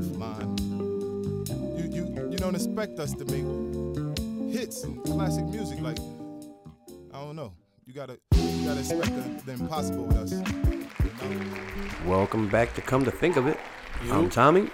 life, 0.00 0.16
man. 0.16 0.56
You 1.76 1.84
you 1.90 2.28
you 2.30 2.36
don't 2.38 2.54
expect 2.54 2.98
us 2.98 3.12
to 3.14 3.24
make 3.24 4.52
hits 4.52 4.84
and 4.84 5.02
classic 5.04 5.44
music 5.46 5.80
like 5.80 5.98
I 7.12 7.20
don't 7.20 7.36
know. 7.36 7.52
You 7.86 7.94
gotta 7.94 8.18
you 8.34 8.64
gotta 8.66 8.80
expect 8.80 9.06
the, 9.06 9.42
the 9.46 9.52
impossible 9.52 10.04
with 10.04 10.16
us. 10.16 10.32
You 10.32 10.40
know? 10.40 12.10
Welcome 12.10 12.48
back 12.48 12.74
to 12.74 12.80
Come 12.80 13.04
to 13.04 13.10
Think 13.10 13.36
of 13.36 13.46
It. 13.46 13.58
I'm 14.10 14.30
Tommy. 14.30 14.70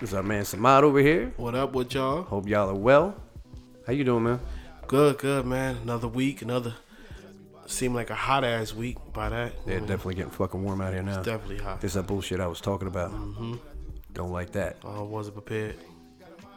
This 0.00 0.10
is 0.10 0.14
our 0.14 0.22
man 0.22 0.44
Samad 0.44 0.82
over 0.82 1.00
here. 1.00 1.32
What 1.36 1.54
up 1.54 1.72
with 1.74 1.92
y'all? 1.94 2.22
Hope 2.22 2.48
y'all 2.48 2.70
are 2.70 2.74
well. 2.74 3.14
How 3.86 3.92
you 3.92 4.04
doing, 4.04 4.24
man? 4.24 4.40
Good, 4.86 5.18
good, 5.18 5.44
man. 5.44 5.76
Another 5.82 6.08
week, 6.08 6.40
another 6.40 6.74
seemed 7.66 7.94
like 7.94 8.08
a 8.08 8.14
hot 8.14 8.44
ass 8.44 8.72
week 8.72 8.96
by 9.12 9.28
that. 9.28 9.52
Yeah, 9.66 9.74
Mm, 9.74 9.80
definitely 9.88 10.14
getting 10.14 10.30
fucking 10.30 10.62
warm 10.62 10.80
out 10.80 10.94
here 10.94 11.02
now. 11.02 11.22
definitely 11.22 11.58
hot. 11.58 11.82
This 11.82 11.90
is 11.90 11.94
that 11.96 12.06
bullshit 12.06 12.40
I 12.40 12.46
was 12.46 12.62
talking 12.62 12.88
about. 12.88 13.10
Mm-hmm. 13.10 13.56
Don't 14.14 14.32
like 14.32 14.52
that. 14.52 14.76
I 14.84 15.00
wasn't 15.02 15.36
prepared. 15.36 15.76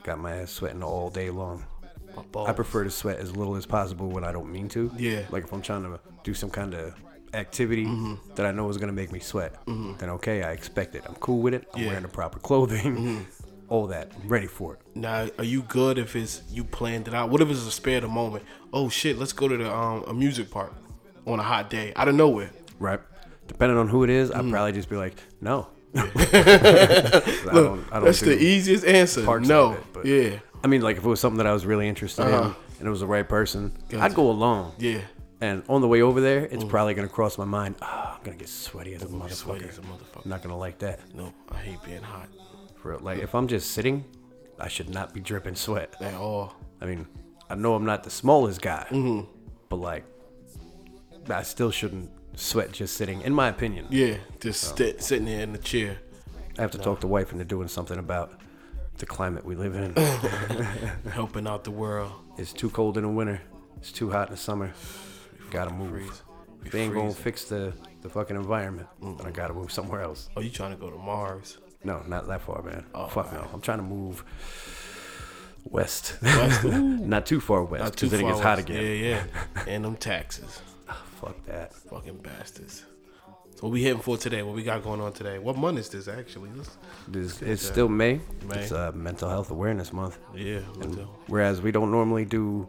Got 0.04 0.20
my 0.20 0.38
ass 0.38 0.52
sweating 0.52 0.82
all 0.84 1.10
day 1.10 1.30
long. 1.30 1.64
My 2.16 2.24
balls. 2.24 2.50
I 2.50 2.54
prefer 2.54 2.84
to 2.84 2.92
sweat 2.92 3.20
as 3.20 3.36
little 3.36 3.56
as 3.56 3.66
possible 3.66 4.10
when 4.10 4.24
I 4.24 4.32
don't 4.32 4.52
mean 4.52 4.68
to. 4.70 4.92
Yeah. 4.98 5.22
Like 5.30 5.44
if 5.44 5.54
I'm 5.54 5.62
trying 5.62 5.84
to 5.84 6.00
do 6.24 6.34
some 6.34 6.50
kind 6.50 6.74
of 6.74 6.94
activity 7.34 7.86
Mm-hmm. 7.86 8.34
that 8.36 8.46
I 8.46 8.52
know 8.52 8.68
is 8.70 8.78
gonna 8.78 8.92
make 8.92 9.12
me 9.12 9.20
sweat, 9.20 9.56
then 9.66 10.10
okay, 10.10 10.44
I 10.44 10.52
expect 10.52 10.96
it. 10.96 11.04
I'm 11.08 11.16
cool 11.16 11.40
with 11.42 11.54
it. 11.54 11.68
I'm 11.74 11.80
Yeah. 11.80 11.84
Mm-hmm. 11.84 11.88
wearing 11.88 12.04
the 12.04 12.10
proper 12.10 12.40
clothing. 12.40 13.26
All 13.70 13.88
that. 13.88 14.12
I'm 14.22 14.28
ready 14.28 14.48
for 14.48 14.74
it. 14.74 14.82
Now, 14.96 15.30
are 15.38 15.46
you 15.46 15.62
good 15.62 15.98
if 15.98 16.14
it's 16.18 16.42
you 16.50 16.66
planned 16.66 17.08
it 17.08 17.14
out? 17.14 17.30
What 17.30 17.40
if 17.42 17.50
it's 17.50 17.66
a 17.66 17.72
spare 17.72 18.02
the 18.02 18.08
moment? 18.10 18.44
Oh 18.74 18.90
shit, 18.90 19.18
let's 19.18 19.32
go 19.32 19.48
to 19.48 19.56
the 19.56 19.74
um 19.74 20.04
a 20.08 20.14
music 20.14 20.52
park 20.52 20.74
on 21.26 21.40
a 21.40 21.44
hot 21.44 21.70
day 21.70 21.94
out 21.96 22.10
of 22.10 22.16
nowhere. 22.16 22.50
Right. 22.80 23.00
Depending 23.48 23.78
on 23.78 23.88
who 23.88 24.04
it 24.04 24.10
is, 24.10 24.30
Mm-hmm. 24.30 24.48
I'd 24.48 24.52
probably 24.52 24.72
just 24.74 24.90
be 24.90 24.98
like, 24.98 25.16
no. 25.40 25.68
I 25.96 27.22
don't, 27.54 27.86
I 27.92 27.96
don't 27.96 28.06
That's 28.06 28.20
do 28.20 28.28
the 28.28 28.42
easiest 28.42 28.86
answer. 28.86 29.24
parts 29.26 29.48
no, 29.48 29.68
like 29.70 29.78
that, 29.78 29.94
but- 29.94 30.06
yeah, 30.06 30.40
I 30.64 30.68
mean, 30.68 30.82
like 30.82 30.98
if 30.98 31.04
it 31.04 31.08
was 31.08 31.20
something 31.20 31.38
that 31.38 31.48
I 31.48 31.54
was 31.54 31.66
really 31.66 31.88
interested 31.88 32.24
Uh-huh. 32.24 32.50
in 32.50 32.56
and 32.80 32.88
it 32.88 32.90
was 32.90 33.02
the 33.02 33.08
right 33.08 33.28
person, 33.28 33.74
Gotcha. 33.90 34.04
I'd 34.04 34.16
go 34.16 34.30
alone. 34.30 34.74
yeah. 34.80 35.02
And 35.44 35.64
on 35.70 35.82
the 35.82 35.88
way 35.88 36.04
over 36.04 36.22
there, 36.22 36.46
it's 36.46 36.64
probably 36.64 36.94
gonna 36.94 37.08
cross 37.10 37.38
my 37.40 37.46
mind. 37.46 37.76
Ah, 37.82 38.16
I'm 38.18 38.24
gonna 38.24 38.38
get 38.38 38.48
sweaty 38.48 38.94
as 38.94 39.02
a 39.02 39.08
Mm. 39.08 39.32
Sweaty 39.32 39.66
motherfucker. 39.66 39.70
as 39.70 39.78
a 39.80 39.82
motherfucker. 39.82 40.24
I'm 40.24 40.30
not 40.30 40.44
gonna 40.44 40.58
like 40.58 40.78
that. 40.80 41.00
No, 41.16 41.34
I 41.52 41.58
hate 41.58 41.82
being 41.84 42.04
hot 42.04 42.28
For 42.76 42.92
real. 42.92 43.00
like 43.02 43.20
if 43.20 43.34
I'm 43.34 43.48
just 43.48 43.72
sitting, 43.72 44.06
I 44.60 44.68
should 44.68 44.90
not 44.92 45.14
be 45.16 45.20
dripping 45.20 45.56
sweat. 45.56 45.96
at 46.00 46.14
all. 46.14 46.54
I 46.80 46.86
mean, 46.86 47.08
I 47.50 47.56
know 47.56 47.74
I'm 47.74 47.86
not 47.86 48.04
the 48.04 48.12
smallest 48.12 48.62
guy, 48.62 48.86
Mm-hmm. 48.92 49.26
but 49.70 49.78
like, 49.78 50.06
I 51.28 51.42
still 51.42 51.72
shouldn't 51.72 52.12
sweat 52.36 52.72
just 52.72 52.96
sitting. 52.96 53.22
In 53.22 53.34
my 53.34 53.48
opinion, 53.48 53.88
Yeah, 53.90 54.18
just 54.40 54.78
sit, 54.78 55.02
sitting 55.02 55.26
there 55.26 55.42
in 55.42 55.54
the 55.54 55.60
chair. 55.60 55.98
I 56.58 56.62
have 56.62 56.72
to 56.72 56.78
talk 56.78 57.00
to 57.02 57.08
wife 57.08 57.32
into 57.32 57.46
doing 57.46 57.68
something 57.68 57.98
about 57.98 58.40
the 58.98 59.06
climate 59.06 59.46
we 59.46 59.56
live 59.56 59.76
in. 59.76 59.94
helping 61.12 61.48
out 61.48 61.64
the 61.64 61.72
world. 61.72 62.12
It's 62.38 62.54
too 62.54 62.70
cold 62.70 62.98
in 62.98 63.04
the 63.04 63.10
winter. 63.10 63.42
It's 63.78 63.92
too 63.92 64.12
hot 64.12 64.28
in 64.28 64.34
the 64.34 64.38
summer. 64.38 64.72
Gotta 65.50 65.72
move. 65.72 65.92
freeze. 65.92 66.22
If 66.66 66.72
they 66.72 66.82
ain't 66.82 66.94
gonna 66.94 67.12
fix 67.12 67.46
the, 67.46 67.74
the 68.02 68.10
fucking 68.10 68.36
environment, 68.36 68.88
then 69.02 69.26
I 69.26 69.32
gotta 69.32 69.54
move 69.54 69.72
somewhere 69.72 70.02
else. 70.02 70.30
Oh, 70.38 70.42
you 70.42 70.50
trying 70.50 70.72
to 70.72 70.78
go 70.78 70.90
to 70.90 70.98
Mars? 70.98 71.58
No, 71.84 72.04
not 72.08 72.28
that 72.28 72.42
far, 72.42 72.62
man. 72.62 72.86
Oh, 72.94 73.08
Fuck 73.08 73.34
no. 73.34 73.48
I'm 73.52 73.62
trying 73.62 73.80
to 73.80 73.84
move 73.84 74.24
west. 75.64 76.18
West? 76.22 76.64
not 76.64 77.26
too 77.26 77.40
far 77.40 77.64
west, 77.64 77.94
because 77.94 78.12
then 78.12 78.22
it 78.22 78.28
gets 78.28 78.40
hot 78.40 78.60
again. 78.60 78.84
Yeah, 78.84 78.92
yeah. 78.92 79.24
and 79.68 79.84
them 79.84 79.96
taxes. 79.96 80.62
Fuck 81.22 81.46
that. 81.46 81.74
Fucking 81.74 82.18
bastards. 82.18 82.86
So 83.56 83.64
what 83.68 83.72
we 83.72 83.84
hitting 83.84 84.02
for 84.02 84.18
today? 84.18 84.42
What 84.44 84.56
we 84.56 84.64
got 84.64 84.84
going 84.84 85.02
on 85.02 85.14
today? 85.14 85.38
What 85.38 85.58
month 85.58 85.78
is 85.80 85.90
this 85.90 86.08
actually? 86.08 86.50
Let's, 86.56 86.78
This, 87.08 87.42
it's 87.42 87.66
still 87.66 87.90
May. 87.90 88.20
May. 88.48 88.60
It's 88.62 88.72
uh, 88.72 88.92
Mental 88.94 89.30
Health 89.30 89.52
Awareness 89.52 89.92
Month. 89.94 90.18
yeah. 90.36 90.60
Whereas 91.28 91.62
we 91.62 91.72
don't 91.72 91.92
normally 91.92 92.26
do 92.26 92.68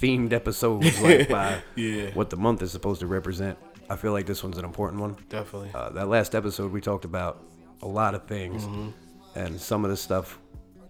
themed 0.00 0.32
episodes 0.32 1.00
like 1.00 1.28
by 1.38 1.60
Yeah. 1.76 2.10
what 2.14 2.30
the 2.30 2.36
month 2.36 2.62
is 2.62 2.70
supposed 2.70 3.00
to 3.00 3.06
represent. 3.06 3.58
I 3.90 3.96
feel 3.96 4.12
like 4.12 4.26
this 4.26 4.44
one's 4.44 4.58
an 4.58 4.64
important 4.66 5.00
one. 5.00 5.16
definitely. 5.30 5.70
Uh, 5.74 5.88
that 5.90 6.08
last 6.08 6.34
episode, 6.34 6.70
we 6.72 6.80
talked 6.80 7.04
about 7.06 7.42
a 7.82 7.88
lot 7.88 8.14
of 8.14 8.26
things, 8.26 8.64
Mm-hmm. 8.64 8.90
and 9.38 9.58
some 9.60 9.84
of 9.84 9.90
the 9.90 9.96
stuff, 9.96 10.38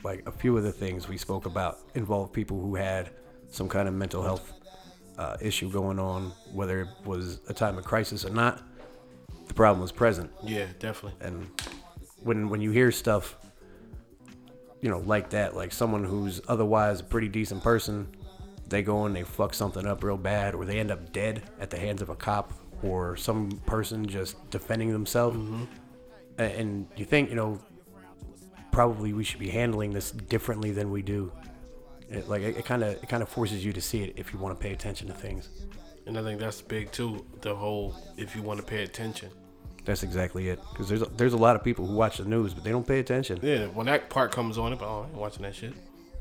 like 0.02 0.24
a 0.26 0.32
few 0.32 0.56
of 0.56 0.64
the 0.64 0.72
things 0.72 1.08
we 1.08 1.16
spoke 1.16 1.46
about, 1.46 1.78
involved 1.94 2.32
people 2.32 2.60
who 2.60 2.74
had 2.74 3.10
some 3.50 3.68
kind 3.68 3.86
of 3.88 3.94
mental 3.94 4.22
health 4.22 4.52
uh, 5.18 5.36
issue 5.40 5.70
going 5.70 5.98
on, 5.98 6.32
whether 6.52 6.80
it 6.82 6.88
was 7.04 7.40
a 7.48 7.52
time 7.54 7.76
of 7.76 7.84
crisis 7.84 8.24
or 8.24 8.30
not. 8.30 8.62
The 9.48 9.54
problem 9.54 9.80
was 9.82 9.92
present, 9.92 10.30
yeah, 10.42 10.66
definitely. 10.78 11.18
and 11.26 11.46
when 12.22 12.48
when 12.48 12.60
you 12.60 12.70
hear 12.70 12.90
stuff, 12.92 13.36
you 14.80 14.90
know, 14.90 14.98
like 15.00 15.30
that, 15.30 15.56
like 15.56 15.72
someone 15.72 16.04
who's 16.04 16.40
otherwise 16.48 17.00
a 17.00 17.04
pretty 17.04 17.28
decent 17.28 17.62
person, 17.62 18.08
they 18.68 18.82
go 18.82 19.06
and 19.06 19.16
they 19.16 19.22
fuck 19.24 19.54
something 19.54 19.86
up 19.86 20.04
real 20.04 20.16
bad, 20.16 20.54
or 20.54 20.64
they 20.64 20.78
end 20.78 20.90
up 20.90 21.12
dead 21.12 21.42
at 21.60 21.70
the 21.70 21.78
hands 21.78 22.02
of 22.02 22.08
a 22.10 22.14
cop 22.16 22.52
or 22.82 23.16
some 23.16 23.50
person 23.66 24.06
just 24.06 24.48
defending 24.50 24.92
themselves. 24.92 25.36
A- 26.38 26.42
And 26.42 26.86
you 26.96 27.04
think, 27.04 27.30
you 27.30 27.34
know, 27.36 27.58
probably 28.70 29.12
we 29.12 29.24
should 29.24 29.40
be 29.40 29.48
handling 29.48 29.92
this 29.92 30.10
differently 30.12 30.70
than 30.70 30.90
we 30.92 31.02
do. 31.02 31.32
It, 32.10 32.28
like 32.28 32.42
it 32.42 32.64
kind 32.64 32.82
of 32.82 32.94
it 33.02 33.08
kind 33.08 33.22
of 33.22 33.28
forces 33.28 33.64
you 33.64 33.72
to 33.72 33.80
see 33.80 34.02
it 34.02 34.14
if 34.16 34.32
you 34.32 34.38
want 34.38 34.58
to 34.58 34.62
pay 34.62 34.72
attention 34.72 35.08
to 35.08 35.14
things. 35.14 35.48
And 36.06 36.18
I 36.18 36.22
think 36.22 36.40
that's 36.40 36.62
big 36.62 36.90
too. 36.90 37.24
The 37.42 37.54
whole 37.54 37.94
if 38.16 38.34
you 38.34 38.42
want 38.42 38.60
to 38.60 38.64
pay 38.66 38.82
attention. 38.82 39.30
That's 39.84 40.02
exactly 40.02 40.48
it. 40.48 40.58
Because 40.70 40.88
there's 40.88 41.02
a, 41.02 41.06
there's 41.06 41.32
a 41.32 41.38
lot 41.38 41.56
of 41.56 41.64
people 41.64 41.86
who 41.86 41.94
watch 41.94 42.18
the 42.18 42.24
news, 42.24 42.52
but 42.54 42.62
they 42.64 42.70
don't 42.70 42.86
pay 42.86 42.98
attention. 42.98 43.38
Yeah, 43.42 43.66
when 43.68 43.86
that 43.86 44.10
part 44.10 44.32
comes 44.32 44.58
on, 44.58 44.72
it, 44.74 44.80
oh, 44.82 45.02
I 45.02 45.06
ain't 45.08 45.16
watching 45.16 45.42
that 45.42 45.54
shit. 45.54 45.72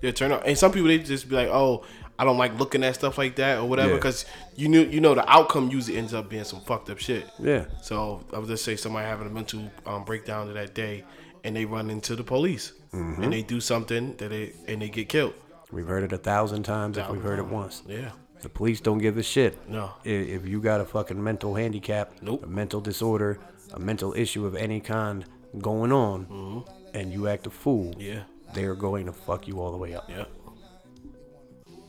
Yeah, 0.02 0.12
turn 0.12 0.32
on. 0.32 0.42
And 0.44 0.58
some 0.58 0.72
people 0.72 0.88
they 0.90 1.00
just 1.00 1.28
be 1.28 1.36
like, 1.36 1.48
oh, 1.50 1.84
I 2.20 2.24
don't 2.24 2.38
like 2.38 2.58
looking 2.60 2.84
at 2.84 2.96
stuff 2.96 3.18
like 3.18 3.36
that 3.38 3.58
or 3.60 3.66
whatever, 3.66 3.90
Yeah. 3.92 3.96
because 3.96 4.26
you 4.56 4.68
knew 4.70 4.82
you 4.84 5.02
know 5.02 5.16
the 5.16 5.30
outcome 5.30 5.70
usually 5.70 5.98
ends 5.98 6.14
up 6.14 6.30
being 6.30 6.44
some 6.44 6.62
fucked 6.62 6.90
up 6.90 6.98
shit. 7.00 7.26
Yeah. 7.40 7.66
So 7.82 8.24
I 8.34 8.40
would 8.40 8.48
just 8.48 8.64
say 8.66 8.76
somebody 8.76 9.08
having 9.08 9.28
a 9.28 9.30
mental 9.32 9.72
um, 9.86 10.04
breakdown 10.06 10.48
of 10.50 10.54
that 10.56 10.74
day, 10.74 11.04
and 11.44 11.56
they 11.56 11.66
run 11.66 11.90
into 11.90 12.16
the 12.16 12.24
police, 12.24 12.74
Mm-hmm. 12.94 13.24
and 13.24 13.34
they 13.34 13.42
do 13.42 13.60
something 13.60 14.16
that 14.18 14.30
they 14.30 14.54
and 14.68 14.82
they 14.82 14.88
get 14.90 15.10
killed. 15.10 15.34
We've 15.72 15.88
heard 15.88 16.04
it 16.04 16.14
a 16.14 16.18
thousand 16.18 16.64
times 16.64 16.98
if 16.98 17.10
we've 17.10 17.22
heard 17.22 17.40
it 17.40 17.46
once. 17.48 17.84
Yeah. 17.88 18.12
The 18.42 18.50
police 18.50 18.80
don't 18.82 19.00
give 19.00 19.18
a 19.18 19.24
shit. 19.24 19.58
No. 19.70 19.92
I- 20.06 20.10
If 20.10 20.48
you 20.48 20.62
got 20.62 20.80
a 20.82 20.86
fucking 20.86 21.22
mental 21.22 21.56
handicap, 21.56 22.14
Nope. 22.22 22.44
a 22.44 22.48
mental 22.48 22.80
disorder, 22.82 23.40
a 23.74 23.80
mental 23.80 24.14
issue 24.14 24.46
of 24.46 24.56
any 24.56 24.80
kind 24.80 25.26
going 25.60 25.92
on, 25.92 26.64
and 26.94 27.12
you 27.12 27.28
act 27.28 27.48
a 27.48 27.50
fool, 27.50 27.92
Mm-hmm. 27.92 28.02
Yeah. 28.02 28.24
they 28.54 28.64
are 28.66 28.76
going 28.76 29.06
to 29.08 29.12
fuck 29.12 29.48
you 29.48 29.60
all 29.60 29.72
the 29.72 29.78
way 29.78 29.94
up. 29.96 30.10
Yeah. 30.10 30.26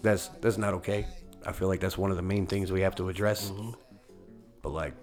That's 0.03 0.29
that's 0.41 0.59
not 0.59 0.75
okay. 0.75 1.07
I 1.47 1.53
feel 1.53 1.69
like 1.69 1.81
that's 1.81 1.99
one 1.99 2.11
of 2.11 2.17
the 2.17 2.23
main 2.23 2.47
things 2.47 2.71
we 2.73 2.81
have 2.83 2.95
to 2.97 3.09
address. 3.09 3.51
Mm-hmm. 3.51 3.71
But 4.63 4.71
like, 4.71 4.95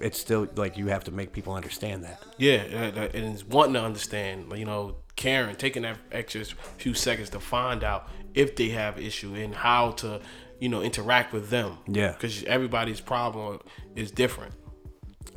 it's 0.00 0.18
still 0.18 0.46
like 0.56 0.76
you 0.78 0.86
have 0.88 1.04
to 1.04 1.10
make 1.10 1.32
people 1.32 1.54
understand 1.54 2.04
that. 2.04 2.22
Yeah, 2.38 2.66
that- 2.68 2.94
that- 2.94 3.14
and 3.14 3.34
it's 3.34 3.44
wanting 3.44 3.74
to 3.74 3.82
understand, 3.82 4.52
you 4.56 4.64
know, 4.64 4.96
caring, 5.16 5.56
taking 5.56 5.82
that 5.82 5.98
extra 6.12 6.44
few 6.78 6.94
seconds 6.94 7.30
to 7.30 7.40
find 7.40 7.84
out 7.84 8.08
if 8.34 8.56
they 8.56 8.70
have 8.70 8.98
issue 8.98 9.34
and 9.34 9.54
how 9.54 9.92
to, 9.92 10.20
you 10.60 10.68
know, 10.68 10.82
interact 10.82 11.32
with 11.32 11.50
them. 11.50 11.78
Yeah. 11.86 12.12
because 12.12 12.42
everybody's 12.44 13.00
problem 13.00 13.60
is 13.94 14.10
different. 14.10 14.54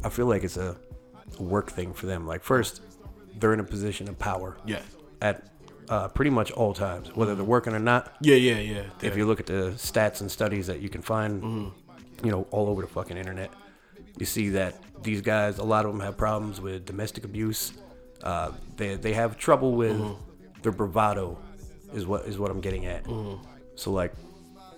I 0.04 0.10
feel 0.10 0.26
like 0.28 0.44
it's 0.44 0.58
a 0.58 0.78
work 1.40 1.72
thing 1.72 1.94
for 1.94 2.06
them. 2.06 2.26
Like 2.28 2.44
first, 2.44 2.82
they're 3.40 3.54
in 3.54 3.60
a 3.60 3.64
position 3.64 4.08
of 4.10 4.18
power 4.18 4.58
Yes. 4.66 4.84
at 5.22 5.48
uh, 5.90 6.08
pretty 6.10 6.32
much 6.32 6.52
all 6.52 6.74
times, 6.74 7.16
whether 7.16 7.34
they're 7.36 7.46
working 7.46 7.74
or 7.74 7.80
not. 7.80 8.16
Yeah, 8.22 8.36
yeah, 8.36 8.60
yeah. 8.60 8.84
if 9.02 9.16
you 9.16 9.26
look 9.26 9.40
at 9.40 9.46
the 9.46 9.74
stats 9.78 10.22
and 10.22 10.30
studies 10.30 10.68
that 10.68 10.82
you 10.82 10.90
can 10.90 11.02
find, 11.02 11.72
you 12.24 12.32
know, 12.32 12.48
all 12.52 12.68
over 12.68 12.82
the 12.82 12.88
fucking 12.90 13.16
internet, 13.16 13.52
you 14.18 14.26
see 14.26 14.50
that 14.50 14.76
these 15.04 15.22
guys, 15.22 15.60
a 15.60 15.64
lot 15.64 15.86
of 15.86 15.92
them 15.92 16.02
have 16.02 16.18
problems 16.18 16.60
with 16.60 16.86
domestic 16.86 17.24
abuse. 17.24 17.72
Uh, 18.24 18.52
they 18.76 18.96
they 18.96 19.14
have 19.14 19.38
trouble 19.38 19.74
with 19.74 20.02
their 20.64 20.72
bravado, 20.72 21.38
is 21.94 22.06
what 22.06 22.26
is 22.26 22.38
what 22.38 22.52
I'm 22.52 22.62
getting 22.62 22.86
at. 22.86 23.06
So 23.76 23.92
like, 23.92 24.14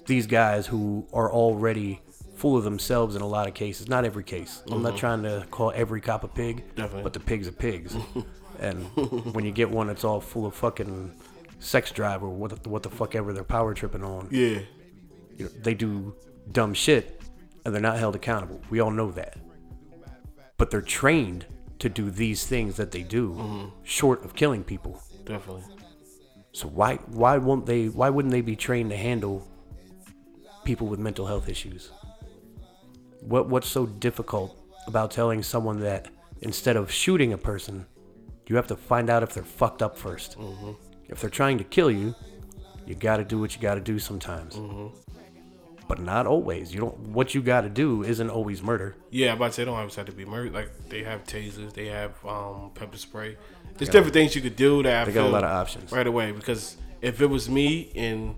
these 0.06 0.28
guys 0.28 0.68
who 0.68 1.08
are 1.14 1.32
already 1.32 2.02
full 2.36 2.58
of 2.58 2.64
themselves 2.64 3.16
in 3.16 3.22
a 3.22 3.28
lot 3.28 3.48
of 3.48 3.54
cases, 3.54 3.88
not 3.90 4.06
every 4.06 4.24
case. 4.24 4.64
I'm 4.72 4.82
not 4.82 4.98
trying 4.98 5.24
to 5.24 5.46
call 5.52 5.72
every 5.76 6.00
cop 6.02 6.24
a 6.24 6.28
pig, 6.28 6.64
Definitely. 6.76 7.04
but 7.04 7.14
the 7.14 7.20
pigs 7.20 7.48
are 7.48 7.52
pigs. 7.52 7.96
and 8.60 8.84
when 9.34 9.46
you 9.46 9.52
get 9.52 9.70
one 9.70 9.88
that's 9.88 10.04
all 10.04 10.22
full 10.22 10.46
of 10.46 10.56
fucking 10.56 11.14
sex 11.60 11.92
drive 11.92 12.24
or 12.24 12.30
what 12.30 12.64
the, 12.64 12.70
what 12.70 12.84
the 12.84 12.90
fuck 12.90 13.16
ever 13.16 13.34
they're 13.34 13.44
power 13.44 13.74
tripping 13.74 14.04
on, 14.04 14.28
yeah, 14.32 14.60
you 15.38 15.46
know, 15.46 15.50
they 15.62 15.74
do 15.74 16.16
dumb 16.52 16.74
shit 16.74 17.22
and 17.66 17.74
they're 17.74 17.82
not 17.82 17.98
held 17.98 18.16
accountable. 18.16 18.62
We 18.70 18.80
all 18.80 18.92
know 18.92 19.12
that. 19.12 19.38
But 20.58 20.72
they're 20.72 20.82
trained 20.82 21.46
to 21.80 21.90
do 21.90 22.10
these 22.12 22.46
things 22.46 22.76
that 22.76 22.92
they 22.92 23.04
do, 23.04 23.32
mm-hmm. 23.32 23.68
short 23.84 24.24
of 24.26 24.36
killing 24.36 24.64
people. 24.64 25.02
definitely. 25.26 25.64
So 26.52 26.68
why 26.68 26.96
why 27.08 27.38
won't 27.38 27.66
they 27.66 27.88
why 27.88 28.10
wouldn't 28.10 28.32
they 28.32 28.42
be 28.42 28.56
trained 28.56 28.90
to 28.90 28.98
handle 28.98 29.48
people 30.64 30.88
with 30.88 31.00
mental 31.00 31.26
health 31.28 31.48
issues? 31.48 31.92
What 33.22 33.50
what's 33.50 33.68
so 33.68 33.86
difficult 33.86 34.58
about 34.88 35.12
telling 35.12 35.44
someone 35.44 35.80
that 35.82 36.10
instead 36.42 36.76
of 36.76 36.92
shooting 36.92 37.34
a 37.34 37.38
person, 37.38 37.86
You 38.50 38.56
have 38.56 38.68
to 38.68 38.76
find 38.76 39.10
out 39.12 39.22
if 39.22 39.34
they're 39.34 39.44
fucked 39.44 39.82
up 39.84 39.98
1st 39.98 40.38
mm-hmm. 40.38 40.72
If 41.08 41.22
they're 41.22 41.30
trying 41.30 41.60
to 41.60 41.64
kill 41.64 41.90
you, 41.90 42.16
you 42.86 42.96
got 42.96 43.18
to 43.18 43.24
do 43.24 43.40
what 43.40 43.56
you 43.56 43.62
got 43.62 43.76
to 43.76 43.82
do 43.82 44.00
sometimes. 44.00 44.56
Mm-hmm. 44.56 44.88
But 45.90 46.00
not 46.00 46.28
always. 46.28 46.74
You 46.74 46.80
don't. 46.82 46.98
What 47.00 47.34
you 47.34 47.42
got 47.42 47.62
to 47.62 47.70
do 47.70 48.04
isn't 48.04 48.30
always 48.30 48.62
murder. 48.62 48.96
Yeah, 49.10 49.32
I'm 49.32 49.38
about 49.38 49.48
to 49.48 49.54
say 49.54 49.62
they 49.64 49.66
don't 49.66 49.78
always 49.80 49.96
have 49.96 50.06
to 50.06 50.12
be 50.12 50.24
murdered. 50.24 50.54
Like 50.54 50.70
they 50.88 51.04
have 51.04 51.24
tasers, 51.24 51.74
they 51.74 51.88
have 51.88 52.14
um, 52.24 52.70
pepper 52.76 52.98
spray. 52.98 53.38
There's 53.78 53.90
different 53.90 54.14
things 54.14 54.36
you 54.36 54.42
could 54.42 54.56
do 54.56 54.84
that 54.84 55.02
I 55.02 55.06
They 55.06 55.14
got 55.14 55.26
a 55.26 55.30
lot 55.30 55.44
of 55.44 55.50
options. 55.50 55.92
right 55.92 56.06
away. 56.06 56.32
Because 56.32 56.78
if 57.02 57.22
it 57.22 57.26
was 57.26 57.50
me 57.50 57.92
and 57.96 58.36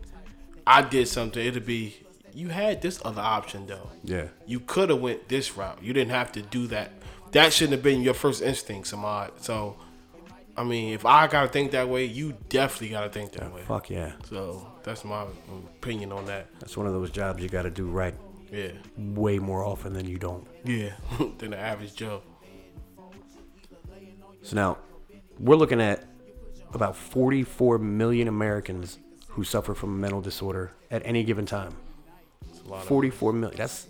I 0.66 0.82
did 0.82 1.08
something, 1.10 1.46
it'd 1.46 1.66
be 1.66 1.98
you 2.34 2.48
had 2.48 2.82
this 2.82 3.02
other 3.04 3.22
option 3.22 3.68
though. 3.68 3.90
Yeah. 4.04 4.28
You 4.46 4.62
could 4.62 4.90
have 4.90 5.02
went 5.02 5.28
this 5.28 5.58
route. 5.58 5.80
You 5.84 5.92
didn't 5.94 6.12
have 6.12 6.32
to 6.32 6.42
do 6.42 6.68
that. 6.68 6.92
That 7.34 7.52
shouldn't 7.52 7.74
have 7.74 7.84
been 7.84 8.02
your 8.02 8.14
first 8.14 8.42
instinct, 8.42 8.90
Samad. 8.90 9.32
So, 9.42 9.76
I 10.56 10.64
mean, 10.64 10.94
if 10.94 11.06
I 11.06 11.28
gotta 11.28 11.48
think 11.50 11.72
that 11.72 11.90
way, 11.90 12.06
you 12.06 12.38
definitely 12.50 12.90
gotta 12.90 13.10
think 13.10 13.34
that 13.34 13.54
way. 13.54 13.62
Fuck 13.64 13.90
yeah. 13.90 14.14
So 14.30 14.71
that's 14.84 15.04
my 15.04 15.26
opinion 15.78 16.12
on 16.12 16.26
that. 16.26 16.48
That's 16.60 16.76
one 16.78 16.88
of 16.88 16.94
those 16.94 17.10
jobs 17.12 17.42
you 17.42 17.50
got 17.50 17.64
to 17.64 17.70
do 17.70 17.88
right 17.88 18.14
Yeah, 18.52 18.72
way 18.98 19.40
more 19.40 19.64
often 19.64 19.94
than 19.94 20.08
you 20.08 20.18
don't. 20.18 20.46
yeah, 20.66 20.94
than 21.38 21.52
the 21.52 21.58
average 21.60 21.96
Joe. 21.96 22.22
So 24.44 24.56
now, 24.56 24.78
we're 25.40 25.56
looking 25.56 25.82
at 25.82 26.04
about 26.74 26.96
44 26.96 27.78
million 27.78 28.28
Americans 28.28 28.98
who 29.28 29.44
suffer 29.44 29.74
from 29.74 29.90
a 29.90 29.98
mental 29.98 30.22
disorder 30.22 30.72
at 30.90 31.02
any 31.06 31.24
given 31.24 31.46
time. 31.46 31.76
It's 32.50 32.62
a 32.62 32.68
lot 32.68 32.82
of 32.82 32.88
44 32.88 33.34
million. 33.34 33.58
That's 33.58 33.88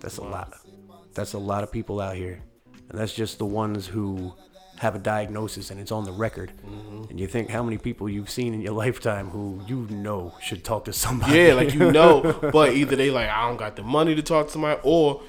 that's 0.00 0.18
a 0.18 0.22
lot. 0.22 0.54
That's 1.14 1.32
a 1.32 1.38
lot 1.38 1.62
of 1.64 1.72
people 1.72 2.00
out 2.00 2.16
here, 2.16 2.40
and 2.88 2.98
that's 2.98 3.12
just 3.14 3.38
the 3.38 3.46
ones 3.46 3.86
who 3.86 4.34
have 4.84 4.94
a 4.94 4.98
diagnosis 4.98 5.70
and 5.70 5.80
it's 5.80 5.90
on 5.90 6.04
the 6.04 6.12
record. 6.12 6.52
Mm-hmm. 6.66 7.10
And 7.10 7.18
you 7.20 7.26
think 7.26 7.48
how 7.50 7.62
many 7.62 7.78
people 7.78 8.08
you've 8.08 8.30
seen 8.30 8.54
in 8.54 8.60
your 8.60 8.74
lifetime 8.84 9.30
who 9.30 9.60
you 9.66 9.86
know 9.90 10.34
should 10.42 10.62
talk 10.64 10.84
to 10.84 10.92
somebody. 10.92 11.38
Yeah, 11.38 11.54
like 11.54 11.74
you 11.74 11.90
know, 11.90 12.12
but 12.52 12.72
either 12.74 12.94
they 12.96 13.10
like 13.10 13.28
I 13.28 13.48
don't 13.48 13.56
got 13.56 13.76
the 13.76 13.82
money 13.82 14.14
to 14.14 14.22
talk 14.22 14.46
to 14.46 14.52
somebody, 14.52 14.80
or 14.84 15.22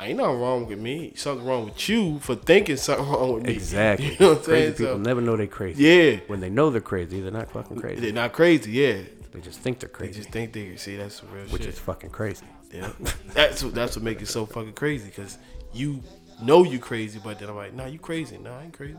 ain't 0.00 0.16
nothing 0.18 0.40
wrong 0.40 0.66
with 0.66 0.78
me. 0.78 1.12
Something 1.14 1.46
wrong 1.46 1.66
with 1.66 1.88
you 1.88 2.18
for 2.20 2.34
thinking 2.34 2.76
something 2.78 3.06
wrong 3.12 3.34
with 3.34 3.44
me. 3.46 3.52
exactly. 3.52 4.12
You 4.12 4.16
know 4.18 4.28
what 4.30 4.38
I'm 4.38 4.44
crazy 4.44 4.62
saying? 4.62 4.72
people 4.74 4.94
So, 4.94 4.98
never 4.98 5.20
know 5.20 5.36
they 5.36 5.46
crazy. 5.46 5.84
yeah, 5.84 6.20
When 6.26 6.40
they 6.40 6.50
know 6.50 6.70
they're 6.70 6.80
crazy, 6.80 7.20
they're 7.20 7.30
not 7.30 7.50
fucking 7.50 7.78
crazy. 7.78 8.00
they're 8.00 8.12
not 8.12 8.32
crazy. 8.32 8.70
Yeah, 8.72 9.02
They 9.32 9.40
just 9.40 9.60
think 9.60 9.78
they're 9.80 9.88
crazy. 9.90 10.12
they 10.12 10.18
just 10.20 10.30
think 10.30 10.52
they 10.54 10.76
see 10.76 10.96
that's 10.96 11.22
real 11.24 11.44
which 11.52 11.62
shit. 11.64 11.74
is 11.74 11.78
fucking 11.78 12.10
crazy. 12.10 12.46
yeah, 12.72 12.90
that's 13.34 13.62
what 13.62 13.74
that's 13.74 13.94
what 13.96 14.02
makes 14.04 14.22
it 14.22 14.26
so 14.28 14.46
fucking 14.46 14.72
crazy 14.72 15.06
because 15.06 15.36
you 15.72 16.02
know 16.42 16.64
you 16.64 16.78
crazy, 16.78 17.20
but 17.22 17.38
then 17.38 17.48
I'm 17.48 17.56
like, 17.56 17.74
nah, 17.74 17.86
you 17.86 17.98
crazy. 17.98 18.38
Nah, 18.38 18.58
I 18.58 18.64
ain't 18.64 18.72
crazy. 18.72 18.96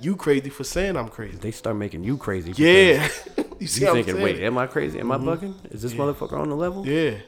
You 0.00 0.16
crazy 0.16 0.48
for 0.48 0.64
saying 0.64 0.96
I'm 0.96 1.08
crazy. 1.08 1.36
They 1.36 1.50
start 1.50 1.76
making 1.76 2.04
you 2.04 2.16
crazy. 2.16 2.52
Yeah, 2.56 3.08
you 3.58 3.66
see 3.66 3.82
You 3.82 3.88
I'm 3.88 3.94
thinking, 3.94 4.22
wait, 4.22 4.40
am 4.40 4.56
I 4.56 4.66
crazy? 4.66 4.98
Am 4.98 5.12
I 5.12 5.18
mm-hmm. 5.18 5.28
bugging? 5.28 5.72
Is 5.72 5.82
this 5.82 5.92
motherfucker 5.92 6.38
on 6.38 6.48
the 6.48 6.56
level? 6.56 6.86
Yeah, 6.86 7.18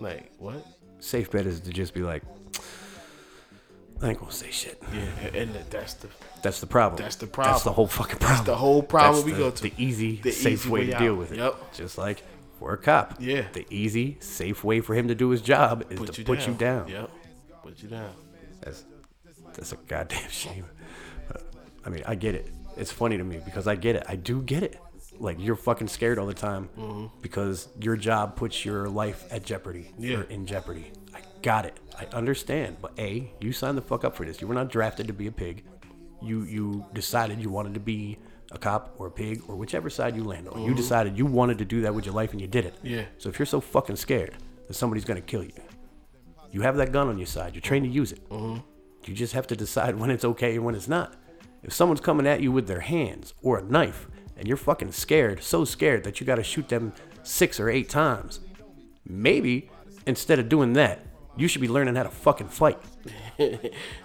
like 0.00 0.30
what? 0.38 0.66
Safe 1.00 1.30
bet 1.30 1.46
is 1.46 1.60
to 1.60 1.70
just 1.70 1.94
be 1.94 2.02
like, 2.02 2.22
I 4.02 4.10
ain't 4.10 4.18
gonna 4.18 4.32
say 4.32 4.50
shit. 4.50 4.82
Yeah, 4.92 5.40
and 5.40 5.54
that's 5.70 5.94
the 5.94 6.08
That's 6.42 6.60
the 6.60 6.66
problem. 6.66 7.02
That's 7.02 7.16
the 7.16 7.26
problem. 7.26 7.54
That's 7.54 7.64
the 7.64 7.72
whole 7.72 7.86
fucking 7.86 8.18
problem. 8.18 8.36
that's 8.36 8.46
the 8.46 8.56
whole 8.56 8.82
problem 8.82 9.14
That's 9.14 9.24
we 9.24 9.32
the, 9.32 9.38
go 9.38 9.50
to. 9.50 9.62
The 9.62 9.72
easy, 9.78 10.16
The 10.16 10.32
safe 10.32 10.52
easy 10.52 10.68
way, 10.68 10.80
way 10.80 10.86
to 10.90 10.98
deal 10.98 11.14
with 11.14 11.32
it. 11.32 11.38
Yep. 11.38 11.72
Just 11.72 11.96
like 11.96 12.22
for 12.58 12.74
a 12.74 12.78
cop. 12.78 13.16
Yeah. 13.18 13.46
The 13.52 13.66
easy, 13.70 14.18
safe 14.20 14.62
way 14.64 14.80
for 14.80 14.94
him 14.94 15.08
to 15.08 15.14
do 15.14 15.30
his 15.30 15.40
job 15.40 15.84
is 15.90 15.98
put 15.98 16.12
to 16.12 16.20
you 16.20 16.26
put 16.26 16.40
down. 16.40 16.48
you 16.48 16.54
down. 16.54 16.88
Yep, 16.88 17.10
put 17.62 17.82
you 17.82 17.88
down. 17.88 18.10
That's 18.64 18.84
that's 19.54 19.72
a 19.72 19.76
goddamn 19.76 20.28
shame. 20.30 20.64
Uh, 21.32 21.38
I 21.84 21.90
mean, 21.90 22.02
I 22.06 22.14
get 22.14 22.34
it. 22.34 22.50
It's 22.76 22.90
funny 22.90 23.16
to 23.18 23.24
me 23.24 23.40
because 23.44 23.68
I 23.68 23.76
get 23.76 23.94
it. 23.96 24.04
I 24.08 24.16
do 24.16 24.42
get 24.42 24.62
it. 24.62 24.80
Like 25.20 25.36
you're 25.38 25.54
fucking 25.54 25.86
scared 25.88 26.18
all 26.18 26.26
the 26.26 26.34
time 26.34 26.68
Mm-hmm. 26.76 27.06
because 27.22 27.68
your 27.80 27.96
job 27.96 28.34
puts 28.34 28.64
your 28.64 28.88
life 28.88 29.24
at 29.30 29.44
jeopardy. 29.44 29.92
Yeah. 29.96 30.18
Or 30.18 30.22
in 30.24 30.44
jeopardy. 30.46 30.90
I 31.14 31.20
got 31.42 31.66
it. 31.66 31.78
I 31.96 32.06
understand. 32.16 32.78
But 32.82 32.98
A, 32.98 33.30
you 33.40 33.52
signed 33.52 33.78
the 33.78 33.82
fuck 33.82 34.02
up 34.04 34.16
for 34.16 34.24
this. 34.26 34.40
You 34.40 34.48
were 34.48 34.54
not 34.54 34.70
drafted 34.70 35.06
to 35.06 35.12
be 35.12 35.28
a 35.28 35.32
pig. 35.32 35.62
You 36.20 36.42
you 36.42 36.84
decided 36.94 37.40
you 37.40 37.48
wanted 37.50 37.74
to 37.74 37.80
be 37.80 38.18
a 38.50 38.58
cop 38.58 38.94
or 38.98 39.06
a 39.06 39.10
pig 39.10 39.42
or 39.46 39.54
whichever 39.56 39.88
side 39.90 40.16
you 40.16 40.24
land 40.24 40.48
on. 40.48 40.62
You 40.62 40.74
decided 40.74 41.16
you 41.16 41.26
wanted 41.26 41.58
to 41.58 41.64
do 41.64 41.82
that 41.82 41.94
with 41.94 42.06
your 42.06 42.14
life 42.14 42.32
and 42.32 42.40
you 42.40 42.46
did 42.48 42.64
it. 42.64 42.74
Mm-hmm. 42.78 42.86
Yeah. 42.86 43.04
So 43.18 43.28
if 43.28 43.38
you're 43.38 43.46
so 43.46 43.60
fucking 43.60 43.96
scared 43.96 44.34
that 44.66 44.74
somebody's 44.74 45.04
gonna 45.04 45.20
kill 45.20 45.44
you, 45.44 45.52
you 46.54 46.62
have 46.62 46.76
that 46.76 46.92
gun 46.92 47.08
on 47.08 47.18
your 47.18 47.26
side. 47.26 47.54
You're 47.54 47.60
trained 47.62 47.84
to 47.84 47.90
use 47.90 48.12
it. 48.12 48.26
Mm-hmm. 48.30 48.60
You 49.06 49.14
just 49.14 49.34
have 49.34 49.46
to 49.48 49.56
decide 49.56 49.96
when 50.00 50.10
it's 50.10 50.24
okay 50.24 50.54
and 50.54 50.64
when 50.64 50.74
it's 50.74 50.88
not. 50.88 51.14
If 51.62 51.72
someone's 51.72 52.00
coming 52.00 52.26
at 52.26 52.40
you 52.40 52.52
with 52.52 52.66
their 52.66 52.80
hands 52.80 53.34
or 53.42 53.58
a 53.58 53.62
knife 53.62 54.06
and 54.36 54.46
you're 54.46 54.56
fucking 54.56 54.92
scared, 54.92 55.42
so 55.42 55.64
scared 55.64 56.04
that 56.04 56.20
you 56.20 56.26
got 56.26 56.36
to 56.36 56.44
shoot 56.44 56.68
them 56.68 56.92
six 57.22 57.58
or 57.58 57.68
eight 57.68 57.88
times, 57.88 58.40
maybe 59.06 59.70
instead 60.06 60.38
of 60.38 60.48
doing 60.48 60.74
that, 60.74 61.00
you 61.36 61.48
should 61.48 61.60
be 61.60 61.68
learning 61.68 61.96
how 61.96 62.04
to 62.04 62.10
fucking 62.10 62.48
fight. 62.48 62.78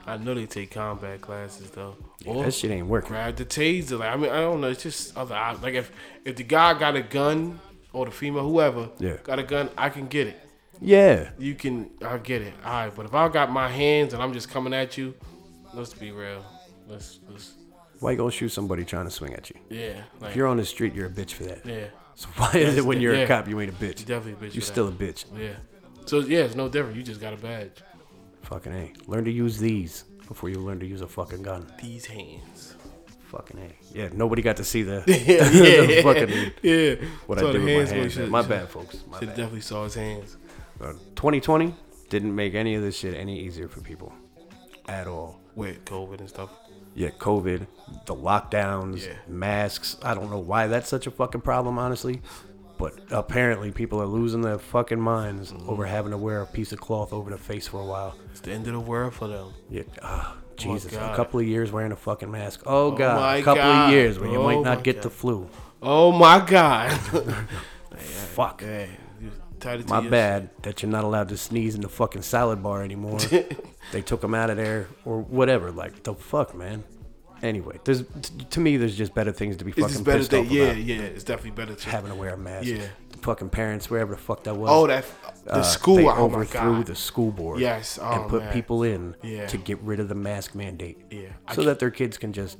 I 0.07 0.17
know 0.17 0.33
they 0.33 0.47
take 0.47 0.71
combat 0.71 1.21
classes 1.21 1.69
though. 1.69 1.95
Or 2.25 2.43
that 2.43 2.53
shit 2.53 2.71
ain't 2.71 2.87
working. 2.87 3.09
grab 3.09 3.35
the 3.35 3.45
taser. 3.45 3.99
Like 3.99 4.09
I 4.09 4.15
mean, 4.15 4.31
I 4.31 4.41
don't 4.41 4.61
know. 4.61 4.69
It's 4.69 4.81
just 4.83 5.15
other 5.15 5.35
like 5.61 5.75
if 5.75 5.91
if 6.25 6.35
the 6.35 6.43
guy 6.43 6.73
got 6.77 6.95
a 6.95 7.03
gun 7.03 7.59
or 7.93 8.05
the 8.05 8.11
female, 8.11 8.43
whoever, 8.49 8.89
Yeah. 8.97 9.17
got 9.23 9.37
a 9.39 9.43
gun, 9.43 9.69
I 9.77 9.89
can 9.89 10.07
get 10.07 10.27
it. 10.27 10.39
Yeah. 10.81 11.29
You 11.37 11.55
can, 11.55 11.89
I 12.05 12.17
get 12.17 12.41
it. 12.41 12.53
All 12.63 12.71
right, 12.71 12.95
but 12.95 13.05
if 13.05 13.13
I 13.13 13.27
got 13.29 13.51
my 13.51 13.67
hands 13.67 14.13
and 14.13 14.21
I'm 14.23 14.33
just 14.33 14.49
coming 14.49 14.73
at 14.73 14.97
you, 14.97 15.13
let's 15.73 15.93
be 15.93 16.11
real. 16.11 16.43
Let's, 16.87 17.19
let's 17.29 17.53
Why 17.99 18.11
you 18.11 18.17
gonna 18.17 18.31
shoot 18.31 18.49
somebody 18.49 18.83
trying 18.85 19.05
to 19.05 19.11
swing 19.11 19.33
at 19.33 19.49
you? 19.49 19.55
yeah. 19.69 20.01
Like, 20.19 20.31
If 20.31 20.35
you're 20.37 20.47
on 20.47 20.57
the 20.57 20.65
street, 20.65 20.93
you're 20.95 21.07
a 21.07 21.11
bitch 21.11 21.31
for 21.33 21.43
that. 21.43 21.65
yeah, 21.65 21.85
So 22.15 22.27
why 22.37 22.51
is 22.53 22.77
it 22.77 22.85
when 22.85 23.01
you're 23.01 23.13
Yeah. 23.13 23.21
a 23.21 23.27
cop, 23.27 23.47
you 23.47 23.59
ain't 23.59 23.71
a 23.71 23.75
bitch? 23.75 24.05
definitely 24.05 24.33
a 24.47 24.49
bitch. 24.49 24.55
You're 24.55 24.61
still 24.61 24.87
a 24.87 24.91
bitch. 24.91 25.25
yeah. 25.37 25.49
So 26.05 26.19
yeah, 26.19 26.39
it's 26.39 26.55
no 26.55 26.69
different. 26.69 26.95
You 26.97 27.03
just 27.03 27.21
got 27.21 27.33
a 27.33 27.37
badge. 27.37 27.71
Fucking 28.43 28.73
A. 28.73 28.93
Learn 29.05 29.25
to 29.25 29.31
use 29.31 29.59
these 29.59 30.05
before 30.27 30.49
you 30.49 30.59
learn 30.59 30.79
to 30.79 30.85
use 30.87 31.01
a 31.01 31.07
fucking 31.07 31.43
gun. 31.43 31.71
These 31.81 32.05
hands. 32.07 32.75
Fucking 33.27 33.59
A. 33.59 33.95
Yeah, 33.95 34.09
nobody 34.13 34.41
got 34.41 34.57
to 34.57 34.63
see 34.63 34.81
the, 34.81 35.03
yeah, 35.05 35.49
the 35.49 35.93
yeah, 35.93 36.01
fucking 36.01 36.51
yeah. 36.63 36.95
what 37.27 37.37
Saw 37.37 37.49
I 37.49 37.51
do 37.51 37.59
with 37.63 37.67
my 37.91 37.95
hands. 37.95 38.17
My 38.29 38.39
shit- 38.41 38.49
bad, 38.49 38.69
folks. 38.69 39.03
My 39.11 39.19
Should 39.19 39.27
bad. 39.27 39.35
definitely 39.37 39.61
saw 39.61 39.83
his 39.83 39.93
hands. 39.93 40.37
Uh, 40.81 40.93
2020 41.15 41.73
didn't 42.09 42.33
make 42.33 42.55
any 42.55 42.75
of 42.75 42.81
this 42.81 42.97
shit 42.97 43.13
any 43.15 43.39
easier 43.39 43.67
for 43.67 43.81
people 43.81 44.13
at 44.87 45.07
all. 45.07 45.39
with 45.55 45.83
COVID 45.85 46.19
and 46.19 46.29
stuff. 46.29 46.49
Yeah, 46.95 47.09
COVID, 47.09 47.67
the 48.05 48.15
lockdowns, 48.15 49.05
Yeah. 49.05 49.13
masks. 49.27 49.97
I 50.03 50.13
don't 50.13 50.31
know 50.31 50.39
why 50.39 50.67
that's 50.67 50.87
such 50.89 51.05
a 51.05 51.11
fucking 51.11 51.41
problem, 51.41 51.77
honestly. 51.77 52.21
But 52.77 52.93
apparently, 53.11 53.71
people 53.71 54.01
are 54.01 54.05
losing 54.05 54.41
their 54.41 54.57
fucking 54.57 54.99
minds 55.01 55.51
Mm-hmm. 55.51 55.69
over 55.69 55.85
having 55.85 56.11
to 56.11 56.17
wear 56.17 56.41
a 56.41 56.45
piece 56.45 56.71
of 56.71 56.79
cloth 56.79 57.11
over 57.11 57.29
their 57.29 57.37
face 57.37 57.67
for 57.67 57.81
a 57.81 57.85
while. 57.85 58.15
It's 58.31 58.39
the 58.39 58.51
end 58.53 58.67
of 58.67 58.73
the 58.73 58.79
world 58.79 59.13
for 59.13 59.27
them. 59.27 59.53
Yeah, 59.69 59.83
ah, 60.01 60.37
Jesus, 60.55 60.93
a 60.93 61.13
couple 61.15 61.39
of 61.41 61.45
years 61.45 61.71
wearing 61.73 61.91
a 61.91 61.97
fucking 61.97 62.31
mask. 62.31 62.61
Oh, 62.65 62.91
God, 62.91 63.19
my 63.19 63.35
a 63.37 63.43
couple 63.43 63.63
God. 63.63 63.89
of 63.89 63.93
years 63.93 64.17
where 64.17 64.29
you 64.29 64.37
Oh, 64.37 64.43
might 64.43 64.61
not 64.61 64.83
get 64.85 64.95
God. 64.97 65.03
the 65.03 65.09
flu. 65.09 65.49
Oh 65.81 66.11
my 66.13 66.39
God. 66.45 66.91
Fuck. 68.33 68.61
hey, 68.61 68.89
tied 69.59 69.81
it 69.81 69.87
My 69.89 70.07
bad 70.07 70.49
that 70.63 70.81
you're 70.81 70.91
not 70.91 71.03
allowed 71.03 71.29
to 71.29 71.37
sneeze 71.37 71.75
in 71.75 71.81
the 71.81 71.89
fucking 71.89 72.21
salad 72.21 72.61
bar 72.63 72.83
anymore. 72.83 73.19
they 73.91 74.01
took 74.01 74.23
him 74.23 74.33
out 74.33 74.49
of 74.49 74.57
there 74.57 74.87
or 75.05 75.21
whatever. 75.21 75.71
Like 75.71 76.03
the 76.03 76.13
fuck, 76.13 76.55
man. 76.55 76.83
Anyway, 77.41 77.79
there's 77.85 78.01
t- 78.01 78.45
to 78.49 78.59
me 78.59 78.75
there's 78.75 78.97
just 78.97 79.13
better 79.13 79.31
things 79.31 79.55
to 79.57 79.63
be 79.63 79.71
It's 79.71 79.79
fucking 79.79 80.03
better 80.03 80.17
pissed 80.19 80.31
that 80.31 80.39
off 80.41 80.51
yeah, 80.51 80.63
about. 80.63 80.77
yeah. 80.77 81.01
It's 81.01 81.23
definitely 81.23 81.51
better 81.51 81.73
to 81.73 81.89
Having 81.89 82.11
to 82.11 82.17
wear 82.17 82.33
a 82.33 82.37
mask. 82.37 82.67
Yeah. 82.67 82.85
The 83.11 83.17
fucking 83.19 83.49
parents, 83.49 83.89
wherever 83.89 84.15
the 84.15 84.21
fuck 84.21 84.43
that 84.43 84.55
was. 84.57 84.69
Oh, 84.69 84.87
that 84.87 85.05
the 85.45 85.55
uh, 85.55 85.63
school. 85.63 85.95
They 85.97 86.05
oh 86.07 86.25
overthrew 86.25 86.83
the 86.83 86.95
school 86.95 87.31
board. 87.31 87.59
Yes, 87.61 87.97
oh, 88.01 88.11
and 88.11 88.29
put 88.29 88.43
man. 88.43 88.53
people 88.53 88.83
in 88.83 89.15
Yeah. 89.23 89.47
to 89.47 89.57
get 89.57 89.79
rid 89.81 89.99
of 90.01 90.09
the 90.09 90.15
mask 90.15 90.53
mandate. 90.53 90.97
Yeah, 91.09 91.29
So 91.53 91.63
that 91.63 91.79
their 91.79 91.91
kids 91.91 92.17
can 92.17 92.33
just 92.33 92.57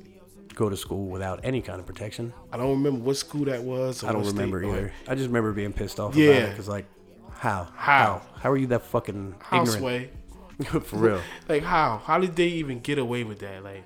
go 0.54 0.68
to 0.68 0.76
school 0.76 1.06
without 1.08 1.40
any 1.44 1.62
kind 1.62 1.80
of 1.80 1.86
protection. 1.86 2.32
I 2.52 2.56
don't 2.56 2.70
remember 2.70 3.00
what 3.04 3.16
school 3.16 3.44
that 3.46 3.62
was. 3.62 4.02
I 4.04 4.08
don't 4.12 4.22
what 4.22 4.30
state, 4.30 4.38
remember 4.40 4.64
either. 4.64 4.92
I 5.08 5.14
just 5.14 5.28
remember 5.28 5.52
being 5.52 5.72
pissed 5.72 5.98
off 6.00 6.12
about 6.12 6.20
Yeah. 6.22 6.30
it 6.32 6.50
because 6.50 6.68
like, 6.68 6.86
how? 7.32 7.68
How? 7.74 8.22
How 8.40 8.50
are 8.50 8.56
you 8.56 8.66
that 8.68 8.82
fucking 8.82 9.34
sway? 9.66 10.10
For 10.84 10.96
real. 10.96 11.20
Like 11.48 11.62
how? 11.62 12.02
How 12.04 12.18
did 12.18 12.36
they 12.36 12.48
even 12.48 12.80
get 12.80 12.98
away 12.98 13.24
with 13.24 13.38
that? 13.40 13.64
Like, 13.64 13.84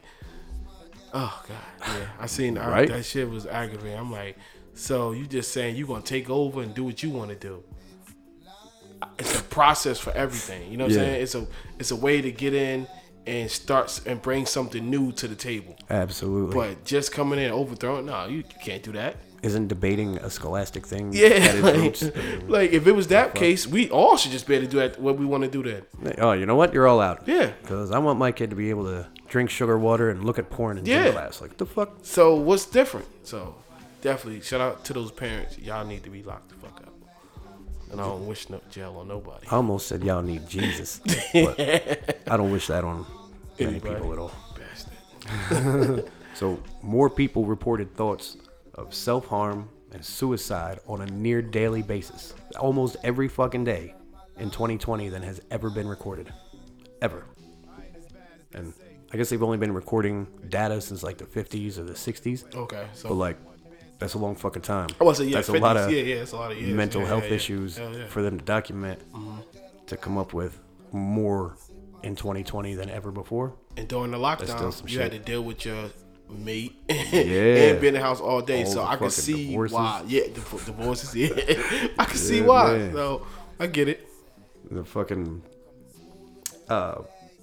oh 1.13 1.43
god, 1.49 1.57
yeah. 1.97 2.07
I 2.19 2.27
seen 2.27 2.57
Right? 2.57 2.89
that 2.89 3.05
shit 3.05 3.29
was 3.31 3.47
aggravating. 3.47 3.97
I'm 3.99 4.11
like, 4.11 4.37
so 4.75 5.13
you 5.13 5.27
just 5.27 5.53
saying 5.53 5.77
you're 5.77 5.87
gonna 5.87 6.03
take 6.03 6.29
over 6.29 6.63
and 6.63 6.75
do 6.75 6.83
what 6.85 7.03
you 7.03 7.11
want 7.11 7.31
to 7.31 7.37
do? 7.37 7.63
It's 9.19 9.39
a 9.39 9.43
process 9.45 9.99
for 9.99 10.13
everything. 10.13 10.71
You 10.71 10.77
know 10.79 10.85
what 10.85 10.93
Yeah. 10.95 11.01
I'm 11.01 11.07
saying? 11.07 11.23
It's 11.23 11.35
a 11.35 11.47
it's 11.79 11.91
a 11.91 11.97
way 11.97 12.21
to 12.21 12.33
get 12.33 12.55
in 12.55 12.87
and 13.27 13.51
starts 13.51 14.05
and 14.07 14.21
brings 14.21 14.51
something 14.51 14.89
new 14.91 15.13
to 15.13 15.27
the 15.29 15.35
table. 15.35 15.77
Absolutely. 15.91 16.55
But 16.55 16.85
just 16.85 17.13
coming 17.13 17.39
in 17.39 17.47
and 17.47 17.55
overthrowing, 17.55 18.07
no, 18.07 18.27
you, 18.27 18.39
you 18.39 18.45
can't 18.63 18.83
do 18.83 18.93
that. 18.93 19.17
isn't 19.43 19.69
debating 19.69 20.17
a 20.19 20.29
scholastic 20.31 20.87
thing 20.87 21.13
Yeah, 21.13 21.61
like, 21.63 22.03
like, 22.49 22.73
if 22.73 22.87
it 22.87 22.93
was 22.93 23.09
that 23.09 23.35
case, 23.35 23.67
we 23.67 23.91
all 23.91 24.17
should 24.17 24.33
just 24.33 24.47
be 24.47 24.55
able 24.55 24.67
to 24.67 24.71
do 24.71 24.79
that, 24.79 24.99
what 25.01 25.19
we 25.19 25.25
want 25.27 25.43
to 25.45 25.51
do 25.51 25.63
then. 25.63 26.17
Oh, 26.19 26.33
you 26.33 26.47
know 26.47 26.55
what? 26.57 26.73
You're 26.75 26.87
all 26.87 27.01
out. 27.01 27.23
Yeah. 27.27 27.53
Because 27.63 27.91
I 27.91 27.99
want 27.99 28.19
my 28.19 28.33
kid 28.33 28.51
to 28.51 28.57
be 28.57 28.71
able 28.71 28.85
to 28.85 29.07
drink 29.29 29.51
sugar 29.51 29.79
water 29.79 30.11
and 30.11 30.25
look 30.25 30.39
at 30.39 30.49
porn 30.51 30.79
in 30.79 30.87
Yeah. 30.87 31.13
class. 31.13 31.41
Like 31.41 31.57
the 31.57 31.67
fuck? 31.67 31.91
So 32.03 32.35
what's 32.37 32.67
different? 32.67 33.07
So 33.27 33.55
definitely 34.01 34.41
shout 34.41 34.61
out 34.61 34.85
to 34.87 34.93
those 34.93 35.11
parents. 35.11 35.59
Y'all 35.59 35.85
need 35.87 36.05
to 36.05 36.11
be 36.11 36.23
locked 36.23 36.49
the 36.51 36.55
fuck 36.57 36.81
up. 36.87 36.94
And 37.95 38.01
I 38.01 38.07
don't 38.09 38.27
wish 38.27 38.51
no 38.51 38.61
jail 38.71 38.97
on 38.99 39.09
nobody. 39.09 39.47
I 39.51 39.57
almost 39.57 39.87
said 39.87 40.03
y'all 40.03 40.23
need 40.23 40.49
Jesus, 40.49 41.01
but 41.33 41.59
I 42.29 42.37
don't 42.37 42.51
wish 42.51 42.67
that 42.67 42.85
on 42.85 43.07
many 43.59 43.71
Anybody. 43.73 43.95
people 43.95 44.13
at 44.13 44.19
all. 44.19 44.33
Bastard. 44.59 46.11
So 46.35 46.61
more 46.83 47.09
people 47.09 47.45
reported 47.45 47.95
thoughts 47.95 48.37
of 48.75 48.93
self-harm 48.93 49.69
and 49.93 50.05
suicide 50.05 50.81
on 50.89 51.01
a 51.03 51.07
near 51.07 51.41
daily 51.41 51.81
basis, 51.81 52.35
almost 52.59 52.97
every 53.05 53.29
fucking 53.29 53.63
day 53.63 53.95
in 54.39 54.51
2020 54.51 55.11
than 55.11 55.23
has 55.23 55.41
ever 55.53 55.71
been 55.71 55.87
recorded, 55.87 56.33
ever. 57.01 57.25
And 58.53 58.73
I 59.13 59.17
guess 59.17 59.29
they've 59.31 59.41
only 59.45 59.59
been 59.59 59.73
recording 59.73 60.27
data 60.49 60.81
since 60.81 61.05
like 61.05 61.19
the 61.19 61.25
50s 61.25 61.79
or 61.79 61.85
the 61.85 61.93
60s, 61.93 62.53
Okay, 62.53 62.89
so 62.95 63.11
but 63.11 63.15
like 63.15 63.37
that's 63.99 64.15
a 64.15 64.19
long 64.19 64.35
fucking 64.37 64.63
time. 64.63 64.89
I 65.01 65.05
was 65.05 65.19
say 65.19 65.25
yeah, 65.25 65.37
that's 65.37 65.49
50s, 65.49 65.59
a 65.59 65.61
lot 65.63 65.77
of 65.77 65.91
yeah, 65.93 66.03
yeah, 66.03 66.15
it's 66.17 66.33
a 66.33 66.37
lot 66.37 66.53
of 66.53 66.59
years. 66.59 66.75
mental 66.75 67.03
Yeah, 67.03 67.07
health 67.09 67.25
yeah, 67.29 67.35
issues 67.35 67.79
for 68.09 68.23
them 68.23 68.39
to 68.39 68.45
document 68.45 69.01
to 69.87 69.97
come 69.97 70.19
up 70.19 70.33
with 70.35 70.59
more 70.93 71.57
in 72.03 72.17
2020 72.17 72.75
than 72.75 72.91
ever 72.91 73.11
before. 73.11 73.55
And 73.77 73.89
during 73.89 74.11
the 74.11 74.19
lockdown, 74.19 74.91
you 74.91 75.01
had 75.01 75.13
to 75.13 75.19
deal 75.19 75.43
with 75.43 75.65
your 75.65 75.91
mate 76.31 76.75
Yeah. 76.89 76.95
and 77.73 77.81
be 77.81 77.89
in 77.89 77.95
the 77.95 78.01
house 78.01 78.21
all 78.21 78.41
day. 78.41 78.65
All 78.65 78.71
so 78.71 78.83
I 78.85 78.97
can 78.97 79.11
see 79.11 79.49
divorces. 79.49 79.75
why. 79.75 80.03
Yeah, 80.07 80.23
div- 80.25 80.63
divorces. 80.67 81.15
Yeah, 81.15 81.29
I 81.99 82.05
can 82.05 82.17
see 82.17 82.41
why. 82.43 82.77
man. 82.79 82.93
So 82.93 83.27
I 83.61 83.67
get 83.67 83.89
it. 83.89 84.09
the 84.71 84.85
fucking 84.85 85.43
uh 86.69 87.03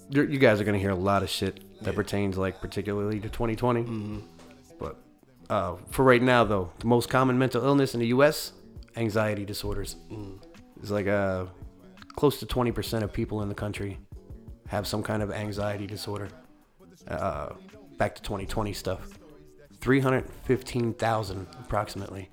you 0.10 0.26
guys 0.40 0.60
are 0.60 0.64
gonna 0.64 0.78
hear 0.80 0.90
a 0.90 0.96
lot 0.96 1.24
of 1.24 1.30
shit 1.30 1.60
that 1.84 1.96
pertains 1.96 2.38
like 2.38 2.60
particularly 2.60 3.20
to 3.20 3.30
2020 3.30 3.82
Mm-hmm. 3.84 4.20
Uh 5.52 5.76
for 5.96 6.04
right 6.12 6.24
now 6.34 6.42
though 6.52 6.72
the 6.80 6.88
most 6.96 7.08
common 7.10 7.36
mental 7.38 7.64
illness 7.70 7.94
in 7.96 8.00
the 8.00 8.08
us 8.08 8.54
anxiety 9.06 9.46
disorders 9.54 9.96
Mm. 10.10 10.36
it's 10.82 10.92
like 10.98 11.08
uh 11.08 11.46
close 12.20 12.40
to 12.42 12.46
20% 12.46 13.04
of 13.04 13.10
people 13.14 13.42
in 13.44 13.50
the 13.50 13.56
country 13.66 14.00
have 14.68 14.86
some 14.94 15.02
kind 15.10 15.22
of 15.26 15.30
anxiety 15.32 15.88
disorder 15.96 16.28
uh 17.08 17.50
back 17.98 18.12
to 18.16 18.22
2020 18.22 18.74
stuff 18.74 19.02
315000 19.82 21.48
approximately 21.60 22.30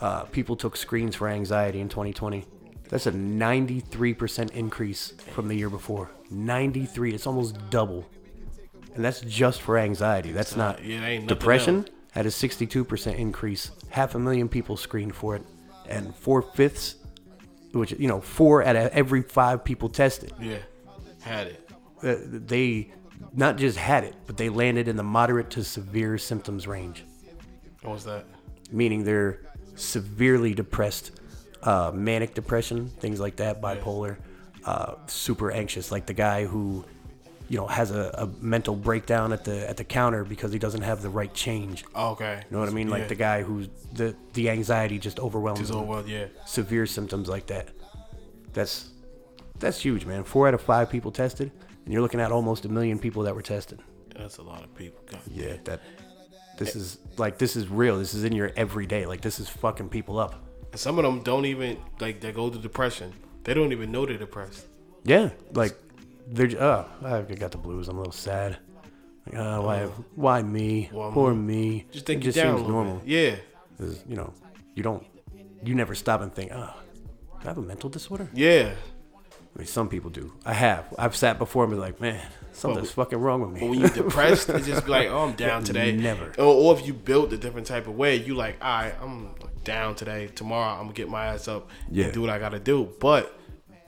uh, 0.00 0.24
people 0.24 0.56
took 0.56 0.76
screens 0.76 1.16
for 1.16 1.26
anxiety 1.26 1.80
in 1.80 1.88
2020. 1.88 2.44
That's 2.90 3.06
a 3.06 3.12
93% 3.12 4.50
increase 4.50 5.14
from 5.32 5.48
the 5.48 5.54
year 5.56 5.70
before. 5.70 6.10
93. 6.30 7.14
It's 7.14 7.26
almost 7.26 7.56
double. 7.70 8.04
And 8.94 9.02
that's 9.02 9.22
just 9.22 9.62
for 9.62 9.78
anxiety. 9.78 10.32
That's 10.32 10.54
not 10.54 10.84
yeah, 10.84 11.02
ain't 11.02 11.26
depression. 11.28 11.76
else. 11.78 11.86
Had 12.16 12.24
a 12.24 12.30
62% 12.30 13.14
increase. 13.18 13.70
Half 13.90 14.14
a 14.14 14.18
million 14.18 14.48
people 14.48 14.78
screened 14.78 15.14
for 15.14 15.36
it, 15.36 15.42
and 15.86 16.14
four 16.16 16.40
fifths, 16.40 16.94
which 17.72 17.92
you 17.92 18.08
know, 18.08 18.22
four 18.22 18.64
out 18.64 18.74
of 18.74 18.90
every 18.92 19.20
five 19.20 19.62
people 19.62 19.90
tested, 19.90 20.32
Yeah, 20.40 20.56
had 21.20 21.48
it. 21.48 21.70
uh, 22.02 22.14
they 22.26 22.90
not 23.34 23.58
just 23.58 23.76
had 23.76 24.04
it, 24.04 24.14
but 24.26 24.38
they 24.38 24.48
landed 24.48 24.88
in 24.88 24.96
the 24.96 25.02
moderate 25.02 25.50
to 25.50 25.62
severe 25.64 26.16
symptoms 26.16 26.66
range 26.66 27.04
What 27.82 27.92
was 27.92 28.04
that? 28.04 28.24
meaning 28.72 29.04
they're 29.04 29.40
severely 29.74 30.54
depressed, 30.54 31.10
uh, 31.64 31.90
manic 31.94 32.32
depression, 32.34 32.88
things 32.88 33.20
like 33.20 33.36
that, 33.36 33.60
bipolar, 33.60 34.16
uh, 34.64 34.94
super 35.06 35.50
anxious, 35.50 35.92
like 35.92 36.06
the 36.06 36.14
guy 36.14 36.46
who, 36.46 36.82
you 37.48 37.56
know, 37.58 37.66
has 37.66 37.90
a, 37.90 38.10
a 38.18 38.26
mental 38.44 38.74
breakdown 38.74 39.32
at 39.32 39.44
the 39.44 39.68
at 39.68 39.76
the 39.76 39.84
counter 39.84 40.24
because 40.24 40.52
he 40.52 40.58
doesn't 40.58 40.82
have 40.82 41.02
the 41.02 41.08
right 41.08 41.32
change. 41.32 41.84
Oh, 41.94 42.10
okay. 42.10 42.42
You 42.50 42.54
know 42.56 42.60
what 42.60 42.68
I 42.68 42.72
mean? 42.72 42.88
Like 42.90 43.02
Yeah. 43.02 43.08
the 43.08 43.14
guy 43.14 43.42
who's 43.42 43.68
the 43.92 44.14
the 44.34 44.50
anxiety 44.50 44.98
just 44.98 45.18
overwhelms 45.20 45.60
It's 45.60 45.70
him. 45.70 45.76
over. 45.76 46.02
Yeah. 46.08 46.26
Severe 46.46 46.86
symptoms 46.86 47.28
like 47.28 47.46
that. 47.46 47.68
That's 48.52 48.88
that's 49.58 49.80
huge, 49.80 50.04
man. 50.06 50.24
Four 50.24 50.48
out 50.48 50.54
of 50.54 50.60
five 50.60 50.90
people 50.90 51.10
tested, 51.12 51.50
and 51.84 51.92
you're 51.92 52.02
looking 52.02 52.20
at 52.20 52.32
almost 52.32 52.64
a 52.64 52.68
million 52.68 52.98
people 52.98 53.22
that 53.24 53.34
were 53.34 53.42
tested. 53.42 53.80
That's 54.14 54.38
a 54.38 54.42
lot 54.42 54.64
of 54.64 54.74
people. 54.74 55.00
God. 55.10 55.20
Yeah, 55.30 55.56
that. 55.64 55.80
This 56.58 56.74
is 56.74 56.98
like 57.18 57.36
this 57.38 57.54
is 57.54 57.68
real. 57.68 57.98
This 57.98 58.14
is 58.14 58.24
in 58.24 58.32
your 58.32 58.50
everyday. 58.56 59.04
Like 59.06 59.20
this 59.20 59.38
is 59.38 59.48
fucking 59.48 59.90
people 59.90 60.18
up. 60.18 60.42
And 60.72 60.80
some 60.80 60.98
of 60.98 61.04
them 61.04 61.22
don't 61.22 61.44
even 61.44 61.76
like 62.00 62.20
they 62.20 62.32
go 62.32 62.48
to 62.50 62.58
depression. 62.58 63.12
They 63.44 63.52
don't 63.54 63.72
even 63.72 63.92
know 63.92 64.06
they're 64.06 64.16
depressed. 64.16 64.64
Yeah, 65.04 65.30
like 65.52 65.76
they're. 66.26 66.50
Oh, 66.62 66.86
I 67.04 67.22
got 67.34 67.52
the 67.52 67.58
blues. 67.58 67.88
I'm 67.88 67.96
a 67.96 68.00
little 68.00 68.12
sad. 68.12 68.58
Like, 69.26 69.36
uh, 69.38 69.58
oh, 69.58 69.62
why? 69.62 69.84
Why 70.14 70.42
me? 70.42 70.90
Well, 70.92 71.10
Poor 71.12 71.34
me. 71.34 71.86
Just 71.90 72.06
think 72.06 72.22
it 72.22 72.26
you 72.26 72.32
just 72.32 72.36
down 72.36 72.54
a 72.54 72.58
seems 72.58 72.66
little 72.66 72.82
normal. 72.84 72.96
bit. 73.00 73.08
Yeah. 73.08 73.36
'Cause, 73.78 74.02
you 74.08 74.16
know, 74.16 74.32
you 74.74 74.82
don't. 74.82 75.04
You 75.62 75.74
never 75.74 75.94
stop 75.94 76.20
and 76.22 76.32
think. 76.34 76.52
Oh, 76.54 76.74
do 77.40 77.44
I 77.44 77.48
have 77.48 77.58
a 77.58 77.62
mental 77.62 77.90
disorder? 77.90 78.28
Yeah. 78.32 78.72
I 79.54 79.58
mean, 79.58 79.66
some 79.66 79.88
people 79.88 80.10
do. 80.10 80.32
I 80.44 80.52
have. 80.52 80.84
I've 80.98 81.16
sat 81.16 81.38
before 81.38 81.64
and 81.64 81.72
be 81.72 81.78
like, 81.78 81.98
man, 82.00 82.20
something's 82.52 82.90
fucking 82.90 83.18
wrong 83.18 83.40
with 83.40 83.50
me. 83.52 83.60
But 83.60 83.70
when 83.70 83.80
you're 83.80 83.88
depressed, 84.04 84.48
it's 84.50 84.66
just 84.66 84.86
like, 84.86 85.08
oh, 85.08 85.20
I'm 85.24 85.32
down 85.34 85.64
today. 85.64 85.92
Never. 85.92 86.32
Or, 86.38 86.44
or 86.44 86.78
if 86.78 86.86
you 86.86 86.92
built 86.92 87.32
a 87.32 87.38
different 87.38 87.66
type 87.66 87.86
of 87.86 87.96
way, 87.96 88.16
you 88.16 88.34
like, 88.34 88.56
all 88.62 88.82
right, 88.82 88.94
I'm 89.00 89.30
down 89.64 89.94
today. 89.94 90.28
Tomorrow, 90.28 90.74
I'm 90.74 90.82
gonna 90.82 90.92
get 90.92 91.08
my 91.08 91.26
ass 91.26 91.48
up 91.48 91.70
Yeah. 91.90 92.04
and 92.06 92.12
do 92.14 92.20
what 92.20 92.28
I 92.30 92.38
gotta 92.38 92.58
do. 92.58 92.90
But 93.00 93.34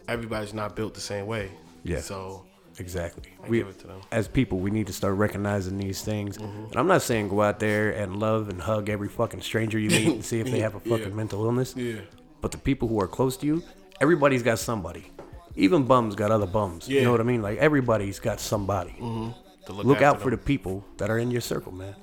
everybody's 0.08 0.54
not 0.54 0.74
built 0.74 0.94
the 0.94 1.00
same 1.02 1.26
way. 1.26 1.50
Yeah. 1.88 2.00
So 2.00 2.44
Exactly. 2.80 3.32
I 3.44 3.48
we, 3.48 3.58
give 3.58 3.68
it 3.68 3.78
to 3.80 3.86
them. 3.88 4.00
as 4.12 4.28
people, 4.28 4.58
we 4.58 4.70
need 4.70 4.86
to 4.86 4.92
start 4.92 5.14
recognizing 5.16 5.78
these 5.78 6.00
things. 6.02 6.36
And 6.36 6.76
I'm 6.76 6.86
not 6.86 7.02
saying 7.02 7.28
go 7.28 7.42
out 7.42 7.58
there 7.58 7.90
and 7.90 8.20
love 8.20 8.48
and 8.48 8.60
hug 8.60 8.88
every 8.88 9.08
fucking 9.08 9.40
stranger 9.40 9.78
you 9.80 9.90
meet 9.90 10.06
and 10.06 10.24
see 10.24 10.38
if 10.38 10.48
they 10.48 10.60
have 10.60 10.76
a 10.76 10.80
fucking 10.90 11.08
Yeah. 11.08 11.14
mental 11.14 11.44
illness. 11.44 11.74
yeah, 11.76 12.02
But 12.40 12.52
the 12.52 12.58
people 12.58 12.86
who 12.86 13.00
are 13.00 13.08
close 13.08 13.36
to 13.38 13.46
you, 13.46 13.64
everybody's 14.00 14.44
got 14.44 14.60
somebody. 14.60 15.10
Even 15.56 15.86
bums 15.86 16.14
got 16.14 16.30
other 16.30 16.46
bums. 16.46 16.88
Yeah. 16.88 17.00
You 17.00 17.04
know 17.06 17.10
what 17.10 17.20
I 17.20 17.24
mean? 17.24 17.42
Like 17.42 17.58
everybody's 17.58 18.20
got 18.20 18.38
somebody. 18.38 18.94
to 19.00 19.72
Look 19.72 19.96
after 19.96 20.04
out 20.06 20.20
for 20.20 20.30
the 20.30 20.38
people 20.38 20.84
that 20.98 21.10
are 21.10 21.18
in 21.18 21.32
your 21.32 21.40
circle, 21.40 21.72
man. 21.72 21.96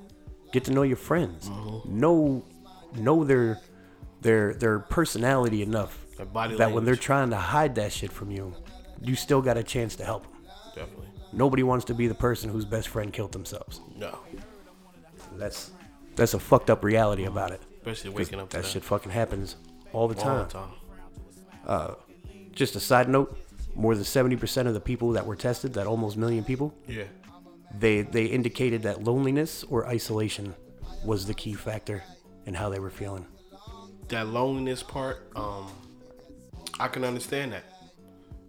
Get 0.52 0.64
to 0.64 0.72
know 0.72 0.82
your 0.82 0.98
friends. 0.98 1.48
Mm-hmm. 1.48 1.98
Know 1.98 2.44
know 2.96 3.24
their 3.24 3.58
their 4.20 4.52
their 4.54 4.78
personality 4.80 5.62
enough 5.62 6.04
that 6.58 6.70
when 6.72 6.84
they're 6.84 6.96
trying 6.96 7.30
to 7.30 7.36
hide 7.36 7.74
that 7.76 7.92
shit 7.92 8.12
from 8.12 8.30
you, 8.30 8.54
you 9.02 9.14
still 9.14 9.42
got 9.42 9.56
a 9.56 9.62
chance 9.62 9.96
to 9.96 10.04
help 10.04 10.22
them. 10.24 10.32
definitely. 10.74 11.06
Nobody 11.32 11.62
wants 11.62 11.84
to 11.86 11.94
be 11.94 12.06
the 12.06 12.14
person 12.14 12.50
whose 12.50 12.64
best 12.64 12.88
friend 12.88 13.12
killed 13.12 13.32
themselves. 13.32 13.80
No, 13.96 14.18
That's 15.36 15.70
that's 16.14 16.34
a 16.34 16.38
fucked 16.38 16.70
up 16.70 16.82
reality 16.84 17.24
about 17.24 17.50
it. 17.52 17.60
especially 17.78 18.10
waking 18.10 18.40
up 18.40 18.48
that 18.50 18.62
that 18.62 18.68
shit 18.68 18.82
fucking 18.84 19.12
happens 19.12 19.56
all 19.92 20.08
the 20.08 20.16
all 20.16 20.46
time. 20.46 20.70
the 21.64 21.68
time. 21.68 21.96
Just 22.52 22.74
a 22.74 22.80
side 22.80 23.08
note, 23.08 23.36
more 23.74 23.94
than 23.94 24.04
70% 24.04 24.66
of 24.66 24.72
the 24.72 24.80
people 24.80 25.12
that 25.12 25.26
were 25.26 25.36
tested, 25.36 25.74
that 25.74 25.86
almost 25.86 26.16
million 26.16 26.42
people, 26.42 26.72
Yeah, 26.88 27.04
they 27.78 28.00
they 28.02 28.24
indicated 28.26 28.82
that 28.84 29.04
loneliness 29.04 29.62
or 29.64 29.86
isolation 29.86 30.54
was 31.04 31.26
the 31.26 31.34
key 31.34 31.52
factor 31.52 32.02
in 32.46 32.54
how 32.54 32.70
they 32.70 32.78
were 32.78 32.90
feeling. 32.90 33.26
that 34.08 34.26
loneliness 34.28 34.82
part, 34.82 35.30
um, 35.36 35.66
I 36.80 36.88
can 36.88 37.04
understand 37.04 37.52
that 37.52 37.64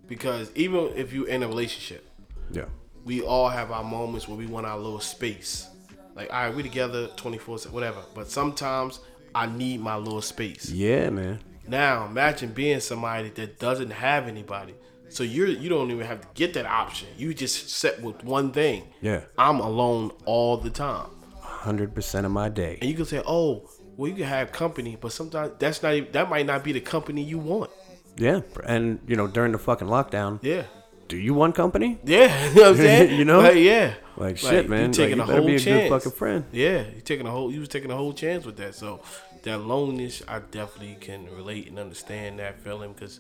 because 0.08 0.52
even 0.56 0.92
if 0.96 1.14
you're 1.14 1.28
in 1.28 1.44
a 1.44 1.48
relationship, 1.48 2.06
Yeah. 2.52 2.66
we 3.06 3.22
all 3.22 3.50
have 3.50 3.72
our 3.72 3.84
moments 3.84 4.28
where 4.28 4.38
we 4.38 4.46
want 4.48 4.66
our 4.66 4.78
little 4.78 5.00
space. 5.00 5.68
Like, 6.16 6.32
all 6.34 6.46
right, 6.48 6.56
we 6.56 6.64
together 6.64 7.08
24 7.16 7.58
whatever. 7.72 8.02
But 8.16 8.30
sometimes 8.30 9.00
I 9.36 9.46
need 9.46 9.82
my 9.82 9.96
little 9.98 10.22
space. 10.22 10.70
Yeah, 10.72 11.10
man. 11.10 11.40
Now, 11.68 12.06
imagine 12.06 12.54
being 12.54 12.80
somebody 12.80 13.30
that 13.32 13.60
doesn't 13.60 13.92
have 13.92 14.28
anybody. 14.28 14.74
So 15.10 15.24
you're 15.24 15.48
you 15.48 15.70
don't 15.70 15.92
even 15.92 16.06
have 16.06 16.22
to 16.22 16.28
get 16.34 16.54
that 16.56 16.66
option. 16.66 17.08
You 17.18 17.34
just 17.34 17.70
set 17.70 18.02
with 18.02 18.24
one 18.24 18.52
thing. 18.52 18.84
Yeah. 19.02 19.22
I'm 19.38 19.60
alone 19.60 20.12
all 20.26 20.58
the 20.58 20.70
time. 20.70 21.08
100% 21.42 22.26
of 22.26 22.32
my 22.32 22.50
day. 22.50 22.78
And 22.82 22.90
you 22.90 22.96
can 22.96 23.06
say, 23.06 23.22
"Oh, 23.26 23.70
well, 23.96 24.10
you 24.10 24.16
can 24.16 24.26
have 24.26 24.52
company, 24.52 24.98
but 25.00 25.12
sometimes 25.12 25.54
that's 25.60 25.82
not 25.84 25.94
even, 25.94 26.12
that 26.12 26.30
might 26.30 26.46
not 26.46 26.64
be 26.64 26.72
the 26.72 26.82
company 26.82 27.22
you 27.24 27.38
want." 27.38 27.70
Yeah. 28.18 28.42
And, 28.66 29.00
you 29.08 29.16
know, 29.16 29.28
during 29.28 29.52
the 29.52 29.58
fucking 29.58 29.88
lockdown, 29.88 30.40
Yeah. 30.42 30.64
do 31.08 31.18
you 31.18 31.34
want 31.34 31.56
company? 31.56 32.00
Yeah, 32.04 32.50
you 32.50 32.56
know 32.56 32.62
what 32.62 32.70
I'm 32.72 32.78
saying? 32.78 33.16
You 33.20 33.26
know? 33.26 33.40
Like, 33.42 33.56
yeah. 33.58 33.94
Like, 34.18 34.38
shit, 34.38 34.68
man. 34.70 34.88
You 34.90 34.94
taking 34.94 35.18
like, 35.20 35.28
a 35.30 35.32
you 35.32 35.36
better 35.36 35.42
whole 35.42 35.48
be 35.48 35.56
a 35.56 35.60
chance. 35.60 35.84
good 35.84 35.90
fucking 35.90 36.12
friend. 36.18 36.44
Yeah, 36.52 36.84
you 36.96 37.02
taking 37.02 37.28
a 37.28 37.32
whole. 37.32 37.52
You 37.52 37.60
was 37.60 37.70
taking 37.70 37.92
a 37.92 37.96
whole 37.96 38.14
chance 38.14 38.46
with 38.46 38.58
that. 38.58 38.74
So 38.76 39.02
that 39.44 39.60
loneliness, 39.60 40.24
I 40.28 40.40
definitely 40.40 40.98
can 41.00 41.28
relate 41.36 41.68
and 41.68 41.78
understand 41.78 42.40
that 42.40 42.60
feeling 42.60 42.94
because 42.94 43.20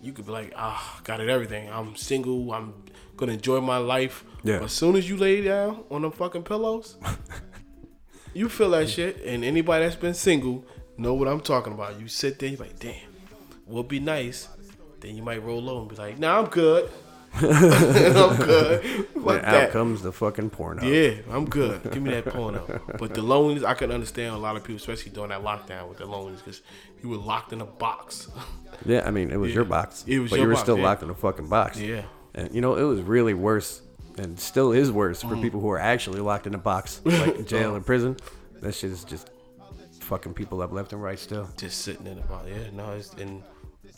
you 0.00 0.12
could 0.12 0.26
be 0.26 0.32
like, 0.32 0.52
ah, 0.56 1.00
got 1.04 1.20
it, 1.20 1.28
everything. 1.28 1.68
I'm 1.70 1.96
single. 1.96 2.52
I'm 2.52 2.72
gonna 3.16 3.32
enjoy 3.32 3.60
my 3.60 3.78
life. 3.78 4.24
Yeah. 4.44 4.58
But 4.58 4.66
as 4.66 4.72
soon 4.72 4.94
as 4.96 5.08
you 5.08 5.16
lay 5.16 5.42
down 5.42 5.82
on 5.90 6.02
them 6.02 6.12
fucking 6.12 6.44
pillows, 6.44 6.96
You 8.34 8.48
feel 8.48 8.70
that 8.70 8.88
shit, 8.88 9.22
and 9.26 9.44
anybody 9.44 9.84
that's 9.84 9.96
been 9.96 10.14
single 10.14 10.64
know 10.96 11.12
what 11.12 11.28
I'm 11.28 11.40
talking 11.40 11.74
about. 11.74 12.00
You 12.00 12.08
sit 12.08 12.38
there, 12.38 12.48
you're 12.48 12.58
like, 12.60 12.78
damn, 12.78 12.94
would 13.72 13.88
be 13.88 14.00
nice. 14.00 14.48
Then 15.00 15.16
you 15.16 15.22
might 15.22 15.42
roll 15.42 15.68
over 15.68 15.80
and 15.80 15.88
be 15.90 15.96
like, 15.96 16.18
Nah, 16.18 16.38
I'm 16.40 16.46
good. 16.46 16.90
I'm 17.34 18.36
good. 18.36 18.84
Fuck 19.14 19.26
And 19.26 19.28
out 19.28 19.42
that. 19.44 19.70
comes 19.70 20.02
the 20.02 20.12
fucking 20.12 20.50
porno. 20.50 20.84
Yeah, 20.84 21.14
I'm 21.30 21.46
good. 21.48 21.82
Give 21.90 22.02
me 22.02 22.10
that 22.10 22.26
porno. 22.26 22.80
But 22.98 23.14
the 23.14 23.22
loneliness, 23.22 23.64
I 23.64 23.72
can 23.74 23.90
understand 23.90 24.34
a 24.34 24.38
lot 24.38 24.54
of 24.56 24.64
people, 24.64 24.76
especially 24.76 25.12
during 25.12 25.30
that 25.30 25.42
lockdown 25.42 25.88
with 25.88 25.98
the 25.98 26.04
loneliness, 26.06 26.42
because 26.42 26.60
you 27.02 27.08
were 27.08 27.16
locked 27.16 27.52
in 27.52 27.60
a 27.60 27.66
box. 27.66 28.28
Yeah, 28.84 29.06
I 29.06 29.12
mean, 29.12 29.30
it 29.30 29.36
was 29.36 29.54
your 29.54 29.64
box. 29.64 30.02
It 30.08 30.18
was 30.18 30.30
but 30.30 30.40
you 30.40 30.46
were 30.46 30.54
box, 30.54 30.62
still 30.62 30.76
yeah. 30.76 30.84
locked 30.84 31.02
in 31.04 31.10
a 31.10 31.14
fucking 31.14 31.46
box. 31.48 31.78
Yeah. 31.78 32.02
And 32.34 32.52
you 32.52 32.60
know, 32.60 32.74
it 32.74 32.82
was 32.82 33.00
really 33.00 33.32
worse, 33.34 33.80
and 34.18 34.40
still 34.40 34.72
is 34.72 34.90
worse 34.90 35.22
Mm. 35.22 35.28
for 35.28 35.36
people 35.36 35.60
who 35.60 35.70
are 35.70 35.78
actually 35.78 36.20
locked 36.20 36.48
in 36.48 36.54
a 36.54 36.58
box, 36.58 37.00
like 37.04 37.36
in 37.36 37.44
jail 37.46 37.76
and 37.76 37.86
prison. 37.86 38.16
That 38.60 38.74
shit 38.74 38.90
is 38.90 39.04
just 39.04 39.30
fucking 40.00 40.34
people 40.34 40.62
up 40.62 40.72
left 40.72 40.92
and 40.92 41.00
right 41.02 41.18
still. 41.18 41.48
Just 41.56 41.82
sitting 41.82 42.06
in 42.08 42.16
the 42.16 42.22
box. 42.22 42.48
Yeah, 42.48 42.70
no, 42.72 42.90
it's 42.92 43.12
and 43.14 43.42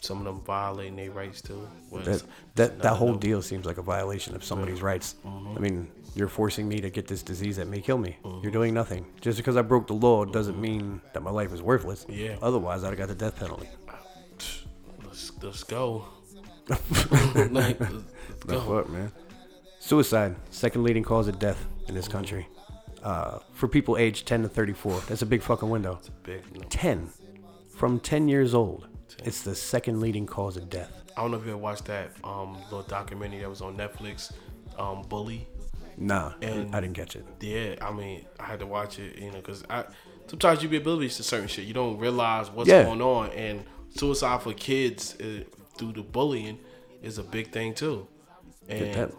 some 0.04 0.18
of 0.18 0.24
them 0.24 0.40
violating 0.44 0.96
their 0.96 1.10
rights 1.10 1.40
too. 1.40 1.66
Well, 1.90 2.02
That 2.02 2.22
that, 2.54 2.78
that 2.80 2.94
whole 2.94 3.14
deal 3.14 3.42
seems 3.42 3.66
like 3.66 3.78
a 3.78 3.82
violation 3.82 4.34
of 4.34 4.44
somebody's 4.44 4.82
rights. 4.82 5.16
Mm-hmm. 5.26 5.56
I 5.56 5.60
mean, 5.60 5.90
you're 6.14 6.28
forcing 6.28 6.68
me 6.68 6.80
to 6.80 6.90
get 6.90 7.08
this 7.08 7.22
disease 7.22 7.56
that 7.56 7.66
may 7.66 7.80
kill 7.80 7.98
me. 7.98 8.16
You're 8.42 8.52
doing 8.52 8.74
nothing. 8.74 9.06
Just 9.20 9.38
because 9.38 9.56
I 9.56 9.62
broke 9.62 9.86
the 9.86 9.94
law 9.94 10.24
doesn't 10.24 10.60
mean 10.60 11.00
that 11.12 11.22
my 11.22 11.30
life 11.30 11.52
is 11.52 11.62
worthless. 11.62 12.06
Yeah. 12.08 12.36
Otherwise, 12.40 12.84
I'd 12.84 12.90
have 12.90 12.98
got 12.98 13.08
the 13.08 13.14
death 13.14 13.36
penalty. 13.36 13.68
Let's, 15.04 15.32
let's 15.42 15.62
go. 15.62 16.06
like, 17.50 17.78
let's 17.78 17.92
go. 18.46 18.60
fuck, 18.60 18.90
man? 18.90 19.12
Suicide, 19.78 20.34
second 20.50 20.82
leading 20.82 21.04
cause 21.04 21.28
of 21.28 21.38
death 21.38 21.66
in 21.88 21.94
this 21.94 22.08
country. 22.08 22.48
Uh, 23.02 23.38
for 23.52 23.68
people 23.68 23.98
aged 23.98 24.26
10 24.26 24.42
to 24.42 24.48
34, 24.48 25.02
that's 25.08 25.22
a 25.22 25.26
big 25.26 25.42
fucking 25.42 25.68
window. 25.68 26.00
Big, 26.22 26.42
no. 26.56 26.66
10. 26.68 27.10
From 27.68 28.00
10 28.00 28.28
years 28.28 28.54
old, 28.54 28.88
it's 29.24 29.42
the 29.42 29.54
second 29.54 30.00
leading 30.00 30.26
cause 30.26 30.56
of 30.56 30.68
death. 30.70 30.90
I 31.16 31.20
don't 31.22 31.30
know 31.30 31.36
if 31.36 31.44
you 31.44 31.50
ever 31.50 31.58
watched 31.58 31.84
that 31.86 32.10
um, 32.24 32.54
little 32.64 32.82
documentary 32.82 33.40
that 33.40 33.48
was 33.48 33.60
on 33.60 33.76
Netflix, 33.76 34.32
um, 34.78 35.02
Bully. 35.02 35.46
Nah, 35.96 36.32
And- 36.42 36.74
I 36.74 36.80
didn't 36.80 36.96
catch 36.96 37.14
it. 37.14 37.24
Yeah, 37.40 37.76
I 37.80 37.92
mean, 37.92 38.24
I 38.40 38.44
had 38.46 38.58
to 38.60 38.66
watch 38.66 38.98
it, 38.98 39.16
you 39.18 39.30
know, 39.30 39.36
because 39.36 39.62
I 39.70 39.84
sometimes 40.26 40.62
you 40.62 40.68
be 40.68 40.78
oblivious 40.78 41.16
to 41.18 41.22
certain 41.22 41.46
shit. 41.48 41.66
You 41.66 41.74
don't 41.74 41.98
realize 41.98 42.50
what's 42.50 42.68
Yeah. 42.68 42.82
going 42.84 43.00
on, 43.00 43.30
and 43.30 43.64
suicide 43.96 44.42
for 44.42 44.52
kids 44.52 45.14
uh, 45.20 45.44
through 45.78 45.92
the 45.92 46.02
bullying 46.02 46.58
is 47.02 47.18
a 47.18 47.22
big 47.22 47.52
thing 47.52 47.74
too. 47.74 48.08
And 48.68 48.94
That, 48.94 49.12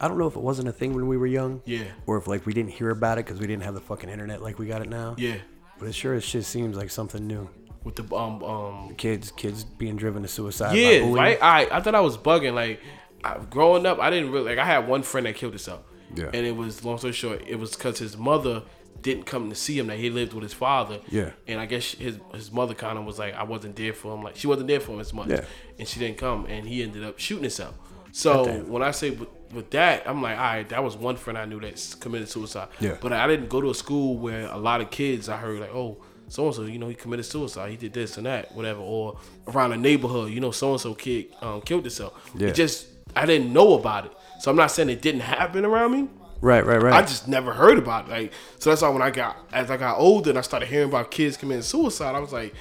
I 0.00 0.08
don't 0.08 0.18
know 0.18 0.26
if 0.26 0.34
it 0.36 0.42
wasn't 0.42 0.68
a 0.68 0.72
thing 0.72 0.92
when 0.94 1.06
we 1.06 1.16
were 1.16 1.26
young. 1.26 1.62
Yeah. 1.64 1.84
Or 2.06 2.18
if 2.18 2.26
like 2.26 2.44
we 2.44 2.52
didn't 2.52 2.72
hear 2.72 2.90
about 2.90 3.16
it 3.18 3.24
because 3.24 3.40
we 3.40 3.46
didn't 3.46 3.62
have 3.62 3.74
the 3.74 3.80
fucking 3.80 4.10
internet 4.10 4.42
like 4.42 4.58
we 4.58 4.66
got 4.66 4.82
it 4.82 4.88
now. 4.90 5.14
yeah, 5.16 5.36
But 5.78 5.88
it 5.88 5.94
sure 5.94 6.12
as 6.14 6.24
shit 6.24 6.44
seems 6.44 6.76
like 6.76 6.90
something 6.90 7.26
new. 7.26 7.48
With 7.84 7.96
the 7.96 8.14
um 8.14 8.42
um 8.42 8.94
Kids, 8.96 9.30
kids 9.32 9.64
being 9.64 9.96
driven 9.96 10.22
to 10.22 10.28
suicide. 10.28 10.76
yeah, 10.76 11.00
bullying. 11.00 11.14
right. 11.14 11.38
I 11.42 11.68
I 11.70 11.80
thought 11.80 11.94
I 11.94 12.00
was 12.00 12.16
bugging. 12.16 12.54
Like 12.54 12.80
I, 13.24 13.38
growing 13.50 13.86
up, 13.86 13.98
I 13.98 14.10
didn't 14.10 14.30
really 14.30 14.50
like. 14.50 14.58
I 14.58 14.64
had 14.64 14.86
one 14.88 15.02
friend 15.02 15.26
that 15.26 15.34
killed 15.36 15.52
himself. 15.52 15.80
Yeah. 16.14 16.26
And 16.34 16.46
it 16.46 16.54
was 16.56 16.84
long 16.84 16.98
story 16.98 17.12
short, 17.14 17.42
it 17.46 17.56
was 17.58 17.74
because 17.74 17.98
his 17.98 18.16
mother 18.18 18.62
didn't 19.00 19.24
come 19.24 19.48
to 19.48 19.54
see 19.56 19.78
him. 19.78 19.86
That 19.86 19.98
he 19.98 20.10
lived 20.10 20.34
with 20.34 20.42
his 20.42 20.52
father. 20.52 21.00
Yeah. 21.08 21.30
And 21.48 21.58
I 21.58 21.66
guess 21.66 21.92
his 21.92 22.18
his 22.34 22.52
mother 22.52 22.74
kind 22.74 22.98
of 22.98 23.04
was 23.04 23.18
like, 23.18 23.34
I 23.34 23.44
wasn't 23.44 23.76
there 23.76 23.92
for 23.94 24.14
him. 24.14 24.22
Like 24.22 24.36
she 24.36 24.46
wasn't 24.46 24.68
there 24.68 24.80
for 24.80 24.92
him 24.92 25.00
as 25.00 25.12
much. 25.14 25.28
Yeah. 25.28 25.44
And 25.78 25.88
she 25.88 25.98
didn't 26.00 26.18
come, 26.18 26.46
and 26.46 26.66
he 26.68 26.82
ended 26.82 27.02
up 27.02 27.18
shooting 27.18 27.44
himself. 27.44 27.74
So 28.14 28.44
Goddamn. 28.44 28.68
when 28.68 28.82
I 28.82 28.90
say 28.90 29.08
with, 29.10 29.28
with 29.54 29.70
that, 29.70 30.06
I'm 30.06 30.20
like, 30.20 30.36
all 30.36 30.44
right, 30.44 30.68
that 30.68 30.84
was 30.84 30.96
one 30.98 31.16
friend 31.16 31.38
I 31.38 31.46
knew 31.46 31.60
that 31.60 31.96
committed 31.98 32.28
suicide. 32.28 32.68
Yeah. 32.78 32.98
But 33.00 33.14
I 33.14 33.26
didn't 33.26 33.48
go 33.48 33.62
to 33.62 33.70
a 33.70 33.74
school 33.74 34.18
where 34.18 34.48
a 34.48 34.58
lot 34.58 34.82
of 34.82 34.90
kids 34.90 35.30
I 35.30 35.38
heard 35.38 35.60
like, 35.60 35.74
oh, 35.74 35.96
so 36.32 36.46
and 36.46 36.54
so, 36.54 36.62
you 36.62 36.78
know, 36.78 36.88
he 36.88 36.94
committed 36.94 37.26
suicide, 37.26 37.70
he 37.70 37.76
did 37.76 37.92
this 37.92 38.16
and 38.16 38.24
that, 38.24 38.54
whatever, 38.54 38.80
or 38.80 39.18
around 39.48 39.70
the 39.70 39.76
neighborhood, 39.76 40.30
you 40.32 40.40
know, 40.40 40.50
so 40.50 40.70
and 40.72 40.80
so 40.80 40.94
kid 40.94 41.26
um, 41.42 41.60
killed 41.60 41.82
himself. 41.82 42.12
Yeah. 42.34 42.48
It 42.48 42.54
just 42.54 42.86
I 43.14 43.26
didn't 43.26 43.52
know 43.52 43.74
about 43.74 44.06
it, 44.06 44.12
so 44.40 44.50
I'm 44.50 44.56
not 44.56 44.70
saying 44.70 44.88
it 44.88 45.02
didn't 45.02 45.20
happen 45.20 45.64
around 45.66 45.92
me. 45.92 46.08
Right, 46.40 46.64
right, 46.64 46.80
right. 46.80 46.94
I 46.94 47.02
just 47.02 47.28
never 47.28 47.52
heard 47.52 47.76
about 47.78 48.06
it. 48.08 48.10
Like, 48.10 48.32
so 48.58 48.70
that's 48.70 48.80
why 48.82 48.88
when 48.88 49.02
I 49.02 49.10
got 49.10 49.36
as 49.52 49.70
I 49.70 49.76
got 49.76 49.98
older 49.98 50.30
and 50.30 50.38
I 50.38 50.42
started 50.42 50.68
hearing 50.68 50.88
about 50.88 51.10
kids 51.10 51.36
committing 51.36 51.62
suicide, 51.62 52.14
I 52.14 52.18
was 52.18 52.32
like, 52.32 52.54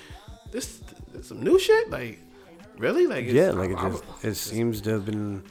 this, 0.51 0.81
this 1.13 1.29
some 1.29 1.41
new 1.41 1.57
shit. 1.57 1.89
Like, 1.89 2.19
really? 2.77 3.07
Like, 3.07 3.25
it's- 3.25 3.33
yeah, 3.33 3.51
like 3.51 3.69
it 3.71 3.77
just 3.77 4.03
it 4.23 4.35
seems 4.35 4.81
to 4.81 4.89
have 4.91 5.05
been 5.05 5.43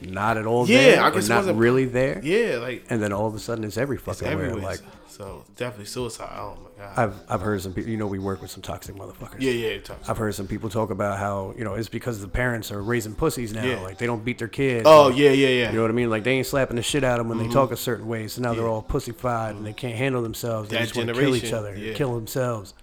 not 0.00 0.36
at 0.36 0.46
all 0.46 0.68
Yeah, 0.68 0.78
there, 0.82 1.02
I 1.02 1.10
guess 1.10 1.28
not 1.28 1.44
really 1.56 1.84
there. 1.86 2.20
yeah, 2.22 2.56
like 2.58 2.84
And 2.90 3.02
then 3.02 3.12
all 3.12 3.26
of 3.26 3.34
a 3.34 3.38
sudden 3.38 3.64
it's 3.64 3.76
every 3.76 3.96
it's 3.96 4.04
fucking 4.04 4.26
everywhere. 4.28 4.54
where. 4.56 4.62
Like 4.64 4.80
so 5.08 5.44
definitely 5.56 5.86
suicide. 5.86 6.28
Oh 6.38 6.58
my 6.62 6.84
god. 6.84 6.98
I've 6.98 7.14
I've 7.30 7.40
heard 7.40 7.62
some 7.62 7.72
people. 7.72 7.90
You 7.90 7.96
know, 7.96 8.06
we 8.06 8.18
work 8.18 8.42
with 8.42 8.50
some 8.50 8.60
toxic 8.62 8.94
motherfuckers. 8.96 9.36
yeah, 9.38 9.52
yeah. 9.52 9.78
Talk. 9.80 9.98
I've 10.08 10.18
heard 10.18 10.34
some 10.34 10.46
people 10.46 10.68
talk 10.68 10.90
about 10.90 11.18
how 11.18 11.54
you 11.56 11.64
know 11.64 11.72
it's 11.74 11.88
because 11.88 12.20
the 12.20 12.28
parents 12.28 12.70
are 12.70 12.82
raising 12.82 13.14
pussies 13.14 13.54
now. 13.54 13.64
Yeah. 13.64 13.80
Like 13.80 13.96
they 13.96 14.04
don't 14.06 14.22
beat 14.24 14.38
their 14.38 14.48
kids. 14.48 14.82
Oh 14.86 15.08
Like, 15.08 15.16
yeah, 15.16 15.30
yeah, 15.30 15.48
yeah. 15.48 15.70
You 15.70 15.76
know 15.76 15.82
what 15.82 15.90
I 15.90 15.94
mean? 15.94 16.10
Like 16.10 16.24
they 16.24 16.32
ain't 16.32 16.46
slapping 16.46 16.76
the 16.76 16.82
shit 16.82 17.02
out 17.02 17.18
of 17.18 17.26
them 17.26 17.28
when 17.30 17.38
Mm-hmm. 17.38 17.48
they 17.48 17.54
talk 17.54 17.70
a 17.72 17.76
certain 17.78 18.06
way. 18.06 18.28
So 18.28 18.42
now 18.42 18.52
they're 18.52 18.68
all 18.68 18.82
pussyfied 18.82 19.50
and 19.52 19.64
they 19.64 19.72
can't 19.72 19.96
handle 19.96 20.20
themselves. 20.22 20.68
They 20.68 20.76
That 20.76 20.82
just 20.82 20.96
want 20.96 21.08
to 21.08 21.14
kill 21.14 21.34
each 21.34 21.52
other, 21.52 21.74
yeah. 21.74 21.94
kill 21.94 22.14
themselves. 22.14 22.74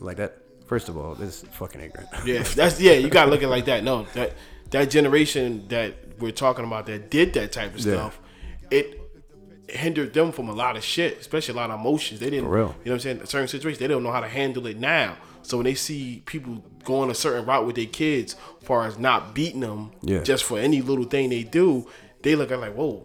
Like 0.00 0.16
that. 0.18 0.38
First 0.66 0.88
of 0.90 0.98
all, 0.98 1.14
this 1.14 1.42
is 1.42 1.48
fucking 1.52 1.80
ignorant. 1.80 2.08
Yeah, 2.26 2.42
that's 2.42 2.78
yeah. 2.80 2.92
You 2.92 3.08
gotta 3.08 3.30
look 3.30 3.40
at 3.40 3.46
it 3.46 3.48
like 3.48 3.64
that. 3.66 3.82
No, 3.84 4.04
that 4.14 4.34
that 4.70 4.90
generation 4.90 5.66
that 5.68 5.94
we're 6.18 6.32
talking 6.32 6.64
about 6.64 6.86
that 6.86 7.10
did 7.10 7.32
that 7.34 7.52
type 7.52 7.74
of 7.74 7.80
Yeah. 7.84 7.94
stuff, 7.94 8.20
it 8.70 9.00
hindered 9.68 10.14
them 10.14 10.32
from 10.32 10.48
a 10.48 10.52
lot 10.54 10.76
of 10.76 10.84
shit, 10.84 11.18
especially 11.20 11.52
a 11.52 11.56
lot 11.56 11.70
of 11.70 11.78
emotions. 11.80 12.20
They 12.20 12.30
didn't, 12.30 12.46
you 12.46 12.50
know 12.56 12.74
what 12.84 12.86
I'm 12.90 12.98
saying? 13.00 13.20
Certain 13.26 13.48
situations, 13.48 13.78
they 13.78 13.86
don't 13.86 14.02
know 14.02 14.10
how 14.12 14.20
to 14.20 14.28
handle 14.28 14.66
it 14.66 14.78
now. 14.78 15.16
So 15.42 15.58
when 15.58 15.64
they 15.64 15.74
see 15.74 16.22
people 16.26 16.64
going 16.84 17.10
a 17.10 17.14
certain 17.14 17.44
route 17.46 17.66
with 17.66 17.76
their 17.76 17.86
kids, 17.86 18.34
as 18.60 18.66
far 18.66 18.86
as 18.86 18.98
not 18.98 19.34
beating 19.34 19.60
them, 19.60 19.92
Yeah. 20.02 20.22
just 20.22 20.44
for 20.44 20.58
any 20.58 20.80
little 20.82 21.04
thing 21.04 21.28
they 21.30 21.42
do, 21.42 21.86
they 22.22 22.34
look 22.34 22.50
at 22.50 22.60
like, 22.60 22.74
whoa. 22.74 23.04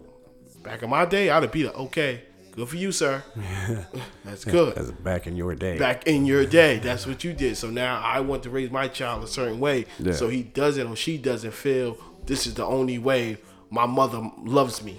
Back 0.62 0.82
in 0.82 0.88
my 0.90 1.04
day, 1.04 1.28
I'd 1.30 1.42
have 1.42 1.52
beat 1.52 1.66
it. 1.66 1.74
Okay, 1.74 2.22
good 2.54 2.68
for 2.68 2.76
you, 2.76 2.92
sir. 2.92 3.22
That's 4.24 4.44
good 4.44 4.76
As 4.78 4.90
back 4.92 5.26
in 5.26 5.36
your 5.36 5.54
day. 5.54 5.78
back 5.78 6.06
in 6.06 6.24
your 6.26 6.44
day. 6.46 6.78
That's 6.78 7.06
what 7.06 7.24
you 7.24 7.32
did. 7.32 7.56
So 7.56 7.70
now 7.70 8.00
I 8.00 8.20
want 8.20 8.42
to 8.44 8.50
raise 8.50 8.70
my 8.70 8.88
child 8.88 9.24
a 9.24 9.26
certain 9.26 9.60
way. 9.60 9.86
Yeah. 9.98 10.12
So 10.12 10.28
he 10.28 10.42
doesn't 10.42 10.86
or 10.86 10.96
she 10.96 11.18
doesn't 11.18 11.52
feel 11.52 11.96
this 12.26 12.46
is 12.46 12.54
the 12.54 12.64
only 12.64 12.98
way 12.98 13.38
my 13.70 13.86
mother 13.86 14.20
loves 14.44 14.82
me. 14.82 14.98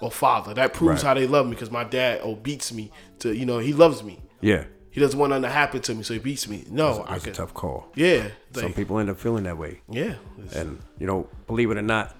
Or 0.00 0.10
father. 0.10 0.52
That 0.54 0.74
proves 0.74 1.02
Right. 1.02 1.08
how 1.08 1.14
they 1.14 1.26
love 1.26 1.46
me 1.46 1.52
because 1.52 1.70
my 1.70 1.84
dad 1.84 2.20
oh 2.22 2.34
beats 2.36 2.72
me 2.72 2.90
to 3.20 3.34
you 3.34 3.46
know, 3.46 3.58
he 3.58 3.72
loves 3.72 4.02
me. 4.02 4.20
yeah. 4.40 4.64
He 4.90 5.00
doesn't 5.00 5.18
want 5.20 5.28
nothing 5.28 5.42
to 5.42 5.50
happen 5.50 5.82
to 5.82 5.94
me, 5.94 6.02
so 6.04 6.14
he 6.14 6.20
beats 6.20 6.48
me. 6.48 6.64
No, 6.70 7.04
I 7.06 7.12
That's 7.18 7.26
a 7.26 7.32
tough 7.32 7.52
call. 7.52 7.92
Yeah. 7.94 8.28
Some 8.54 8.72
people 8.72 8.98
end 8.98 9.10
up 9.10 9.18
feeling 9.20 9.44
that 9.44 9.58
way. 9.58 9.82
Yeah. 9.90 10.14
And 10.54 10.78
you 10.98 11.06
know, 11.06 11.28
believe 11.46 11.70
it 11.70 11.76
or 11.76 11.82
not, 11.82 12.16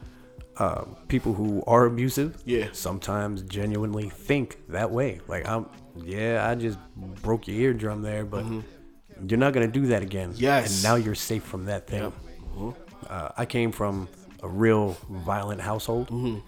uh, 0.59 0.85
people 1.09 1.35
who 1.35 1.63
are 1.67 1.85
abusive, 1.87 2.43
Yeah. 2.45 2.69
sometimes 2.73 3.43
genuinely 3.43 4.09
think 4.09 4.59
that 4.69 4.91
way. 4.91 5.21
Like 5.29 5.47
I'm, 5.49 5.67
yeah, 5.97 6.47
I 6.49 6.55
just 6.55 6.79
broke 6.97 7.47
your 7.49 7.57
eardrum 7.57 8.03
there, 8.03 8.25
but 8.25 8.45
you're 9.29 9.39
not 9.39 9.53
gonna 9.53 9.69
do 9.69 9.87
that 9.87 10.03
again. 10.03 10.31
Mm-hmm. 10.33 10.43
Yes. 10.43 10.75
And 10.75 10.83
now 10.85 10.97
you're 10.97 11.15
safe 11.15 11.43
from 11.45 11.67
that 11.67 11.87
thing. 11.87 12.03
Yep. 12.03 12.75
Uh, 13.09 13.29
I 13.37 13.45
came 13.47 13.71
from 13.73 14.09
a 14.43 14.49
real 14.49 14.97
violent 15.11 15.61
household. 15.61 16.09
Mm-hmm. 16.09 16.39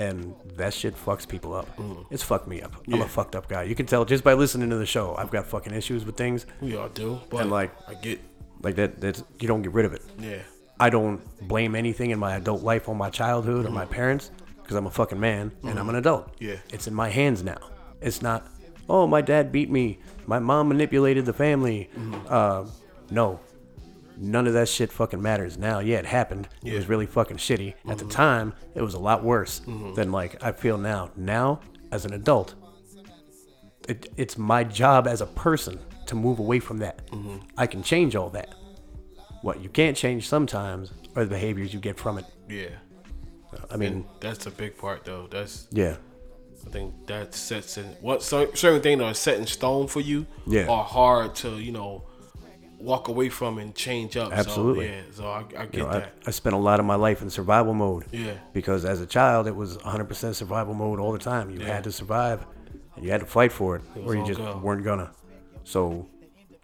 And 0.00 0.32
that 0.54 0.72
shit 0.72 0.94
fucks 0.94 1.26
people 1.26 1.52
up. 1.52 1.66
It's 2.12 2.22
fucked 2.22 2.46
me 2.46 2.62
up. 2.62 2.72
I'm 2.86 3.02
a 3.02 3.08
fucked 3.08 3.34
up 3.34 3.48
guy. 3.48 3.64
You 3.64 3.74
can 3.74 3.84
tell 3.86 4.04
just 4.04 4.22
by 4.22 4.34
listening 4.34 4.70
to 4.70 4.76
the 4.76 4.86
show. 4.86 5.16
I've 5.16 5.32
got 5.32 5.44
fucking 5.46 5.74
issues 5.74 6.04
with 6.04 6.16
things 6.16 6.46
we 6.60 6.76
all 6.76 6.88
do. 6.88 7.18
But 7.30 7.40
And, 7.40 7.50
like- 7.50 7.72
I 7.88 7.94
get 7.94 8.20
like 8.62 8.76
that. 8.76 9.00
That's 9.00 9.24
you 9.40 9.48
don't 9.48 9.60
get 9.62 9.72
rid 9.72 9.86
of 9.86 9.92
it. 9.94 10.02
yeah. 10.20 10.42
I 10.80 10.90
don't 10.90 11.20
blame 11.48 11.74
anything 11.74 12.10
in 12.10 12.18
my 12.18 12.36
adult 12.36 12.62
life 12.62 12.88
on 12.88 12.96
my 12.96 13.10
childhood 13.10 13.66
or 13.66 13.70
my 13.70 13.84
mm. 13.84 13.90
parents 13.90 14.30
because 14.62 14.76
I'm 14.76 14.86
a 14.86 14.90
fucking 14.90 15.18
man 15.18 15.52
and 15.62 15.78
I'm 15.78 15.88
an 15.88 15.94
mm. 15.94 15.98
adult. 15.98 16.34
Yeah. 16.38 16.56
It's 16.72 16.86
in 16.86 16.94
my 16.94 17.08
hands 17.08 17.42
now. 17.42 17.58
It's 18.00 18.22
not, 18.22 18.46
oh, 18.88 19.06
my 19.06 19.20
dad 19.20 19.50
beat 19.50 19.70
me. 19.70 19.98
My 20.26 20.38
mom 20.38 20.68
manipulated 20.68 21.26
the 21.26 21.32
family. 21.32 21.90
Mm. 21.96 22.30
Uh, 22.30 22.70
no. 23.10 23.40
None 24.20 24.46
of 24.48 24.52
that 24.54 24.68
shit 24.68 24.90
fucking 24.90 25.22
matters 25.22 25.56
now. 25.58 25.78
Yeah, 25.78 25.98
it 25.98 26.06
happened. 26.06 26.48
It 26.64 26.74
was 26.74 26.88
really 26.88 27.06
fucking 27.06 27.36
shitty. 27.36 27.74
At 27.88 27.98
the 27.98 28.04
mm-hmm. 28.04 28.10
time, 28.10 28.52
it 28.74 28.82
was 28.82 28.94
a 28.94 28.98
lot 28.98 29.22
worse 29.22 29.60
mm-hmm. 29.60 29.94
than 29.94 30.10
like 30.10 30.42
I 30.42 30.50
feel 30.50 30.76
now. 30.76 31.10
Now, 31.14 31.60
as 31.92 32.04
an 32.04 32.12
adult, 32.12 32.56
it, 33.88 34.10
it's 34.16 34.36
my 34.36 34.64
job 34.64 35.06
as 35.06 35.20
a 35.20 35.26
person 35.26 35.78
to 36.06 36.16
move 36.16 36.40
away 36.40 36.58
from 36.58 36.78
that. 36.78 37.06
Mm-hmm. 37.12 37.36
I 37.56 37.68
can 37.68 37.82
change 37.82 38.16
all 38.16 38.30
that. 38.30 38.54
What 39.42 39.60
you 39.60 39.68
can't 39.68 39.96
change 39.96 40.28
sometimes 40.28 40.92
are 41.14 41.24
the 41.24 41.30
behaviors 41.30 41.72
you 41.72 41.80
get 41.80 41.98
from 41.98 42.18
it. 42.18 42.24
Yeah. 42.48 42.68
I 43.70 43.76
mean, 43.76 43.92
And 43.92 44.04
that's 44.20 44.46
a 44.46 44.50
big 44.50 44.76
part 44.76 45.04
though. 45.04 45.26
That's 45.30 45.68
yeah, 45.70 45.96
I 46.66 46.70
think 46.70 47.06
that 47.06 47.34
sets 47.34 47.78
in 47.78 47.86
what 48.00 48.22
certain 48.22 48.80
things 48.82 49.00
are 49.02 49.14
set 49.14 49.38
in 49.38 49.46
stone 49.46 49.86
for 49.86 50.00
you 50.00 50.26
Yeah. 50.46 50.66
are 50.68 50.84
hard 50.84 51.34
to 51.36 51.58
you 51.58 51.72
know 51.72 52.04
walk 52.78 53.08
away 53.08 53.28
from 53.28 53.58
and 53.58 53.74
change 53.74 54.16
up. 54.16 54.32
Absolutely. 54.32 54.86
So, 54.86 54.92
yeah, 54.92 55.02
so 55.12 55.26
I, 55.28 55.38
I 55.62 55.64
get 55.66 55.74
you 55.74 55.80
know, 55.82 55.88
I, 55.88 55.98
that. 56.00 56.12
I 56.26 56.30
spent 56.30 56.54
a 56.54 56.58
lot 56.58 56.78
of 56.78 56.86
my 56.86 56.94
life 56.94 57.22
in 57.22 57.30
survival 57.30 57.74
mode. 57.74 58.04
Yeah. 58.12 58.34
Because 58.52 58.84
as 58.84 59.00
a 59.00 59.06
child, 59.06 59.46
it 59.48 59.56
was 59.56 59.78
100% 59.78 60.34
survival 60.34 60.74
mode 60.74 61.00
all 61.00 61.10
the 61.12 61.18
time. 61.18 61.50
You 61.50 61.58
Yeah. 61.60 61.74
had 61.74 61.84
to 61.84 61.92
survive, 61.92 62.44
and 62.94 63.04
you 63.04 63.10
had 63.10 63.20
to 63.20 63.26
fight 63.26 63.50
for 63.50 63.76
it, 63.76 63.82
was 63.96 64.04
or 64.04 64.14
you 64.16 64.24
just 64.26 64.38
go. 64.38 64.60
weren't 64.62 64.84
gonna. 64.84 65.10
So 65.64 66.06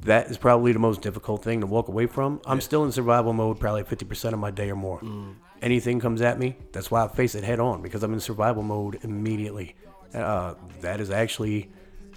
that 0.05 0.31
is 0.31 0.39
probably 0.39 0.73
the 0.73 0.79
most 0.79 1.03
difficult 1.03 1.43
thing 1.43 1.61
to 1.61 1.67
walk 1.67 1.89
away 1.89 2.07
from. 2.07 2.41
I'm 2.47 2.61
still 2.61 2.85
in 2.85 2.93
survival 2.93 3.33
mode, 3.33 3.59
probably 3.61 3.83
50% 3.85 4.33
of 4.33 4.39
my 4.39 4.51
day 4.51 4.71
or 4.71 4.77
more. 4.77 5.01
Mm. 5.01 5.35
Anything 5.63 5.99
comes 6.01 6.21
at 6.21 6.39
me, 6.39 6.57
that's 6.73 6.91
why 6.91 7.05
I 7.05 7.09
face 7.09 7.35
it 7.35 7.43
head 7.45 7.59
on 7.61 7.81
because 7.83 8.03
I'm 8.03 8.13
in 8.13 8.21
survival 8.21 8.63
mode 8.63 8.99
immediately. 9.03 9.75
Uh, 10.13 10.55
that 10.81 11.01
is 11.01 11.11
actually 11.11 11.71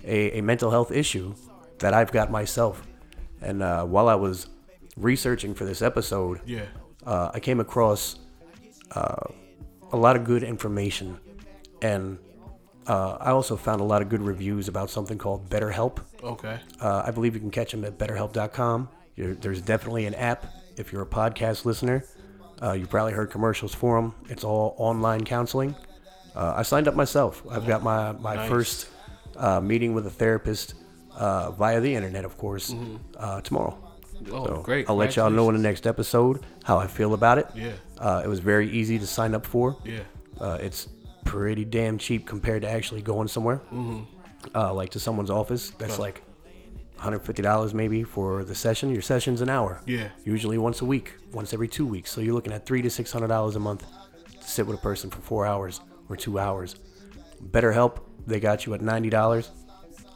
a, 0.03 0.37
a 0.39 0.41
mental 0.41 0.69
health 0.69 0.91
issue 0.91 1.33
that 1.79 1.93
I've 1.93 2.11
got 2.11 2.29
myself. 2.29 2.85
And 3.41 3.63
uh, 3.63 3.85
while 3.85 4.09
I 4.09 4.15
was 4.15 4.47
researching 4.97 5.53
for 5.53 5.63
this 5.65 5.81
episode, 5.81 6.41
Yeah. 6.45 6.65
uh, 7.05 7.31
I 7.33 7.39
came 7.39 7.59
across 7.59 8.19
uh, 8.91 9.15
a 9.91 9.97
lot 9.97 10.15
of 10.15 10.23
good 10.25 10.43
information, 10.43 11.17
and 11.81 12.17
uh, 12.87 13.17
I 13.19 13.31
also 13.31 13.55
found 13.57 13.81
a 13.81 13.83
lot 13.83 14.01
of 14.01 14.09
good 14.09 14.21
reviews 14.21 14.67
about 14.67 14.89
something 14.89 15.17
called 15.17 15.49
BetterHelp. 15.49 15.99
Okay. 16.23 16.59
Uh, 16.81 17.03
I 17.05 17.11
believe 17.11 17.33
you 17.33 17.39
can 17.39 17.51
catch 17.51 17.71
them 17.71 17.83
at 17.85 17.97
BetterHelp.com. 17.97 18.89
You're, 19.15 19.35
there's 19.35 19.61
definitely 19.61 20.05
an 20.05 20.15
app 20.15 20.45
if 20.77 20.91
you're 20.91 21.01
a 21.01 21.07
podcast 21.07 21.65
listener. 21.65 22.03
Uh, 22.61 22.71
you 22.73 22.87
probably 22.87 23.13
heard 23.13 23.29
commercials 23.29 23.73
for 23.73 24.01
them. 24.01 24.13
It's 24.29 24.43
all 24.43 24.75
online 24.77 25.23
counseling. 25.25 25.75
Uh, 26.35 26.53
I 26.57 26.63
signed 26.63 26.87
up 26.87 26.95
myself. 26.95 27.43
I've 27.49 27.65
got 27.67 27.83
my 27.83 28.11
my 28.13 28.35
Nice. 28.35 28.49
first 28.49 28.89
uh, 29.35 29.59
meeting 29.59 29.93
with 29.93 30.05
a 30.07 30.09
therapist 30.11 30.73
uh, 31.15 31.51
via 31.51 31.79
the 31.81 31.93
internet, 31.93 32.25
of 32.25 32.37
course, 32.37 32.73
uh, 33.17 33.41
tomorrow. 33.41 33.77
Oh, 34.31 34.45
So 34.45 34.61
great. 34.63 34.89
I'll 34.89 34.95
let 34.95 35.15
y'all 35.15 35.29
know 35.29 35.47
in 35.49 35.55
the 35.55 35.61
next 35.61 35.85
episode 35.85 36.43
how 36.63 36.77
I 36.77 36.87
feel 36.87 37.13
about 37.13 37.37
it. 37.37 37.47
Yeah. 37.55 37.73
Uh, 37.99 38.21
it 38.23 38.27
was 38.27 38.39
very 38.39 38.69
easy 38.69 38.97
to 38.99 39.05
sign 39.07 39.35
up 39.35 39.45
for. 39.45 39.77
Yeah. 39.83 39.99
Uh, 40.39 40.57
it's 40.61 40.87
pretty 41.27 41.65
damn 41.65 41.97
cheap 41.97 42.25
compared 42.25 42.61
to 42.63 42.69
actually 42.69 43.01
going 43.01 43.27
somewhere. 43.27 43.57
Mm-hmm. 43.71 44.03
Uh, 44.55 44.73
like 44.73 44.89
to 44.91 44.99
someone's 44.99 45.29
office. 45.29 45.71
That's 45.71 45.99
like 45.99 46.23
$150 46.99 47.73
maybe 47.73 48.03
for 48.03 48.43
the 48.43 48.55
session. 48.55 48.89
Your 48.89 49.01
session's 49.01 49.41
an 49.41 49.49
hour. 49.49 49.81
Yeah. 49.85 50.09
Usually 50.23 50.57
once 50.57 50.81
a 50.81 50.85
week, 50.85 51.13
once 51.31 51.53
every 51.53 51.67
two 51.67 51.85
weeks. 51.85 52.11
So 52.11 52.21
you're 52.21 52.33
looking 52.33 52.53
at 52.53 52.65
three 52.65 52.81
to 52.81 52.89
six 52.89 53.11
hundred 53.11 53.27
dollars 53.27 53.55
a 53.55 53.59
month 53.59 53.85
to 54.41 54.47
sit 54.47 54.65
with 54.65 54.79
a 54.79 54.81
person 54.81 55.09
for 55.09 55.21
four 55.21 55.45
hours 55.45 55.81
or 56.09 56.15
two 56.15 56.39
hours. 56.39 56.75
BetterHelp, 57.43 57.99
they 58.25 58.39
got 58.39 58.65
you 58.65 58.73
at 58.73 58.81
ninety 58.81 59.09
dollars 59.09 59.51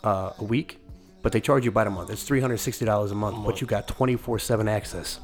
uh, 0.03 0.31
a 0.39 0.43
week, 0.43 0.79
but 1.21 1.31
they 1.31 1.41
charge 1.41 1.65
you 1.65 1.71
by 1.71 1.83
the 1.83 1.89
month. 1.89 2.09
It's 2.09 2.23
three 2.23 2.41
hundred 2.41 2.57
sixty 2.57 2.85
dollars 2.85 3.11
a 3.11 3.15
month, 3.15 3.45
but 3.45 3.61
you 3.61 3.67
got 3.67 3.87
twenty 3.87 4.15
four 4.15 4.39
seven 4.39 4.67
access 4.67 5.19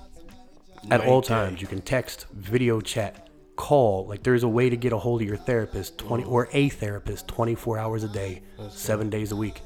at 0.92 1.02
all 1.02 1.22
times. 1.22 1.62
You 1.62 1.68
can 1.68 1.82
text, 1.82 2.28
video 2.34 2.82
chat, 2.82 3.27
call. 3.58 4.08
Like 4.08 4.24
there's 4.24 4.44
a 4.44 4.48
way 4.48 4.70
to 4.70 4.78
get 4.78 4.94
a 4.94 4.98
hold 4.98 5.22
of 5.22 5.28
your 5.28 5.36
therapist 5.38 5.98
twenty 5.98 6.24
or 6.24 6.48
a 6.54 6.70
therapist 6.70 7.28
twenty 7.28 7.56
four 7.56 7.78
hours 7.78 8.04
a 8.04 8.08
day, 8.08 8.42
seven 8.70 9.10
days 9.10 9.34
a 9.34 9.36
week. 9.36 9.62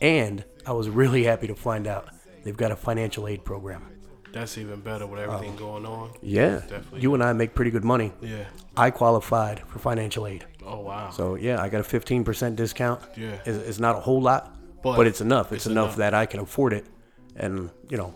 And 0.00 0.44
I 0.64 0.72
was 0.72 0.88
really 0.88 1.24
happy 1.24 1.48
to 1.48 1.54
find 1.56 1.86
out 1.88 2.08
they've 2.44 2.56
got 2.56 2.70
a 2.70 2.76
financial 2.76 3.26
aid 3.26 3.44
program. 3.44 3.86
That's 4.32 4.56
even 4.58 4.80
better 4.80 5.06
with 5.08 5.18
everything 5.18 5.54
oh. 5.56 5.58
going 5.58 5.84
on. 5.84 6.12
Yeah, 6.22 6.60
Definitely. 6.60 7.00
you 7.00 7.14
and 7.14 7.22
I 7.24 7.32
make 7.32 7.52
pretty 7.52 7.72
good 7.72 7.82
money. 7.82 8.12
Yeah. 8.20 8.44
I 8.76 8.90
qualified 8.92 9.60
for 9.66 9.80
financial 9.80 10.24
aid, 10.28 10.46
Oh 10.64 10.78
wow. 10.80 11.10
so 11.10 11.34
yeah, 11.34 11.60
I 11.60 11.68
got 11.68 11.80
a 11.80 11.84
fifteen 11.84 12.22
percent 12.22 12.54
discount. 12.54 13.02
Yeah. 13.16 13.38
it's, 13.44 13.58
it's 13.68 13.80
not 13.80 13.96
a 13.96 14.00
whole 14.00 14.22
lot, 14.22 14.54
But 14.84 14.96
but, 14.96 15.06
it's 15.08 15.20
enough. 15.20 15.46
It's, 15.52 15.66
it's 15.66 15.66
enough, 15.66 15.86
enough. 15.86 15.96
that 15.96 16.14
I 16.14 16.26
can 16.26 16.38
afford 16.40 16.72
it, 16.74 16.86
and 17.34 17.70
you 17.88 17.96
know, 17.96 18.14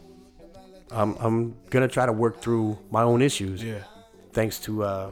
I'm 0.92 1.16
I'm 1.18 1.56
gonna 1.70 1.88
try 1.88 2.06
to 2.06 2.12
work 2.12 2.40
through 2.40 2.78
my 2.92 3.02
own 3.02 3.20
issues. 3.20 3.62
yeah. 3.64 3.82
Thanks 4.34 4.58
to 4.60 4.82
uh, 4.82 5.10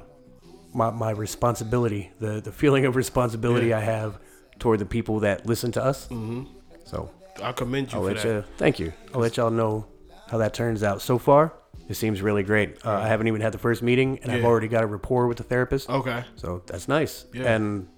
my 0.75 0.91
my 0.91 1.11
responsibility, 1.11 2.11
the 2.19 2.41
the 2.41 2.53
feeling 2.53 2.85
of 2.87 2.97
responsibility 2.97 3.69
Yeah. 3.69 3.79
I 3.79 3.81
have 3.81 4.19
toward 4.59 4.79
the 4.79 4.87
people 4.87 5.21
that 5.21 5.47
listen 5.47 5.73
to 5.73 5.85
us. 5.85 6.07
Mm-hmm. 6.09 6.45
So 6.85 7.11
I 7.43 7.53
commend 7.53 7.93
you 7.93 7.99
I'll 7.99 8.07
for 8.09 8.15
that. 8.15 8.25
you. 8.25 8.45
Thank 8.59 8.79
you. 8.79 8.93
I'll 9.15 9.21
let 9.21 9.37
y'all 9.37 9.51
know 9.51 9.87
how 10.29 10.39
that 10.39 10.55
turns 10.55 10.83
out. 10.83 11.01
So 11.03 11.19
far, 11.19 11.53
it 11.89 11.95
seems 11.95 12.23
really 12.23 12.43
great. 12.43 12.85
Uh, 12.85 12.93
I 12.93 13.09
haven't 13.09 13.29
even 13.29 13.41
had 13.41 13.53
the 13.53 13.59
first 13.59 13.83
meeting, 13.83 14.19
and 14.23 14.31
I've 14.33 14.45
already 14.45 14.69
got 14.69 14.83
a 14.83 14.87
rapport 14.87 15.27
with 15.27 15.39
the 15.39 15.45
therapist. 15.45 15.89
Okay. 15.91 16.25
So 16.37 16.63
that's 16.67 16.89
nice. 16.89 17.25
Yeah. 17.33 17.55
And 17.55 17.89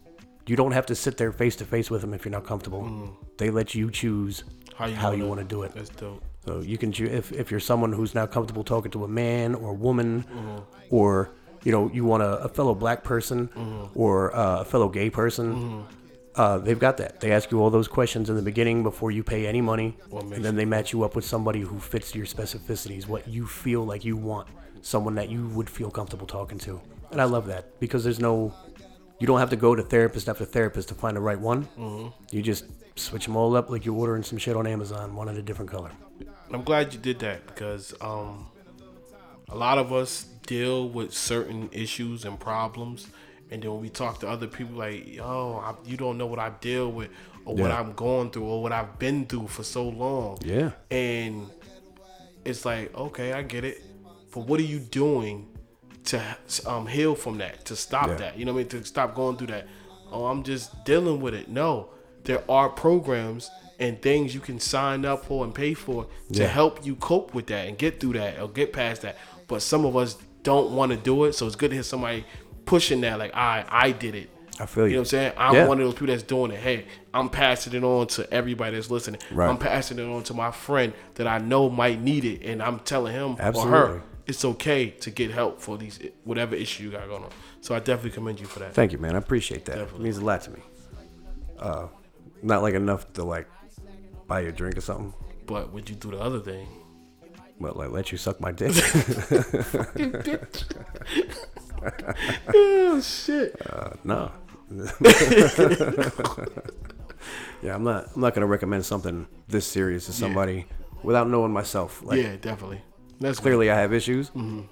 you 0.47 0.57
don't 0.57 0.73
have 0.73 0.87
to 0.87 0.95
sit 0.95 1.17
there 1.17 1.33
face 1.33 1.57
to 1.57 1.65
face 1.65 1.91
with 1.91 2.01
them 2.01 2.13
if 2.15 2.25
you're 2.25 2.33
not 2.33 2.45
comfortable. 2.47 3.17
They 3.39 3.51
let 3.51 3.75
you 3.75 3.91
choose 3.91 4.45
How 4.77 4.87
you 4.87 4.95
how 4.97 5.13
you 5.13 5.27
want 5.27 5.41
to 5.41 5.47
do 5.47 5.63
it. 5.63 5.73
That's 5.75 5.89
dope. 5.91 6.23
So 6.47 6.61
you 6.61 6.77
can 6.79 6.93
choose 6.93 7.11
if, 7.11 7.33
if 7.33 7.51
you're 7.51 7.61
someone 7.61 7.93
who's 7.93 8.15
not 8.15 8.31
comfortable 8.31 8.65
talking 8.65 8.91
to 8.93 9.05
a 9.05 9.09
man 9.09 9.55
or 9.55 9.71
a 9.71 9.75
woman, 9.75 10.25
Mm-hmm. 10.25 10.59
or 10.91 11.31
you 11.65 11.73
know 11.73 11.91
you 11.93 12.05
want 12.05 12.23
a, 12.23 12.39
a 12.45 12.49
fellow 12.49 12.75
black 12.75 13.03
person 13.05 13.49
Mm-hmm. 13.49 13.99
or 13.99 14.35
uh, 14.37 14.61
a 14.61 14.65
fellow 14.65 14.89
gay 14.89 15.09
person. 15.11 15.85
Uh, 16.37 16.59
they've 16.59 16.81
got 16.81 16.97
that. 16.97 17.21
They 17.21 17.31
ask 17.31 17.51
you 17.53 17.61
all 17.63 17.71
those 17.71 17.87
questions 17.87 18.29
in 18.29 18.35
the 18.35 18.43
beginning 18.43 18.83
before 18.83 19.13
you 19.13 19.23
pay 19.23 19.47
any 19.47 19.61
money, 19.61 19.97
and 20.13 20.45
then 20.45 20.57
they 20.57 20.65
match 20.65 20.93
you 20.93 21.05
up 21.05 21.15
with 21.15 21.25
somebody 21.25 21.61
who 21.61 21.79
fits 21.79 22.13
your 22.15 22.27
specificities, 22.27 23.07
what 23.07 23.29
you 23.29 23.47
feel 23.47 23.85
like 23.85 24.05
you 24.05 24.17
want, 24.17 24.49
someone 24.83 25.15
that 25.15 25.29
you 25.31 25.47
would 25.51 25.71
feel 25.71 25.91
comfortable 25.93 26.27
talking 26.27 26.59
to. 26.59 26.81
And 27.13 27.21
I 27.21 27.25
love 27.25 27.47
that 27.47 27.79
because 27.79 28.03
there's 28.03 28.19
no, 28.19 28.53
you 29.25 29.27
don't 29.27 29.39
have 29.39 29.49
to 29.49 29.57
go 29.57 29.75
to 29.75 29.83
therapist 29.83 30.29
after 30.29 30.45
therapist 30.45 30.89
to 30.89 30.95
find 30.95 31.17
the 31.17 31.21
right 31.21 31.41
one. 31.41 31.65
Mm-hmm. 31.79 32.09
You 32.31 32.43
just 32.43 32.67
switch 32.95 33.25
them 33.25 33.37
all 33.37 33.57
up 33.57 33.71
like 33.71 33.87
you're 33.87 33.95
ordering 33.95 34.23
some 34.23 34.37
shit 34.37 34.55
on 34.55 34.67
Amazon, 34.67 35.17
one 35.17 35.31
in 35.31 35.37
a 35.39 35.41
different 35.41 35.71
color. 35.71 35.91
I'm 36.53 36.63
glad 36.63 36.93
you 36.93 37.01
did 37.01 37.21
that 37.21 37.47
because 37.47 37.95
um, 38.03 38.49
a 39.49 39.57
lot 39.57 39.79
of 39.79 39.95
us 39.95 40.25
deal 40.47 40.91
with 40.91 41.15
certain 41.15 41.71
issues 41.73 42.27
and 42.27 42.39
problems, 42.39 43.07
and 43.51 43.63
then 43.63 43.73
when 43.73 43.81
we 43.81 43.89
talk 43.89 44.21
to 44.21 44.29
other 44.29 44.47
people, 44.47 44.77
like, 44.77 45.09
"Yo, 45.15 45.63
I, 45.65 45.73
you 45.89 45.97
don't 45.97 46.19
know 46.19 46.27
what 46.27 46.39
I 46.39 46.51
deal 46.61 46.93
with, 46.93 47.09
or 47.47 47.57
what 47.57 47.71
I'm 47.71 47.95
going 47.95 48.31
through, 48.31 48.45
or 48.45 48.63
what 48.63 48.73
I've 48.73 48.99
been 48.99 49.25
through 49.25 49.47
for 49.49 49.63
so 49.63 49.89
long." 49.89 50.37
Yeah. 50.43 50.73
and 50.91 51.51
it's 52.45 52.67
like, 52.67 52.95
okay, 52.95 53.33
I 53.33 53.41
get 53.41 53.65
it, 53.65 53.83
but 54.35 54.41
what 54.41 54.61
are 54.61 54.65
you 54.75 54.81
doing 54.81 55.49
to 56.07 56.23
um, 56.67 56.87
heal 56.87 57.15
from 57.15 57.39
that? 57.39 57.65
To 57.67 57.77
stop 57.77 58.09
Yeah. 58.09 58.15
that? 58.17 58.39
You 58.39 58.45
know 58.45 58.53
what 58.53 58.61
I 58.61 58.75
mean? 58.75 58.83
To 58.83 58.85
stop 58.85 59.15
going 59.15 59.37
through 59.37 59.49
that? 59.49 59.67
Oh, 60.13 60.27
I'm 60.27 60.43
just 60.43 60.85
dealing 60.85 61.21
with 61.21 61.35
it. 61.35 61.49
No, 61.49 61.89
there 62.25 62.43
are 62.49 62.69
programs 62.69 63.51
and 63.81 64.01
things 64.01 64.35
you 64.35 64.41
can 64.41 64.61
sign 64.61 65.05
up 65.05 65.25
for 65.25 65.45
and 65.45 65.55
pay 65.55 65.75
for 65.75 66.07
to 66.33 66.43
Yeah. 66.43 66.47
help 66.47 66.85
you 66.87 66.95
cope 66.97 67.35
with 67.35 67.47
that 67.49 67.67
and 67.69 67.77
get 67.77 68.01
through 68.01 68.13
that 68.15 68.41
or 68.41 68.49
get 68.49 68.73
past 68.73 69.03
that. 69.03 69.17
But 69.49 69.63
some 69.63 69.85
of 69.85 69.97
us 69.97 70.17
don't 70.43 70.73
want 70.73 70.93
to 70.93 70.97
do 70.99 71.25
it, 71.25 71.33
so 71.35 71.47
it's 71.47 71.57
good 71.57 71.71
to 71.71 71.77
hear 71.77 71.83
somebody 71.83 72.25
pushing 72.67 73.01
that. 73.01 73.19
Like, 73.19 73.35
I, 73.35 73.65
I 73.69 73.91
did 73.91 74.15
it. 74.15 74.31
I 74.61 74.67
feel 74.67 74.85
You 74.85 74.91
You 74.91 74.97
know 74.97 75.01
what 75.01 75.07
I'm 75.07 75.07
saying? 75.07 75.33
I'm 75.37 75.55
Yeah. 75.55 75.67
one 75.67 75.81
of 75.81 75.85
those 75.87 75.95
people 75.95 76.07
that's 76.09 76.23
doing 76.23 76.53
it. 76.53 76.61
Hey, 76.61 76.85
I'm 77.13 77.29
passing 77.29 77.73
it 77.75 77.83
on 77.83 78.07
to 78.09 78.33
everybody 78.33 78.77
that's 78.77 78.91
listening. 78.91 79.21
Right. 79.33 79.49
I'm 79.49 79.59
passing 79.59 79.99
it 79.99 80.05
on 80.05 80.23
to 80.25 80.35
my 80.35 80.53
friend 80.53 80.93
that 81.17 81.27
I 81.27 81.39
know 81.39 81.69
might 81.69 82.01
need 82.01 82.25
it, 82.25 82.43
and 82.45 82.63
I'm 82.63 82.79
telling 82.81 83.13
him 83.13 83.33
or 83.33 83.41
Absolutely. 83.41 83.73
her 83.73 84.03
it's 84.27 84.45
okay 84.45 84.91
to 84.91 85.11
get 85.11 85.31
help 85.31 85.61
for 85.61 85.77
these 85.79 85.99
whatever 86.25 86.55
issue 86.55 86.85
you 86.85 86.91
got 86.91 87.07
going 87.09 87.25
on. 87.25 87.31
So 87.61 87.75
I 87.75 87.79
definitely 87.79 88.13
commend 88.13 88.41
you 88.41 88.47
for 88.47 88.61
that. 88.61 88.75
Thank 88.75 88.93
you, 88.93 88.99
man. 88.99 89.15
I 89.15 89.19
appreciate 89.19 89.65
that. 89.67 89.77
Definitely. 89.77 90.01
It 90.01 90.03
means 90.05 90.17
a 90.19 90.25
lot 90.25 90.43
to 90.43 90.51
me. 90.51 90.61
Uh, 91.59 91.87
not 92.43 92.63
like 92.63 92.75
enough 92.75 93.13
to 93.15 93.25
like 93.25 93.49
buy 94.27 94.41
you 94.41 94.49
a 94.49 94.53
drink 94.53 94.77
or 94.77 94.81
something, 94.81 95.15
But 95.47 95.73
would 95.73 95.89
you 95.89 95.97
do 95.97 96.11
the 96.11 96.21
other 96.21 96.41
thing? 96.41 96.67
but 97.61 97.77
like 97.77 97.91
let 97.91 98.11
you 98.11 98.19
suck 98.19 98.41
my 98.41 98.51
dick. 98.51 98.73
oh 102.55 103.01
shit! 103.01 103.55
Uh, 103.71 103.91
no. 104.03 104.33
yeah, 107.63 107.75
I'm 107.75 107.85
not. 107.85 108.09
I'm 108.15 108.21
not 108.21 108.35
gonna 108.35 108.47
recommend 108.47 108.85
something 108.85 109.27
this 109.49 109.67
serious 109.67 110.07
to 110.07 110.13
somebody 110.13 110.67
without 111.03 111.29
knowing 111.29 111.53
myself. 111.53 112.03
Like 112.03 112.21
yeah, 112.21 112.37
definitely. 112.37 112.83
That's 113.25 113.41
clearly, 113.41 113.71
I 113.71 113.77
have 113.81 113.93
issues. 113.93 114.31
Mm-hmm. 114.31 114.63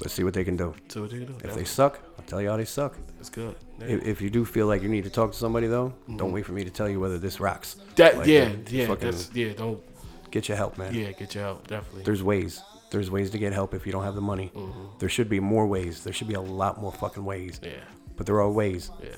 Let's 0.00 0.14
see 0.14 0.24
what 0.24 0.34
they 0.34 0.44
can 0.44 0.56
do. 0.56 0.74
So 0.88 1.02
what 1.02 1.10
do 1.10 1.16
you 1.16 1.24
do? 1.24 1.36
If 1.42 1.54
they 1.54 1.64
suck, 1.64 2.00
I'll 2.18 2.24
tell 2.24 2.40
you 2.42 2.50
how 2.50 2.56
they 2.56 2.64
suck. 2.66 2.96
That's 3.16 3.30
good. 3.30 3.56
Yeah. 3.80 3.86
If, 3.86 4.04
if 4.04 4.20
you 4.20 4.30
do 4.30 4.44
feel 4.44 4.66
like 4.66 4.82
you 4.82 4.88
need 4.88 5.04
to 5.04 5.10
talk 5.10 5.32
to 5.32 5.38
somebody 5.38 5.66
though, 5.66 5.94
don't 6.06 6.18
mm-hmm. 6.18 6.32
wait 6.32 6.46
for 6.46 6.52
me 6.52 6.64
to 6.64 6.70
tell 6.70 6.88
you 6.88 7.00
whether 7.00 7.18
this 7.18 7.40
rocks. 7.40 7.76
that 7.96 8.18
Like, 8.18 8.26
yeah, 8.26 8.52
yeah, 8.68 8.94
that's 8.94 9.34
yeah. 9.34 9.54
Don't 9.54 9.82
get 10.30 10.48
your 10.48 10.56
help, 10.56 10.76
man. 10.76 10.94
yeah, 10.94 11.12
get 11.12 11.34
your 11.34 11.44
help 11.44 11.66
definitely. 11.66 12.02
There's 12.02 12.22
ways. 12.22 12.62
There's 12.90 13.10
ways 13.10 13.30
to 13.30 13.38
get 13.38 13.52
help 13.52 13.74
if 13.74 13.86
you 13.86 13.92
don't 13.92 14.04
have 14.04 14.14
the 14.14 14.20
money. 14.20 14.52
Mm-hmm. 14.54 14.98
There 14.98 15.08
should 15.08 15.28
be 15.28 15.40
more 15.40 15.66
ways. 15.66 16.04
There 16.04 16.12
should 16.12 16.28
be 16.28 16.34
a 16.34 16.40
lot 16.40 16.80
more 16.80 16.92
fucking 16.92 17.24
ways. 17.24 17.58
yeah, 17.62 17.72
But 18.16 18.26
there 18.26 18.40
are 18.40 18.50
ways. 18.50 18.90
yeah. 19.02 19.16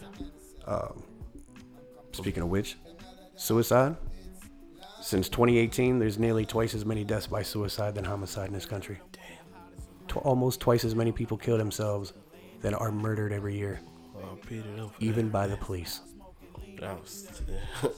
Um, 0.67 1.03
speaking 2.13 2.43
of 2.43 2.49
which, 2.49 2.77
suicide. 3.37 3.97
Since 5.09 5.31
2018, 5.31 5.99
there's 5.99 6.19
nearly 6.19 6.45
twice 6.45 6.75
as 6.75 6.85
many 6.85 7.03
deaths 7.03 7.27
by 7.27 7.43
suicide 7.43 7.95
than 7.95 8.05
homicide 8.05 8.49
in 8.49 8.53
this 8.53 8.67
country. 8.67 8.99
Tw- 10.07 10.19
almost 10.19 10.61
twice 10.61 10.85
as 10.85 10.95
many 10.95 11.13
people 11.13 11.39
kill 11.39 11.57
themselves 11.57 12.13
than 12.61 12.75
are 12.75 12.93
murdered 12.93 13.33
every 13.33 13.57
year, 13.57 13.81
Well, 14.15 14.39
Peter, 14.47 14.69
even 15.01 15.31
by 15.31 15.47
the 15.47 15.57
police. 15.57 16.03
that. 16.79 16.81
That 16.83 17.01
was, 17.01 17.41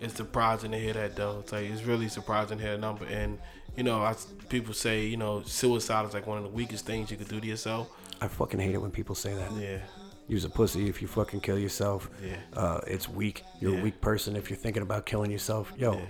it's 0.00 0.14
surprising 0.14 0.70
to 0.70 0.78
hear 0.78 0.94
that 0.94 1.16
though. 1.16 1.40
It's 1.40 1.52
like 1.52 1.66
it's 1.66 1.82
really 1.82 2.08
surprising 2.08 2.56
to 2.56 2.64
hear 2.64 2.72
the 2.76 2.78
number. 2.80 3.04
And 3.04 3.38
you 3.76 3.82
know, 3.82 4.00
I, 4.00 4.14
people 4.48 4.72
say 4.72 5.04
you 5.04 5.18
know 5.18 5.42
suicide 5.42 6.06
is 6.06 6.14
like 6.14 6.26
one 6.26 6.38
of 6.38 6.44
the 6.44 6.50
weakest 6.50 6.86
things 6.86 7.10
you 7.10 7.18
could 7.18 7.28
do 7.28 7.40
to 7.42 7.46
yourself. 7.46 7.90
I 8.22 8.28
fucking 8.28 8.58
hate 8.58 8.74
it 8.74 8.78
when 8.78 8.90
people 8.90 9.14
say 9.14 9.34
that. 9.34 9.52
Yeah, 9.52 9.80
You's 10.28 10.46
a 10.46 10.50
pussy 10.50 10.88
if 10.88 11.02
you 11.02 11.08
fucking 11.08 11.40
kill 11.40 11.58
yourself. 11.58 12.08
Yeah. 12.24 12.36
Uh, 12.54 12.80
it's 12.86 13.06
weak. 13.06 13.42
You're 13.60 13.74
Yeah. 13.74 13.80
a 13.80 13.82
weak 13.84 14.00
person 14.00 14.34
if 14.34 14.48
you're 14.48 14.56
thinking 14.56 14.82
about 14.82 15.04
killing 15.04 15.30
yourself. 15.30 15.70
Yo, 15.76 15.92
Yeah. 15.92 16.00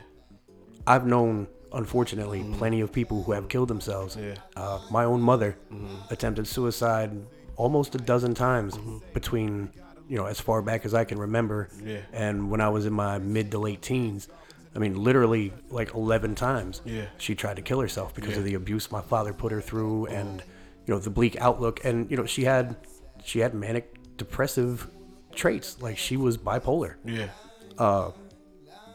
I've 0.88 1.06
known, 1.06 1.46
unfortunately, 1.72 2.40
mm-hmm. 2.40 2.54
plenty 2.54 2.80
of 2.80 2.90
people 2.90 3.22
who 3.22 3.32
have 3.32 3.48
killed 3.48 3.68
themselves. 3.68 4.16
Yeah. 4.16 4.36
Uh, 4.56 4.80
my 4.90 5.04
own 5.04 5.20
mother 5.20 5.58
mm-hmm. 5.70 6.12
attempted 6.12 6.46
suicide 6.46 7.12
almost 7.56 7.94
a 7.94 7.98
dozen 7.98 8.34
times 8.34 8.74
mm-hmm. 8.74 8.98
between, 9.12 9.70
you 10.08 10.16
know, 10.16 10.24
as 10.24 10.40
far 10.40 10.62
back 10.62 10.86
as 10.86 10.94
I 10.94 11.04
can 11.04 11.18
remember. 11.18 11.68
Yeah. 11.84 12.00
And 12.12 12.50
when 12.50 12.62
I 12.62 12.70
was 12.70 12.86
in 12.86 12.94
my 12.94 13.18
mid 13.18 13.50
to 13.50 13.58
late 13.58 13.82
teens, 13.82 14.28
I 14.74 14.78
mean, 14.78 14.94
literally 15.02 15.52
like 15.68 15.94
11 15.94 16.34
times. 16.36 16.80
Yeah. 16.86 17.06
She 17.18 17.34
tried 17.34 17.56
to 17.56 17.62
kill 17.62 17.80
herself 17.80 18.14
because 18.14 18.32
Yeah. 18.32 18.38
of 18.38 18.44
the 18.44 18.54
abuse 18.54 18.90
my 18.90 19.02
father 19.02 19.34
put 19.34 19.52
her 19.52 19.60
through 19.60 20.06
and, 20.06 20.42
you 20.86 20.94
know, 20.94 21.00
the 21.00 21.10
bleak 21.10 21.36
outlook. 21.38 21.84
And, 21.84 22.10
you 22.10 22.16
know, 22.16 22.24
she 22.24 22.44
had, 22.44 22.76
she 23.24 23.40
had 23.40 23.52
manic 23.52 24.16
depressive 24.16 24.88
traits. 25.34 25.82
Like 25.82 25.98
she 25.98 26.16
was 26.16 26.38
bipolar 26.38 26.94
Yeah. 27.04 27.28
Uh, 27.76 28.12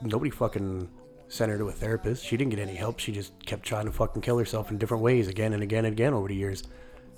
nobody 0.01 0.31
fucking 0.31 0.89
sent 1.33 1.51
her 1.51 1.57
to 1.57 1.67
a 1.67 1.71
therapist. 1.71 2.23
She 2.23 2.37
didn't 2.37 2.51
get 2.51 2.59
any 2.59 2.75
help. 2.75 2.99
She 2.99 3.11
just 3.11 3.33
kept 3.45 3.63
trying 3.63 3.85
to 3.85 3.91
fucking 3.91 4.21
kill 4.21 4.37
herself 4.37 4.69
in 4.69 4.77
different 4.77 5.01
ways 5.01 5.27
again 5.27 5.53
and 5.53 5.63
again 5.63 5.85
and 5.85 5.93
again 5.93 6.13
over 6.13 6.27
the 6.27 6.35
years. 6.35 6.63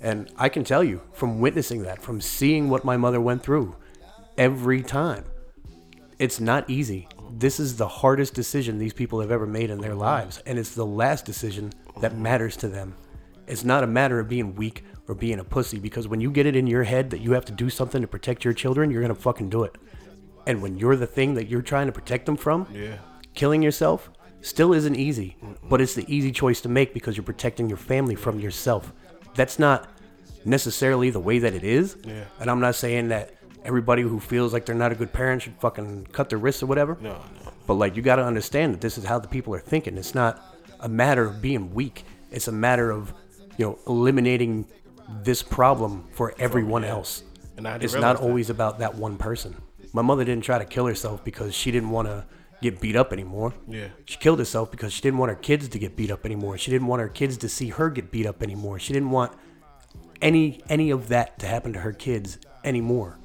And 0.00 0.30
I 0.38 0.48
can 0.48 0.64
tell 0.64 0.82
you 0.82 1.02
from 1.12 1.40
witnessing 1.40 1.82
that, 1.82 2.02
from 2.02 2.20
seeing 2.20 2.68
what 2.70 2.84
my 2.84 2.96
mother 2.96 3.20
went 3.20 3.42
through 3.42 3.76
every 4.38 4.82
time, 4.82 5.24
it's 6.18 6.40
not 6.40 6.68
easy. 6.70 7.08
This 7.30 7.60
is 7.60 7.76
the 7.76 7.88
hardest 7.88 8.32
decision 8.32 8.78
these 8.78 8.94
people 8.94 9.20
have 9.20 9.30
ever 9.30 9.46
made 9.46 9.68
in 9.68 9.80
their 9.80 9.94
lives. 9.94 10.42
And 10.46 10.58
it's 10.58 10.74
the 10.74 10.86
last 10.86 11.26
decision 11.26 11.72
that 12.00 12.16
matters 12.16 12.56
to 12.58 12.68
them. 12.68 12.94
It's 13.46 13.64
not 13.64 13.84
a 13.84 13.86
matter 13.86 14.18
of 14.18 14.28
being 14.28 14.54
weak 14.54 14.82
or 15.08 15.14
being 15.14 15.38
a 15.40 15.44
pussy 15.44 15.78
because 15.78 16.08
when 16.08 16.20
you 16.22 16.30
get 16.30 16.46
it 16.46 16.56
in 16.56 16.66
your 16.66 16.84
head 16.84 17.10
that 17.10 17.20
you 17.20 17.32
have 17.32 17.44
to 17.44 17.52
do 17.52 17.68
something 17.68 18.00
to 18.00 18.08
protect 18.08 18.44
your 18.44 18.54
children, 18.54 18.90
you're 18.90 19.02
going 19.02 19.14
to 19.14 19.20
fucking 19.20 19.50
do 19.50 19.62
it. 19.64 19.76
And 20.46 20.62
when 20.62 20.78
you're 20.78 20.96
the 20.96 21.06
thing 21.06 21.34
that 21.34 21.48
you're 21.48 21.62
trying 21.62 21.86
to 21.86 21.92
protect 21.92 22.24
them 22.24 22.36
from, 22.36 22.66
Yeah. 22.72 22.96
Killing 23.36 23.62
yourself 23.62 24.10
still 24.40 24.72
isn't 24.72 24.96
easy, 24.96 25.36
but 25.68 25.80
it's 25.80 25.94
the 25.94 26.04
easy 26.12 26.32
choice 26.32 26.60
to 26.62 26.68
make 26.68 26.92
because 26.92 27.16
you're 27.16 27.24
protecting 27.24 27.68
your 27.68 27.78
family 27.78 28.16
from 28.16 28.40
yourself. 28.40 28.92
That's 29.34 29.58
not 29.58 29.88
necessarily 30.44 31.10
the 31.10 31.20
way 31.20 31.38
that 31.38 31.54
it 31.54 31.62
is. 31.62 31.96
Yeah. 32.04 32.24
And 32.40 32.50
I'm 32.50 32.60
not 32.60 32.74
saying 32.74 33.08
that 33.08 33.34
everybody 33.64 34.02
who 34.02 34.18
feels 34.18 34.52
like 34.52 34.64
they're 34.64 34.74
not 34.74 34.92
a 34.92 34.94
good 34.94 35.12
parent 35.12 35.42
should 35.42 35.56
fucking 35.60 36.06
cut 36.12 36.30
their 36.30 36.38
wrists 36.38 36.62
or 36.62 36.66
whatever. 36.66 36.96
No, 37.00 37.12
no. 37.12 37.52
But 37.66 37.74
like 37.74 37.96
you 37.96 38.02
got 38.02 38.16
to 38.16 38.24
understand 38.24 38.74
that 38.74 38.80
this 38.80 38.96
is 38.96 39.04
how 39.04 39.18
the 39.18 39.28
people 39.28 39.54
are 39.54 39.60
thinking. 39.60 39.96
It's 39.98 40.14
not 40.14 40.42
a 40.80 40.88
matter 40.88 41.24
of 41.24 41.42
being 41.42 41.74
weak. 41.74 42.04
It's 42.30 42.48
a 42.48 42.52
matter 42.52 42.90
of, 42.90 43.12
you 43.58 43.66
know, 43.66 43.78
eliminating 43.86 44.66
this 45.22 45.42
problem 45.42 46.08
for 46.12 46.34
everyone 46.38 46.82
yeah. 46.82 46.90
else. 46.90 47.24
And 47.56 47.66
I 47.66 47.76
it's 47.76 47.94
not 47.94 48.18
that. 48.18 48.22
always 48.22 48.50
about 48.50 48.78
that 48.78 48.94
one 48.94 49.16
person. 49.16 49.56
My 49.92 50.02
mother 50.02 50.24
didn't 50.24 50.44
try 50.44 50.58
to 50.58 50.64
kill 50.64 50.86
herself 50.86 51.24
because 51.24 51.54
she 51.54 51.70
didn't 51.70 51.90
want 51.90 52.08
to 52.08 52.24
get 52.62 52.80
beat 52.80 52.96
up 52.96 53.12
anymore. 53.12 53.54
Yeah. 53.68 53.88
She 54.04 54.16
killed 54.18 54.38
herself 54.38 54.70
because 54.70 54.92
she 54.92 55.02
didn't 55.02 55.18
want 55.18 55.30
her 55.30 55.36
kids 55.36 55.68
to 55.68 55.78
get 55.78 55.96
beat 55.96 56.10
up 56.10 56.24
anymore. 56.24 56.58
She 56.58 56.70
didn't 56.70 56.86
want 56.86 57.00
her 57.00 57.08
kids 57.08 57.36
to 57.38 57.48
see 57.48 57.68
her 57.68 57.90
get 57.90 58.10
beat 58.10 58.26
up 58.26 58.42
anymore. 58.42 58.78
She 58.78 58.92
didn't 58.92 59.10
want 59.10 59.32
any 60.22 60.62
any 60.68 60.90
of 60.90 61.08
that 61.08 61.38
to 61.40 61.46
happen 61.46 61.72
to 61.74 61.80
her 61.80 61.92
kids 61.92 62.38
anymore. 62.64 63.18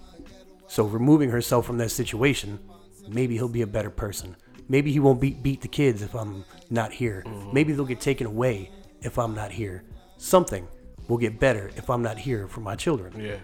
So 0.67 0.86
removing 0.86 1.30
herself 1.30 1.65
from 1.65 1.78
that 1.80 1.89
situation, 1.89 2.60
maybe 3.08 3.36
he'll 3.36 3.50
be 3.50 3.62
a 3.62 3.67
better 3.67 3.89
person. 3.89 4.36
Maybe 4.67 4.91
he 4.91 5.00
won't 5.00 5.20
beat 5.20 5.44
beat 5.44 5.62
the 5.62 5.67
kids 5.67 6.02
if 6.02 6.15
I'm 6.15 6.46
not 6.70 6.94
here. 6.94 7.24
Mm-hmm. 7.26 7.54
Maybe 7.54 7.74
they'll 7.74 7.86
get 7.86 8.02
taken 8.02 8.28
away 8.28 8.72
if 9.02 9.17
I'm 9.17 9.36
not 9.36 9.52
here. 9.52 9.84
Something 10.17 10.67
will 11.08 11.17
get 11.17 11.39
better 11.39 11.72
if 11.76 11.89
I'm 11.89 12.02
not 12.02 12.17
here 12.17 12.48
for 12.48 12.62
my 12.62 12.76
children. 12.76 13.20
Yeah. 13.20 13.38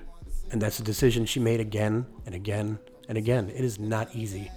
And 0.52 0.62
that's 0.62 0.80
a 0.80 0.84
decision 0.84 1.26
she 1.26 1.40
made 1.40 1.60
again 1.60 2.06
and 2.26 2.34
again 2.34 2.80
and 3.10 3.18
again. 3.18 3.50
It 3.50 3.66
is 3.66 3.80
not 3.80 4.16
easy. 4.16 4.50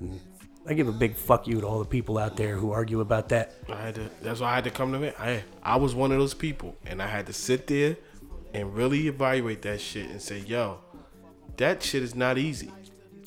And 0.00 0.20
I 0.68 0.74
give 0.74 0.86
a 0.88 0.92
big 0.92 1.16
fuck 1.16 1.46
you 1.46 1.60
to 1.60 1.66
all 1.66 1.78
the 1.78 1.84
people 1.86 2.18
out 2.18 2.36
there 2.36 2.54
who 2.56 2.72
argue 2.72 3.00
about 3.00 3.30
that. 3.30 3.54
I 3.70 3.76
had 3.76 3.94
to. 3.94 4.10
That's 4.22 4.40
why 4.40 4.50
I 4.52 4.54
had 4.56 4.64
to 4.64 4.70
come 4.70 4.92
to 4.92 5.02
it. 5.02 5.16
I 5.18 5.42
I 5.62 5.76
was 5.76 5.94
one 5.94 6.12
of 6.12 6.18
those 6.18 6.34
people, 6.34 6.76
and 6.84 7.00
I 7.02 7.06
had 7.06 7.26
to 7.26 7.32
sit 7.32 7.66
there 7.66 7.96
and 8.54 8.74
really 8.74 9.08
evaluate 9.08 9.62
that 9.62 9.80
shit 9.80 10.10
and 10.10 10.20
say, 10.20 10.40
"Yo, 10.40 10.78
that 11.56 11.82
shit 11.82 12.02
is 12.02 12.14
not 12.14 12.36
easy. 12.38 12.70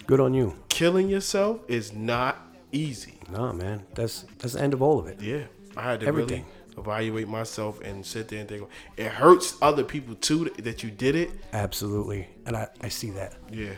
Good 0.06 0.20
on 0.20 0.34
you. 0.34 0.56
Killing 0.70 1.10
yourself 1.10 1.60
is 1.68 1.92
not 1.94 2.38
easy." 2.72 3.16
Nah, 3.32 3.54
man. 3.54 3.86
That's 3.96 4.26
that's 4.38 4.54
the 4.54 4.62
end 4.62 4.74
of 4.74 4.82
all 4.82 5.00
of 5.00 5.08
it. 5.08 5.20
Yeah, 5.22 5.44
I 5.76 5.82
had 5.84 6.02
to 6.02 6.06
Everything. 6.08 6.46
really 6.46 6.78
evaluate 6.78 7.28
myself 7.28 7.82
and 7.82 8.06
sit 8.06 8.28
there 8.28 8.40
and 8.40 8.48
think. 8.50 8.68
It 8.98 9.08
hurts 9.12 9.58
other 9.62 9.84
people 9.84 10.14
too 10.16 10.46
that 10.60 10.84
you 10.84 10.92
did 10.92 11.16
it. 11.16 11.32
Absolutely. 11.54 12.28
And 12.46 12.56
I, 12.56 12.68
I 12.82 12.90
see 12.90 13.10
that. 13.12 13.34
Yeah, 13.52 13.74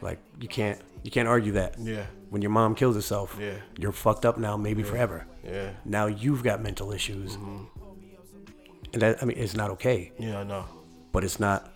Like 0.00 0.18
you 0.40 0.48
can't 0.48 0.80
you 1.02 1.10
can't 1.10 1.28
argue 1.28 1.52
that. 1.52 1.74
yeah, 1.78 2.06
When 2.30 2.42
your 2.42 2.50
mom 2.50 2.74
kills 2.74 2.94
herself, 2.94 3.36
Yeah. 3.40 3.54
you're 3.78 3.92
fucked 3.92 4.24
up 4.24 4.38
now, 4.38 4.56
maybe 4.56 4.82
forever. 4.82 5.26
yeah, 5.44 5.70
Now 5.84 6.06
you've 6.06 6.42
got 6.42 6.62
mental 6.62 6.92
issues. 6.92 7.36
Mm-hmm. 7.36 7.64
And 8.92 9.02
that 9.02 9.22
I 9.22 9.24
mean 9.26 9.38
it's 9.38 9.54
not 9.54 9.70
okay. 9.70 10.12
yeah. 10.18 10.40
I 10.40 10.44
know. 10.44 10.64
But 11.12 11.24
it's 11.24 11.40
not 11.40 11.70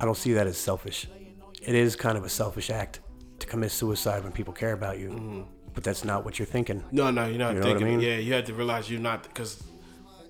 I 0.00 0.04
don't 0.04 0.16
see 0.16 0.32
that 0.34 0.46
as 0.46 0.56
selfish. 0.56 1.08
It 1.62 1.74
is 1.74 1.96
kind 1.96 2.16
of 2.16 2.24
a 2.24 2.28
selfish 2.28 2.70
act 2.70 3.00
to 3.40 3.46
commit 3.46 3.70
suicide 3.72 4.22
when 4.22 4.32
people 4.32 4.54
care 4.54 4.72
about 4.72 4.98
you. 4.98 5.10
Mm-hmm. 5.10 5.42
But 5.74 5.84
that's 5.84 6.04
not 6.04 6.24
what 6.24 6.38
you're 6.38 6.46
thinking. 6.46 6.82
No, 6.90 7.10
no, 7.10 7.26
you're 7.26 7.38
not 7.38 7.54
You 7.54 7.60
know 7.60 7.66
what 7.66 7.76
I 7.76 7.78
thinking. 7.80 7.98
mean? 7.98 8.00
Yeah, 8.00 8.16
you 8.16 8.32
had 8.32 8.46
to 8.46 8.54
realize 8.54 8.90
you're 8.90 9.00
not 9.00 9.22
because, 9.24 9.62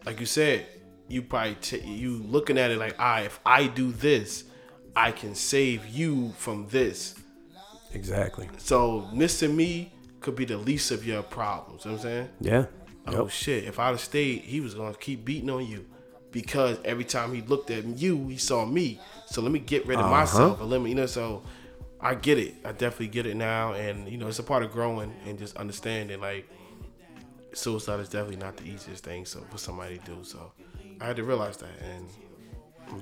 like 0.05 0.21
you 0.21 0.27
said, 0.27 0.67
you 1.09 1.23
probably 1.23 1.55
t- 1.55 1.81
you 1.81 2.19
looking 2.25 2.59
at 2.59 2.71
it 2.71 2.79
like, 2.79 2.99
I 3.01 3.23
if 3.23 3.39
I 3.47 3.67
do 3.67 3.93
this, 3.93 4.45
I 4.97 5.13
can 5.13 5.35
save 5.35 5.87
you 5.87 6.33
from 6.37 6.67
this. 6.69 7.15
Exactly. 7.95 8.49
So 8.59 9.09
missing 9.13 9.57
me 9.57 9.93
could 10.21 10.37
be 10.37 10.45
the 10.45 10.57
least 10.57 10.91
of 10.91 11.07
your 11.07 11.23
problems. 11.23 11.85
You 11.85 11.91
know 11.93 11.97
what 11.97 12.05
I'm 12.05 12.11
saying? 12.11 12.29
Yeah. 12.41 12.67
Oh 13.07 13.23
Yep. 13.23 13.31
shit! 13.31 13.65
If 13.65 13.79
I'd 13.79 13.89
have 13.89 14.01
stayed, 14.01 14.43
he 14.43 14.61
was 14.61 14.75
gonna 14.75 14.95
keep 14.95 15.25
beating 15.25 15.49
on 15.51 15.67
you 15.67 15.87
because 16.31 16.79
every 16.85 17.05
time 17.05 17.33
he 17.33 17.41
looked 17.43 17.71
at 17.71 17.85
you, 17.99 18.29
he 18.29 18.37
saw 18.37 18.67
me. 18.67 19.01
So 19.27 19.41
let 19.41 19.51
me 19.53 19.59
get 19.61 19.87
rid 19.87 19.99
of 19.99 20.07
Uh-huh. 20.07 20.17
myself 20.17 20.61
and 20.61 20.69
let 20.69 20.81
me, 20.83 20.91
you 20.91 20.97
know. 20.97 21.07
So 21.07 21.43
I 22.01 22.15
get 22.15 22.39
it. 22.39 22.55
I 22.65 22.73
definitely 22.73 23.09
get 23.09 23.25
it 23.27 23.37
now, 23.37 23.73
and 23.73 24.09
you 24.09 24.19
know, 24.19 24.29
it's 24.29 24.39
a 24.39 24.43
part 24.43 24.63
of 24.63 24.71
growing 24.73 25.13
and 25.27 25.39
just 25.39 25.57
understanding. 25.57 26.21
Like 26.21 26.47
suicide 27.55 28.01
is 28.01 28.09
definitely 28.09 28.37
not 28.37 28.57
the 28.57 28.65
easiest 28.69 29.05
thing 29.05 29.25
so 29.25 29.41
for 29.51 29.59
somebody 29.59 29.99
to 29.99 30.05
do. 30.05 30.19
So 30.23 30.53
I 31.01 31.07
had 31.07 31.17
to 31.17 31.25
realize 31.25 31.57
that, 31.59 31.71
and 31.83 32.07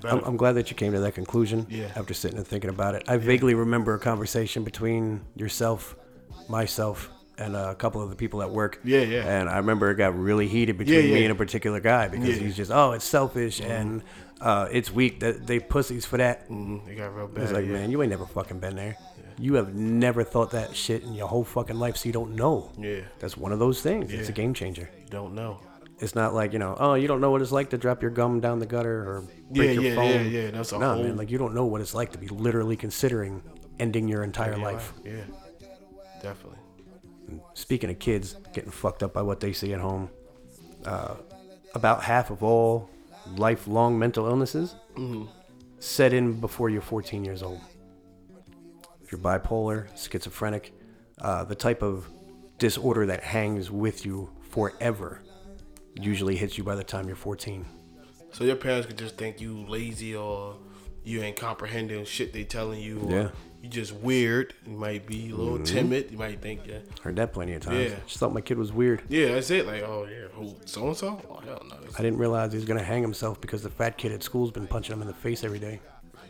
I'm. 0.05 0.21
I'm, 0.25 0.37
glad 0.37 0.53
that 0.53 0.71
you 0.71 0.77
came 0.77 0.93
to 0.93 1.01
that 1.01 1.15
conclusion 1.15 1.67
Yeah. 1.71 1.91
after 1.97 2.15
sitting 2.15 2.39
and 2.39 2.47
thinking 2.47 2.71
about 2.71 2.95
it. 2.95 3.05
I 3.09 3.17
vaguely 3.17 3.55
remember 3.55 3.95
a 3.95 3.99
conversation 3.99 4.65
between 4.65 5.23
yourself, 5.35 5.97
myself, 6.49 7.11
and 7.39 7.55
a 7.55 7.75
couple 7.75 8.03
of 8.03 8.11
the 8.11 8.17
people 8.17 8.43
at 8.43 8.51
work. 8.51 8.81
Yeah, 8.85 9.01
yeah. 9.01 9.25
And 9.41 9.49
I 9.49 9.59
remember 9.59 9.91
it 9.91 9.97
got 9.97 10.19
really 10.19 10.49
heated 10.49 10.79
between 10.79 11.07
Yeah, 11.09 11.15
me 11.15 11.23
and 11.25 11.33
a 11.33 11.35
particular 11.35 11.81
guy 11.81 12.09
because 12.09 12.29
Yeah. 12.29 12.35
Mm-hmm. 12.37 12.45
he's 12.47 12.57
just, 12.57 12.71
oh, 12.71 12.93
it's 12.93 13.05
selfish 13.05 13.61
and 13.61 14.03
uh, 14.41 14.69
it's 14.71 14.91
weak 14.91 15.21
that 15.21 15.47
they 15.47 15.59
pussies 15.61 16.05
for 16.07 16.17
that. 16.17 16.49
Mhm, 16.49 16.89
it 16.89 16.95
got 16.97 17.15
real 17.15 17.27
bad. 17.29 17.45
It's 17.45 17.53
like, 17.53 17.67
yeah. 17.67 17.73
man, 17.73 17.91
you 17.91 18.01
ain't 18.03 18.11
never 18.11 18.27
fucking 18.27 18.59
been 18.61 18.77
there. 18.77 18.97
You 19.39 19.55
have 19.55 19.75
never 19.75 20.25
thought 20.25 20.53
that 20.53 20.75
shit 20.75 21.03
in 21.03 21.13
your 21.13 21.29
whole 21.29 21.45
fucking 21.45 21.79
life, 21.79 21.99
so 21.99 22.07
you 22.09 22.13
don't 22.15 22.35
know. 22.37 22.71
Yeah. 22.79 23.01
That's 23.19 23.37
one 23.37 23.53
of 23.53 23.59
those 23.59 23.83
things. 23.83 24.11
It's 24.11 24.29
a 24.31 24.33
Yeah. 24.33 24.37
game 24.37 24.55
changer. 24.55 24.89
you 25.05 25.11
don't 25.11 25.35
know. 25.35 25.61
It's 25.99 26.15
not 26.15 26.35
like 26.35 26.53
you 26.53 26.59
know, 26.59 26.77
oh, 26.79 26.95
you 26.95 27.09
don't 27.09 27.21
know 27.21 27.31
what 27.31 27.41
it's 27.43 27.53
like 27.53 27.71
to 27.71 27.79
drop 27.79 28.03
your 28.03 28.11
gum 28.11 28.41
down 28.41 28.59
the 28.59 28.67
gutter 28.67 29.09
or 29.09 29.23
break 29.51 29.69
Yeah, 29.69 29.73
your 29.73 29.83
yeah, 29.85 29.95
phone. 29.95 30.11
yeah, 30.11 30.21
yeah. 30.43 30.51
That's 30.51 30.73
a 30.73 30.79
no, 30.79 30.95
whole- 30.95 31.03
man, 31.05 31.17
like 31.17 31.31
you 31.31 31.39
don't 31.39 31.55
know 31.55 31.65
what 31.67 31.81
it's 31.81 31.95
like 31.95 32.13
to 32.13 32.19
be 32.19 32.29
literally 32.29 32.77
considering 32.77 33.43
ending 33.79 34.07
your 34.09 34.23
entire 34.23 34.57
Yeah, 34.57 34.65
life. 34.65 34.93
Yeah, 35.05 35.23
definitely. 36.23 36.59
Speaking 37.55 37.91
of 37.91 37.99
kids 37.99 38.37
getting 38.53 38.71
fucked 38.71 39.03
up 39.03 39.13
by 39.15 39.23
what 39.23 39.41
they 39.41 39.53
see 39.53 39.73
at 39.73 39.81
home, 39.81 40.11
uh, 40.85 41.15
about 41.75 42.03
half 42.05 42.31
of 42.31 42.43
all 42.43 42.89
lifelong 43.37 43.99
mental 43.99 44.27
illnesses 44.27 44.75
Mm-hmm. 44.97 45.25
set 45.79 46.13
in 46.15 46.41
before 46.41 46.71
you're 46.71 46.81
14 46.81 47.23
years 47.25 47.43
old. 47.43 47.61
If 49.03 49.13
you're 49.13 49.21
bipolar, 49.21 49.89
schizophrenic, 49.97 50.73
uh, 51.21 51.45
the 51.45 51.55
type 51.55 51.83
of 51.83 52.09
disorder 52.59 53.05
that 53.07 53.23
hangs 53.23 53.71
with 53.71 54.07
you 54.07 54.31
forever 54.51 55.21
usually 56.01 56.37
hits 56.37 56.59
you 56.59 56.65
by 56.65 56.75
the 56.75 56.85
time 56.85 57.07
you're 57.07 57.17
14. 57.17 57.65
So 58.33 58.45
your 58.45 58.57
parents 58.57 58.87
could 58.87 58.99
just 58.99 59.17
think 59.17 59.41
you 59.41 59.65
lazy 59.67 60.15
or 60.15 60.57
you 61.05 61.23
ain't 61.23 61.37
comprehending 61.37 62.05
shit 62.05 62.33
they 62.33 62.45
telling 62.45 62.81
you. 62.81 63.01
Or 63.01 63.11
Yeah. 63.11 63.29
You 63.63 63.71
just 63.71 63.95
weird. 63.95 64.55
You 64.65 64.77
might 64.77 65.07
be 65.07 65.31
a 65.31 65.35
little 65.35 65.55
mm-hmm. 65.55 65.65
timid. 65.65 66.11
You 66.13 66.19
might 66.19 66.41
think, 66.41 66.67
yeah, 66.67 66.81
Heard 67.03 67.17
that 67.17 67.33
plenty 67.33 67.55
of 67.55 67.63
times. 67.63 67.91
Yeah. 67.91 67.97
Just 68.07 68.19
thought 68.19 68.33
my 68.33 68.41
kid 68.41 68.59
was 68.59 68.73
weird. 68.73 69.03
yeah, 69.09 69.33
that's 69.33 69.51
it. 69.51 69.67
Like, 69.67 69.83
oh 69.83 70.07
yeah, 70.09 70.29
who 70.33 70.55
so 70.67 70.87
and 70.87 70.97
so? 70.97 71.21
Oh 71.29 71.41
hell 71.45 71.63
no. 71.69 71.77
I 71.99 72.03
didn't 72.03 72.19
realize 72.19 72.53
he 72.53 72.59
was 72.59 72.65
gonna 72.65 72.83
hang 72.83 73.03
himself 73.03 73.41
because 73.41 73.63
the 73.63 73.71
fat 73.71 73.99
kid 73.99 74.13
at 74.13 74.23
school's 74.23 74.53
been 74.53 74.69
punching 74.69 74.93
him 74.93 75.01
in 75.01 75.09
the 75.09 75.15
face 75.15 75.43
every 75.43 75.59
day. 75.59 75.81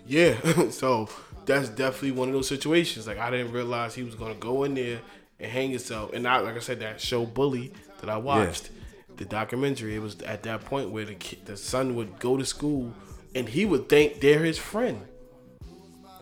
Yeah, 0.07 0.37
so 0.71 1.09
that's 1.45 1.69
definitely 1.69 2.13
one 2.13 2.29
of 2.29 2.35
those 2.35 2.49
situations. 2.49 3.07
Like 3.07 3.19
I 3.19 3.31
didn't 3.31 3.53
realize 3.53 3.95
he 3.95 4.03
was 4.03 4.15
gonna 4.15 4.35
go 4.35 4.65
in 4.65 4.75
there 4.75 5.01
and 5.39 5.51
hang 5.51 5.71
himself. 5.71 6.13
And 6.13 6.27
I, 6.27 6.39
like 6.39 6.57
I 6.57 6.61
said, 6.61 6.81
that 6.81 7.01
show 7.01 7.27
Bully 7.27 7.73
that 8.01 8.09
I 8.09 8.17
watched, 8.17 8.71
the 9.17 9.25
documentary. 9.25 9.95
It 9.97 10.03
was 10.03 10.21
at 10.23 10.43
that 10.45 10.65
point 10.65 10.91
where 10.91 11.05
the 11.05 11.15
kid, 11.15 11.47
the 11.47 11.57
son 11.57 11.95
would 11.97 12.19
go 12.19 12.37
to 12.37 12.45
school 12.45 12.93
and 13.35 13.49
he 13.49 13.65
would 13.65 13.89
think 13.89 14.21
they're 14.21 14.45
his 14.45 14.59
friend. 14.59 15.03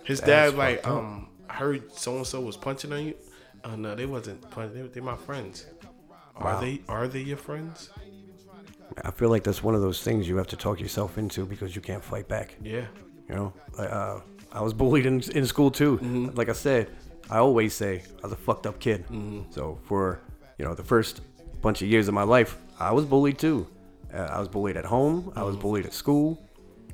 His 0.04 0.20
That's 0.20 0.52
dad 0.52 0.58
like 0.58 0.86
um 0.86 1.28
I 1.48 1.54
heard 1.54 1.92
so 1.92 2.16
and 2.16 2.26
so 2.26 2.40
was 2.40 2.56
punching 2.56 2.92
on 2.92 3.06
you. 3.06 3.14
Oh 3.64 3.76
no, 3.76 3.94
they 3.94 4.06
wasn't 4.06 4.48
punching. 4.50 4.82
They, 4.82 4.88
they 4.88 5.00
my 5.00 5.16
friends. 5.16 5.66
Are 6.36 6.60
they 6.60 6.82
are 6.88 7.06
they 7.08 7.20
your 7.20 7.36
friends? 7.36 7.90
I 9.02 9.10
feel 9.10 9.30
like 9.30 9.44
that's 9.44 9.62
one 9.62 9.74
of 9.74 9.80
those 9.80 10.02
things 10.02 10.28
you 10.28 10.36
have 10.36 10.46
to 10.48 10.56
talk 10.56 10.80
yourself 10.80 11.18
into 11.18 11.46
because 11.46 11.74
you 11.74 11.82
can't 11.82 12.04
fight 12.04 12.28
back. 12.28 12.56
Yeah. 12.62 12.86
You 13.28 13.34
know, 13.34 13.52
I, 13.78 13.82
uh, 13.86 14.20
I 14.52 14.60
was 14.60 14.72
bullied 14.72 15.06
in, 15.06 15.20
in 15.30 15.46
school 15.46 15.70
too. 15.70 15.96
Like 16.34 16.48
I 16.48 16.52
said, 16.52 16.90
I 17.30 17.38
always 17.38 17.74
say 17.74 18.02
I 18.22 18.26
was 18.26 18.32
a 18.32 18.36
fucked 18.36 18.66
up 18.66 18.78
kid. 18.78 19.04
So 19.50 19.78
for 19.84 20.20
you 20.58 20.64
know 20.64 20.74
the 20.74 20.84
first 20.84 21.22
bunch 21.62 21.82
of 21.82 21.88
years 21.88 22.08
of 22.08 22.14
my 22.14 22.22
life, 22.22 22.58
I 22.78 22.92
was 22.92 23.04
bullied 23.04 23.38
too. 23.38 23.66
Uh, 24.12 24.18
I 24.18 24.38
was 24.38 24.48
bullied 24.48 24.76
at 24.76 24.84
home. 24.84 25.32
I 25.36 25.42
was 25.42 25.56
bullied 25.56 25.86
at 25.86 25.92
school. 25.92 26.40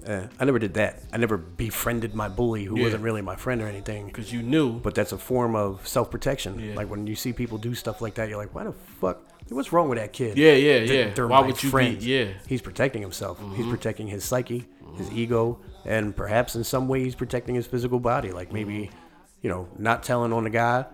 Uh, 0.06 0.26
I 0.38 0.44
never 0.46 0.58
did 0.58 0.74
that. 0.74 1.02
I 1.12 1.18
never 1.18 1.36
befriended 1.36 2.14
my 2.14 2.28
bully 2.28 2.64
who 2.64 2.78
Yeah. 2.78 2.84
wasn't 2.84 3.02
really 3.02 3.20
my 3.20 3.36
friend 3.36 3.60
or 3.60 3.66
anything. 3.66 4.06
Because 4.06 4.32
you 4.32 4.42
knew. 4.42 4.80
But 4.80 4.94
that's 4.94 5.12
a 5.12 5.18
form 5.18 5.54
of 5.54 5.86
self 5.86 6.10
protection. 6.10 6.58
Yeah. 6.58 6.74
Like 6.74 6.88
when 6.88 7.06
you 7.06 7.14
see 7.14 7.32
people 7.34 7.58
do 7.58 7.74
stuff 7.74 8.00
like 8.00 8.14
that, 8.14 8.28
you're 8.28 8.38
like, 8.38 8.54
why 8.54 8.64
the 8.64 8.72
fuck? 8.72 9.18
What's 9.50 9.72
wrong 9.72 9.88
with 9.88 9.98
that 9.98 10.12
kid? 10.12 10.38
Yeah, 10.38 10.52
yeah, 10.52 10.78
Th- 10.78 10.90
yeah. 10.90 11.12
They're 11.14 11.26
Why 11.26 11.40
would 11.40 11.60
you 11.62 11.70
be- 11.72 11.84
yeah. 12.00 12.24
Mm-hmm. 12.26 12.38
He's 12.46 12.62
protecting 12.62 13.02
himself. 13.02 13.38
He's 13.56 13.66
protecting 13.66 14.06
his 14.06 14.22
psyche, 14.24 14.66
his 14.96 15.10
ego, 15.10 15.58
and 15.84 16.14
perhaps 16.16 16.54
in 16.54 16.62
some 16.64 16.86
way 16.88 17.02
he's 17.02 17.16
protecting 17.16 17.56
his 17.56 17.66
physical 17.66 17.98
body. 18.00 18.30
Like 18.30 18.52
maybe, 18.52 18.74
Mm-hmm. 18.86 18.96
you 19.42 19.50
know, 19.50 19.68
not 19.76 20.02
telling 20.04 20.32
on 20.32 20.44
the 20.44 20.50
guy 20.50 20.84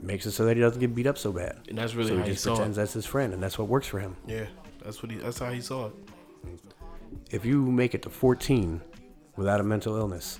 makes 0.00 0.26
it 0.26 0.32
so 0.32 0.44
that 0.46 0.56
he 0.56 0.62
doesn't 0.62 0.80
get 0.80 0.94
beat 0.94 1.06
up 1.06 1.18
so 1.18 1.32
bad. 1.32 1.58
And 1.68 1.76
that's 1.78 1.94
really 1.94 2.08
so 2.10 2.16
how 2.16 2.22
he 2.22 2.28
he 2.28 2.32
just 2.34 2.44
saw 2.44 2.54
pretends 2.56 2.76
it. 2.78 2.80
that's 2.80 2.92
his 2.92 3.06
friend, 3.06 3.32
and 3.34 3.42
that's 3.42 3.58
what 3.58 3.68
works 3.68 3.86
for 3.86 3.98
him. 4.00 4.16
Yeah. 4.26 4.46
That's 4.84 5.02
what 5.02 5.12
he. 5.12 5.18
That's 5.18 5.38
how 5.38 5.50
he 5.50 5.60
saw 5.60 5.86
it. 5.86 5.92
If 7.30 7.44
you 7.44 7.62
make 7.70 7.94
it 7.94 8.02
to 8.02 8.10
14 8.10 8.80
without 9.36 9.60
a 9.60 9.62
mental 9.62 9.96
illness, 9.96 10.38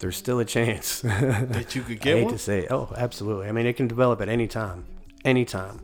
there's 0.00 0.16
still 0.16 0.40
a 0.40 0.44
chance 0.44 1.00
That 1.02 1.74
you 1.74 1.82
could 1.82 2.00
get. 2.00 2.14
I 2.14 2.18
hate 2.18 2.24
one. 2.24 2.32
to 2.32 2.38
say 2.38 2.60
it. 2.60 2.72
Oh, 2.72 2.92
absolutely. 2.96 3.48
I 3.48 3.52
mean, 3.52 3.66
it 3.66 3.76
can 3.76 3.88
develop 3.88 4.20
at 4.20 4.28
any 4.28 4.46
time, 4.46 4.84
any 5.24 5.44
time. 5.44 5.80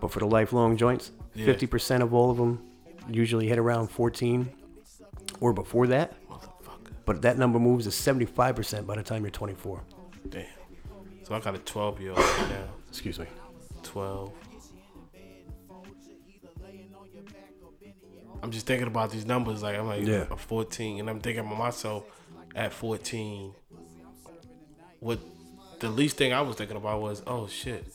But 0.00 0.10
for 0.10 0.18
the 0.20 0.26
lifelong 0.26 0.76
joints, 0.76 1.12
Yeah. 1.34 1.46
fifty 1.46 1.66
percent 1.66 2.02
of 2.02 2.12
all 2.14 2.30
of 2.30 2.36
them 2.36 2.62
usually 3.10 3.46
hit 3.48 3.58
around 3.58 3.88
fourteen 3.88 4.50
or 5.40 5.52
before 5.52 5.86
that. 5.88 6.14
Motherfucker. 6.28 6.92
But 7.04 7.22
that 7.22 7.36
number 7.38 7.58
moves 7.58 7.84
to 7.84 7.90
seventy-five 7.90 8.56
percent 8.56 8.86
by 8.86 8.96
the 8.96 9.02
time 9.02 9.22
you're 9.22 9.30
twenty-four. 9.30 9.82
Damn. 10.28 10.46
So 11.24 11.34
I 11.34 11.40
got 11.40 11.54
a 11.54 11.58
12 11.58 12.00
year 12.02 12.10
old 12.10 12.18
right 12.18 12.50
now. 12.50 12.68
Excuse 12.88 13.18
me. 13.18 13.26
12. 13.82 14.30
I'm 18.42 18.50
just 18.50 18.66
thinking 18.66 18.86
about 18.86 19.10
these 19.10 19.24
numbers. 19.24 19.62
Like 19.62 19.78
I'm 19.78 19.86
like 19.86 20.06
Yeah. 20.06 20.26
I'm 20.30 20.36
14, 20.36 21.00
and 21.00 21.08
I'm 21.08 21.20
thinking 21.20 21.46
about 21.46 21.58
myself 21.58 22.04
at 22.54 22.74
14. 22.74 23.54
What 25.00 25.18
the 25.80 25.88
least 25.88 26.18
thing 26.18 26.34
I 26.34 26.42
was 26.42 26.56
thinking 26.56 26.76
about 26.76 27.00
was, 27.00 27.22
oh 27.26 27.46
shit, 27.46 27.86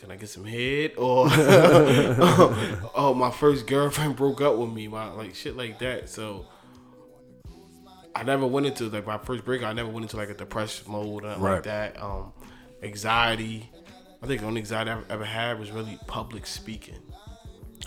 can 0.00 0.10
I 0.10 0.16
get 0.16 0.28
some 0.28 0.44
head? 0.44 0.92
Or 0.98 1.28
oh, 1.30 3.14
my 3.16 3.30
first 3.30 3.66
girlfriend 3.66 4.16
broke 4.16 4.42
up 4.42 4.56
with 4.56 4.70
me. 4.70 4.86
My 4.86 5.08
like 5.12 5.34
shit 5.34 5.56
like 5.56 5.78
that. 5.78 6.10
So. 6.10 6.44
I 8.14 8.22
never 8.24 8.46
went 8.46 8.66
into 8.66 8.84
like 8.88 9.06
my 9.06 9.18
first 9.18 9.44
breakup. 9.44 9.68
I 9.68 9.72
never 9.72 9.88
went 9.88 10.04
into 10.04 10.16
like 10.16 10.28
a 10.30 10.34
depression 10.34 10.90
mode 10.92 11.24
or 11.24 11.28
Right. 11.28 11.38
like 11.54 11.62
that. 11.64 12.00
Um, 12.02 12.32
anxiety. 12.82 13.70
I 14.22 14.26
think 14.26 14.40
the 14.40 14.46
only 14.46 14.60
anxiety 14.60 14.90
I 14.90 14.94
ever, 14.94 15.04
ever 15.10 15.24
had 15.24 15.58
was 15.58 15.70
really 15.70 15.98
public 16.06 16.46
speaking, 16.46 16.98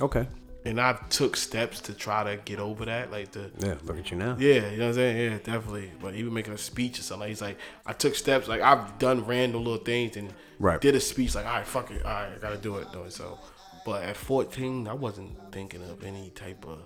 Okay. 0.02 0.28
and 0.66 0.82
I 0.82 0.94
took 1.10 1.38
steps 1.38 1.80
to 1.82 1.94
try 1.94 2.24
to 2.26 2.42
get 2.44 2.60
over 2.60 2.84
that. 2.86 3.10
Like 3.12 3.32
the 3.32 3.52
Yeah. 3.60 3.76
Look 3.84 3.98
at 3.98 4.12
you 4.12 4.18
now. 4.18 4.36
yeah, 4.38 4.70
you 4.70 4.78
know 4.78 4.86
what 4.86 4.88
I'm 4.90 4.94
saying? 4.96 5.32
Yeah, 5.32 5.38
definitely. 5.38 5.92
But 6.02 6.16
even 6.16 6.34
making 6.34 6.54
a 6.54 6.58
speech 6.58 7.00
or 7.00 7.04
something, 7.04 7.30
he's 7.30 7.42
like, 7.42 7.58
I 7.86 7.94
took 7.94 8.16
steps. 8.16 8.48
Like 8.50 8.62
I've 8.62 8.98
done 9.00 9.26
random 9.26 9.64
little 9.64 9.84
things 9.84 10.18
and 10.18 10.34
Right. 10.60 10.82
did 10.82 10.96
a 10.96 11.00
speech. 11.00 11.36
Like, 11.36 11.46
all 11.46 11.54
right, 11.54 11.68
fuck 11.68 11.90
it, 11.92 12.04
all 12.06 12.12
right, 12.12 12.32
I 12.36 12.38
gotta 12.42 12.58
do 12.58 12.78
it. 12.78 12.88
Though. 12.92 13.08
So, 13.10 13.40
but 13.86 14.04
at 14.04 14.18
14, 14.18 14.88
I 14.90 14.94
wasn't 14.94 15.38
thinking 15.54 15.84
of 15.84 16.04
any 16.04 16.32
type 16.32 16.66
of 16.68 16.80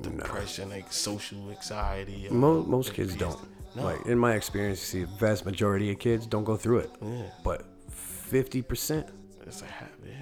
depression, 0.00 0.70
like 0.70 0.92
social 0.92 1.50
anxiety. 1.50 2.28
or- 2.28 2.34
Mo- 2.34 2.62
most 2.64 2.94
kids 2.94 3.14
don't. 3.16 3.38
No. 3.76 3.84
Like 3.84 4.06
in 4.06 4.18
my 4.18 4.34
experience, 4.34 4.80
you 4.94 5.00
see, 5.06 5.10
the 5.10 5.18
vast 5.18 5.44
majority 5.44 5.90
of 5.92 5.98
kids 5.98 6.26
don't 6.26 6.44
go 6.44 6.56
through 6.56 6.78
it. 6.78 6.90
Yeah. 7.02 7.22
But 7.44 7.64
fifty 7.90 8.62
percent, 8.62 9.08
It's 9.46 9.60
like, 9.62 9.70
yeah, 10.06 10.12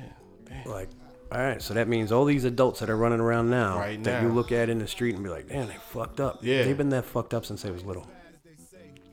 damn. 0.48 0.70
like, 0.72 0.88
all 1.32 1.38
right. 1.40 1.60
So 1.62 1.74
that 1.74 1.88
means 1.88 2.12
all 2.12 2.24
these 2.24 2.44
adults 2.44 2.80
that 2.80 2.90
are 2.90 2.96
running 2.96 3.20
around 3.20 3.50
now 3.50 3.78
Right 3.78 4.02
that 4.04 4.22
you 4.22 4.28
look 4.28 4.52
at 4.52 4.68
in 4.68 4.78
the 4.78 4.86
street 4.86 5.14
and 5.14 5.24
be 5.24 5.30
like, 5.30 5.48
damn, 5.48 5.66
they 5.68 5.74
fucked 5.90 6.20
up. 6.20 6.38
Yeah. 6.42 6.62
They've 6.64 6.76
been 6.76 6.88
that 6.90 7.04
fucked 7.04 7.34
up 7.34 7.44
since 7.46 7.62
they 7.62 7.70
was 7.70 7.84
little. 7.84 8.06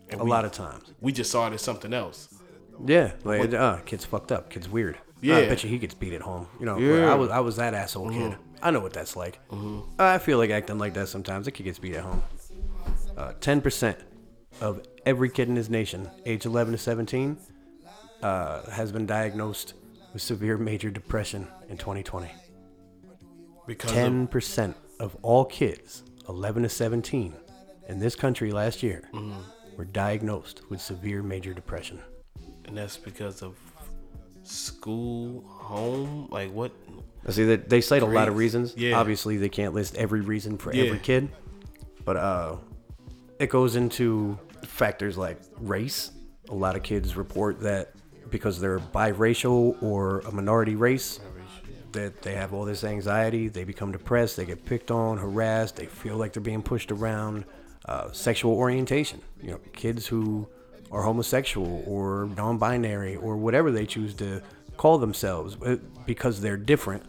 And 0.09 0.19
a 0.21 0.23
we- 0.23 0.29
lot 0.29 0.45
of 0.45 0.51
times. 0.51 0.93
We 1.01 1.11
just 1.11 1.31
saw 1.31 1.47
it 1.47 1.53
as 1.53 1.61
something 1.61 1.93
else. 1.93 2.29
Yeah, 2.85 3.13
like 3.23 3.53
uh, 3.53 3.77
kid's 3.85 4.03
fucked 4.03 4.31
up. 4.31 4.49
Kid's 4.49 4.67
weird. 4.67 4.97
Yeah. 5.21 5.37
I 5.37 5.47
bet 5.47 5.63
you 5.63 5.69
he 5.69 5.77
gets 5.77 5.93
beat 5.93 6.11
at 6.13 6.21
home. 6.21 6.47
You 6.59 6.65
know, 6.65 6.77
Yeah. 6.77 7.11
I 7.11 7.15
was 7.15 7.29
I 7.29 7.39
was 7.39 7.55
that 7.57 7.73
asshole 7.73 8.09
kid. 8.09 8.35
I 8.63 8.71
know 8.71 8.79
what 8.79 8.93
that's 8.93 9.15
like. 9.15 9.39
I 9.99 10.17
feel 10.17 10.37
like 10.37 10.49
acting 10.49 10.77
like 10.79 10.93
that 10.95 11.07
sometimes. 11.09 11.47
A 11.47 11.51
kid 11.51 11.63
gets 11.63 11.79
beat 11.79 11.95
at 11.95 12.03
home. 12.03 12.23
Uh, 13.17 13.33
Ten 13.41 13.61
percent 13.61 13.97
of 14.61 14.81
every 15.05 15.29
kid 15.29 15.49
in 15.49 15.55
this 15.55 15.69
nation, 15.69 16.09
age 16.25 16.45
11 16.45 16.71
to 16.71 16.77
17, 16.77 17.37
uh, 18.21 18.69
has 18.71 18.91
been 18.91 19.05
diagnosed 19.05 19.73
with 20.13 20.21
severe 20.21 20.57
major 20.57 20.89
depression 20.89 21.47
in 21.69 21.77
2020. 21.77 22.31
Because 23.67 23.91
Ten 23.91 24.27
percent 24.27 24.75
of 24.99 25.15
all 25.21 25.45
kids, 25.45 26.03
11 26.29 26.63
to 26.63 26.69
17, 26.69 27.33
in 27.89 27.99
this 27.99 28.15
country 28.15 28.51
last 28.51 28.81
year, 28.81 29.09
were 29.75 29.85
diagnosed 29.85 30.61
with 30.69 30.79
severe 30.79 31.21
major 31.21 31.53
depression. 31.53 31.99
and 32.65 32.77
that's 32.77 32.95
because 32.97 33.41
of 33.41 33.55
school, 34.43 35.43
home, 35.47 36.27
like 36.31 36.51
what? 36.51 36.71
I 37.27 37.31
see 37.31 37.45
that 37.45 37.69
they 37.69 37.81
cite 37.81 38.01
a 38.01 38.05
lot 38.05 38.27
of 38.27 38.35
reasons. 38.37 38.73
Yeah. 38.75 38.97
Obviously, 38.99 39.37
they 39.37 39.49
can't 39.49 39.73
list 39.73 39.95
every 39.95 40.21
reason 40.21 40.57
for 40.57 40.73
Yeah. 40.73 40.85
every 40.85 40.99
kid, 40.99 41.29
but 42.03 42.17
uh, 42.17 42.55
it 43.39 43.49
goes 43.49 43.75
into 43.75 44.37
factors 44.65 45.17
like 45.17 45.39
race. 45.59 46.11
A 46.49 46.53
lot 46.55 46.75
of 46.75 46.83
kids 46.83 47.15
report 47.15 47.61
that 47.61 47.93
because 48.29 48.59
they're 48.59 48.79
biracial 48.79 49.81
or 49.81 50.19
a 50.21 50.31
minority 50.31 50.75
race, 50.75 51.19
that 51.93 52.21
they 52.23 52.33
have 52.33 52.53
all 52.53 52.65
this 52.65 52.83
anxiety. 52.83 53.47
They 53.47 53.63
become 53.63 53.91
depressed. 53.91 54.35
They 54.37 54.45
get 54.45 54.65
picked 54.65 54.89
on, 54.91 55.17
harassed. 55.19 55.75
They 55.75 55.85
feel 55.85 56.17
like 56.17 56.33
they're 56.33 56.41
being 56.41 56.63
pushed 56.63 56.91
around. 56.91 57.45
Uh, 57.85 58.11
sexual 58.11 58.53
orientation. 58.53 59.21
You 59.41 59.51
know, 59.51 59.59
kids 59.73 60.07
who 60.07 60.47
are 60.91 61.03
homosexual 61.03 61.83
or 61.85 62.29
non-binary 62.37 63.15
or 63.17 63.35
whatever 63.37 63.71
they 63.71 63.85
choose 63.85 64.13
to 64.15 64.41
call 64.77 64.97
themselves 64.97 65.55
uh, 65.65 65.75
because 66.05 66.39
they're 66.41 66.57
different 66.57 67.03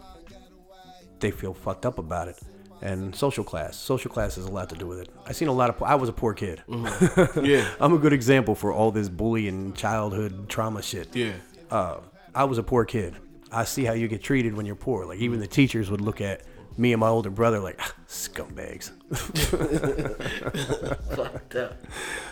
they 1.25 1.31
feel 1.31 1.55
fucked 1.55 1.87
up 1.87 1.99
about 1.99 2.29
it. 2.29 2.39
And 2.83 3.17
social 3.17 3.45
class, 3.45 3.77
social 3.79 4.11
class 4.11 4.35
has 4.37 4.45
a 4.45 4.51
lot 4.51 4.69
to 4.69 4.75
do 4.77 4.87
with 4.87 4.99
it. 5.01 5.09
I 5.27 5.33
seen 5.33 5.49
a 5.49 5.53
lot 5.53 5.71
of. 5.71 5.83
I 5.83 5.95
was 5.95 6.11
a 6.11 6.13
poor 6.13 6.35
kid. 6.35 6.63
Yeah, 7.43 7.67
I'm 7.81 7.95
a 7.95 7.99
good 7.99 8.13
example 8.13 8.55
for 8.55 8.73
all 8.73 8.91
this 8.91 9.09
bullying, 9.09 9.73
childhood 9.73 10.49
trauma 10.51 10.83
shit. 10.83 11.09
yeah, 11.17 11.33
Uh, 11.71 12.01
I 12.35 12.45
was 12.45 12.59
a 12.59 12.63
poor 12.63 12.85
kid. 12.85 13.15
I 13.51 13.65
see 13.65 13.85
how 13.85 13.95
you 13.95 14.07
get 14.09 14.23
treated 14.23 14.55
when 14.55 14.67
you're 14.67 14.77
poor. 14.89 15.07
Like 15.07 15.21
even 15.21 15.41
the 15.41 15.47
teachers 15.47 15.91
would 15.91 16.03
look 16.03 16.21
at 16.21 16.43
me 16.77 16.93
and 16.93 17.01
my 17.01 17.09
older 17.09 17.31
brother 17.31 17.59
like 17.61 17.77
"Ah, 17.81 17.95
scumbags. 18.07 18.91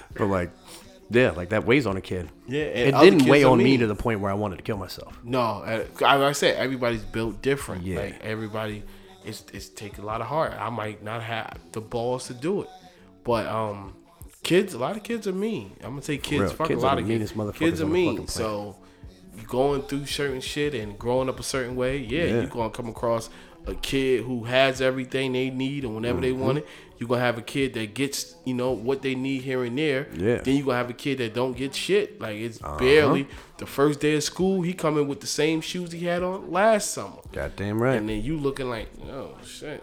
but 0.16 0.26
like, 0.26 0.50
yeah, 1.12 1.31
like 1.31 1.51
that 1.51 1.64
weighs 1.66 1.87
on 1.87 1.96
a 1.96 2.01
kid. 2.01 2.31
yeah. 2.48 2.62
And 2.64 2.96
It 2.96 3.01
didn't 3.01 3.29
weigh 3.29 3.44
on 3.44 3.59
me 3.59 3.64
mean. 3.64 3.81
to 3.81 3.87
the 3.87 3.94
point 3.94 4.20
where 4.20 4.31
I 4.31 4.35
wanted 4.35 4.57
to 4.57 4.62
kill 4.62 4.77
myself. 4.79 5.18
No, 5.22 5.40
uh, 5.40 5.85
like 6.01 6.03
I 6.20 6.33
said, 6.33 6.57
everybody's 6.57 7.05
built 7.05 7.42
different. 7.42 7.85
Yeah. 7.85 8.01
Like 8.01 8.20
everybody, 8.22 8.83
it's 9.25 9.44
it's 9.53 9.68
take 9.68 9.98
a 9.98 10.03
lot 10.03 10.20
of 10.20 10.27
heart. 10.27 10.53
I 10.59 10.70
might 10.70 11.03
not 11.03 11.22
have 11.22 11.59
the 11.72 11.81
balls 11.81 12.27
to 12.29 12.35
do 12.35 12.62
it, 12.62 12.68
but 13.25 13.46
um, 13.46 13.94
kids, 14.42 14.75
a 14.75 14.79
lot 14.79 14.96
of 14.96 15.03
kids 15.03 15.27
are 15.27 15.33
mean. 15.33 15.72
I'm 15.83 15.90
gonna 15.90 16.03
say 16.03 16.18
kids. 16.18 16.40
real. 16.42 16.51
Fuck 16.51 16.68
Kids 16.68 16.83
a 16.83 16.87
lot 16.87 16.98
of 16.98 17.07
meanest 17.07 17.35
kids. 17.35 17.44
motherfuckers 17.44 17.59
Kids 17.59 17.81
are 17.81 17.87
mean. 17.87 18.27
So 18.29 18.77
you 19.37 19.44
going 19.46 19.83
through 19.83 20.07
certain 20.07 20.40
shit 20.40 20.75
and 20.75 20.98
growing 20.98 21.29
up 21.29 21.38
a 21.40 21.42
certain 21.42 21.75
way, 21.77 21.98
yeah, 21.98 22.25
Yeah. 22.25 22.33
you're 22.40 22.46
gonna 22.46 22.70
come 22.70 22.89
across 22.89 23.30
a 23.66 23.74
kid 23.76 24.24
who 24.24 24.43
has 24.45 24.80
everything 24.82 25.32
they 25.32 25.49
need 25.49 25.84
and 25.84 25.95
whenever 25.95 26.20
they 26.20 26.32
Mm-hmm. 26.32 26.41
want 26.41 26.59
it. 26.59 26.66
You're 27.03 27.09
gonna 27.09 27.20
have 27.22 27.36
a 27.36 27.42
kid 27.42 27.74
that 27.74 27.94
gets, 27.94 28.36
you 28.44 28.55
know, 28.55 28.70
what 28.70 29.03
they 29.03 29.16
need 29.16 29.42
here 29.42 29.64
and 29.64 29.76
there. 29.76 30.07
Yeah. 30.14 30.36
Then 30.36 30.55
you're 30.55 30.66
gonna 30.66 30.78
have 30.78 30.88
a 30.88 30.92
kid 30.92 31.18
that 31.18 31.34
don't 31.34 31.57
get 31.57 31.74
shit. 31.74 32.20
Like 32.20 32.36
it's 32.36 32.62
Uh-huh. 32.62 32.78
barely 32.78 33.26
the 33.59 33.66
first 33.66 33.98
day 33.98 34.14
of 34.14 34.22
school. 34.22 34.62
He 34.62 34.72
coming 34.72 35.09
with 35.09 35.20
the 35.20 35.26
same 35.26 35.61
shoes 35.62 35.90
he 35.90 36.05
had 36.07 36.22
on 36.22 36.53
last 36.53 36.92
summer. 36.92 37.16
Goddamn 37.32 37.82
right. 37.82 37.96
And 37.96 38.09
then 38.09 38.22
you 38.22 38.38
looking 38.38 38.70
like, 38.70 38.86
oh 39.11 39.36
shit, 39.44 39.82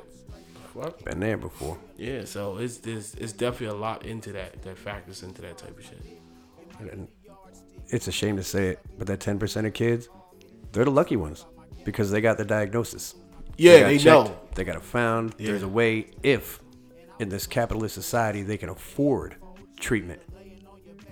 fuck. 0.73 1.03
Been 1.03 1.19
there 1.19 1.35
before. 1.35 1.77
Yeah, 1.97 2.23
so 2.23 2.55
it's 2.57 2.77
this 2.77 3.15
it's 3.15 3.33
definitely 3.33 3.75
a 3.77 3.81
lot 3.81 4.05
into 4.05 4.31
that 4.31 4.61
that 4.63 4.77
factors 4.77 5.21
into 5.21 5.41
that 5.41 5.57
type 5.57 5.77
of 5.77 5.83
shit. 5.83 5.99
And 6.79 7.09
it's 7.89 8.07
a 8.07 8.13
shame 8.13 8.37
to 8.37 8.43
say 8.43 8.69
it, 8.69 8.79
but 8.97 9.07
that 9.07 9.19
10% 9.19 9.65
of 9.67 9.73
kids, 9.73 10.07
they're 10.71 10.85
the 10.85 10.91
lucky 10.91 11.17
ones 11.17 11.45
because 11.83 12.11
they 12.11 12.21
got 12.21 12.37
the 12.37 12.45
diagnosis. 12.45 13.15
Yeah, 13.57 13.81
got 13.81 13.87
they 13.89 13.97
know. 14.05 14.39
They 14.55 14.63
got 14.63 14.77
it 14.77 14.83
found. 14.83 15.33
There's 15.37 15.63
a 15.63 15.67
way, 15.67 16.11
if 16.23 16.61
in 17.19 17.29
this 17.29 17.45
capitalist 17.47 17.93
society 17.95 18.41
they 18.43 18.57
can 18.57 18.69
afford 18.69 19.35
treatment, 19.79 20.21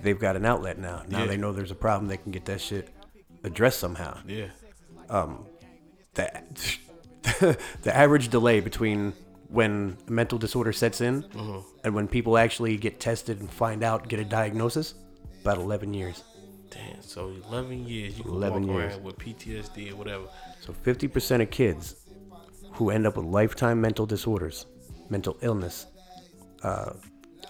they've 0.02 0.18
got 0.18 0.36
an 0.36 0.44
outlet 0.44 0.78
now. 0.78 1.02
Now 1.08 1.20
Yeah. 1.20 1.26
they 1.26 1.36
know 1.36 1.52
there's 1.52 1.70
a 1.70 1.74
problem. 1.76 2.08
They 2.08 2.16
can 2.16 2.32
get 2.32 2.44
that 2.46 2.60
shit 2.60 2.88
addressed 3.44 3.78
somehow. 3.80 4.18
Yeah. 4.26 4.48
Um 5.10 5.46
the 6.14 6.30
the 7.82 7.96
average 7.96 8.28
delay 8.28 8.60
between 8.60 9.12
when 9.48 9.96
a 10.06 10.10
mental 10.10 10.38
disorder 10.38 10.72
sets 10.72 11.00
in 11.00 11.22
Mm-hmm. 11.22 11.60
and 11.84 11.94
when 11.94 12.06
people 12.08 12.36
actually 12.38 12.76
get 12.76 13.00
tested 13.00 13.40
and 13.40 13.50
find 13.50 13.82
out, 13.82 14.08
get 14.08 14.20
a 14.20 14.24
diagnosis, 14.24 14.94
about 15.40 15.56
11 15.58 15.94
years. 15.94 16.22
Damn. 16.70 17.00
So 17.00 17.32
11 17.48 17.86
years 17.88 18.18
you 18.18 18.24
can 18.24 18.32
11 18.34 18.66
walk 18.66 18.76
years. 18.76 18.92
around 18.94 19.04
with 19.04 19.16
PTSD 19.18 19.92
or 19.92 19.96
whatever. 19.96 20.24
So 20.60 20.74
50% 20.84 21.40
of 21.42 21.50
kids 21.50 21.94
who 22.72 22.90
end 22.90 23.06
up 23.06 23.16
with 23.16 23.24
lifetime 23.24 23.80
mental 23.80 24.04
disorders, 24.04 24.66
mental 25.08 25.38
illness, 25.40 25.86
uh, 26.62 26.92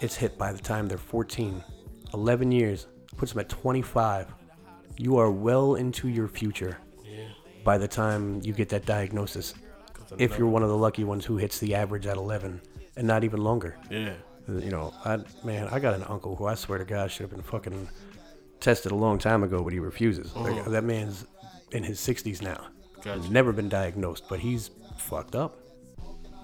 it's 0.01 0.15
hit 0.15 0.37
by 0.37 0.51
the 0.51 0.59
time 0.59 0.87
they're 0.87 0.97
14. 0.97 1.63
11 2.13 2.51
years 2.51 2.87
puts 3.17 3.31
them 3.33 3.39
at 3.41 3.49
25. 3.49 4.27
You 4.97 5.17
are 5.17 5.31
well 5.31 5.75
into 5.75 6.07
your 6.07 6.27
future 6.27 6.77
Yeah. 7.05 7.27
by 7.63 7.77
the 7.77 7.87
time 7.87 8.41
you 8.43 8.53
get 8.53 8.69
that 8.69 8.85
diagnosis. 8.85 9.53
If 10.17 10.37
you're 10.37 10.47
one 10.47 10.63
of 10.63 10.69
the 10.69 10.77
lucky 10.77 11.03
ones 11.03 11.23
who 11.25 11.37
hits 11.37 11.59
the 11.59 11.75
average 11.75 12.07
at 12.07 12.17
11 12.17 12.61
and 12.97 13.07
not 13.07 13.23
even 13.23 13.41
longer. 13.43 13.77
Yeah. 13.89 14.13
You 14.47 14.71
know, 14.71 14.91
I 15.05 15.19
man, 15.43 15.67
I 15.71 15.77
got 15.79 15.93
an 15.93 16.03
uncle 16.03 16.35
who 16.35 16.45
I 16.47 16.55
swear 16.55 16.79
to 16.79 16.85
God 16.85 17.11
should 17.11 17.21
have 17.21 17.29
been 17.29 17.43
fucking 17.43 17.87
tested 18.59 18.91
a 18.91 18.95
long 18.95 19.19
time 19.19 19.43
ago, 19.43 19.63
but 19.63 19.71
he 19.73 19.79
refuses. 19.79 20.35
Like, 20.35 20.65
that 20.65 20.83
man's 20.83 21.25
in 21.71 21.83
his 21.83 21.99
60s 21.99 22.41
now. 22.41 22.65
Gotcha. 23.03 23.31
Never 23.31 23.51
been 23.53 23.69
diagnosed, 23.69 24.23
but 24.27 24.39
he's 24.39 24.71
fucked 24.97 25.35
up. 25.35 25.59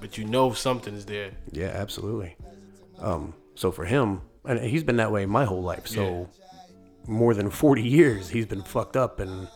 But 0.06 0.20
you 0.20 0.26
know 0.26 0.52
something 0.54 0.94
is 0.94 1.04
there. 1.08 1.32
Yeah, 1.52 1.72
absolutely. 1.74 2.38
Um, 3.00 3.34
so 3.56 3.72
for 3.72 3.86
him, 3.86 4.22
and 4.48 4.60
he's 4.60 4.84
been 4.84 4.98
that 4.98 5.12
way 5.12 5.26
my 5.26 5.46
whole 5.46 5.64
life. 5.64 5.88
So 5.88 6.30
more 7.08 7.34
than 7.34 7.50
40 7.50 7.82
years, 7.82 8.30
he's 8.30 8.46
been 8.46 8.62
fucked 8.62 8.96
up 8.96 9.20
and 9.20 9.48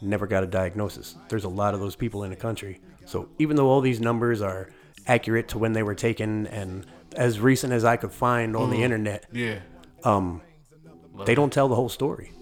never 0.00 0.26
got 0.26 0.44
a 0.44 0.46
diagnosis. 0.46 1.14
There's 1.28 1.44
a 1.44 1.50
lot 1.50 1.74
of 1.74 1.80
those 1.80 1.94
people 1.94 2.24
in 2.24 2.30
the 2.30 2.36
country. 2.36 2.80
So 3.04 3.28
even 3.38 3.54
though 3.54 3.68
all 3.68 3.82
these 3.82 4.00
numbers 4.00 4.40
are 4.40 4.70
accurate 5.06 5.48
to 5.48 5.58
when 5.58 5.74
they 5.74 5.82
were 5.82 5.94
taken 5.94 6.46
and 6.46 6.86
as 7.14 7.38
recent 7.38 7.74
as 7.74 7.84
I 7.84 7.98
could 7.98 8.12
find 8.12 8.56
on 8.56 8.70
the 8.70 8.82
internet, 8.82 9.26
Yeah. 9.30 9.58
they 11.26 11.34
don't 11.34 11.52
tell 11.52 11.68
the 11.68 11.74
whole 11.74 11.90
story. 11.90 12.32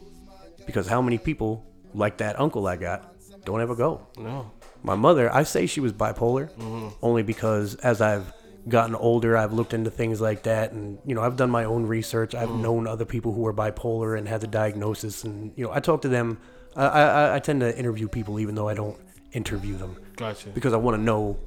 Because 0.66 0.86
how 0.86 1.03
many 1.03 1.18
people 1.18 1.66
like 1.94 2.18
that 2.18 2.38
uncle 2.38 2.68
I 2.68 2.76
got 2.76 3.12
don't 3.44 3.61
ever 3.61 3.74
go? 3.74 4.07
No. 4.16 4.53
My 4.83 4.95
mother, 4.95 5.33
I 5.33 5.43
say 5.43 5.66
she 5.66 5.81
was 5.81 5.93
bipolar 5.93 6.51
mm-hmm. 6.53 6.89
only 7.03 7.22
because 7.22 7.74
as 7.76 8.01
I've 8.01 8.33
gotten 8.68 8.95
older, 8.95 9.37
I've 9.37 9.53
looked 9.53 9.74
into 9.74 9.91
things 9.91 10.20
like 10.20 10.45
that, 10.45 10.72
and 10.72 10.99
you 11.05 11.14
know, 11.14 11.22
I've 11.22 11.37
done 11.37 11.51
my 11.51 11.64
own 11.64 11.87
research. 11.87 12.35
I've 12.35 12.49
mm-hmm. 12.49 12.62
known 12.62 12.87
other 12.87 13.05
people 13.05 13.33
who 13.33 13.41
were 13.41 13.55
bipolar 13.55 14.18
and 14.18 14.28
had 14.28 14.41
the 14.41 14.47
diagnosis, 14.47 15.24
and 15.24 15.53
you 15.57 15.64
know, 15.64 15.72
I 15.72 15.81
talk 15.81 16.03
to 16.03 16.09
them. 16.09 16.39
I, 16.76 16.87
I, 16.87 17.37
I 17.37 17.39
tend 17.41 17.61
to 17.61 17.76
interview 17.76 18.07
people 18.07 18.39
even 18.39 18.55
though 18.55 18.68
I 18.68 18.74
don't 18.74 18.97
interview 19.33 19.76
them 19.76 19.97
Gotcha. 20.16 20.51
because 20.51 20.72
I 20.72 20.76
want 20.76 20.97
to 20.97 21.03
know. 21.03 21.39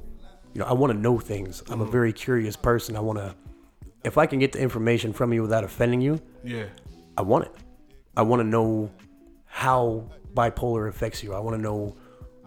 You 0.52 0.60
know, 0.60 0.66
I 0.66 0.72
want 0.72 0.92
to 0.92 0.98
know 0.98 1.18
things. 1.18 1.62
I'm 1.68 1.80
a 1.80 1.82
mm-hmm. 1.82 1.92
very 1.92 2.12
curious 2.12 2.54
person. 2.54 2.96
I 2.96 3.00
want 3.00 3.18
to. 3.18 3.34
If 4.04 4.18
I 4.18 4.26
can 4.26 4.38
get 4.38 4.52
the 4.52 4.60
information 4.60 5.12
from 5.12 5.32
you 5.32 5.42
without 5.42 5.64
offending 5.64 6.00
you, 6.00 6.20
Yeah. 6.44 6.66
I 7.16 7.22
want 7.22 7.46
it. 7.46 7.52
I 8.16 8.22
want 8.22 8.40
to 8.40 8.44
know 8.44 8.90
how 9.46 10.10
bipolar 10.34 10.88
affects 10.88 11.22
you. 11.22 11.32
I 11.32 11.40
want 11.40 11.56
to 11.56 11.62
know 11.62 11.96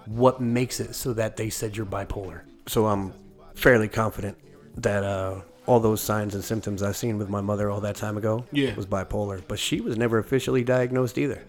what 0.07 0.41
makes 0.41 0.79
it 0.79 0.95
so 0.95 1.13
that 1.13 1.37
they 1.37 1.49
said 1.49 1.75
you're 1.77 1.85
bipolar. 1.85 2.41
So 2.67 2.85
I'm 2.87 3.13
fairly 3.55 3.87
confident 3.87 4.37
that 4.75 5.03
uh, 5.03 5.41
all 5.65 5.79
those 5.79 6.01
signs 6.01 6.35
and 6.35 6.43
symptoms 6.43 6.83
I've 6.83 6.95
seen 6.97 7.17
with 7.17 7.29
my 7.29 7.41
mother 7.41 7.69
all 7.69 7.81
that 7.81 7.95
time 7.95 8.17
ago 8.17 8.45
Yeah. 8.51 8.73
was 8.75 8.85
bipolar. 8.85 9.41
But 9.47 9.59
she 9.59 9.81
was 9.81 9.97
never 9.97 10.17
officially 10.19 10.63
diagnosed 10.63 11.17
either. 11.17 11.43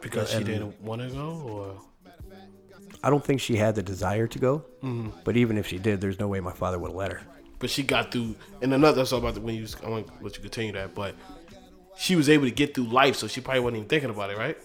Because 0.00 0.30
she 0.30 0.44
didn't 0.44 0.80
want 0.80 1.02
to 1.02 1.08
go, 1.08 1.42
or 1.44 1.80
I 3.02 3.10
don't 3.10 3.24
think 3.24 3.40
she 3.40 3.56
had 3.56 3.74
the 3.74 3.82
desire 3.82 4.26
to 4.28 4.38
go. 4.38 4.64
But 5.24 5.36
even 5.36 5.58
if 5.58 5.66
she 5.66 5.78
did, 5.78 6.00
there's 6.00 6.18
no 6.20 6.28
way 6.28 6.40
my 6.40 6.52
father 6.52 6.78
would 6.78 6.88
have 6.90 6.96
let 6.96 7.12
her. 7.12 7.20
but 7.58 7.68
she 7.70 7.82
got 7.82 8.12
through. 8.12 8.36
And 8.62 8.72
another 8.72 8.98
that's 8.98 9.12
all 9.12 9.18
about 9.18 9.34
the, 9.34 9.40
when 9.40 9.54
you. 9.56 9.66
I 9.84 9.88
want 9.88 10.06
to 10.06 10.12
let 10.20 10.36
you 10.36 10.42
continue 10.42 10.72
that, 10.72 10.94
but 10.94 11.14
she 11.96 12.14
was 12.14 12.28
able 12.28 12.44
to 12.44 12.50
get 12.52 12.74
through 12.74 12.84
life, 12.84 13.16
so 13.16 13.26
she 13.26 13.40
probably 13.40 13.60
wasn't 13.60 13.78
even 13.78 13.88
thinking 13.88 14.10
about 14.10 14.30
it, 14.30 14.38
right? 14.38 14.56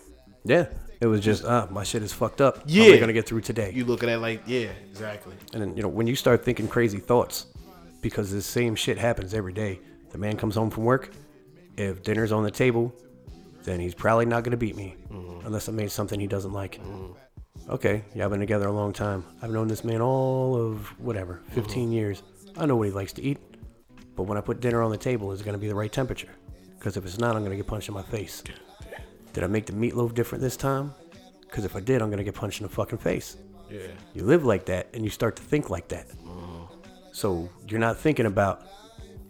Yeah. 0.45 0.67
It 1.03 1.07
was 1.07 1.19
just, 1.19 1.43
uh, 1.43 1.67
my 1.69 1.83
shit 1.83 2.01
is 2.01 2.13
fucked 2.13 2.39
up. 2.39 2.63
Yeah. 2.65 2.83
How 2.83 2.87
am 2.87 2.93
I 2.93 2.97
going 2.97 3.07
to 3.07 3.13
get 3.13 3.27
through 3.27 3.41
today? 3.41 3.73
You 3.75 3.83
look 3.83 4.03
at 4.03 4.09
it 4.09 4.19
like, 4.19 4.41
yeah, 4.45 4.69
exactly. 4.89 5.35
And 5.51 5.61
then, 5.61 5.75
you 5.75 5.83
know, 5.83 5.89
when 5.89 6.07
you 6.07 6.15
start 6.15 6.45
thinking 6.45 6.65
crazy 6.65 6.97
thoughts, 6.97 7.47
because 8.01 8.31
the 8.31 8.41
same 8.41 8.73
shit 8.73 8.97
happens 8.97 9.33
every 9.33 9.51
day. 9.51 9.81
The 10.11 10.17
man 10.17 10.37
comes 10.37 10.55
home 10.55 10.69
from 10.69 10.85
work. 10.85 11.11
If 11.75 12.03
dinner's 12.03 12.31
on 12.31 12.43
the 12.43 12.51
table, 12.51 12.95
then 13.63 13.81
he's 13.81 13.93
probably 13.93 14.25
not 14.25 14.45
going 14.45 14.51
to 14.51 14.57
beat 14.57 14.77
me 14.77 14.95
mm-hmm. 15.11 15.45
unless 15.45 15.67
I 15.67 15.73
made 15.73 15.91
something 15.91 16.17
he 16.17 16.27
doesn't 16.27 16.53
like. 16.53 16.79
Mm-hmm. 16.79 17.71
Okay, 17.71 18.05
y'all 18.15 18.29
been 18.29 18.39
together 18.39 18.67
a 18.67 18.71
long 18.71 18.93
time. 18.93 19.25
I've 19.41 19.51
known 19.51 19.67
this 19.67 19.83
man 19.83 19.99
all 19.99 20.55
of 20.55 20.87
whatever, 21.01 21.41
mm-hmm. 21.47 21.55
15 21.55 21.91
years. 21.91 22.23
I 22.55 22.65
know 22.65 22.77
what 22.77 22.87
he 22.87 22.93
likes 22.93 23.11
to 23.13 23.21
eat. 23.21 23.39
But 24.15 24.23
when 24.23 24.37
I 24.37 24.41
put 24.41 24.61
dinner 24.61 24.81
on 24.81 24.91
the 24.91 24.97
table, 24.97 25.33
is 25.33 25.41
it 25.41 25.43
going 25.43 25.55
to 25.55 25.59
be 25.59 25.67
the 25.67 25.75
right 25.75 25.91
temperature? 25.91 26.31
Because 26.77 26.95
if 26.95 27.05
it's 27.05 27.17
not, 27.17 27.35
I'm 27.35 27.41
going 27.41 27.51
to 27.51 27.57
get 27.57 27.67
punched 27.67 27.89
in 27.89 27.93
my 27.93 28.03
face. 28.03 28.41
Did 29.33 29.43
I 29.43 29.47
make 29.47 29.65
the 29.65 29.73
meatloaf 29.73 30.13
different 30.13 30.41
this 30.41 30.55
time? 30.57 30.93
Because 31.41 31.65
if 31.65 31.75
I 31.75 31.79
did, 31.79 32.01
I'm 32.01 32.09
going 32.09 32.17
to 32.19 32.23
get 32.23 32.35
punched 32.35 32.61
in 32.61 32.67
the 32.67 32.73
fucking 32.73 32.99
face. 32.99 33.37
Yeah. 33.69 33.81
You 34.13 34.23
live 34.23 34.45
like 34.45 34.65
that 34.65 34.87
and 34.93 35.03
you 35.03 35.09
start 35.09 35.35
to 35.37 35.43
think 35.43 35.69
like 35.69 35.87
that. 35.89 36.07
Mm. 36.23 36.67
So 37.11 37.49
you're 37.67 37.79
not 37.79 37.97
thinking 37.97 38.25
about, 38.25 38.63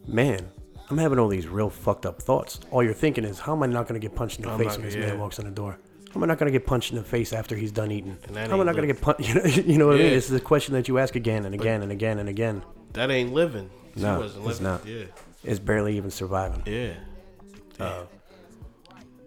man, 0.07 0.49
I'm 0.89 0.97
having 0.97 1.19
all 1.19 1.27
these 1.29 1.47
real 1.47 1.69
fucked 1.69 2.05
up 2.05 2.21
thoughts. 2.21 2.59
All 2.71 2.83
you're 2.83 2.93
thinking 2.93 3.23
is, 3.23 3.39
how 3.39 3.53
am 3.53 3.63
I 3.63 3.67
not 3.67 3.87
going 3.87 3.99
to 3.99 4.05
get 4.05 4.15
punched 4.15 4.39
in 4.39 4.45
the 4.45 4.51
I'm 4.51 4.57
face 4.57 4.67
not- 4.67 4.77
when 4.77 4.85
this 4.85 4.95
yeah. 4.95 5.07
man 5.07 5.19
walks 5.19 5.39
in 5.39 5.45
the 5.45 5.51
door? 5.51 5.79
How 6.13 6.19
am 6.19 6.23
I 6.23 6.27
not 6.27 6.37
going 6.37 6.51
to 6.51 6.57
get 6.57 6.67
punched 6.67 6.91
in 6.91 6.97
the 6.97 7.03
face 7.03 7.33
after 7.33 7.55
he's 7.55 7.71
done 7.71 7.91
eating? 7.91 8.15
How 8.35 8.41
am 8.41 8.61
I 8.61 8.63
not 8.63 8.75
going 8.75 8.87
to 8.87 8.93
get 8.93 9.01
punched? 9.01 9.21
You 9.27 9.33
know, 9.35 9.45
you 9.45 9.77
know 9.79 9.87
what 9.87 9.95
I 9.95 9.99
mean? 9.99 10.11
Yeah. 10.11 10.17
It's 10.17 10.27
the 10.27 10.39
question 10.39 10.75
that 10.75 10.87
you 10.87 10.99
ask 10.99 11.15
again 11.15 11.45
and 11.45 11.55
again 11.55 11.81
and 11.81 11.91
again 11.91 12.19
and 12.19 12.29
again. 12.29 12.61
That 12.93 13.09
ain't 13.09 13.33
living. 13.33 13.71
No, 13.95 14.21
it's 14.21 14.35
living. 14.35 14.63
not. 14.63 14.85
Yeah. 14.85 15.05
It's 15.43 15.59
barely 15.59 15.97
even 15.97 16.11
surviving. 16.11 16.61
Yeah. 16.67 16.93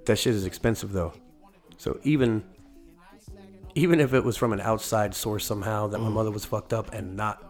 That 0.07 0.18
shit 0.18 0.34
is 0.34 0.46
expensive 0.46 0.92
though. 0.92 1.12
So 1.76 1.98
even 2.02 2.44
even 3.74 4.00
if 4.00 4.14
it 4.14 4.24
was 4.24 4.36
from 4.36 4.52
an 4.52 4.61
outside 4.61 5.14
source 5.14 5.44
somehow 5.44 5.88
that 5.88 5.98
my 5.98 6.09
mm. 6.09 6.14
mother 6.14 6.30
was 6.30 6.44
fucked 6.44 6.72
up 6.72 6.94
and 6.94 7.16
not 7.16 7.42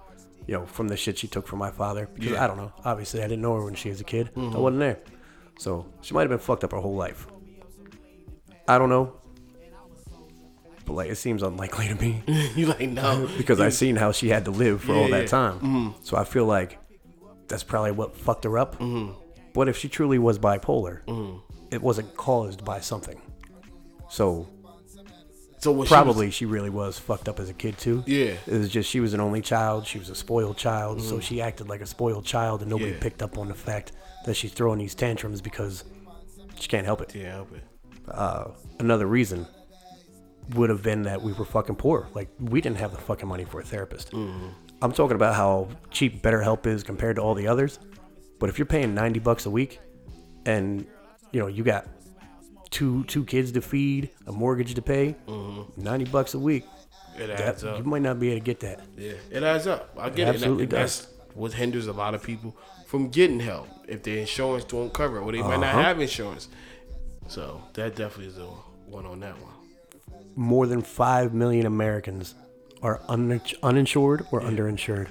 you 0.46 0.54
know 0.54 0.66
from 0.66 0.88
the 0.88 0.96
shit 0.96 1.18
she 1.18 1.28
took 1.28 1.46
from 1.46 1.58
my 1.60 1.70
father 1.70 2.08
because 2.12 2.32
Yeah. 2.32 2.44
I 2.44 2.46
don't 2.46 2.56
know. 2.56 2.72
Obviously, 2.84 3.20
I 3.22 3.28
didn't 3.28 3.42
know 3.42 3.54
her 3.54 3.64
when 3.64 3.74
she 3.74 3.88
was 3.90 4.00
a 4.00 4.04
kid. 4.04 4.30
I 4.34 4.38
mm-hmm. 4.38 4.58
wasn't 4.58 4.80
there. 4.80 4.98
So, 5.58 5.86
she 6.02 6.12
might 6.12 6.20
have 6.20 6.28
been 6.28 6.38
fucked 6.38 6.64
up 6.64 6.72
her 6.72 6.80
whole 6.80 6.96
life. 6.96 7.26
I 8.68 8.76
don't 8.78 8.90
know. 8.90 9.14
But 10.84 10.92
like 10.94 11.10
it 11.10 11.16
seems 11.16 11.42
unlikely 11.42 11.88
to 11.88 11.94
me 11.96 12.22
you 12.54 12.66
like 12.66 12.88
no 12.88 13.28
because 13.36 13.60
I 13.60 13.70
seen 13.70 13.96
how 13.96 14.12
she 14.12 14.28
had 14.28 14.44
to 14.44 14.50
live 14.50 14.82
for 14.82 14.92
all 14.94 15.08
Yeah, 15.08 15.16
that 15.16 15.22
yeah. 15.22 15.26
time. 15.26 15.54
Mm-hmm. 15.56 15.88
So 16.02 16.16
I 16.16 16.24
feel 16.24 16.46
like 16.46 16.78
that's 17.48 17.64
probably 17.64 17.92
what 17.92 18.16
fucked 18.16 18.44
her 18.44 18.56
up. 18.56 18.78
Mm-hmm. 18.78 19.12
What 19.54 19.68
if 19.68 19.76
she 19.76 19.88
truly 19.88 20.18
was 20.18 20.38
bipolar, 20.38 21.00
it 21.70 21.82
wasn't 21.82 22.14
caused 22.16 22.64
by 22.64 22.80
something. 22.80 23.20
So 24.08 24.48
So 25.58 25.72
when 25.72 25.86
probably 25.88 26.30
she, 26.30 26.46
really 26.46 26.70
was 26.70 26.98
fucked 26.98 27.28
up 27.28 27.40
as 27.40 27.48
a 27.48 27.54
kid 27.54 27.76
too. 27.78 28.04
Yeah. 28.06 28.34
it 28.46 28.58
was 28.58 28.68
just 28.68 28.88
she 28.88 29.00
was 29.00 29.14
an 29.14 29.20
only 29.20 29.40
child. 29.40 29.86
She 29.86 29.98
was 29.98 30.08
a 30.10 30.14
spoiled 30.14 30.56
child, 30.56 31.02
so 31.02 31.18
she 31.20 31.40
acted 31.40 31.68
like 31.68 31.80
a 31.80 31.86
spoiled 31.86 32.24
child, 32.24 32.60
and 32.62 32.70
nobody 32.70 32.92
Yeah. 32.92 32.98
picked 33.00 33.22
up 33.22 33.36
on 33.38 33.48
the 33.48 33.54
fact 33.54 33.92
that 34.26 34.34
she's 34.36 34.52
throwing 34.52 34.78
these 34.78 34.94
tantrums 34.94 35.40
because 35.40 35.84
she 36.60 36.68
can't 36.68 36.84
help 36.86 37.00
it. 37.00 37.14
Yeah, 37.14 37.32
help 37.34 37.52
it. 37.52 37.62
Uh, 38.08 38.50
another 38.78 39.06
reason 39.06 39.46
would 40.54 40.70
have 40.70 40.82
been 40.82 41.02
that 41.02 41.20
we 41.22 41.32
were 41.32 41.44
fucking 41.44 41.74
poor. 41.76 42.08
Like 42.14 42.28
we 42.38 42.60
didn't 42.60 42.78
have 42.78 42.92
the 42.92 43.00
fucking 43.00 43.28
money 43.28 43.44
for 43.44 43.60
a 43.60 43.64
therapist. 43.64 44.12
I'm 44.82 44.92
talking 44.92 45.16
about 45.16 45.34
how 45.34 45.68
cheap 45.90 46.22
BetterHelp 46.22 46.66
is 46.66 46.82
compared 46.84 47.16
to 47.16 47.22
all 47.22 47.34
the 47.34 47.48
others. 47.48 47.78
But 48.38 48.50
if 48.50 48.58
you're 48.58 48.66
paying 48.66 48.94
90 48.94 49.18
bucks 49.20 49.46
a 49.46 49.50
week, 49.50 49.80
and 50.44 50.86
you 51.32 51.40
know 51.40 51.46
you 51.46 51.62
got 51.64 51.86
two 52.70 53.04
two 53.04 53.24
kids 53.24 53.52
to 53.52 53.60
feed, 53.60 54.10
a 54.26 54.32
mortgage 54.32 54.74
to 54.74 54.82
pay, 54.82 55.14
90 55.76 56.04
bucks 56.06 56.34
a 56.34 56.38
week, 56.38 56.64
It 57.18 57.28
that, 57.28 57.40
adds 57.40 57.62
you 57.62 57.84
might 57.84 58.02
not 58.02 58.18
be 58.20 58.28
able 58.30 58.40
to 58.40 58.44
get 58.44 58.60
that. 58.60 58.80
Yeah, 58.96 59.12
it 59.30 59.42
adds 59.42 59.66
up. 59.66 59.90
I 59.98 60.10
get 60.10 60.28
it. 60.28 60.34
absolutely 60.34 60.64
And 60.64 60.72
that- 60.72 60.76
does. 60.82 61.00
That's 61.02 61.12
what 61.34 61.52
hinders 61.52 61.86
a 61.86 61.92
lot 61.92 62.14
of 62.14 62.22
people 62.22 62.56
from 62.86 63.08
getting 63.08 63.40
help 63.40 63.68
if 63.88 64.02
their 64.02 64.18
insurance 64.18 64.64
don't 64.64 64.92
cover 64.92 65.18
it, 65.18 65.22
or 65.22 65.32
they 65.32 65.42
might 65.42 65.60
not 65.60 65.74
Uh-huh. 65.74 65.82
have 65.82 66.00
insurance. 66.00 66.48
So 67.28 67.60
that 67.74 67.94
definitely 67.96 68.26
is 68.28 68.36
the 68.36 68.44
one 68.46 69.04
on 69.06 69.20
that 69.20 69.34
one. 69.42 69.52
More 70.34 70.66
than 70.66 70.82
five 70.82 71.34
million 71.34 71.66
Americans 71.66 72.34
are 72.82 73.00
un- 73.08 73.40
uninsured 73.62 74.26
or 74.30 74.40
underinsured 74.42 75.08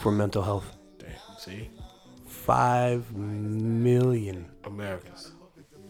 for 0.00 0.12
mental 0.12 0.42
health. 0.42 0.76
Damn. 0.98 1.08
See, 1.38 1.70
Five 2.26 3.12
million. 3.14 4.46
Americans. 4.64 5.32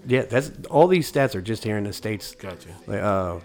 Yeah, 0.06 0.22
that's 0.22 0.50
all 0.70 0.86
these 0.88 1.10
stats 1.10 1.34
are 1.34 1.42
just 1.42 1.64
here 1.64 1.76
in 1.76 1.84
the 1.84 1.92
states. 1.92 2.34
Gotcha. 2.34 2.68
Like, 2.86 3.00
uh, 3.00 3.38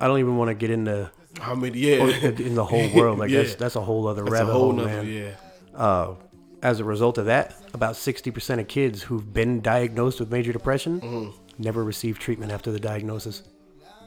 I 0.00 0.06
don't 0.06 0.18
even 0.20 0.36
want 0.36 0.48
to 0.48 0.54
get 0.54 0.70
into 0.70 1.10
How 1.40 1.54
many? 1.54 1.78
Yeah, 1.78 2.04
in 2.22 2.54
the 2.54 2.64
whole 2.64 2.88
world. 2.94 3.18
Like 3.18 3.30
Yeah. 3.34 3.42
that's 3.42 3.54
that's 3.56 3.76
a 3.76 3.80
whole 3.80 4.06
other 4.08 4.22
that's 4.22 4.30
a 4.30 4.34
rabbit 4.34 4.52
whole 4.52 4.62
hole, 4.62 4.72
nother. 4.72 5.02
man. 5.02 5.06
Yeah, 5.12 5.30
Uh, 5.74 6.14
as 6.62 6.80
a 6.80 6.84
result 6.84 7.18
of 7.18 7.26
that, 7.26 7.54
about 7.74 7.94
60% 7.94 8.58
of 8.60 8.68
kids 8.68 9.02
who've 9.02 9.32
been 9.34 9.60
diagnosed 9.60 10.20
with 10.20 10.30
major 10.30 10.52
depression 10.52 11.00
Mm-hmm. 11.00 11.30
never 11.62 11.84
receive 11.84 12.18
treatment 12.18 12.52
after 12.52 12.72
the 12.72 12.80
diagnosis. 12.80 13.42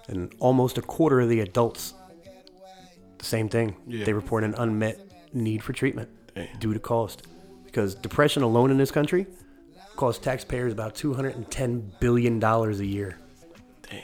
And 0.07 0.33
almost 0.39 0.77
a 0.77 0.81
quarter 0.81 1.19
of 1.21 1.29
the 1.29 1.41
adults, 1.41 1.93
the 3.17 3.25
same 3.25 3.49
thing. 3.49 3.75
Yeah. 3.85 4.05
They 4.05 4.13
report 4.13 4.43
an 4.43 4.55
unmet 4.57 4.99
need 5.33 5.63
for 5.63 5.73
treatment 5.73 6.09
Damn. 6.33 6.47
due 6.59 6.73
to 6.73 6.79
cost. 6.79 7.23
Because 7.65 7.93
depression 7.93 8.41
alone 8.43 8.71
in 8.71 8.77
this 8.77 8.89
country 8.91 9.27
costs 9.97 10.23
taxpayers 10.23 10.71
about 10.71 10.95
$210 10.95 11.99
billion 11.99 12.41
a 12.41 12.71
year. 12.83 13.17
Damn. 13.89 14.01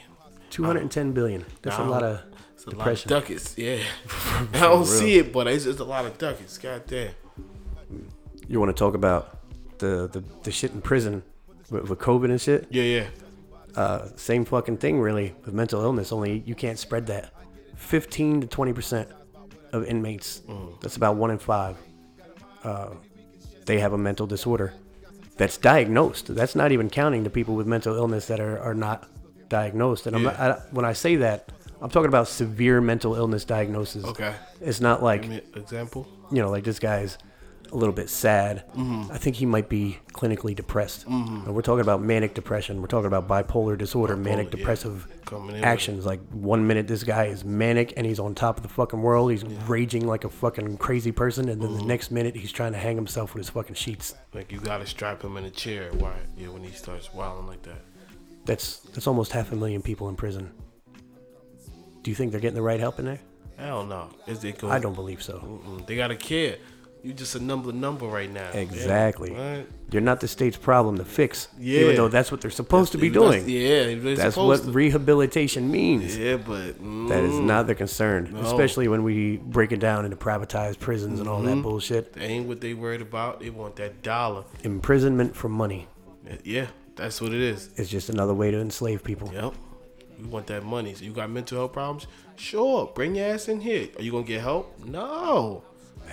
210 0.50 1.14
billion. 1.14 1.46
That's 1.62 1.78
a 1.78 1.84
lot 1.84 2.04
of 2.04 2.22
It's 2.56 2.68
a 2.68 2.72
depression. 2.72 3.12
lot 3.12 3.22
of 3.24 3.28
ducats. 3.28 3.58
Yeah. 3.58 3.78
I 4.54 4.60
don't 4.60 4.86
see 4.86 5.18
it, 5.20 5.32
but 5.32 5.48
it's 5.48 5.64
just 5.64 5.80
a 5.80 5.84
lot 5.86 6.06
of 6.06 6.18
ducats. 6.18 6.58
God 6.58 6.84
damn. 6.88 7.14
you 8.48 8.60
want 8.60 8.76
to 8.76 8.78
talk 8.78 8.96
about 8.96 9.40
the, 9.78 10.10
the, 10.12 10.24
the 10.44 10.52
shit 10.52 10.72
in 10.72 10.82
prison 10.82 11.24
with, 11.70 11.90
with 11.90 12.00
COVID 12.00 12.26
and 12.26 12.42
shit? 12.42 12.68
Yeah, 12.70 12.84
yeah. 12.84 13.08
Uh, 13.76 14.10
same 14.16 14.46
fucking 14.46 14.78
thing, 14.78 15.00
really, 15.00 15.34
with 15.46 15.54
mental 15.54 15.82
illness, 15.82 16.12
only 16.12 16.44
you 16.46 16.54
can't 16.56 16.78
spread 16.78 17.08
that. 17.08 17.34
15 17.78 18.42
to 18.42 18.48
20% 18.48 19.08
of 19.72 19.86
inmates, 19.86 20.42
that's 20.82 20.96
about 20.96 21.16
one 21.16 21.32
in 21.32 21.40
five, 21.40 21.76
uh, 22.64 22.90
they 23.66 23.80
have 23.80 23.94
a 23.94 23.98
mental 23.98 24.28
disorder 24.28 24.74
that's 25.38 25.58
diagnosed. 25.58 26.34
That's 26.36 26.56
not 26.56 26.72
even 26.72 26.90
counting 26.90 27.24
the 27.24 27.30
people 27.30 27.56
with 27.56 27.68
mental 27.68 27.96
illness 27.96 28.28
that 28.28 28.40
are, 28.40 28.60
are 28.60 28.74
not 28.76 29.08
diagnosed. 29.50 30.08
And 30.08 30.16
I'm 30.16 30.24
not, 30.24 30.40
I, 30.40 30.52
when 30.72 30.86
I 30.86 30.94
say 30.94 31.16
that, 31.18 31.52
I'm 31.82 31.90
talking 31.90 32.08
about 32.08 32.28
severe 32.28 32.80
mental 32.82 33.16
illness 33.16 33.44
diagnosis. 33.46 34.06
Okay. 34.06 34.34
It's 34.62 34.80
not 34.80 35.04
like 35.04 35.24
Give 35.24 35.32
me 35.32 35.42
an 35.54 35.62
example. 35.62 36.08
you 36.32 36.42
know, 36.42 36.50
like 36.50 36.64
this 36.64 36.80
guy's 36.80 37.18
a 37.72 37.76
little 37.76 37.94
bit 37.94 38.10
sad. 38.10 38.64
Mm-hmm. 38.76 39.12
I 39.12 39.18
think 39.18 39.36
he 39.36 39.46
might 39.46 39.70
be 39.70 39.98
clinically 40.12 40.56
depressed. 40.56 41.08
Mm-hmm. 41.08 41.46
And 41.46 41.56
we're 41.56 41.62
talking 41.62 41.82
about 41.82 42.02
manic 42.02 42.34
depression. 42.34 42.82
We're 42.82 42.88
talking 42.88 43.08
about 43.08 43.28
bipolar 43.28 43.78
disorder, 43.78 44.16
manic 44.16 44.52
depressive 44.52 45.08
with 45.32 45.64
actions. 45.64 46.06
Like 46.06 46.22
one 46.30 46.68
minute 46.68 46.88
this 46.88 47.04
guy 47.04 47.26
is 47.26 47.44
manic 47.44 47.94
and 47.98 48.06
he's 48.06 48.20
on 48.20 48.36
top 48.36 48.58
of 48.58 48.64
the 48.64 48.70
fucking 48.70 49.02
world. 49.02 49.32
He's 49.32 49.44
raging 49.44 50.06
like 50.06 50.24
a 50.24 50.30
fucking 50.30 50.78
crazy 50.78 51.12
person, 51.12 51.50
and 51.50 51.62
then 51.62 51.74
the 51.74 51.80
mm-hmm. 51.80 51.88
next 51.88 52.12
minute 52.12 52.36
he's 52.36 52.52
trying 52.52 52.74
to 52.74 52.78
hang 52.78 52.96
himself 52.96 53.34
with 53.34 53.42
his 53.42 53.50
fucking 53.50 53.76
sheets. 53.76 54.14
Like 54.34 54.52
you 54.52 54.60
gotta 54.60 54.86
strap 54.86 55.24
him 55.24 55.38
in 55.38 55.46
a 55.46 55.52
chair. 55.52 55.90
Why? 55.94 56.14
Yeah, 56.38 56.50
when 56.50 56.64
he 56.64 56.72
starts 56.72 57.14
wilding 57.14 57.48
like 57.48 57.64
that. 57.64 57.82
That's 58.46 58.80
that's 58.80 59.08
almost 59.08 59.32
half 59.32 59.52
a 59.52 59.56
million 59.56 59.82
people 59.82 60.10
in 60.10 60.16
prison. 60.16 60.52
Do 62.02 62.12
you 62.12 62.16
think 62.16 62.32
they're 62.32 62.42
getting 62.42 62.56
the 62.56 62.62
right 62.62 62.80
help 62.80 63.00
in 63.00 63.06
there? 63.06 63.20
Hell 63.58 63.86
no. 63.86 64.10
Is 64.28 64.44
it 64.44 64.58
go? 64.58 64.70
I 64.70 64.80
don't 64.80 64.96
believe 64.96 65.24
so. 65.24 65.40
Mm-mm. 65.40 65.88
They 65.88 65.96
gotta 65.96 66.16
care. 66.16 66.58
You 67.04 67.12
just 67.14 67.36
a 67.36 67.40
number 67.40 67.74
number 67.74 68.06
right 68.08 68.32
now. 68.32 68.50
Yeah. 68.54 68.62
Exactly. 68.62 69.32
Right? 69.32 69.68
You're 69.92 70.02
not 70.02 70.22
the 70.22 70.28
state's 70.30 70.56
problem 70.56 70.98
to 71.00 71.04
fix, 71.06 71.50
Yeah. 71.60 71.82
even 71.82 71.96
though 71.98 72.08
that's 72.08 72.32
what 72.32 72.40
they're 72.40 72.50
supposed 72.50 72.94
to 72.94 72.98
be 72.98 73.10
That's- 73.10 73.44
doing. 73.44 73.50
Yeah, 73.50 74.16
That's 74.16 74.38
what 74.38 74.64
to. 74.64 74.72
rehabilitation 74.72 75.70
means. 75.70 76.18
Yeah, 76.18 76.38
but 76.38 76.78
That 77.10 77.24
is 77.26 77.34
mm, 77.34 77.44
not 77.44 77.68
their 77.68 77.76
concern, 77.76 78.30
No. 78.34 78.40
especially 78.40 78.88
when 78.88 79.04
we 79.04 79.36
break 79.38 79.74
it 79.74 79.80
down 79.82 80.06
into 80.06 80.16
privatized 80.16 80.80
prisons 80.80 81.20
and 81.20 81.28
all 81.28 81.42
Mm-hmm. 81.42 81.58
that 81.58 81.62
bullshit. 81.62 82.14
That 82.14 82.24
ain't 82.24 82.48
what 82.48 82.62
they 82.62 82.74
worried 82.74 83.02
about. 83.02 83.42
They 83.42 83.50
want 83.50 83.76
that 83.76 84.02
dollar. 84.02 84.46
Imprisonment 84.64 85.36
for 85.36 85.50
money 85.50 85.88
Yeah, 86.46 86.68
that's 86.96 87.22
what 87.22 87.34
it 87.34 87.42
is. 87.42 87.70
It's 87.76 87.90
just 87.90 88.08
another 88.10 88.34
way 88.34 88.50
to 88.50 88.60
enslave 88.60 89.04
people. 89.04 89.30
Yep. 89.34 89.54
We 90.22 90.26
want 90.30 90.48
that 90.48 90.64
money. 90.64 90.94
So 90.94 91.04
you 91.04 91.12
got 91.12 91.30
mental 91.30 91.58
health 91.58 91.74
problems? 91.74 92.08
Sure, 92.38 92.90
bring 92.96 93.16
your 93.16 93.26
ass 93.28 93.50
in 93.50 93.60
here. 93.60 93.90
Are 93.98 94.02
you 94.02 94.12
gonna 94.12 94.24
get 94.24 94.42
help? 94.42 94.74
No. 94.86 95.64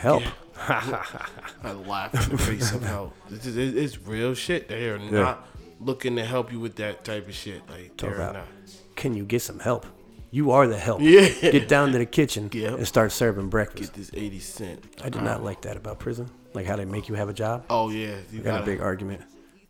Help. 0.01 0.22
I 0.68 1.72
laugh 1.86 2.14
in 2.14 2.36
the 2.36 2.42
face 2.42 2.72
of 2.72 2.82
help. 2.82 3.14
It's, 3.30 3.46
it's, 3.46 3.57
it's 3.76 3.98
real 4.07 4.34
shit. 4.34 4.68
They 4.68 4.88
are 4.88 4.98
not 4.98 5.46
looking 5.78 6.16
to 6.16 6.24
help 6.24 6.51
you 6.53 6.59
with 6.61 6.76
that 6.76 7.05
type 7.05 7.28
of 7.28 7.34
shit. 7.34 7.62
Like 7.68 7.96
Talk 7.96 8.14
about, 8.14 8.32
not. 8.34 8.46
can 8.96 9.14
you 9.14 9.24
get 9.24 9.42
some 9.42 9.59
help? 9.59 9.86
You 10.30 10.53
are 10.53 10.66
the 10.66 10.78
help. 10.78 11.01
Yeah. 11.03 11.28
Get 11.40 11.68
down 11.68 11.92
to 11.92 11.98
the 11.98 12.07
kitchen 12.07 12.48
Yep. 12.55 12.78
and 12.78 12.86
start 12.88 13.12
serving 13.12 13.48
breakfast. 13.48 13.92
Get 13.92 13.98
this 13.98 14.11
eighty 14.14 14.38
cent. 14.38 14.82
I 15.03 15.09
did 15.09 15.22
not 15.22 15.42
like 15.42 15.62
that 15.62 15.76
about 15.76 15.98
prison. 15.98 16.30
Like 16.55 16.66
how 16.66 16.76
they 16.76 16.84
make 16.84 17.09
you 17.09 17.14
have 17.16 17.28
a 17.28 17.32
job. 17.34 17.64
Oh 17.68 17.90
yeah, 17.90 18.16
you 18.32 18.40
I 18.40 18.42
got 18.42 18.51
got 18.53 18.62
a 18.62 18.66
big 18.66 18.80
argument 18.80 19.22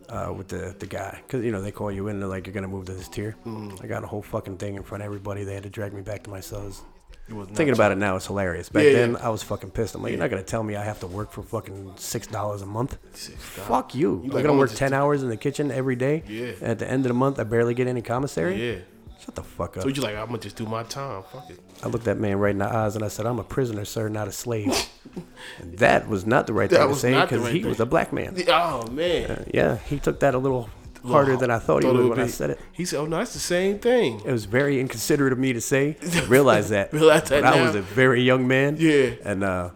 uh, 0.08 0.32
with 0.36 0.48
the, 0.48 0.74
the 0.78 0.86
guy 0.86 1.20
because 1.26 1.44
you 1.44 1.50
know 1.50 1.60
they 1.62 1.72
call 1.72 1.90
you 1.90 2.08
in. 2.08 2.20
They're 2.20 2.28
like 2.28 2.46
you're 2.46 2.54
gonna 2.54 2.68
move 2.68 2.86
to 2.86 2.92
this 2.94 3.08
tier. 3.08 3.36
Mm. 3.46 3.82
I 3.82 3.86
got 3.86 4.04
a 4.04 4.06
whole 4.06 4.22
fucking 4.22 4.58
thing 4.58 4.76
in 4.76 4.82
front 4.82 5.02
of 5.02 5.06
everybody. 5.06 5.44
They 5.44 5.54
had 5.54 5.62
to 5.64 5.70
drag 5.70 5.92
me 5.92 6.02
back 6.02 6.22
to 6.24 6.30
my 6.30 6.40
cells. 6.40 6.82
Thinking 7.30 7.74
about 7.74 7.92
it 7.92 7.98
now, 7.98 8.16
it's 8.16 8.26
hilarious. 8.26 8.68
Back 8.68 8.84
Yeah, 8.84 8.92
then, 8.92 9.12
yeah. 9.12 9.26
I 9.26 9.28
was 9.30 9.42
fucking 9.42 9.70
pissed. 9.70 9.94
I'm 9.94 10.02
like, 10.02 10.10
you're 10.12 10.20
not 10.20 10.30
gonna 10.30 10.42
tell 10.42 10.62
me 10.62 10.76
I 10.76 10.84
have 10.84 11.00
to 11.00 11.06
work 11.06 11.30
for 11.32 11.42
fucking 11.42 11.92
six 11.96 12.26
dollars 12.26 12.62
a 12.62 12.66
month. 12.66 12.98
$6. 13.14 13.30
Fuck 13.38 13.94
you. 13.94 14.00
You 14.16 14.22
I'm 14.24 14.28
like, 14.30 14.44
gonna 14.44 14.58
work 14.58 14.72
ten 14.72 14.92
hours 14.92 15.22
in 15.22 15.28
the 15.28 15.36
kitchen 15.36 15.70
every 15.70 15.96
day. 15.96 16.22
Yeah. 16.28 16.52
At 16.60 16.78
the 16.78 16.90
end 16.90 17.04
of 17.04 17.08
the 17.08 17.14
month, 17.14 17.38
I 17.38 17.44
barely 17.44 17.74
get 17.74 17.86
any 17.86 18.02
commissary. 18.02 18.72
Yeah. 18.74 18.78
Shut 19.24 19.34
the 19.34 19.42
fuck 19.42 19.76
up. 19.76 19.82
So 19.82 19.88
you 19.90 20.00
like, 20.00 20.16
I'm 20.16 20.26
gonna 20.26 20.38
just 20.38 20.56
do 20.56 20.64
my 20.64 20.82
time. 20.82 21.22
Fuck 21.30 21.50
it. 21.50 21.60
I 21.82 21.88
looked 21.88 22.06
that 22.06 22.16
man 22.18 22.38
right 22.38 22.52
in 22.52 22.58
the 22.58 22.64
eyes 22.74 22.96
and 22.96 23.04
I 23.04 23.08
said, 23.08 23.26
"I'm 23.26 23.38
a 23.38 23.44
prisoner, 23.44 23.84
sir, 23.84 24.08
not 24.08 24.28
a 24.28 24.32
slave." 24.32 24.72
and 25.58 25.76
that 25.78 26.08
was 26.08 26.24
not 26.26 26.46
the 26.46 26.54
right 26.54 26.70
That 26.70 26.76
thing 26.76 26.84
to 26.86 26.88
was 26.88 27.00
say 27.00 27.10
not 27.12 27.28
the 27.28 27.36
because 27.36 27.44
right 27.46 27.54
he 27.54 27.60
thing. 27.60 27.68
was 27.68 27.80
a 27.80 27.86
black 27.86 28.12
man. 28.14 28.34
Oh 28.48 28.86
man. 28.90 29.44
Yeah, 29.52 29.76
he 29.76 29.98
took 29.98 30.20
that 30.20 30.34
a 30.34 30.38
little 30.38 30.70
harder 31.06 31.36
than 31.36 31.50
I 31.50 31.58
thought, 31.58 31.82
he 31.82 31.90
would 31.90 32.08
when 32.08 32.20
I 32.20 32.26
said 32.26 32.50
it. 32.50 32.60
He 32.72 32.84
said, 32.84 33.00
"Oh 33.00 33.06
no, 33.06 33.18
that's 33.18 33.32
the 33.32 33.38
same 33.38 33.78
thing." 33.78 34.20
It 34.24 34.32
was 34.32 34.44
very 34.44 34.80
inconsiderate 34.80 35.32
of 35.32 35.38
me 35.38 35.52
to 35.52 35.60
say. 35.60 35.96
I 36.14 36.24
realize 36.24 36.70
that. 36.70 36.92
Realize 36.92 37.28
that 37.28 37.42
but 37.42 37.54
I 37.54 37.62
was 37.62 37.74
a 37.74 37.82
very 37.82 38.22
young 38.22 38.46
man. 38.46 38.76
Yeah. 38.78 39.10
And 39.24 39.44
uh, 39.44 39.70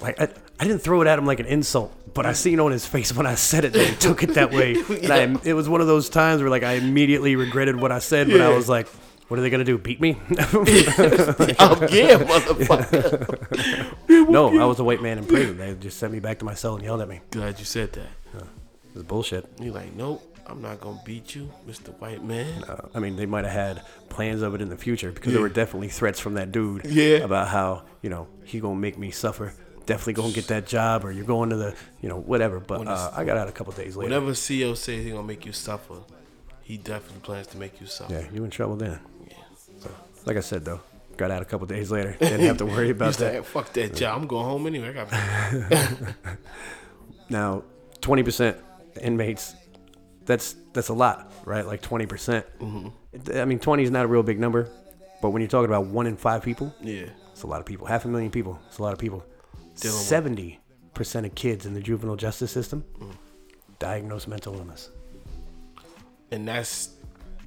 like 0.00 0.20
I, 0.20 0.28
I 0.58 0.64
didn't 0.64 0.80
throw 0.80 1.02
it 1.02 1.08
at 1.08 1.18
him 1.18 1.26
like 1.26 1.40
an 1.40 1.46
insult, 1.46 1.92
but 2.14 2.26
I 2.26 2.32
seen 2.32 2.60
on 2.60 2.72
his 2.72 2.86
face 2.86 3.14
when 3.14 3.26
I 3.26 3.34
said 3.34 3.64
it 3.64 3.72
that 3.72 3.86
he 3.86 3.96
took 3.96 4.22
it 4.22 4.34
that 4.34 4.52
way. 4.52 4.76
And 5.00 5.12
I, 5.12 5.40
it 5.44 5.54
was 5.54 5.68
one 5.68 5.80
of 5.80 5.86
those 5.86 6.08
times 6.08 6.42
where 6.42 6.50
like 6.50 6.62
I 6.62 6.74
immediately 6.74 7.36
regretted 7.36 7.80
what 7.80 7.92
I 7.92 7.98
said, 7.98 8.28
but 8.28 8.40
I 8.40 8.50
was 8.50 8.68
like, 8.68 8.86
"What 9.28 9.38
are 9.38 9.42
they 9.42 9.50
gonna 9.50 9.64
do? 9.64 9.78
Beat 9.78 10.00
me?" 10.00 10.18
oh 10.30 10.64
yeah, 11.90 12.18
motherfucker. 12.18 14.28
no, 14.28 14.60
I 14.60 14.64
was 14.64 14.78
a 14.80 14.84
white 14.84 15.02
man 15.02 15.18
in 15.18 15.24
prison. 15.24 15.58
They 15.58 15.74
just 15.74 15.98
sent 15.98 16.12
me 16.12 16.20
back 16.20 16.38
to 16.40 16.44
my 16.44 16.54
cell 16.54 16.74
and 16.74 16.84
yelled 16.84 17.00
at 17.00 17.08
me. 17.08 17.20
Glad 17.30 17.58
you 17.58 17.64
said 17.64 17.92
that. 17.92 18.06
It 18.90 18.94
was 18.94 19.02
bullshit. 19.04 19.46
You're 19.60 19.72
like, 19.72 19.94
nope, 19.94 20.29
I'm 20.50 20.60
not 20.62 20.80
gonna 20.80 21.00
beat 21.04 21.34
you, 21.34 21.50
Mr. 21.68 21.96
White 22.00 22.24
Man. 22.24 22.64
Uh, 22.64 22.88
I 22.94 22.98
mean, 22.98 23.16
they 23.16 23.26
might 23.26 23.44
have 23.44 23.52
had 23.52 23.82
plans 24.08 24.42
of 24.42 24.54
it 24.54 24.60
in 24.60 24.68
the 24.68 24.76
future 24.76 25.12
because 25.12 25.32
there 25.32 25.40
were 25.42 25.48
definitely 25.48 25.88
threats 25.88 26.18
from 26.18 26.34
that 26.34 26.50
dude. 26.52 26.84
Yeah. 26.84 27.18
About 27.18 27.48
how 27.48 27.84
you 28.02 28.10
know 28.10 28.26
he 28.44 28.60
gonna 28.60 28.74
make 28.78 28.98
me 28.98 29.10
suffer. 29.10 29.54
Definitely 29.86 30.12
gonna 30.14 30.32
get 30.32 30.48
that 30.48 30.66
job, 30.66 31.04
or 31.04 31.12
you're 31.12 31.24
going 31.24 31.50
to 31.50 31.56
the 31.56 31.74
you 32.00 32.08
know 32.08 32.18
whatever. 32.20 32.60
But 32.60 32.86
uh, 32.86 33.10
I 33.14 33.24
got 33.24 33.36
out 33.36 33.48
a 33.48 33.52
couple 33.52 33.72
days 33.72 33.96
later. 33.96 34.08
Whenever 34.08 34.32
CEO 34.32 34.76
says 34.76 35.04
he 35.04 35.10
gonna 35.10 35.22
make 35.22 35.46
you 35.46 35.52
suffer, 35.52 35.96
he 36.62 36.76
definitely 36.76 37.20
plans 37.22 37.46
to 37.48 37.56
make 37.58 37.80
you 37.80 37.86
suffer. 37.86 38.12
Yeah, 38.12 38.26
you 38.32 38.44
in 38.44 38.50
trouble 38.50 38.76
then. 38.76 38.98
Yeah. 39.26 39.34
So, 39.78 39.90
like 40.26 40.36
I 40.36 40.40
said 40.40 40.64
though, 40.64 40.80
got 41.16 41.30
out 41.30 41.42
a 41.42 41.44
couple 41.44 41.66
days 41.66 41.90
later. 41.90 42.16
Didn't 42.20 42.40
have 42.40 42.58
to 42.58 42.66
worry 42.66 42.90
about 42.90 43.14
that. 43.14 43.44
fuck 43.46 43.72
that 43.74 43.94
job. 43.94 44.20
I'm 44.20 44.26
going 44.26 44.44
home 44.46 44.66
anyway. 44.66 44.90
I 44.90 45.04
got 45.04 46.14
Now, 47.28 47.62
twenty 48.00 48.22
percent 48.22 48.56
inmates. 49.00 49.54
That's 50.30 50.54
that's 50.72 50.90
a 50.90 50.94
lot, 50.94 51.32
right? 51.44 51.66
Like 51.66 51.82
twenty 51.82 52.06
percent. 52.06 52.46
Mm-hmm. 52.60 53.36
I 53.36 53.44
mean, 53.44 53.58
twenty 53.58 53.82
is 53.82 53.90
not 53.90 54.04
a 54.04 54.08
real 54.08 54.22
big 54.22 54.38
number, 54.38 54.68
but 55.20 55.30
when 55.30 55.42
you're 55.42 55.48
talking 55.48 55.68
about 55.68 55.86
one 55.86 56.06
in 56.06 56.16
five 56.16 56.44
people, 56.44 56.72
yeah. 56.80 57.06
It's 57.32 57.42
a 57.42 57.48
lot 57.48 57.58
of 57.58 57.66
people. 57.66 57.86
Half 57.86 58.04
a 58.04 58.08
million 58.08 58.30
people. 58.30 58.60
It's 58.68 58.78
a 58.78 58.82
lot 58.82 58.92
of 58.92 58.98
people. 59.00 59.24
Seventy 59.74 60.60
percent 60.94 61.26
of 61.26 61.34
kids 61.34 61.66
in 61.66 61.74
the 61.74 61.80
juvenile 61.80 62.14
justice 62.14 62.52
system 62.52 62.84
diagnosed 63.80 64.28
mental 64.28 64.54
illness. 64.54 64.90
And 66.30 66.46
that's 66.46 66.90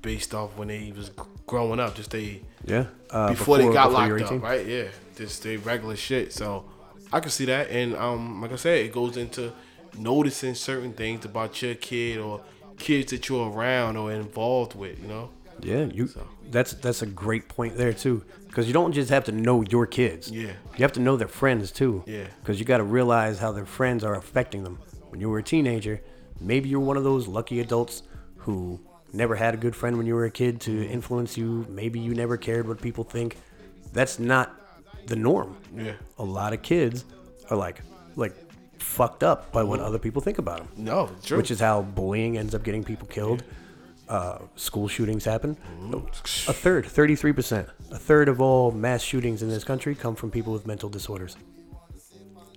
based 0.02 0.34
off 0.34 0.58
when 0.58 0.68
they 0.68 0.92
was 0.92 1.10
growing 1.48 1.80
up, 1.80 1.96
just 1.96 2.12
they 2.12 2.42
Yeah. 2.66 2.88
Uh, 3.10 3.30
before, 3.30 3.60
they 3.60 3.72
got 3.72 3.92
before 3.92 4.20
locked 4.20 4.32
up, 4.32 4.44
right? 4.44 4.66
Yeah, 4.66 4.88
just 5.16 5.42
they 5.44 5.56
regular 5.56 5.96
shit. 5.96 6.34
So 6.34 6.66
I 7.14 7.22
can 7.22 7.30
see 7.30 7.46
that, 7.46 7.70
and 7.70 7.96
um, 7.96 8.42
like 8.42 8.52
I 8.52 8.58
said, 8.58 8.80
it 8.80 8.92
goes 8.92 9.16
into 9.16 9.54
noticing 9.98 10.56
certain 10.56 10.92
things 10.92 11.24
about 11.24 11.62
your 11.62 11.76
kid 11.76 12.18
or 12.20 12.42
kids 12.78 13.12
that 13.12 13.30
you're 13.30 13.50
around 13.52 13.98
or 13.98 14.12
involved 14.12 14.76
with. 14.76 15.02
You 15.02 15.08
know? 15.08 15.30
Yeah, 15.62 15.86
you. 15.86 16.10
That's 16.50 16.74
that's 16.74 17.02
a 17.02 17.06
great 17.06 17.48
point 17.48 17.78
there 17.78 17.94
too, 17.94 18.24
because 18.48 18.68
you 18.68 18.74
don't 18.74 18.92
just 18.92 19.10
have 19.10 19.24
to 19.26 19.32
know 19.32 19.64
your 19.64 19.86
kids. 19.88 20.30
Yeah. 20.32 20.52
You 20.78 20.82
have 20.82 20.94
to 20.94 21.00
know 21.00 21.16
their 21.18 21.28
friends 21.28 21.72
too. 21.72 22.04
Yeah. 22.06 22.28
Because 22.40 22.60
you 22.60 22.66
got 22.66 22.78
to 22.78 22.84
realize 22.84 23.40
how 23.40 23.52
their 23.52 23.66
friends 23.66 24.04
are 24.04 24.16
affecting 24.16 24.64
them. 24.64 24.80
When 25.10 25.20
you 25.20 25.30
were 25.30 25.40
a 25.40 25.44
teenager, 25.44 26.02
maybe 26.40 26.70
you're 26.70 26.80
one 26.80 26.98
of 26.98 27.04
those 27.04 27.28
lucky 27.28 27.60
adults 27.60 28.04
who 28.38 28.80
never 29.14 29.36
had 29.36 29.54
a 29.54 29.58
good 29.58 29.76
friend 29.76 29.98
when 29.98 30.06
you 30.06 30.16
were 30.16 30.26
a 30.26 30.32
kid 30.32 30.60
to 30.62 30.86
influence 30.88 31.38
you. 31.38 31.66
Maybe 31.70 32.00
you 32.00 32.14
never 32.14 32.36
cared 32.36 32.68
what 32.68 32.82
people 32.82 33.04
think. 33.04 33.38
That's 33.94 34.20
not 34.20 34.60
the 35.06 35.16
norm. 35.16 35.56
Yeah. 35.76 35.94
A 36.18 36.24
lot 36.24 36.54
of 36.54 36.62
kids 36.62 37.06
are 37.50 37.58
like 37.58 37.82
like 38.16 38.43
fucked 38.84 39.24
up 39.24 39.52
by 39.52 39.64
what 39.64 39.80
other 39.80 39.98
people 39.98 40.22
think 40.22 40.38
about 40.38 40.58
them. 40.60 40.68
No, 40.78 41.10
it's 41.18 41.28
true. 41.28 41.38
Which 41.38 41.52
is 41.52 41.60
how 41.60 41.82
bullying 41.82 42.38
ends 42.38 42.54
up 42.54 42.64
getting 42.64 42.84
people 42.84 43.08
killed. 43.08 43.44
Uh, 44.10 44.40
school 44.56 44.88
shootings 44.88 45.24
happen. 45.26 45.58
A 45.94 46.54
third, 46.54 46.86
33%, 46.86 47.70
a 47.92 47.98
third 47.98 48.28
of 48.28 48.42
all 48.42 48.72
mass 48.72 49.02
shootings 49.02 49.42
in 49.42 49.50
this 49.50 49.64
country 49.64 49.96
come 49.96 50.14
from 50.16 50.30
people 50.30 50.52
with 50.54 50.68
mental 50.68 50.90
disorders. 50.90 51.38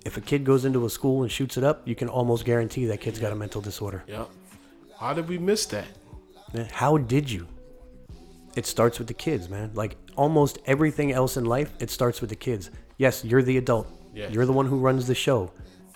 If 0.05 0.17
a 0.17 0.21
kid 0.21 0.43
goes 0.43 0.65
into 0.65 0.85
a 0.85 0.89
school 0.89 1.23
and 1.23 1.31
shoots 1.31 1.57
it 1.57 1.63
up, 1.63 1.87
you 1.87 1.95
can 1.95 2.09
almost 2.09 2.45
guarantee 2.45 2.85
that 2.87 3.01
kid's 3.01 3.19
got 3.19 3.31
a 3.31 3.35
mental 3.35 3.61
disorder. 3.61 4.03
Yep. 4.07 4.29
How 4.99 5.13
did 5.13 5.27
we 5.27 5.37
miss 5.37 5.65
that? 5.67 5.85
Man, 6.53 6.67
How 6.71 6.97
did 6.97 7.29
you? 7.31 7.47
It 8.55 8.65
starts 8.65 8.99
with 8.99 9.07
the 9.07 9.13
kids, 9.13 9.49
man. 9.49 9.71
Like 9.73 9.95
almost 10.15 10.59
everything 10.65 11.11
else 11.11 11.37
in 11.37 11.45
life, 11.45 11.71
it 11.79 11.89
starts 11.89 12.21
with 12.21 12.29
the 12.29 12.35
kids. 12.35 12.71
Yes, 12.97 13.23
you're 13.23 13.43
the 13.43 13.57
adult. 13.57 13.87
Yes. 14.13 14.33
You're 14.33 14.45
the 14.45 14.53
one 14.53 14.65
who 14.65 14.77
runs 14.77 15.07
the 15.07 15.15
show. 15.15 15.51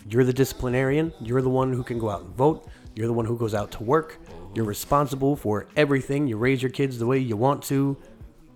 You're 0.10 0.24
the 0.24 0.34
disciplinarian. 0.34 1.14
You're 1.22 1.42
the 1.42 1.50
one 1.50 1.74
who 1.74 1.84
can 1.84 2.00
go 2.00 2.10
out 2.10 2.22
and 2.22 2.36
vote. 2.36 2.68
You're 2.96 3.08
the 3.08 3.14
one 3.14 3.26
who 3.26 3.38
goes 3.38 3.54
out 3.54 3.72
to 3.72 3.84
work. 3.84 4.20
You're 4.54 4.66
responsible 4.66 5.36
for 5.36 5.68
everything. 5.76 6.28
You 6.28 6.38
raise 6.38 6.62
your 6.62 6.72
kids 6.72 7.00
the 7.00 7.08
way 7.08 7.20
you 7.20 7.38
want 7.38 7.64
to. 7.64 7.98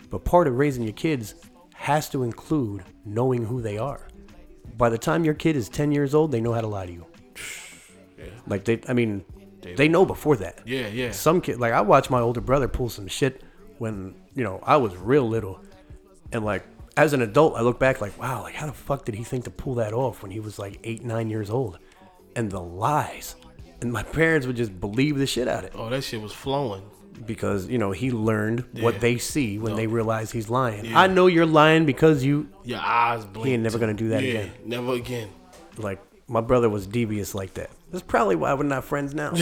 But 0.09 0.25
part 0.25 0.47
of 0.47 0.57
raising 0.57 0.83
your 0.83 0.93
kids 0.93 1.35
has 1.73 2.09
to 2.09 2.23
include 2.23 2.83
knowing 3.05 3.45
who 3.45 3.61
they 3.61 3.77
are. 3.77 4.07
By 4.77 4.89
the 4.89 4.97
time 4.97 5.23
your 5.23 5.33
kid 5.33 5.55
is 5.55 5.69
10 5.69 5.91
years 5.91 6.13
old, 6.13 6.31
they 6.31 6.41
know 6.41 6.51
how 6.53 6.61
to 6.61 6.67
lie 6.67 6.85
to 6.85 6.91
you. 6.91 7.05
Like 8.47 8.65
they, 8.65 8.81
I 8.87 8.93
mean, 8.93 9.23
they 9.61 9.87
know 9.87 10.05
before 10.05 10.35
that. 10.37 10.61
Yeah, 10.65 10.87
yeah. 10.87 11.11
Some 11.11 11.41
kid, 11.41 11.59
like 11.59 11.73
I 11.73 11.81
watched 11.81 12.09
my 12.09 12.19
older 12.19 12.41
brother 12.41 12.67
pull 12.67 12.89
some 12.89 13.07
shit 13.07 13.43
when 13.77 14.15
you 14.35 14.43
know 14.43 14.59
I 14.63 14.77
was 14.77 14.95
real 14.95 15.27
little, 15.27 15.59
and 16.31 16.45
like 16.45 16.63
as 16.97 17.13
an 17.13 17.21
adult, 17.21 17.55
I 17.55 17.61
look 17.61 17.79
back 17.79 18.01
like, 18.01 18.17
wow, 18.19 18.43
like 18.43 18.55
how 18.55 18.65
the 18.67 18.73
fuck 18.73 19.05
did 19.05 19.15
he 19.15 19.23
think 19.23 19.43
to 19.45 19.51
pull 19.51 19.75
that 19.75 19.93
off 19.93 20.21
when 20.21 20.31
he 20.31 20.39
was 20.39 20.57
like 20.59 20.79
eight, 20.83 21.03
nine 21.03 21.29
years 21.29 21.49
old? 21.49 21.79
And 22.35 22.49
the 22.51 22.59
lies, 22.61 23.35
and 23.81 23.91
my 23.91 24.03
parents 24.03 24.45
would 24.47 24.55
just 24.57 24.79
believe 24.79 25.17
the 25.17 25.25
shit 25.27 25.47
out 25.47 25.59
of 25.59 25.69
it 25.69 25.73
Oh, 25.75 25.89
that 25.89 26.03
shit 26.03 26.21
was 26.21 26.33
flowing. 26.33 26.83
because 27.25 27.67
you 27.67 27.77
know 27.77 27.91
he 27.91 28.11
learned 28.11 28.65
what 28.81 28.99
they 28.99 29.17
see 29.17 29.57
when 29.57 29.75
they 29.75 29.87
realize 29.87 30.31
he's 30.31 30.49
lying. 30.49 30.85
Yeah. 30.85 30.99
I 30.99 31.07
know 31.07 31.27
you're 31.27 31.45
lying 31.45 31.85
because 31.85 32.23
you 32.25 32.49
Your 32.63 32.79
eyes 32.79 33.23
blinked. 33.23 33.47
he 33.47 33.53
ain't 33.53 33.63
never 33.63 33.77
gonna 33.79 33.93
do 33.93 34.09
that 34.09 34.21
yeah, 34.23 34.29
again. 34.31 34.51
Never 34.65 34.93
again. 34.93 35.29
Like 35.77 36.01
my 36.27 36.41
brother 36.41 36.69
was 36.69 36.87
devious 36.87 37.33
like 37.35 37.53
that. 37.53 37.69
That's 37.91 38.03
probably 38.03 38.35
why 38.35 38.53
we're 38.53 38.63
not 38.63 38.83
friends 38.83 39.13
now. 39.13 39.29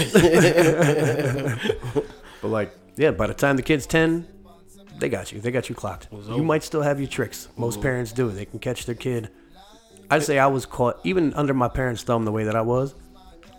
but 2.41 2.49
like, 2.49 2.71
yeah, 2.95 3.11
by 3.11 3.25
the 3.27 3.33
time 3.33 3.55
the 3.55 3.63
kid's 3.63 3.85
ten, 3.87 4.27
they 4.97 5.09
got 5.09 5.31
you. 5.31 5.41
They 5.41 5.51
got 5.51 5.69
you 5.69 5.75
clocked. 5.75 6.07
You 6.11 6.43
might 6.43 6.63
still 6.63 6.81
have 6.81 6.99
your 6.99 7.09
tricks. 7.09 7.47
Most 7.57 7.81
parents 7.81 8.11
do. 8.11 8.29
They 8.29 8.45
can 8.45 8.59
catch 8.59 8.85
their 8.85 8.95
kid. 8.95 9.29
I'd 10.09 10.23
say 10.23 10.37
I 10.37 10.47
was 10.47 10.65
caught 10.65 10.99
even 11.03 11.33
under 11.33 11.53
my 11.53 11.67
parents' 11.67 12.03
thumb 12.03 12.25
the 12.25 12.31
way 12.31 12.43
that 12.43 12.55
I 12.55 12.61
was. 12.61 12.93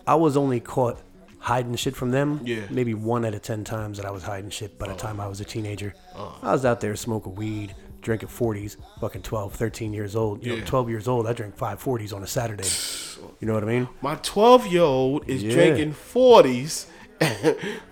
I 0.07 0.15
was 0.15 0.37
only 0.37 0.61
caught 0.61 1.01
hiding 1.39 1.75
shit 1.77 1.97
from 1.97 2.11
them. 2.11 2.41
Yeah. 2.45 2.61
Maybe 2.71 2.95
one 2.95 3.25
out 3.25 3.35
of 3.35 3.43
ten 3.43 3.65
times 3.65 3.97
that 3.99 4.07
I 4.07 4.11
was 4.11 4.23
hiding 4.23 4.51
shit 4.51 4.79
by 4.79 4.87
the 4.87 4.95
uh. 4.95 4.97
time 4.99 5.21
I 5.21 5.27
was 5.27 5.41
a 5.41 5.45
teenager. 5.45 5.95
Uh. 6.15 6.31
I 6.43 6.53
was 6.53 6.65
out 6.65 6.81
there 6.81 6.95
smoking 6.97 7.35
weed, 7.35 7.75
drinking 8.03 8.29
40s, 8.29 8.77
fucking 9.01 9.23
12, 9.23 9.55
13 9.55 9.93
years 9.93 10.15
old. 10.15 10.45
You 10.45 10.55
Yeah. 10.55 10.61
know, 10.61 10.67
12 10.67 10.91
years 10.91 11.09
old, 11.09 11.27
I 11.27 11.33
drink 11.33 11.57
five 11.57 11.83
40s 11.83 12.13
on 12.15 12.23
a 12.23 12.27
Saturday. 12.27 12.69
You 13.41 13.49
know 13.49 13.55
what 13.55 13.63
I 13.63 13.67
mean? 13.67 13.89
My 14.03 14.15
12 14.17 14.67
year 14.69 14.83
old 14.83 15.29
is 15.29 15.43
Yeah. 15.43 15.55
drinking 15.55 15.93
40s. 15.95 16.87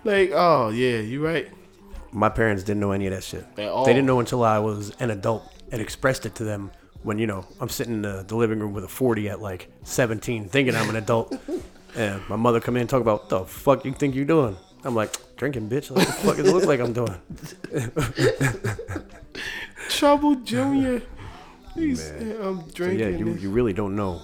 like, 0.03 0.31
oh, 0.33 0.69
yeah, 0.69 0.99
you 0.99 1.25
right. 1.25 1.47
My 2.13 2.29
parents 2.29 2.63
didn't 2.63 2.79
know 2.79 2.91
any 2.91 3.07
of 3.07 3.13
that 3.13 3.23
shit. 3.23 3.45
At 3.57 3.67
all. 3.69 3.85
They 3.85 3.93
didn't 3.93 4.05
know 4.05 4.19
until 4.19 4.43
I 4.43 4.59
was 4.59 4.95
an 4.99 5.09
adult 5.09 5.51
and 5.71 5.81
expressed 5.81 6.25
it 6.25 6.35
to 6.35 6.43
them 6.43 6.71
when, 7.01 7.17
you 7.17 7.27
know, 7.27 7.45
I'm 7.59 7.69
sitting 7.69 7.93
in 7.95 8.01
the, 8.03 8.23
the 8.27 8.35
living 8.35 8.59
room 8.59 8.73
with 8.73 8.83
a 8.83 8.87
40 8.87 9.29
at 9.29 9.41
like 9.41 9.69
17 9.83 10.47
thinking 10.49 10.75
I'm 10.75 10.89
an 10.89 10.95
adult. 10.95 11.35
and 11.95 12.21
my 12.29 12.35
mother 12.35 12.59
come 12.59 12.75
in 12.75 12.81
and 12.81 12.89
talk 12.89 13.01
about, 13.01 13.29
the 13.29 13.43
fuck 13.45 13.83
you 13.83 13.93
think 13.93 14.15
you 14.15 14.25
doing? 14.25 14.55
I'm 14.83 14.95
like, 14.95 15.15
drinking, 15.37 15.69
bitch. 15.69 15.89
Like, 15.89 16.07
what 16.07 16.15
the 16.15 16.23
fuck 16.23 16.37
does 16.37 16.47
it 16.47 16.53
look 16.53 16.65
like 16.65 16.79
I'm 16.79 16.93
doing? 16.93 17.17
Trouble 19.89 20.35
Junior. 20.35 21.01
He's, 21.75 22.11
I'm 22.11 22.69
So 22.75 22.85
yeah, 22.85 23.07
you, 23.07 23.33
you 23.33 23.49
really 23.49 23.73
don't 23.73 23.95
know 23.95 24.21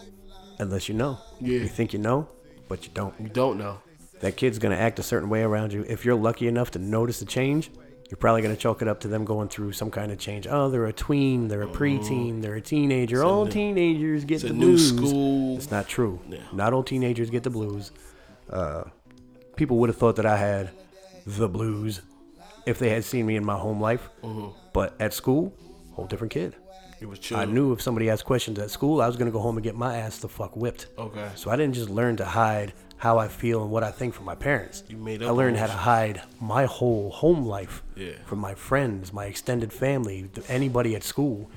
unless 0.60 0.88
you 0.88 0.94
know. 0.96 1.18
Yeah. 1.42 1.60
You 1.60 1.68
think 1.68 1.94
you 1.94 2.00
know, 2.00 2.28
but 2.68 2.86
you 2.86 2.92
don't. 2.94 3.16
You 3.20 3.30
don't 3.30 3.58
know. 3.58 3.80
That 4.20 4.36
kid's 4.36 4.59
gonna 4.59 4.76
act 4.76 4.99
a 4.99 5.03
certain 5.03 5.30
way 5.30 5.41
around 5.43 5.72
you. 5.74 5.86
If 5.88 6.05
you're 6.05 6.15
lucky 6.15 6.47
enough 6.47 6.72
to 6.72 6.80
notice 6.80 7.20
the 7.20 7.26
change, 7.26 7.72
you're 8.09 8.17
probably 8.17 8.41
gonna 8.41 8.55
chalk 8.55 8.82
it 8.82 8.88
up 8.88 8.99
to 9.01 9.07
them 9.07 9.24
going 9.24 9.49
through 9.49 9.72
some 9.74 9.91
kind 9.91 10.11
of 10.11 10.17
change. 10.17 10.47
Oh, 10.49 10.70
they're 10.70 10.88
a 10.88 10.93
tween, 10.93 11.47
they're 11.47 11.61
a 11.61 11.67
preteen, 11.67 12.41
they're 12.41 12.55
a 12.55 12.61
teenager. 12.61 13.24
all 13.24 13.47
teenagers 13.47 14.26
get 14.26 14.41
the 14.41 14.49
new 14.49 14.78
blues. 14.78 14.89
school. 14.89 15.55
It's 15.57 15.72
not 15.72 15.88
true. 15.88 16.20
Yeah. 16.28 16.39
Not 16.51 16.74
all 16.74 16.84
teenagers 16.84 17.30
get 17.30 17.43
the 17.43 17.49
blues. 17.49 17.91
Uh, 18.49 18.86
people 19.55 19.78
would 19.78 19.89
have 19.89 19.97
thought 19.97 20.15
that 20.15 20.26
I 20.26 20.38
had 20.38 20.72
the 21.26 21.47
blues 21.47 22.01
if 22.65 22.80
they 22.80 22.89
had 22.89 23.03
seen 23.03 23.26
me 23.26 23.36
in 23.36 23.45
my 23.45 23.57
home 23.57 23.80
life. 23.80 24.09
Mm-hmm. 24.24 24.47
But 24.74 24.99
at 24.99 25.13
school, 25.13 25.53
whole 25.93 26.07
different 26.07 26.34
kid. 26.34 26.55
It 26.99 27.07
was 27.07 27.20
chill. 27.20 27.38
I 27.38 27.45
knew 27.45 27.72
if 27.72 27.82
somebody 27.82 28.09
asked 28.09 28.26
questions 28.26 28.59
at 28.59 28.72
school, 28.72 29.01
I 29.01 29.07
was 29.07 29.15
gonna 29.15 29.32
go 29.32 29.39
home 29.39 29.55
and 29.55 29.63
get 29.63 29.76
my 29.76 29.97
ass 29.97 30.17
the 30.17 30.28
fuck 30.28 30.55
whipped. 30.57 30.88
Okay. 30.97 31.30
So 31.36 31.51
I 31.51 31.55
didn't 31.55 31.76
just 31.76 31.89
learn 31.89 32.17
to 32.17 32.26
hide 32.26 32.74
how 33.00 33.18
I 33.18 33.30
feel 33.30 33.62
and 33.64 33.72
what 33.72 33.82
I 33.84 33.91
think 33.91 34.14
from 34.14 34.26
my 34.26 34.36
parents. 34.36 34.84
You 34.89 34.97
made 34.97 35.24
I 35.24 35.30
learned 35.30 35.56
how 35.58 35.68
to 35.68 35.72
hide 35.74 36.22
my 36.41 36.66
whole 36.66 37.10
home 37.12 37.45
life 37.45 37.82
Yeah. 37.95 38.12
from 38.26 38.39
my 38.39 38.54
friends, 38.56 39.12
my 39.14 39.26
extended 39.26 39.72
family, 39.74 40.30
anybody 40.50 40.95
at 40.95 41.04
school. 41.04 41.50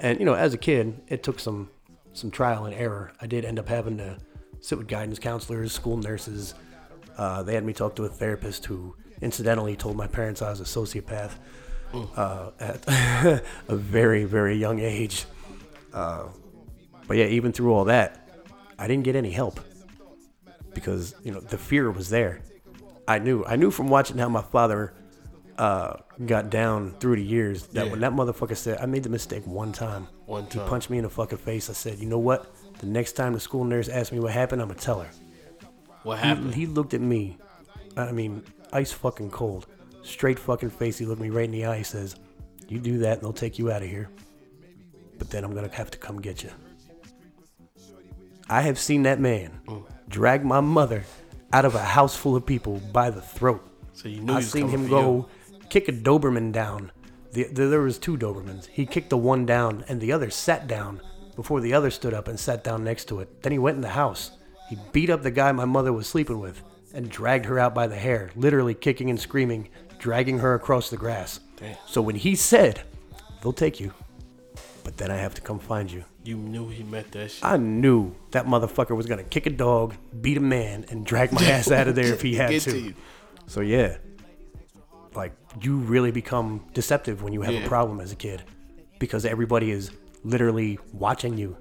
And 0.00 0.18
you 0.18 0.26
know, 0.26 0.34
as 0.34 0.52
a 0.54 0.58
kid, 0.58 1.00
it 1.08 1.22
took 1.22 1.38
some 1.40 1.70
some 2.12 2.30
trial 2.32 2.64
and 2.64 2.74
error. 2.74 3.12
I 3.20 3.26
did 3.28 3.44
end 3.44 3.58
up 3.60 3.68
having 3.68 3.96
to 3.98 4.18
sit 4.60 4.76
with 4.76 4.88
guidance 4.88 5.20
counselors, 5.20 5.72
school 5.72 5.96
nurses. 5.96 6.54
Uh, 7.16 7.44
they 7.44 7.54
had 7.54 7.64
me 7.64 7.72
talk 7.72 7.94
to 7.96 8.04
a 8.04 8.08
therapist 8.08 8.64
who, 8.66 8.94
incidentally, 9.22 9.76
told 9.76 9.96
my 9.96 10.06
parents 10.08 10.42
I 10.42 10.50
was 10.50 10.60
a 10.60 10.64
sociopath 10.64 11.32
uh, 12.16 12.50
at 12.58 12.84
a 13.68 13.76
very, 13.76 14.24
very 14.24 14.56
young 14.56 14.80
age. 14.80 15.26
Uh, 15.94 16.24
but 17.06 17.16
yeah, 17.18 17.26
even 17.26 17.52
through 17.52 17.72
all 17.72 17.84
that, 17.84 18.28
I 18.80 18.88
didn't 18.88 19.04
get 19.04 19.14
any 19.16 19.30
help 19.30 19.60
because 20.74 21.14
you 21.22 21.32
know 21.32 21.40
the 21.40 21.58
fear 21.58 21.90
was 21.90 22.10
there. 22.10 22.40
I 23.06 23.18
knew, 23.18 23.44
I 23.46 23.56
knew 23.56 23.70
from 23.70 23.88
watching 23.88 24.18
how 24.18 24.28
my 24.28 24.42
father 24.42 24.92
uh, 25.56 25.94
got 26.26 26.50
down 26.50 26.94
through 27.00 27.16
the 27.16 27.22
years 27.24 27.66
that 27.68 27.86
Yeah. 27.86 27.90
when 27.90 28.00
that 28.00 28.12
motherfucker 28.12 28.56
said, 28.56 28.78
I 28.82 28.86
made 28.86 29.02
the 29.02 29.08
mistake 29.08 29.46
one 29.46 29.72
time. 29.72 30.06
One 30.26 30.44
He 30.44 30.58
punched 30.58 30.90
me 30.90 30.98
in 30.98 31.04
the 31.04 31.10
fucking 31.10 31.38
face. 31.38 31.70
I 31.70 31.72
said, 31.72 31.98
you 31.98 32.06
know 32.06 32.18
what? 32.18 32.54
The 32.80 32.86
next 32.86 33.12
time 33.12 33.32
the 33.32 33.40
school 33.40 33.64
nurse 33.64 33.88
asks 33.88 34.12
me 34.12 34.20
what 34.20 34.32
happened, 34.32 34.60
I'm 34.60 34.68
gonna 34.68 34.78
tell 34.78 35.00
her. 35.00 35.08
What 36.02 36.18
happened? 36.18 36.54
he 36.54 36.66
looked 36.66 36.92
at 36.94 37.00
me. 37.00 37.38
I 37.96 38.12
mean, 38.12 38.44
ice 38.72 38.92
fucking 38.92 39.30
cold. 39.30 39.66
Straight 40.02 40.38
fucking 40.38 40.70
face. 40.70 40.98
He 40.98 41.06
looked 41.06 41.20
me 41.22 41.30
right 41.30 41.46
in 41.46 41.50
the 41.50 41.64
eye. 41.66 41.78
He 41.78 41.84
says, 41.84 42.14
You 42.68 42.78
do 42.78 42.98
that 42.98 43.14
and 43.14 43.22
they'll 43.22 43.32
take 43.32 43.58
you 43.58 43.72
out 43.72 43.82
of 43.82 43.88
here. 43.88 44.10
But 45.18 45.30
then 45.30 45.44
I'm 45.44 45.52
going 45.54 45.68
to 45.68 45.74
have 45.74 45.90
to 45.90 45.98
come 45.98 46.20
get 46.20 46.42
you. 46.42 46.50
I 48.48 48.62
have 48.62 48.78
seen 48.78 49.02
that 49.02 49.18
man 49.18 49.58
drag 50.08 50.44
my 50.44 50.60
mother 50.60 51.04
out 51.52 51.64
of 51.64 51.74
a 51.74 51.82
house 51.82 52.16
full 52.16 52.36
of 52.36 52.44
people 52.44 52.80
by 52.92 53.10
the 53.10 53.20
throat. 53.20 53.62
so 53.92 54.08
you 54.08 54.20
knew 54.20 54.34
I've 54.34 54.44
seen 54.44 54.68
him 54.68 54.88
go 54.88 55.28
kick 55.68 55.88
a 55.88 55.92
Doberman 55.92 56.52
down. 56.52 56.90
The, 57.32 57.44
the, 57.44 57.66
there 57.66 57.80
was 57.80 57.98
two 57.98 58.16
Dobermans. 58.16 58.66
He 58.66 58.86
kicked 58.86 59.10
the 59.10 59.18
one 59.18 59.44
down, 59.44 59.84
and 59.88 60.00
the 60.00 60.12
other 60.12 60.30
sat 60.30 60.66
down 60.66 61.00
before 61.36 61.60
the 61.60 61.74
other 61.74 61.90
stood 61.90 62.14
up 62.14 62.26
and 62.26 62.40
sat 62.40 62.64
down 62.64 62.84
next 62.84 63.06
to 63.06 63.20
it. 63.20 63.42
Then 63.42 63.52
he 63.52 63.58
went 63.58 63.76
in 63.76 63.80
the 63.82 63.88
house. 63.88 64.32
He 64.68 64.78
beat 64.92 65.10
up 65.10 65.22
the 65.22 65.30
guy 65.30 65.52
my 65.52 65.64
mother 65.64 65.92
was 65.92 66.06
sleeping 66.06 66.40
with 66.40 66.62
and 66.94 67.10
dragged 67.10 67.44
her 67.46 67.58
out 67.58 67.74
by 67.74 67.86
the 67.86 67.96
hair, 67.96 68.30
literally 68.34 68.74
kicking 68.74 69.10
and 69.10 69.20
screaming, 69.20 69.68
dragging 69.98 70.38
her 70.38 70.54
across 70.54 70.90
the 70.90 70.96
grass. 70.96 71.40
Damn. 71.56 71.76
So 71.86 72.00
when 72.02 72.16
he 72.16 72.34
said, 72.34 72.82
"They'll 73.42 73.52
take 73.52 73.78
you," 73.80 73.92
but 74.84 74.96
then 74.96 75.10
I 75.10 75.16
have 75.16 75.34
to 75.34 75.40
come 75.40 75.58
find 75.58 75.90
you. 75.90 76.04
You 76.28 76.36
knew 76.36 76.68
he 76.68 76.82
meant 76.82 77.10
that 77.12 77.30
shit. 77.30 77.42
I 77.42 77.56
knew 77.56 78.14
that 78.32 78.44
motherfucker 78.44 78.94
was 78.94 79.06
gonna 79.06 79.24
kick 79.24 79.46
a 79.46 79.50
dog, 79.50 79.94
beat 80.20 80.36
a 80.36 80.40
man, 80.40 80.84
and 80.90 81.06
drag 81.06 81.32
my 81.32 81.42
ass 81.42 81.70
out 81.70 81.88
of 81.88 81.94
there 81.94 82.12
if 82.12 82.20
he 82.20 82.34
had 82.34 82.50
to. 82.50 82.70
to. 82.70 82.94
So 83.46 83.62
yeah, 83.62 83.96
like 85.14 85.32
you 85.62 85.78
really 85.78 86.10
become 86.10 86.66
deceptive 86.74 87.22
when 87.22 87.32
you 87.32 87.40
have 87.40 87.54
Yeah. 87.54 87.64
a 87.64 87.68
problem 87.68 87.98
as 87.98 88.12
a 88.12 88.14
kid, 88.14 88.42
because 88.98 89.24
everybody 89.24 89.70
is 89.70 89.90
literally 90.22 90.78
watching 90.92 91.38
you, 91.38 91.56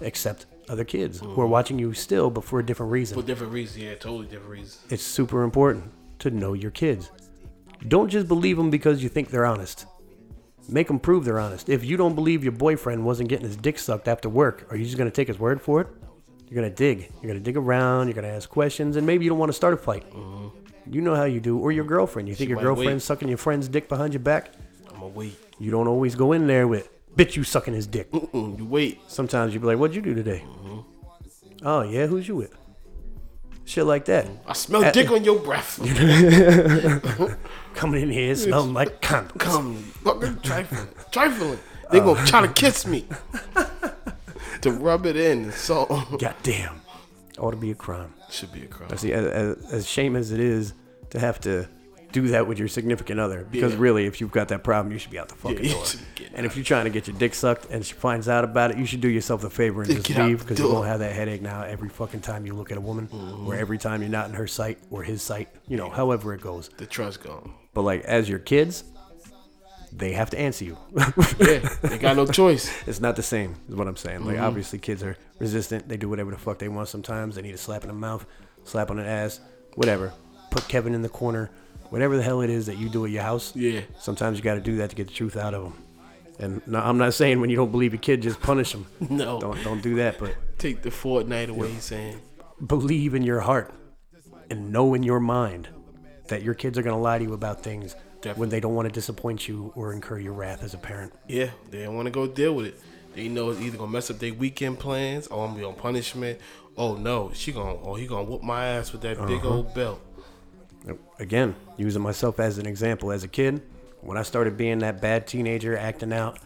except 0.00 0.46
other 0.68 0.82
kids 0.82 1.20
who 1.20 1.26
are 1.26 1.44
mm-hmm. 1.44 1.50
watching 1.50 1.78
you 1.78 1.94
still, 1.94 2.28
but 2.28 2.42
for 2.42 2.58
a 2.58 2.66
different 2.66 2.90
reason. 2.90 3.16
For 3.16 3.24
different 3.24 3.52
reasons. 3.52 3.84
Yeah, 3.84 3.94
totally 3.94 4.26
different 4.26 4.50
reasons. 4.50 4.80
it's 4.90 5.04
super 5.04 5.44
important 5.44 5.92
to 6.18 6.32
know 6.32 6.54
your 6.54 6.72
kids. 6.72 7.12
Don't 7.86 8.08
just 8.08 8.26
believe 8.26 8.56
them 8.56 8.70
because 8.70 9.00
you 9.00 9.08
think 9.08 9.30
they're 9.30 9.46
honest. 9.46 9.86
Make 10.70 10.88
them 10.88 10.98
prove 10.98 11.24
they're 11.24 11.38
honest. 11.38 11.68
If 11.68 11.84
you 11.84 11.96
don't 11.96 12.14
believe 12.14 12.42
your 12.42 12.52
boyfriend 12.52 13.04
wasn't 13.04 13.30
getting 13.30 13.46
his 13.46 13.56
dick 13.56 13.78
sucked 13.78 14.06
after 14.06 14.28
work, 14.28 14.66
are 14.70 14.76
you 14.76 14.84
just 14.84 14.98
gonna 14.98 15.10
take 15.10 15.28
his 15.28 15.38
word 15.38 15.60
for 15.62 15.80
it? 15.80 15.88
You're 16.48 16.62
gonna 16.62 16.74
dig. 16.74 17.10
You're 17.22 17.30
gonna 17.30 17.40
dig 17.40 17.56
around. 17.56 18.08
You're 18.08 18.14
gonna 18.14 18.28
ask 18.28 18.48
questions, 18.48 18.96
and 18.96 19.06
maybe 19.06 19.24
you 19.24 19.30
don't 19.30 19.38
want 19.38 19.50
to 19.50 19.54
start 19.54 19.74
a 19.74 19.76
fight. 19.78 20.04
You 20.90 21.00
know 21.00 21.14
how 21.14 21.24
you 21.24 21.40
do, 21.40 21.58
or 21.58 21.72
your 21.72 21.84
girlfriend. 21.84 22.28
You 22.28 22.34
think 22.34 22.50
your 22.50 22.60
girlfriend's 22.60 23.02
wait. 23.02 23.06
sucking 23.06 23.28
your 23.28 23.38
friend's 23.38 23.68
dick 23.68 23.88
behind 23.88 24.12
your 24.12 24.20
back. 24.20 24.52
I'm 24.88 25.00
gonna 25.00 25.08
wait. 25.08 25.36
You 25.58 25.70
don't 25.70 25.88
always 25.88 26.14
go 26.14 26.32
in 26.32 26.46
there 26.46 26.66
with, 26.66 26.88
"Bitch, 27.16 27.36
you 27.36 27.44
sucking 27.44 27.74
his 27.74 27.86
dick." 27.86 28.10
Mm, 28.12 28.58
you 28.58 28.64
wait. 28.64 29.00
Sometimes 29.06 29.54
you 29.54 29.60
be 29.60 29.66
like, 29.66 29.78
"What'd 29.78 29.94
you 29.96 30.02
do 30.02 30.14
today?" 30.14 30.44
Oh 31.62 31.82
yeah, 31.82 32.06
who's 32.06 32.28
you 32.28 32.36
with? 32.36 32.54
Shit 33.68 33.84
like 33.84 34.06
that. 34.06 34.26
I 34.46 34.54
smell 34.54 34.82
At- 34.82 34.94
dick 34.94 35.10
on 35.10 35.24
your 35.24 35.38
breath. 35.40 35.78
Coming 37.74 38.02
in 38.02 38.08
here 38.08 38.34
smelling 38.34 38.72
like 38.72 39.02
condoms. 39.02 39.38
Come, 39.38 39.74
fucking 39.76 40.40
trifling, 40.40 40.88
trifling. 41.10 41.58
They 41.92 42.00
gonna 42.00 42.24
try 42.24 42.40
to 42.40 42.48
kiss 42.48 42.86
me. 42.86 43.04
to 44.62 44.70
rub 44.70 45.04
it 45.04 45.16
in. 45.16 45.44
and 45.44 45.52
salt 45.52 45.90
God 46.18 46.34
damn. 46.42 46.80
Ought 47.38 47.50
to 47.50 47.58
be 47.58 47.70
a 47.70 47.74
crime. 47.74 48.14
should 48.30 48.54
be 48.54 48.62
a 48.62 48.66
crime. 48.68 48.96
See, 48.96 49.12
as, 49.12 49.26
as, 49.26 49.72
as 49.72 49.86
shame 49.86 50.16
as 50.16 50.32
it 50.32 50.40
is 50.40 50.72
to 51.10 51.20
have 51.20 51.38
to 51.40 51.68
do 52.12 52.28
that 52.28 52.46
with 52.46 52.58
your 52.58 52.68
significant 52.68 53.20
other, 53.20 53.46
because 53.50 53.74
Yeah. 53.74 53.80
really, 53.80 54.06
if 54.06 54.20
you've 54.20 54.30
got 54.32 54.48
that 54.48 54.64
problem, 54.64 54.92
you 54.92 54.98
should 54.98 55.10
be 55.10 55.18
out 55.18 55.28
the 55.28 55.34
fucking 55.34 55.62
you 55.64 55.72
door. 55.72 55.84
should 55.84 56.00
be 56.00 56.06
getting 56.22 56.34
And 56.36 56.46
if 56.46 56.56
you're 56.56 56.64
trying 56.64 56.84
to 56.84 56.90
get 56.90 57.06
your 57.06 57.16
dick 57.18 57.34
sucked 57.34 57.66
and 57.70 57.84
she 57.84 57.92
finds 57.94 58.28
out 58.28 58.44
about 58.44 58.70
it, 58.70 58.78
you 58.78 58.86
should 58.86 59.00
do 59.00 59.08
yourself 59.08 59.44
a 59.44 59.50
favor 59.50 59.82
and 59.82 59.90
just 59.94 60.06
get 60.06 60.18
leave, 60.26 60.40
because 60.40 60.58
you're 60.58 60.70
door. 60.72 60.86
have 60.86 61.00
that 61.00 61.12
headache 61.12 61.42
now 61.42 61.62
every 61.62 61.88
fucking 61.90 62.20
time 62.20 62.46
you 62.46 62.54
look 62.54 62.70
at 62.72 62.78
a 62.78 62.80
woman, 62.80 63.08
or 63.46 63.54
every 63.54 63.76
time 63.78 64.00
you're 64.00 64.10
not 64.10 64.28
in 64.28 64.34
her 64.34 64.46
sight 64.46 64.78
or 64.90 65.02
his 65.02 65.22
sight. 65.22 65.48
You 65.66 65.76
know, 65.76 65.90
however 65.90 66.32
it 66.34 66.40
goes. 66.40 66.70
The 66.78 66.86
trust 66.86 67.22
gone. 67.22 67.52
But 67.74 67.82
like 67.82 68.02
as 68.04 68.28
your 68.28 68.38
kids, 68.38 68.84
they 69.92 70.12
have 70.12 70.30
to 70.30 70.38
answer 70.38 70.64
you. 70.64 70.76
Yeah, 71.38 71.68
they 71.82 71.98
got 71.98 72.16
no 72.16 72.26
choice. 72.26 72.70
it's 72.86 73.00
not 73.00 73.16
the 73.16 73.22
same, 73.22 73.54
is 73.68 73.74
what 73.74 73.86
I'm 73.86 73.96
saying. 73.96 74.20
Mm-hmm. 74.20 74.28
Like 74.28 74.38
obviously 74.40 74.78
kids 74.78 75.02
are 75.02 75.16
resistant. 75.38 75.88
They 75.88 75.96
do 75.96 76.08
whatever 76.08 76.30
the 76.30 76.36
fuck 76.38 76.58
they 76.58 76.68
want 76.68 76.88
sometimes. 76.88 77.36
They 77.36 77.42
need 77.42 77.54
a 77.54 77.58
slap 77.58 77.82
in 77.82 77.88
the 77.88 77.94
mouth, 77.94 78.26
slap 78.64 78.90
on 78.90 78.96
the 78.96 79.04
ass, 79.06 79.40
whatever. 79.74 80.12
Put 80.50 80.66
Kevin 80.68 80.94
in 80.94 81.02
the 81.02 81.08
corner. 81.08 81.50
Whatever 81.90 82.16
the 82.16 82.22
hell 82.22 82.40
it 82.42 82.50
is 82.50 82.66
that 82.66 82.76
you 82.78 82.88
do 82.88 83.04
at 83.04 83.10
your 83.10 83.22
house. 83.22 83.54
Yeah. 83.56 83.80
Sometimes 83.98 84.36
you 84.38 84.44
got 84.44 84.54
to 84.54 84.60
do 84.60 84.76
that 84.76 84.90
to 84.90 84.96
get 84.96 85.08
the 85.08 85.14
truth 85.14 85.36
out 85.36 85.54
of 85.54 85.62
them. 85.64 85.84
And 86.40 86.62
no, 86.68 86.78
I'm 86.78 86.98
not 86.98 87.14
saying 87.14 87.40
when 87.40 87.50
you 87.50 87.56
don't 87.56 87.70
believe 87.72 87.94
a 87.94 87.96
kid, 87.96 88.22
just 88.22 88.40
punish 88.40 88.72
them. 88.72 88.86
No. 89.10 89.40
Don't 89.40 89.62
don't 89.64 89.82
do 89.82 89.96
that. 89.96 90.18
But 90.18 90.34
Take 90.58 90.82
the 90.82 90.90
Fortnite 90.90 91.48
away, 91.48 91.72
saying 91.80 92.20
believe 92.64 93.14
in 93.14 93.22
your 93.22 93.40
heart 93.40 93.72
and 94.50 94.72
know 94.72 94.94
in 94.94 95.02
your 95.02 95.20
mind 95.20 95.68
that 96.28 96.42
your 96.42 96.54
kids 96.54 96.76
are 96.78 96.82
gonna 96.82 96.98
lie 97.00 97.18
to 97.18 97.24
you 97.24 97.32
about 97.32 97.62
things 97.62 97.94
Definitely. 98.16 98.40
when 98.40 98.48
they 98.50 98.60
don't 98.60 98.74
want 98.74 98.86
to 98.88 98.92
disappoint 98.92 99.48
you 99.48 99.72
or 99.74 99.92
incur 99.92 100.18
your 100.18 100.32
wrath 100.32 100.62
as 100.62 100.74
a 100.74 100.78
parent. 100.78 101.12
Yeah, 101.28 101.50
they 101.70 101.84
don't 101.84 101.94
want 101.96 102.06
to 102.06 102.10
go 102.12 102.26
deal 102.26 102.54
with 102.54 102.66
it. 102.66 102.80
They 103.14 103.28
know 103.28 103.50
it's 103.50 103.60
either 103.60 103.78
gonna 103.78 103.90
mess 103.90 104.10
up 104.10 104.18
their 104.18 104.34
weekend 104.34 104.78
plans, 104.78 105.26
or 105.28 105.42
I'm 105.44 105.50
gonna 105.52 105.58
be 105.60 105.64
on 105.64 105.74
punishment. 105.74 106.38
Oh 106.76 106.94
no, 106.96 107.30
she 107.34 107.50
gonna, 107.52 107.74
oh 107.82 107.94
he 107.96 108.06
gonna 108.06 108.24
whoop 108.24 108.42
my 108.42 108.64
ass 108.66 108.92
with 108.92 109.00
that 109.02 109.16
big 109.26 109.38
Uh-huh. 109.38 109.48
old 109.48 109.74
belt. 109.74 110.00
Again, 111.18 111.54
using 111.76 112.02
myself 112.02 112.40
as 112.40 112.58
an 112.58 112.66
example, 112.66 113.10
as 113.12 113.24
a 113.24 113.28
kid, 113.28 113.62
when 114.00 114.16
I 114.16 114.22
started 114.22 114.56
being 114.56 114.78
that 114.80 115.00
bad 115.00 115.26
teenager, 115.26 115.76
acting 115.76 116.12
out, 116.12 116.38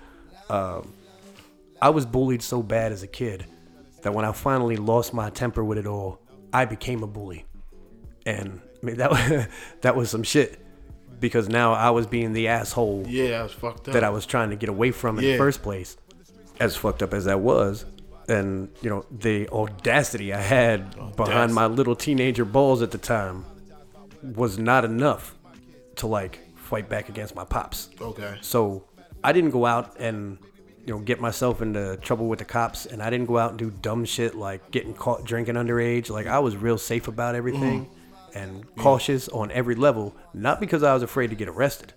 um, 0.49 0.93
I 1.81 1.91
was 1.91 2.07
bullied 2.07 2.43
so 2.43 2.63
bad 2.63 2.93
as 2.93 3.03
a 3.03 3.07
kid 3.07 3.45
that 4.03 4.15
when 4.15 4.25
I 4.25 4.33
finally 4.33 4.77
lost 4.77 5.13
my 5.15 5.31
temper 5.31 5.63
with 5.65 5.79
it 5.79 5.87
all, 5.87 6.19
I 6.53 6.65
became 6.65 7.03
a 7.03 7.07
bully, 7.07 7.45
and 8.27 8.61
I 8.83 8.87
mean 8.87 8.97
that 8.97 9.11
was, 9.11 9.47
that 9.83 9.97
was 9.97 10.11
some 10.11 10.23
shit 10.23 10.59
because 11.21 11.49
now 11.49 11.73
I 11.73 11.91
was 11.91 12.07
being 12.07 12.33
the 12.33 12.49
asshole 12.49 13.05
Yeah, 13.07 13.41
I 13.41 13.43
was 13.45 13.53
fucked 13.53 13.89
up. 13.89 13.95
that 13.95 14.03
I 14.05 14.11
was 14.11 14.27
trying 14.27 14.51
to 14.51 14.57
get 14.57 14.69
away 14.69 14.91
from 14.91 15.19
in 15.19 15.25
Yeah. 15.25 15.33
the 15.33 15.39
first 15.39 15.63
place. 15.63 15.97
As 16.61 16.77
fucked 16.77 17.03
up 17.03 17.15
as 17.15 17.25
that 17.25 17.41
was, 17.41 17.85
and 18.29 18.69
you 18.83 18.91
know 18.91 19.05
the 19.11 19.49
audacity 19.51 20.33
I 20.33 20.41
had 20.41 21.17
behind 21.17 21.55
my 21.55 21.67
little 21.67 21.97
teenager 21.97 22.45
balls 22.45 22.83
at 22.83 22.91
the 22.91 22.99
time 22.99 23.45
was 24.23 24.59
not 24.59 24.85
enough 24.85 25.35
to 25.97 26.07
like 26.07 26.41
fight 26.57 26.89
back 26.89 27.09
against 27.09 27.35
my 27.35 27.45
pops. 27.45 27.91
Okay. 28.01 28.37
So 28.41 28.85
I 29.23 29.33
didn't 29.33 29.51
go 29.51 29.67
out 29.67 29.99
and 29.99 30.39
you 30.87 30.95
know 30.95 31.01
get 31.01 31.21
myself 31.21 31.63
into 31.63 31.97
trouble 31.99 32.29
with 32.29 32.39
the 32.39 32.45
cops, 32.45 32.87
and 32.87 33.03
I 33.03 33.11
didn't 33.11 33.27
go 33.27 33.39
out 33.39 33.51
and 33.51 33.59
do 33.59 33.71
dumb 33.71 34.05
shit 34.05 34.35
like 34.35 34.71
getting 34.71 34.95
caught 34.95 35.25
drinking 35.25 35.55
underage. 35.57 36.11
Like 36.11 36.27
I 36.27 36.39
was 36.39 36.57
real 36.57 36.79
safe 36.79 37.09
about 37.09 37.35
everything 37.35 37.89
and 38.35 38.65
cautious 38.77 39.29
on 39.29 39.51
every 39.51 39.75
level, 39.75 40.15
not 40.33 40.59
because 40.61 40.83
I 40.83 40.95
was 40.95 41.03
afraid 41.03 41.29
to 41.31 41.37
get 41.37 41.49
arrested, 41.49 41.93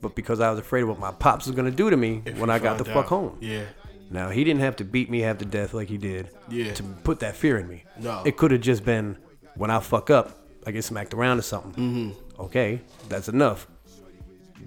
but 0.00 0.14
because 0.14 0.38
I 0.40 0.48
was 0.50 0.58
afraid 0.60 0.82
of 0.82 0.88
what 0.88 1.00
my 1.00 1.10
pops 1.10 1.46
was 1.46 1.56
gonna 1.56 1.70
do 1.72 1.90
to 1.90 1.96
me 1.96 2.22
If 2.24 2.38
when 2.38 2.48
I 2.50 2.58
got 2.60 2.78
the 2.78 2.84
find 2.84 2.94
fuck 2.94 3.06
home. 3.06 3.36
Yeah. 3.40 3.64
Now 4.12 4.30
he 4.30 4.42
didn't 4.44 4.60
have 4.60 4.76
to 4.76 4.84
beat 4.84 5.10
me 5.10 5.20
half 5.20 5.38
to 5.38 5.44
death 5.44 5.74
like 5.74 5.88
he 5.88 5.98
did 5.98 6.30
Yeah. 6.48 6.72
to 6.74 6.82
put 6.82 7.20
that 7.20 7.36
fear 7.36 7.58
in 7.58 7.68
me. 7.68 7.84
No. 7.98 8.22
It 8.24 8.36
could 8.36 8.50
have 8.52 8.60
just 8.60 8.84
been 8.84 9.18
when 9.56 9.70
I 9.70 9.80
fuck 9.80 10.10
up, 10.10 10.39
I 10.66 10.70
get 10.70 10.84
smacked 10.84 11.14
around 11.14 11.38
or 11.38 11.42
something. 11.42 11.72
Mm-hmm. 11.72 12.40
Okay, 12.42 12.80
that's 13.08 13.28
enough. 13.28 13.66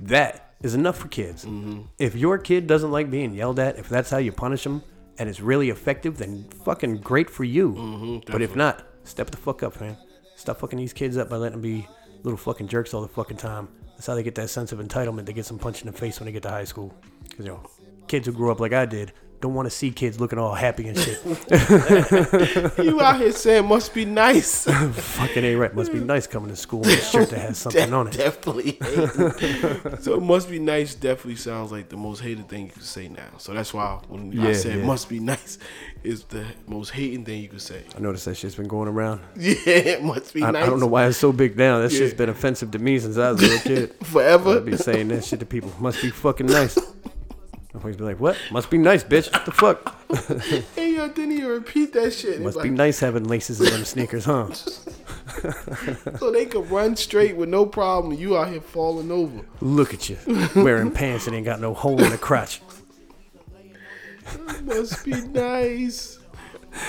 That 0.01 0.55
is 0.61 0.75
enough 0.75 0.97
for 0.97 1.07
kids. 1.07 1.45
Mm-hmm. 1.45 1.81
If 1.99 2.15
your 2.15 2.37
kid 2.37 2.67
doesn't 2.67 2.91
like 2.91 3.11
being 3.11 3.33
yelled 3.33 3.59
at, 3.59 3.77
if 3.77 3.89
that's 3.89 4.09
how 4.09 4.17
you 4.17 4.31
punish 4.31 4.63
them 4.63 4.83
and 5.19 5.29
it's 5.29 5.39
really 5.39 5.69
effective, 5.69 6.17
then 6.17 6.45
fucking 6.65 6.97
great 6.97 7.29
for 7.29 7.43
you. 7.43 7.73
Mm-hmm, 7.73 8.31
but 8.31 8.41
if 8.41 8.55
not, 8.55 8.85
step 9.03 9.29
the 9.29 9.37
fuck 9.37 9.61
up, 9.63 9.79
man. 9.79 9.97
Stop 10.35 10.59
fucking 10.59 10.79
these 10.79 10.93
kids 10.93 11.17
up 11.17 11.29
by 11.29 11.35
letting 11.35 11.61
them 11.61 11.61
be 11.61 11.87
little 12.23 12.37
fucking 12.37 12.67
jerks 12.67 12.93
all 12.93 13.01
the 13.01 13.07
fucking 13.07 13.37
time. 13.37 13.67
That's 13.95 14.07
how 14.07 14.15
they 14.15 14.23
get 14.23 14.35
that 14.35 14.49
sense 14.49 14.71
of 14.71 14.79
entitlement. 14.79 15.25
They 15.25 15.33
get 15.33 15.45
some 15.45 15.59
punch 15.59 15.81
in 15.81 15.87
the 15.87 15.97
face 15.97 16.19
when 16.19 16.25
they 16.25 16.31
get 16.31 16.43
to 16.43 16.49
high 16.49 16.63
school. 16.63 16.93
Because, 17.23 17.45
you 17.45 17.51
know, 17.51 17.63
kids 18.07 18.25
who 18.25 18.33
grew 18.33 18.51
up 18.51 18.59
like 18.59 18.73
I 18.73 18.85
did 18.85 19.13
don't 19.43 19.53
want 19.53 19.65
to 19.65 19.69
see 19.69 19.91
kids 19.91 20.19
looking 20.21 20.39
all 20.39 20.53
happy 20.55 20.87
and 20.87 20.97
shit. 20.97 21.19
You 22.83 23.01
out 23.01 23.19
here 23.19 23.31
saying 23.33 23.67
must 23.67 23.93
be 23.93 24.05
nice. 24.05 24.63
fucking 24.91 25.43
ain't 25.43 25.59
right. 25.59 25.73
Must 25.75 25.91
be 25.91 25.99
nice 25.99 26.27
coming 26.27 26.49
to 26.49 26.55
school 26.55 26.79
with 26.79 26.89
a 26.99 27.01
shirt 27.01 27.29
that 27.31 27.39
has 27.39 27.57
something 27.57 27.93
on 27.99 28.07
it. 28.07 28.13
definitely. 28.13 28.77
so 30.01 30.15
it 30.15 30.21
must 30.21 30.49
be 30.49 30.59
nice. 30.59 30.95
Definitely 30.95 31.35
sounds 31.35 31.71
like 31.73 31.89
the 31.89 31.97
most 31.97 32.19
hated 32.21 32.47
thing 32.47 32.67
you 32.67 32.71
could 32.71 32.83
say 32.83 33.09
now. 33.09 33.37
So 33.37 33.53
that's 33.53 33.73
why 33.73 33.99
when 34.07 34.31
I 34.39 34.47
Yeah, 34.49 34.53
said 34.53 34.79
yeah. 34.79 34.85
must 34.85 35.09
be 35.09 35.19
nice 35.19 35.57
is 36.03 36.23
the 36.25 36.45
most 36.67 36.89
hating 36.91 37.25
thing 37.25 37.41
you 37.41 37.49
could 37.49 37.61
say. 37.61 37.83
I 37.95 37.99
noticed 37.99 38.25
that 38.25 38.35
shit's 38.35 38.55
been 38.55 38.67
going 38.69 38.87
around. 38.87 39.19
Yeah, 39.35 39.55
it 39.65 40.03
must 40.03 40.33
be 40.33 40.43
I, 40.43 40.51
nice. 40.51 40.63
I 40.63 40.65
don't 40.67 40.79
know 40.79 40.87
why 40.87 41.05
it's 41.07 41.17
so 41.17 41.31
big 41.33 41.57
now. 41.57 41.79
That 41.79 41.91
shit's 41.91 42.13
Yeah. 42.13 42.17
been 42.17 42.29
offensive 42.29 42.71
to 42.71 42.79
me 42.79 42.97
since 42.99 43.17
I 43.17 43.31
was 43.31 43.41
a 43.41 43.45
little 43.45 43.59
kid. 43.59 43.93
Forever. 44.05 44.57
I'd 44.57 44.65
be 44.65 44.77
saying 44.77 45.09
that 45.09 45.25
shit 45.25 45.39
to 45.41 45.45
people. 45.45 45.71
Must 45.79 46.01
be 46.01 46.09
fucking 46.11 46.47
nice. 46.47 46.77
I'd 47.73 47.79
always 47.79 47.97
be 47.97 48.03
like, 48.03 48.19
what? 48.19 48.37
Must 48.51 48.69
be 48.69 48.77
nice, 48.77 49.03
bitch. 49.03 49.31
What 49.33 49.45
the 49.45 49.51
fuck? 49.51 49.99
Hey, 50.75 50.93
yo, 50.95 51.07
didn't 51.07 51.31
even 51.31 51.47
repeat 51.47 51.91
that 51.93 52.13
shit. 52.13 52.39
Must 52.39 52.61
be 52.61 52.69
like, 52.69 52.77
nice 52.77 52.99
having 52.99 53.23
laces 53.23 53.59
in 53.59 53.65
them 53.71 53.83
sneakers, 53.83 54.25
huh? 54.25 54.53
so 54.53 56.29
they 56.31 56.45
could 56.45 56.69
run 56.69 56.95
straight 56.95 57.35
with 57.35 57.49
no 57.49 57.65
problem. 57.65 58.13
You 58.13 58.37
out 58.37 58.49
here 58.49 58.61
falling 58.61 59.09
over. 59.11 59.41
Look 59.59 59.91
at 59.91 60.09
you. 60.09 60.17
Wearing 60.55 60.91
pants 60.99 61.25
that 61.25 61.33
ain't 61.33 61.45
got 61.45 61.59
no 61.59 61.73
hole 61.73 61.99
in 61.99 62.11
the 62.11 62.17
crotch. 62.17 62.61
Must 64.61 65.03
be 65.03 65.19
nice. 65.21 66.19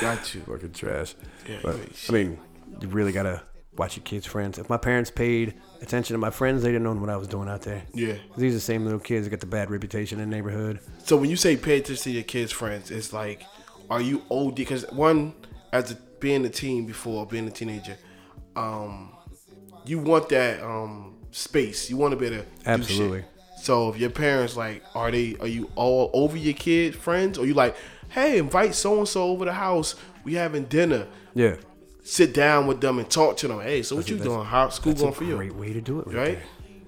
Got 0.03 0.35
you. 0.35 0.43
Fucking 0.43 0.73
trash. 0.73 1.15
Yeah, 1.49 1.61
But, 1.63 1.77
I 2.09 2.13
mean, 2.13 2.39
you 2.81 2.89
really 2.89 3.13
gotta 3.13 3.43
watch 3.77 3.97
your 3.97 4.05
kids' 4.05 4.27
friends. 4.27 4.59
If 4.59 4.69
my 4.69 4.77
parents 4.77 5.11
paid 5.11 5.55
attention 5.81 6.15
to 6.15 6.19
my 6.19 6.31
friends, 6.31 6.63
they 6.63 6.71
didn't 6.71 6.85
know 6.85 6.93
what 6.95 7.11
I 7.11 7.17
was 7.17 7.29
doing 7.29 7.49
out 7.49 7.63
there. 7.63 7.83
Yeah. 7.93 8.15
These 8.37 8.53
are 8.53 8.57
the 8.57 8.61
same 8.61 8.85
little 8.85 9.01
kids 9.01 9.27
that 9.27 9.31
got 9.31 9.41
the 9.41 9.47
bad 9.47 9.71
reputation 9.71 10.21
in 10.21 10.31
the 10.31 10.37
neighborhood. 10.37 10.81
So 11.05 11.17
when 11.17 11.31
you 11.31 11.37
say 11.37 11.57
pay 11.57 11.79
attention 11.79 12.03
to 12.05 12.11
your 12.11 12.23
kids' 12.23 12.53
friends, 12.53 12.91
it's 12.91 13.13
like, 13.13 13.43
are 13.91 14.01
you 14.01 14.23
OD? 14.31 14.55
Because 14.55 14.91
one, 14.93 15.35
as 15.73 15.93
a, 15.93 15.97
being 16.21 16.45
a 16.45 16.49
teen 16.49 16.87
before 16.87 17.27
being 17.27 17.47
a 17.47 17.51
teenager, 17.51 17.97
um, 18.57 19.15
you 19.85 19.99
want 19.99 20.29
that 20.31 20.63
um 20.63 21.17
space. 21.31 21.91
You 21.91 21.97
want 21.97 22.13
to 22.13 22.17
be 22.17 22.27
able 22.27 22.45
to 22.45 22.47
Absolutely. 22.67 23.25
So 23.61 23.91
if 23.91 23.99
your 23.99 24.11
parents 24.11 24.57
like, 24.57 24.83
are 24.95 25.11
they? 25.11 25.37
Are 25.41 25.47
you 25.47 25.71
all 25.75 26.11
over 26.13 26.37
your 26.37 26.55
kid 26.55 26.95
friends, 26.95 27.39
or 27.39 27.47
you 27.47 27.55
like, 27.55 27.77
hey, 28.11 28.39
invite 28.39 28.75
so 28.75 28.99
and 28.99 29.09
so 29.09 29.25
over 29.25 29.45
the 29.45 29.53
house. 29.53 29.95
We 30.23 30.35
having 30.35 30.65
dinner. 30.65 31.07
Yeah. 31.35 31.57
Sit 32.05 32.35
down 32.35 32.67
with 32.67 32.81
them 32.83 32.99
and 32.99 33.11
talk 33.11 33.39
to 33.39 33.49
them. 33.49 33.61
Hey, 33.61 33.83
so 33.83 33.97
what 33.97 34.09
you 34.11 34.19
doing? 34.19 34.45
How 34.45 34.69
school 34.69 34.93
going 34.93 35.15
for 35.15 35.25
you? 35.25 35.31
That's 35.31 35.43
a 35.43 35.49
great 35.49 35.55
way 35.55 35.73
to 35.73 35.81
do 35.81 36.01
it, 36.01 36.07
right? 36.07 36.17
Right? 36.17 36.39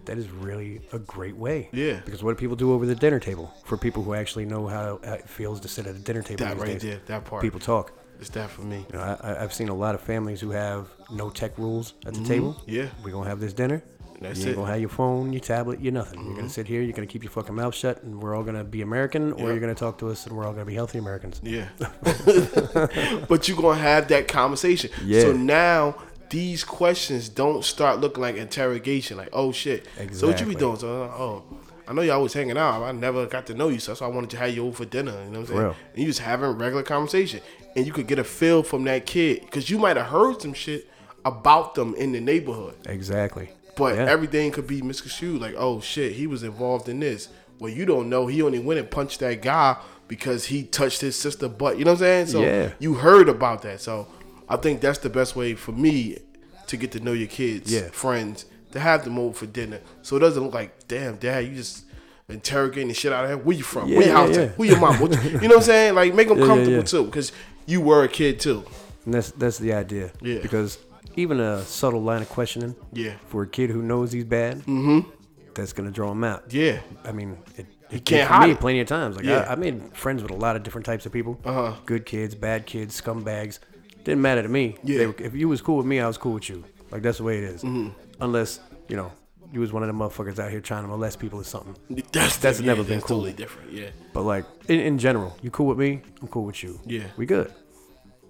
That 0.05 0.19
is 0.19 0.31
really 0.31 0.83
a 0.93 0.99
great 1.01 1.37
way. 1.37 1.69
Yeah. 1.73 2.01
Because 2.05 2.23
what 2.23 2.37
do 2.37 2.37
people 2.37 2.55
do 2.55 2.73
over 2.73 2.87
the 2.87 2.95
dinner 2.95 3.19
table? 3.19 3.53
For 3.65 3.77
people 3.77 4.03
who 4.03 4.15
actually 4.15 4.45
know 4.45 4.69
how 4.69 5.01
it 5.03 5.29
feels 5.29 5.59
to 5.61 5.69
sit 5.69 5.87
at 5.87 5.97
a 5.97 5.99
dinner 5.99 6.23
table. 6.23 6.45
That 6.45 6.59
right 6.59 6.73
days, 6.73 6.83
there, 6.83 7.01
that 7.07 7.25
part. 7.25 7.43
People 7.43 7.59
talk. 7.59 7.93
It's 8.21 8.29
that 8.31 8.51
for 8.51 8.63
me. 8.63 8.87
You 8.93 8.99
know, 8.99 9.19
I, 9.21 9.43
I've 9.43 9.53
seen 9.53 9.69
a 9.69 9.75
lot 9.75 9.95
of 9.95 10.01
families 10.01 10.41
who 10.41 10.51
have 10.51 10.89
no 11.11 11.31
tech 11.31 11.59
rules 11.59 11.95
at 12.07 12.15
the 12.15 12.23
table. 12.25 12.55
Mm-hmm. 12.55 12.71
Yeah. 12.71 12.87
We're 13.03 13.13
gonna 13.13 13.29
have 13.29 13.41
this 13.41 13.53
dinner. 13.53 13.83
That's 14.21 14.41
you 14.41 14.47
ain't 14.47 14.49
it. 14.49 14.51
Mm-hmm. 14.53 14.61
gonna 14.61 14.73
have 14.73 14.81
your 14.81 14.89
phone, 14.89 15.33
your 15.33 15.41
tablet, 15.41 15.81
your 15.81 15.93
nothing. 15.93 16.25
You're 16.25 16.37
gonna 16.37 16.49
sit 16.49 16.67
here. 16.67 16.83
You're 16.83 16.93
gonna 16.93 17.07
keep 17.07 17.23
your 17.23 17.31
fucking 17.31 17.55
mouth 17.55 17.75
shut, 17.75 18.03
and 18.03 18.23
we're 18.23 18.35
all 18.35 18.43
gonna 18.43 18.65
be 18.65 18.83
American, 18.83 19.33
or 19.33 19.39
Yep. 19.39 19.47
you're 19.49 19.61
gonna 19.61 19.75
talk 19.75 19.99
to 19.99 20.09
us, 20.09 20.27
and 20.27 20.37
we're 20.37 20.45
all 20.47 20.53
gonna 20.53 20.65
be 20.65 20.75
healthy 20.75 20.99
Americans. 20.99 21.41
Yeah. 21.43 21.69
but 23.29 23.49
you're 23.49 23.57
going 23.57 23.77
to 23.77 23.83
have 23.83 24.09
that 24.09 24.29
conversation. 24.29 24.91
Yeah. 25.05 25.23
So 25.23 25.33
now 25.33 25.97
these 26.31 26.65
questions 26.65 27.29
don't 27.29 27.65
start 27.65 28.01
looking 28.01 28.21
like 28.23 28.37
interrogation. 28.37 29.17
Like, 29.17 29.31
oh 29.33 29.53
shit. 29.53 29.87
Exactly. 29.97 30.17
So 30.17 30.27
what 30.27 30.41
you 30.41 30.47
be 30.47 30.55
doing? 30.55 30.77
So, 30.77 30.89
oh, 30.89 31.45
I 31.89 31.93
know 31.93 32.03
y'all 32.03 32.23
was 32.23 32.33
hanging 32.33 32.59
out. 32.59 32.83
I 32.83 32.93
never 32.93 33.27
got 33.27 33.47
to 33.47 33.55
know 33.55 33.69
you, 33.69 33.79
so 33.79 33.93
that's 33.93 34.01
why 34.01 34.09
I 34.09 34.11
wanted 34.11 34.31
to 34.31 34.39
have 34.39 34.55
you 34.55 34.67
over 34.67 34.79
for 34.79 34.85
dinner. 34.85 35.13
You 35.13 35.31
know 35.31 35.31
what 35.31 35.39
I'm 35.39 35.47
saying? 35.47 35.59
real. 35.61 35.77
And 35.93 36.03
you 36.03 36.07
just 36.07 36.21
having 36.21 36.51
regular 36.51 36.83
conversation. 36.83 37.41
And 37.77 37.87
you 37.87 37.93
could 37.93 38.07
get 38.07 38.19
a 38.19 38.25
feel 38.25 38.63
from 38.63 38.85
that 38.85 39.07
kid. 39.07 39.43
Because 39.43 39.71
you 39.71 39.79
might 39.79 39.97
have 39.97 40.07
heard 40.07 40.41
some 40.41 40.55
shit 40.55 40.89
about 41.25 41.75
them 41.75 41.95
in 41.95 42.13
the 42.13 42.21
neighborhood. 42.21 42.75
Exactly. 42.87 43.51
But 43.77 43.97
Yeah. 43.97 44.07
everything 44.07 44.51
could 44.53 44.67
be 44.67 44.83
misconstrued. 44.83 45.41
Like, 45.41 45.55
oh 45.57 45.81
shit, 45.81 46.13
he 46.13 46.27
was 46.27 46.43
involved 46.43 46.89
in 46.89 47.01
this. 47.01 47.29
Well, 47.59 47.71
you 47.73 47.87
don't 47.87 48.09
know. 48.09 48.27
He 48.27 48.43
only 48.43 48.59
went 48.59 48.81
and 48.81 48.91
punched 48.91 49.21
that 49.21 49.43
guy 49.43 49.77
because 50.09 50.47
he 50.47 50.63
touched 50.65 51.01
his 51.01 51.17
sister 51.17 51.49
butt. 51.49 51.79
You 51.79 51.85
know 51.85 51.93
what 51.93 51.99
I'm 52.03 52.05
saying? 52.05 52.27
So 52.29 52.41
Yeah. 52.43 52.71
you 52.79 52.95
heard 52.95 53.29
about 53.29 53.63
that. 53.63 53.81
So 53.81 54.09
I 54.49 54.57
think 54.57 54.81
that's 54.81 54.99
the 54.99 55.11
best 55.11 55.37
way 55.37 55.55
for 55.55 55.73
me 55.73 56.19
to 56.67 56.77
get 56.77 56.93
to 56.93 57.01
know 57.01 57.13
your 57.13 57.29
kids, 57.29 57.73
Yeah. 57.73 57.89
friends, 57.93 58.45
to 58.73 58.81
have 58.81 59.05
them 59.05 59.19
over 59.19 59.35
for 59.35 59.47
dinner. 59.47 59.81
So 60.03 60.17
it 60.17 60.21
doesn't 60.21 60.43
look 60.43 60.55
like, 60.55 60.87
damn, 60.89 61.17
dad, 61.17 61.47
you 61.47 61.55
just 61.55 61.85
interrogating 62.29 62.89
the 62.89 62.95
shit 62.95 63.13
out 63.13 63.25
of 63.25 63.31
him. 63.31 63.39
Where 63.41 63.57
you 63.57 63.63
from? 63.63 63.89
Yeah, 63.89 63.99
Where 63.99 64.07
your 64.07 64.15
yeah, 64.17 64.27
house 64.27 64.37
yeah. 64.37 64.43
at? 64.43 64.51
Who 64.57 64.65
your 64.65 64.81
mom? 64.81 65.01
What 65.01 65.25
you, 65.25 65.31
you 65.31 65.41
know 65.43 65.49
what 65.49 65.57
I'm 65.59 65.63
saying? 65.63 65.95
Like 65.95 66.15
make 66.15 66.29
them 66.29 66.39
Yeah, 66.39 66.45
yeah, 66.45 66.49
comfortable 66.49 66.77
yeah. 66.79 66.83
too, 66.83 67.05
because 67.05 67.33
you 67.67 67.81
were 67.81 68.05
a 68.05 68.09
kid 68.09 68.41
too. 68.41 68.65
And 69.05 69.15
that's 69.15 69.31
that's 69.33 69.59
the 69.59 69.73
idea. 69.73 70.11
Yeah. 70.21 70.39
Because 70.41 70.79
even 71.17 71.41
a 71.41 71.63
subtle 71.65 72.03
line 72.03 72.23
of 72.23 72.29
questioning 72.29 72.75
Yeah. 72.93 73.15
for 73.27 73.43
a 73.43 73.47
kid 73.47 73.71
who 73.71 73.83
knows 73.83 74.13
he's 74.13 74.25
bad, 74.25 74.59
mm-hmm. 74.61 75.09
that's 75.55 75.73
gonna 75.73 75.91
draw 75.91 76.13
him 76.13 76.25
out. 76.25 76.53
Yeah. 76.53 76.81
I 77.05 77.13
mean, 77.13 77.39
it, 77.57 77.67
it 77.91 78.05
can't 78.05 78.29
hide 78.29 78.47
me 78.47 78.53
it. 78.53 78.61
plenty 78.61 78.81
of 78.81 78.87
times. 78.89 79.17
Like 79.17 79.25
Yeah. 79.25 79.47
I, 79.49 79.53
I 79.53 79.55
made 79.57 79.97
friends 79.97 80.23
with 80.23 80.31
a 80.31 80.37
lot 80.37 80.57
of 80.57 80.63
different 80.63 80.85
types 80.85 81.07
of 81.07 81.13
people. 81.13 81.41
Uh-huh. 81.45 81.75
Good 81.87 82.07
kids, 82.07 82.35
bad 82.35 82.67
kids, 82.67 83.01
scumbags. 83.01 83.59
Didn't 84.05 84.23
matter 84.23 84.43
to 84.43 84.49
me. 84.49 84.77
Yeah. 84.85 85.07
Were- 85.07 85.15
if 85.19 85.35
you 85.35 85.49
was 85.49 85.61
cool 85.61 85.77
with 85.79 85.87
me, 85.87 86.01
I 86.01 86.07
was 86.07 86.19
cool 86.19 86.35
with 86.35 86.49
you. 86.49 86.65
Like 86.91 87.03
that's 87.03 87.19
the 87.19 87.25
way 87.25 87.39
it 87.39 87.45
is. 87.45 87.63
Mm-hmm. 87.63 87.91
Unless 88.21 88.61
you 88.89 88.97
know 88.97 89.11
you 89.53 89.61
was 89.61 89.73
one 89.73 89.83
of 89.83 89.89
the 89.89 89.95
motherfuckers 89.95 90.39
out 90.39 90.51
here 90.51 90.61
trying 90.61 90.83
to 90.83 90.89
molest 90.89 91.19
people 91.19 91.41
or 91.41 91.45
something. 91.45 91.77
That's 92.13 92.37
That's 92.37 92.61
yeah, 92.61 92.67
never 92.67 92.83
been 92.85 93.01
cool. 93.01 93.19
Totally 93.19 93.33
different. 93.33 93.73
Yeah. 93.73 93.91
But 94.13 94.23
like 94.23 94.45
in, 94.69 94.81
in 94.81 94.99
general, 94.99 95.37
you 95.43 95.51
cool 95.51 95.67
with 95.67 95.79
me, 95.79 96.03
I'm 96.21 96.29
cool 96.29 96.45
with 96.45 96.63
you. 96.63 96.81
Yeah. 96.85 97.05
We 97.17 97.27
good. 97.27 97.53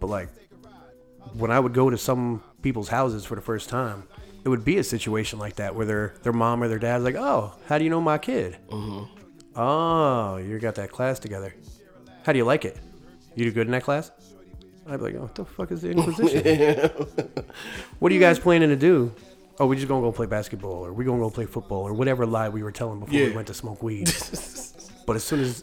But 0.01 0.09
like 0.09 0.29
when 1.35 1.51
I 1.51 1.61
would 1.61 1.73
go 1.75 1.91
to 1.91 1.99
some 1.99 2.43
people's 2.63 2.89
houses 2.89 3.25
for 3.25 3.35
the 3.35 3.41
first 3.41 3.69
time, 3.69 4.05
it 4.45 4.49
would 4.49 4.65
be 4.65 4.79
a 4.79 4.85
situation 4.85 5.39
like 5.39 5.57
that 5.57 5.75
where 5.75 5.87
their 5.87 6.15
their 6.23 6.33
mom 6.33 6.63
or 6.63 6.69
their 6.69 6.79
dad's 6.79 7.05
like, 7.05 7.17
"Oh, 7.17 7.53
how 7.67 7.79
do 7.79 7.85
you 7.85 7.91
know 7.91 8.01
my 8.01 8.19
kid? 8.19 8.57
Mm-hmm. 8.69 9.59
Oh, 9.59 10.37
you 10.37 10.59
got 10.59 10.75
that 10.77 10.91
class 10.91 11.19
together. 11.19 11.55
How 12.25 12.33
do 12.33 12.39
you 12.39 12.45
like 12.45 12.65
it? 12.65 12.77
You 13.35 13.45
do 13.45 13.53
good 13.53 13.67
in 13.67 13.73
that 13.73 13.83
class?" 13.83 14.11
I'd 14.89 14.99
be 14.99 15.05
like, 15.05 15.15
"Oh, 15.17 15.23
what 15.23 15.35
the 15.35 15.45
fuck 15.45 15.73
is 15.73 15.83
the 15.83 15.91
Inquisition? 15.91 16.91
what 17.99 18.13
are 18.13 18.15
you 18.15 18.21
guys 18.21 18.39
planning 18.39 18.69
to 18.69 18.77
do?" 18.77 19.13
Oh, 19.59 19.67
we 19.67 19.77
just 19.77 19.89
gonna 19.89 20.03
go 20.03 20.13
play 20.13 20.27
basketball, 20.27 20.85
or 20.85 20.93
we 20.93 21.05
gonna 21.05 21.19
go 21.19 21.31
play 21.31 21.47
football, 21.47 21.83
or 21.83 21.95
whatever 21.95 22.27
lie 22.27 22.49
we 22.49 22.63
were 22.63 22.73
telling 22.73 23.01
before 23.01 23.15
we 23.19 23.31
went 23.33 23.49
to 23.49 23.55
smoke 23.55 23.83
weed. 23.83 24.13
But 25.07 25.15
as 25.15 25.23
soon 25.23 25.39
as 25.39 25.63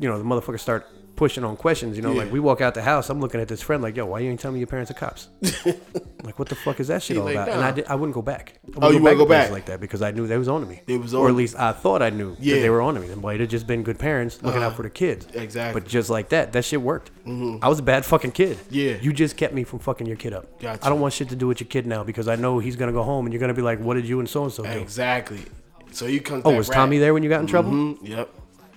you 0.00 0.08
know 0.08 0.18
the 0.18 0.24
motherfuckers 0.24 0.58
start 0.58 0.88
pushing 1.20 1.44
on 1.44 1.54
questions, 1.54 1.98
you 1.98 2.02
know, 2.02 2.12
Yeah. 2.14 2.22
like 2.22 2.32
we 2.32 2.40
walk 2.40 2.62
out 2.62 2.72
the 2.72 2.80
house, 2.80 3.10
I'm 3.10 3.20
looking 3.20 3.42
at 3.42 3.48
this 3.48 3.60
friend 3.60 3.82
like, 3.82 3.94
"Yo, 3.94 4.06
why 4.06 4.20
you 4.20 4.30
ain't 4.30 4.40
telling 4.40 4.54
me 4.54 4.60
your 4.60 4.66
parents 4.74 4.90
are 4.90 4.94
cops?" 4.94 5.28
like, 6.24 6.38
what 6.38 6.48
the 6.48 6.54
fuck 6.54 6.80
is 6.80 6.88
that 6.88 7.02
shit 7.02 7.18
all 7.18 7.26
like, 7.26 7.34
about? 7.34 7.50
And 7.50 7.60
I, 7.62 7.70
did, 7.72 7.84
I 7.88 7.94
wouldn't 7.94 8.14
go 8.14 8.22
back. 8.22 8.54
I 8.66 8.86
Oh, 8.86 8.90
you 8.90 9.02
wouldn't 9.02 9.18
to 9.20 9.24
go 9.24 9.28
back? 9.28 9.50
like 9.50 9.66
that 9.66 9.80
because 9.82 10.00
I 10.00 10.12
knew 10.12 10.26
they 10.26 10.38
was 10.38 10.48
on 10.48 10.62
to 10.62 10.66
me. 10.66 10.80
They 10.86 10.96
was 10.96 11.12
on, 11.12 11.20
or 11.20 11.28
at 11.28 11.34
least 11.34 11.56
I 11.58 11.72
thought 11.72 12.00
I 12.00 12.08
knew 12.08 12.36
Yeah. 12.40 12.54
that 12.54 12.60
they 12.62 12.70
were 12.70 12.80
on 12.80 12.94
to 12.94 13.00
me. 13.00 13.08
They 13.08 13.14
might 13.16 13.38
have 13.40 13.50
just 13.50 13.66
been 13.66 13.82
good 13.82 13.98
parents 13.98 14.42
looking 14.42 14.62
out 14.62 14.76
for 14.76 14.82
the 14.82 14.88
kids. 14.88 15.26
Exactly. 15.34 15.78
But 15.78 15.86
just 15.86 16.08
like 16.08 16.30
that, 16.30 16.52
that 16.54 16.64
shit 16.64 16.80
worked. 16.80 17.10
I 17.26 17.68
was 17.68 17.78
a 17.78 17.82
bad 17.82 18.06
fucking 18.06 18.32
kid. 18.32 18.56
Yeah. 18.70 18.96
You 19.02 19.12
just 19.12 19.36
kept 19.36 19.52
me 19.52 19.62
from 19.64 19.78
fucking 19.80 20.06
your 20.06 20.16
kid 20.16 20.32
up. 20.32 20.46
Gotcha. 20.58 20.86
I 20.86 20.88
don't 20.88 21.00
want 21.00 21.12
shit 21.12 21.28
to 21.28 21.36
do 21.36 21.46
with 21.46 21.60
your 21.60 21.68
kid 21.68 21.86
now 21.86 22.02
because 22.02 22.28
I 22.28 22.36
know 22.36 22.58
he's 22.60 22.76
gonna 22.76 22.92
go 22.92 23.02
home 23.02 23.26
and 23.26 23.32
you're 23.34 23.40
gonna 23.44 23.52
be 23.62 23.66
like, 23.70 23.78
"What 23.78 23.94
did 23.94 24.08
you 24.08 24.20
and 24.20 24.28
so 24.28 24.44
and 24.44 24.52
so 24.52 24.62
do?" 24.62 24.70
Exactly. 24.70 25.44
So 25.92 26.06
you 26.06 26.22
come. 26.22 26.40
Oh, 26.46 26.56
was 26.56 26.68
Tommy 26.70 26.96
there 26.98 27.12
when 27.12 27.22
you 27.22 27.28
got 27.28 27.40
in 27.40 27.46
trouble? 27.46 27.70
hmm 27.72 27.92
Yep. 28.04 28.30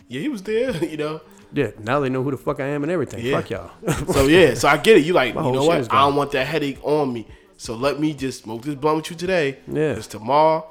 Yeah, 0.09 0.19
he 0.21 0.29
was 0.29 0.43
there. 0.43 0.71
You 0.93 0.97
know. 0.97 1.21
Yeah, 1.53 1.71
now 1.79 1.99
they 1.99 2.09
know 2.09 2.23
who 2.23 2.31
the 2.31 2.37
fuck 2.37 2.59
I 2.59 2.65
am 2.67 2.83
and 2.83 2.91
everything. 2.91 3.23
Yeah. 3.25 3.39
Fuck 3.39 3.49
y'all. 3.51 3.71
So 4.13 4.27
yeah, 4.27 4.55
so 4.55 4.67
I 4.67 4.77
get 4.77 4.97
it. 4.97 5.05
You 5.05 5.13
like, 5.13 5.35
you 5.35 5.41
know 5.41 5.63
what? 5.65 5.91
I 5.93 6.01
don't 6.01 6.15
want 6.15 6.31
that 6.31 6.47
headache 6.47 6.79
on 6.83 7.13
me. 7.13 7.27
So 7.57 7.75
let 7.75 7.99
me 7.99 8.13
just 8.13 8.43
smoke 8.43 8.63
this 8.63 8.75
blunt 8.75 8.97
with 8.97 9.11
you 9.11 9.15
today. 9.15 9.59
Yeah. 9.67 9.89
Because 9.89 10.07
tomorrow 10.07 10.67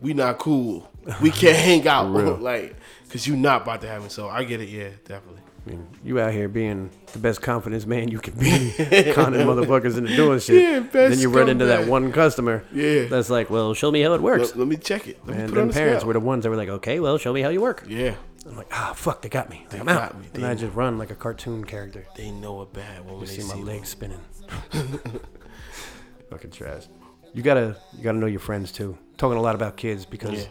we 0.00 0.14
not 0.14 0.38
cool. 0.38 0.88
We 1.20 1.30
can't 1.30 1.56
hang 1.56 1.88
out. 1.94 2.10
like, 2.42 2.76
cause 3.08 3.26
you 3.26 3.36
not 3.36 3.62
about 3.62 3.80
to 3.80 3.88
have 3.88 4.04
it. 4.04 4.12
So 4.12 4.28
I 4.28 4.44
get 4.44 4.60
it. 4.60 4.68
Yeah, 4.68 4.90
definitely. 5.04 5.40
I 5.66 5.70
mean, 5.70 5.88
you 6.04 6.20
out 6.20 6.32
here 6.32 6.48
being 6.48 6.90
the 7.12 7.18
best 7.18 7.42
confidence 7.42 7.86
man 7.86 8.06
you 8.06 8.20
can 8.20 8.34
be, 8.34 8.72
conning 9.14 9.40
motherfuckers 9.40 9.98
into 9.98 10.14
doing 10.14 10.38
shit. 10.38 10.62
Yeah, 10.62 10.78
best 10.80 10.92
then 10.92 11.18
you 11.18 11.28
run 11.28 11.48
into 11.48 11.64
that 11.64 11.88
one 11.88 12.12
customer. 12.12 12.62
Yeah. 12.72 13.06
That's 13.06 13.30
like, 13.30 13.50
well, 13.50 13.74
show 13.74 13.90
me 13.90 14.02
how 14.02 14.12
it 14.14 14.20
works. 14.22 14.50
Let, 14.50 14.58
let 14.58 14.68
me 14.68 14.76
check 14.76 15.08
it. 15.08 15.18
Let 15.26 15.36
and 15.36 15.48
put 15.48 15.58
it 15.58 15.60
on 15.62 15.66
then 15.66 15.68
the 15.68 15.74
parents 15.74 16.00
scale. 16.00 16.06
were 16.06 16.12
the 16.12 16.20
ones 16.20 16.44
that 16.44 16.50
were 16.50 16.56
like, 16.56 16.68
okay, 16.68 17.00
well, 17.00 17.18
show 17.18 17.32
me 17.32 17.40
how 17.40 17.48
you 17.48 17.60
work. 17.60 17.84
Yeah. 17.88 18.14
I'm 18.46 18.56
like, 18.56 18.68
ah, 18.72 18.92
fuck, 18.94 19.22
they 19.22 19.28
got 19.28 19.50
me. 19.50 19.66
Like, 19.72 19.80
I'm 19.80 19.86
got 19.86 20.02
out. 20.02 20.20
me. 20.20 20.26
And 20.34 20.42
They- 20.44 20.48
I 20.48 20.54
just 20.54 20.74
run 20.74 20.98
like 20.98 21.10
a 21.10 21.14
cartoon 21.16 21.64
character. 21.64 22.06
They 22.16 22.30
know 22.30 22.60
a 22.60 22.66
bad 22.66 23.04
woman. 23.04 23.20
You 23.22 23.26
they 23.26 23.42
see 23.42 23.48
my 23.48 23.54
see 23.54 23.62
legs 23.62 23.88
spinning. 23.88 24.20
Fucking 26.30 26.50
trash. 26.50 26.84
You 27.34 27.42
gotta, 27.42 27.76
you 27.96 28.02
gotta 28.02 28.18
know 28.18 28.26
your 28.26 28.40
friends 28.40 28.72
too. 28.72 28.96
Talking 29.16 29.38
a 29.38 29.42
lot 29.42 29.54
about 29.54 29.76
kids 29.76 30.04
because 30.06 30.42
Yeah. 30.44 30.48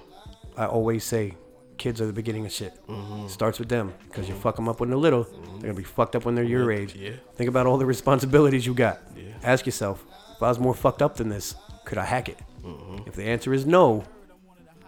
I 0.57 0.65
always 0.67 1.03
say, 1.03 1.33
kids 1.77 1.99
are 2.01 2.05
the 2.05 2.13
beginning 2.13 2.45
of 2.45 2.51
shit. 2.51 2.73
Mm-hmm. 2.87 3.27
Starts 3.27 3.59
with 3.59 3.67
them 3.69 3.93
because 4.07 4.29
you 4.29 4.35
fuck 4.35 4.55
them 4.55 4.69
up 4.69 4.79
when 4.79 4.89
they're 4.89 4.97
little, 4.97 5.23
they're 5.23 5.61
gonna 5.61 5.73
be 5.73 5.83
fucked 5.83 6.15
up 6.15 6.25
when 6.25 6.35
they're 6.35 6.43
your 6.43 6.71
age. 6.71 6.95
Yeah. 6.95 7.11
Think 7.35 7.49
about 7.49 7.65
all 7.67 7.77
the 7.77 7.85
responsibilities 7.85 8.65
you 8.65 8.73
got. 8.73 9.01
Yeah. 9.15 9.33
Ask 9.43 9.65
yourself, 9.65 10.05
if 10.35 10.43
I 10.43 10.47
was 10.49 10.59
more 10.59 10.73
fucked 10.73 11.01
up 11.01 11.15
than 11.17 11.29
this, 11.29 11.55
could 11.85 11.97
I 11.97 12.05
hack 12.05 12.29
it? 12.29 12.39
Mm-hmm. 12.63 13.07
If 13.07 13.15
the 13.15 13.23
answer 13.23 13.53
is 13.53 13.65
no, 13.65 14.03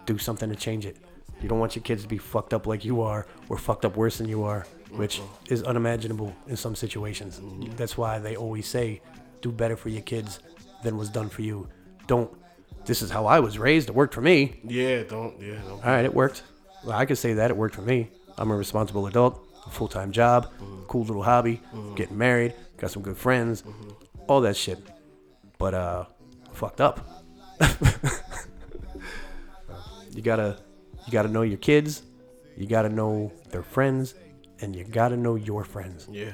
do 0.06 0.16
something 0.18 0.48
to 0.48 0.56
change 0.56 0.86
it. 0.86 0.96
You 1.40 1.48
don't 1.48 1.60
want 1.60 1.76
your 1.76 1.82
kids 1.82 2.02
to 2.02 2.08
be 2.08 2.18
fucked 2.18 2.52
up 2.52 2.66
like 2.66 2.84
you 2.84 3.00
are, 3.02 3.26
or 3.48 3.58
fucked 3.58 3.84
up 3.84 3.96
worse 3.96 4.18
than 4.18 4.28
you 4.28 4.42
are, 4.44 4.66
which 4.90 5.20
mm-hmm. 5.20 5.54
is 5.54 5.62
unimaginable 5.62 6.34
in 6.48 6.56
some 6.56 6.74
situations. 6.74 7.38
Mm-hmm. 7.38 7.76
That's 7.76 7.96
why 7.96 8.18
they 8.18 8.36
always 8.36 8.66
say, 8.66 9.00
do 9.40 9.52
better 9.52 9.76
for 9.76 9.88
your 9.88 10.02
kids 10.02 10.40
than 10.82 10.96
was 10.96 11.08
done 11.08 11.28
for 11.28 11.42
you. 11.42 11.68
Don't. 12.06 12.30
This 12.84 13.02
is 13.02 13.10
how 13.10 13.26
I 13.26 13.40
was 13.40 13.58
raised. 13.58 13.88
It 13.88 13.94
worked 13.94 14.14
for 14.14 14.22
me. 14.22 14.60
Yeah. 14.64 15.02
Don't. 15.02 15.40
Yeah. 15.40 15.60
Don't. 15.66 15.84
All 15.84 15.90
right, 15.90 16.04
it 16.04 16.14
worked. 16.14 16.42
Well, 16.84 16.96
I 16.96 17.06
could 17.06 17.18
say 17.18 17.34
that 17.34 17.50
it 17.50 17.56
worked 17.56 17.74
for 17.74 17.82
me. 17.82 18.10
I'm 18.36 18.50
a 18.50 18.56
responsible 18.56 19.06
adult, 19.06 19.46
a 19.66 19.70
full 19.70 19.88
time 19.88 20.12
job, 20.12 20.46
mm-hmm. 20.46 20.84
cool 20.84 21.04
little 21.04 21.22
hobby, 21.22 21.60
getting 21.96 22.16
married, 22.16 22.54
got 22.76 22.90
some 22.90 23.02
good 23.02 23.16
friends, 23.16 23.64
all 24.26 24.40
that 24.42 24.56
shit. 24.56 24.78
But 25.58 25.74
uh, 25.74 26.04
fucked 26.52 26.80
up. 26.80 27.00
you 30.14 30.22
gotta, 30.22 30.58
you 31.08 31.12
gotta 31.12 31.28
know 31.28 31.42
your 31.42 31.58
kids, 31.58 32.02
you 32.56 32.66
gotta 32.66 32.90
know 32.90 33.32
their 33.50 33.62
friends, 33.62 34.14
and 34.60 34.76
you 34.76 34.84
gotta 34.84 35.16
know 35.16 35.36
your 35.36 35.64
friends. 35.64 36.06
Yeah. 36.10 36.32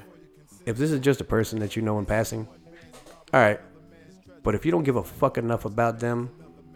If 0.67 0.77
this 0.77 0.91
is 0.91 0.99
just 1.01 1.21
a 1.21 1.25
person 1.25 1.61
that 1.61 1.77
you 1.77 1.83
know 1.83 1.99
in 2.01 2.07
passing, 2.07 2.49
all 3.33 3.41
right. 3.41 3.61
But 4.43 4.55
if 4.55 4.67
you 4.67 4.73
don't 4.73 4.83
give 4.83 4.97
a 4.97 5.05
fuck 5.05 5.39
enough 5.39 5.65
about 5.65 6.01
them 6.01 6.31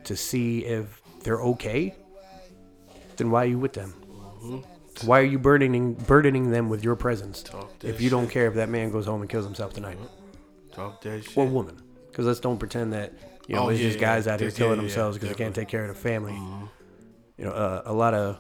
to 0.05 0.17
see 0.17 0.65
if 0.65 1.03
they're 1.25 1.41
okay, 1.41 1.95
then 3.17 3.31
why 3.31 3.43
are 3.45 3.49
you 3.49 3.59
with 3.59 3.73
them? 3.73 3.95
Mm-hmm. 4.43 5.07
Why 5.07 5.21
are 5.21 5.25
you 5.25 5.39
burdening 5.39 5.95
burdening 5.95 6.51
them 6.51 6.69
with 6.69 6.85
your 6.85 6.97
presence 6.97 7.45
if 7.83 8.01
you 8.01 8.11
don't 8.11 8.29
care 8.29 8.47
if 8.47 8.55
that 8.55 8.69
man 8.69 8.91
goes 8.91 9.07
home 9.07 9.21
and 9.21 9.31
kills 9.31 9.45
himself 9.45 9.73
tonight 9.73 9.97
mm-hmm. 9.97 10.73
Talk 10.73 11.01
that 11.03 11.25
shit. 11.25 11.37
or 11.37 11.47
woman? 11.47 11.81
Because 12.11 12.27
let's 12.27 12.41
don't 12.41 12.59
pretend 12.59 12.93
that 12.93 13.13
you 13.47 13.55
know 13.57 13.65
Oh, 13.65 13.67
there's 13.69 13.81
yeah, 13.81 13.89
just 13.89 14.01
guys 14.01 14.27
yeah. 14.27 14.35
out 14.35 14.41
here 14.41 14.51
killing 14.51 14.77
yeah, 14.77 14.83
themselves 14.83 15.17
because 15.17 15.31
they 15.31 15.43
can't 15.43 15.55
take 15.55 15.69
care 15.69 15.83
of 15.83 15.89
the 15.89 16.01
family. 16.01 16.33
Mm-hmm. 16.33 16.67
You 17.39 17.45
know, 17.47 17.53
uh, 17.53 17.83
a 17.87 17.93
lot 17.93 18.15
of 18.15 18.39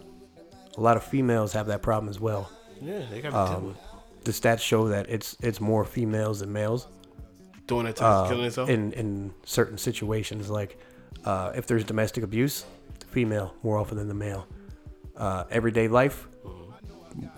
a 0.77 0.81
lot 0.81 0.97
of 0.97 1.05
females 1.05 1.53
have 1.53 1.67
that 1.69 1.83
problem 1.83 2.09
as 2.11 2.21
well. 2.21 2.51
yeah, 2.81 3.03
they 3.11 3.21
got 3.21 3.31
to 3.31 3.57
Um, 3.57 3.67
with 3.69 3.77
The 4.25 4.33
stats 4.33 4.61
show 4.61 4.89
that 4.89 5.09
it's 5.09 5.37
it's 5.41 5.61
more 5.61 5.85
females 5.85 6.41
than 6.41 6.53
males. 6.53 6.87
doing 7.67 7.87
it 7.87 7.97
time, 7.97 8.25
uh, 8.25 8.29
killing 8.29 8.43
themselves. 8.45 8.71
in 8.71 8.93
in 8.93 9.33
certain 9.45 9.79
situations. 9.79 10.51
Like 10.51 10.79
uh, 11.25 11.53
if 11.55 11.67
there's 11.67 11.85
domestic 11.85 12.25
abuse, 12.25 12.65
the 13.01 13.07
female 13.07 13.55
more 13.63 13.77
often 13.79 13.97
than 13.99 14.09
the 14.09 14.15
male. 14.27 14.47
Uh, 15.17 15.45
everyday 15.51 15.89
life, 15.89 16.29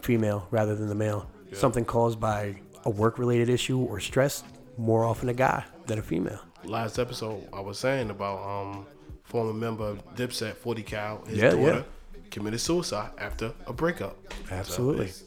female 0.02 0.46
rather 0.50 0.74
than 0.74 0.88
the 0.88 0.94
male. 0.94 1.26
Something 1.52 1.84
caused 1.84 2.20
by 2.20 2.56
a 2.84 2.90
work-related 2.90 3.48
issue 3.48 3.78
or 3.80 3.98
stress, 4.00 4.44
more 4.78 5.04
often 5.04 5.28
a 5.28 5.34
guy 5.34 5.64
than 5.86 5.98
a 5.98 6.02
female. 6.02 6.38
Last 6.64 6.98
episode, 6.98 7.42
I 7.52 7.60
was 7.60 7.78
saying 7.78 8.10
about 8.10 8.38
um 8.46 8.86
former 9.30 9.52
member 9.54 9.84
of 9.84 10.14
Dipset, 10.16 10.54
Forty 10.56 10.82
Cal, 10.82 11.22
his 11.26 11.38
Yeah, 11.38 11.50
daughter 11.50 11.84
yeah. 12.14 12.20
committed 12.30 12.60
suicide 12.60 13.10
after 13.18 13.52
a 13.66 13.72
breakup. 13.72 14.16
Absolutely. 14.50 15.06
it's- 15.06 15.24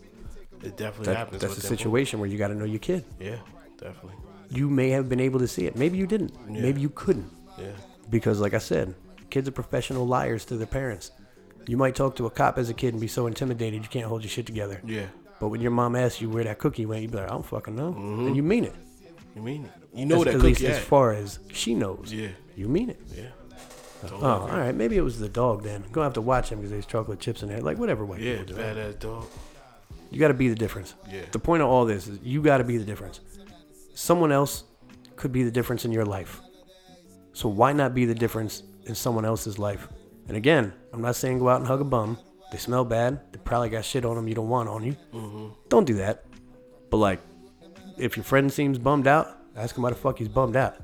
it 0.61 0.77
definitely 0.77 1.07
That, 1.07 1.17
happens. 1.17 1.41
that's 1.41 1.57
a 1.57 1.61
situation 1.61 2.19
where 2.21 2.29
you 2.29 2.37
got 2.37 2.47
to 2.47 2.55
know 2.55 2.63
your 2.63 2.79
kid. 2.79 3.03
Yeah, 3.19 3.35
definitely. 3.77 4.13
You 4.49 4.69
may 4.69 4.89
have 4.91 5.09
been 5.09 5.19
able 5.19 5.39
to 5.39 5.47
see 5.47 5.65
it. 5.65 5.75
Maybe 5.75 5.97
you 5.97 6.07
didn't. 6.07 6.31
Yeah. 6.49 6.61
Maybe 6.61 6.79
you 6.79 6.87
couldn't. 6.89 7.29
Yeah, 7.59 7.65
because 8.09 8.39
like 8.39 8.53
i 8.53 8.57
said 8.57 8.95
kids 9.29 9.47
are 9.47 9.51
professional 9.51 10.07
liars 10.07 10.43
to 10.45 10.57
their 10.57 10.67
parents 10.67 11.11
you 11.67 11.77
might 11.77 11.95
talk 11.95 12.15
to 12.15 12.25
a 12.25 12.29
cop 12.29 12.57
as 12.57 12.67
a 12.69 12.73
kid 12.73 12.93
and 12.93 12.99
be 13.01 13.07
so 13.07 13.27
intimidated 13.27 13.81
you 13.83 13.89
can't 13.89 14.05
hold 14.05 14.23
your 14.23 14.29
shit 14.29 14.45
together 14.45 14.81
yeah. 14.85 15.05
but 15.39 15.49
when 15.49 15.61
your 15.61 15.71
mom 15.71 15.95
asks 15.95 16.19
you 16.19 16.29
where 16.29 16.43
that 16.43 16.57
cookie 16.57 16.85
went 16.87 17.01
you 17.03 17.07
be 17.07 17.17
like 17.17 17.27
i 17.27 17.29
don't 17.29 17.45
fucking 17.45 17.75
know 17.75 17.91
mm-hmm. 17.91 18.27
and 18.27 18.35
you 18.35 18.41
mean 18.43 18.63
it 18.63 18.75
You 19.35 19.41
mean 19.43 19.65
it? 19.65 19.71
You 19.93 20.05
know 20.07 20.17
As- 20.19 20.25
that 20.25 20.33
at 20.35 20.41
least 20.41 20.61
cookie 20.61 20.73
as 20.73 20.79
far 20.83 21.13
as 21.13 21.39
she 21.51 21.73
knows 21.75 22.11
Yeah, 22.11 22.29
you 22.55 22.67
mean 22.67 22.89
it 22.89 22.99
yeah. 23.15 23.29
Oh 24.11 24.25
all 24.25 24.47
right. 24.47 24.73
Maybe 24.75 24.97
it 24.97 25.01
was 25.01 25.19
the 25.19 25.29
dog 25.29 25.63
then. 25.63 25.83
Gonna 25.91 26.05
have 26.05 26.13
to 26.13 26.21
watch 26.21 26.49
him 26.49 26.59
because 26.59 26.71
there's 26.71 26.85
chocolate 26.85 27.19
chips 27.19 27.41
in 27.43 27.49
there. 27.49 27.61
Like 27.61 27.77
whatever 27.77 28.05
white 28.05 28.19
Yeah, 28.21 28.37
people 28.39 28.55
do 28.55 28.61
badass 28.61 28.99
dog. 28.99 29.25
you 30.11 30.19
got 30.19 30.27
to 30.29 30.33
be 30.33 30.49
the 30.49 30.55
difference. 30.55 30.93
Yeah. 31.11 31.21
the 31.31 31.39
point 31.39 31.61
of 31.63 31.69
all 31.69 31.85
this 31.85 32.07
is 32.07 32.19
you 32.23 32.41
got 32.41 32.57
to 32.57 32.63
be 32.63 32.77
the 32.77 32.85
difference. 32.85 33.19
Someone 33.95 34.31
else 34.31 34.63
could 35.15 35.31
be 35.31 35.43
the 35.43 35.51
difference 35.51 35.85
in 35.85 35.91
your 35.91 36.05
life. 36.05 36.41
So 37.33 37.49
why 37.49 37.73
not 37.73 37.93
be 37.95 38.05
the 38.05 38.15
difference 38.15 38.63
in 38.85 38.95
someone 38.95 39.25
else's 39.25 39.57
life? 39.59 39.87
And 40.27 40.37
again 40.37 40.73
i'm 40.93 41.01
not 41.01 41.15
saying 41.15 41.39
go 41.39 41.49
out 41.49 41.57
and 41.59 41.67
hug 41.67 41.81
a 41.81 41.83
bum. 41.83 42.17
They 42.51 42.57
smell 42.57 42.85
bad. 42.85 43.19
They 43.31 43.39
probably 43.39 43.69
got 43.69 43.83
shit 43.85 44.05
on 44.05 44.15
them 44.15 44.27
you 44.27 44.35
don't 44.35 44.49
want 44.49 44.69
on 44.69 44.83
you. 44.83 44.95
Mm-hmm. 45.13 45.47
don't 45.69 45.85
do 45.85 45.95
that. 45.95 46.25
But 46.89 46.97
like 46.97 47.19
if 47.97 48.15
your 48.17 48.23
friend 48.23 48.51
seems 48.51 48.77
bummed 48.77 49.07
out 49.07 49.27
ask 49.55 49.75
him 49.77 49.83
why 49.83 49.89
the 49.91 49.95
fuck 49.95 50.17
he's 50.19 50.27
bummed 50.27 50.55
out. 50.55 50.75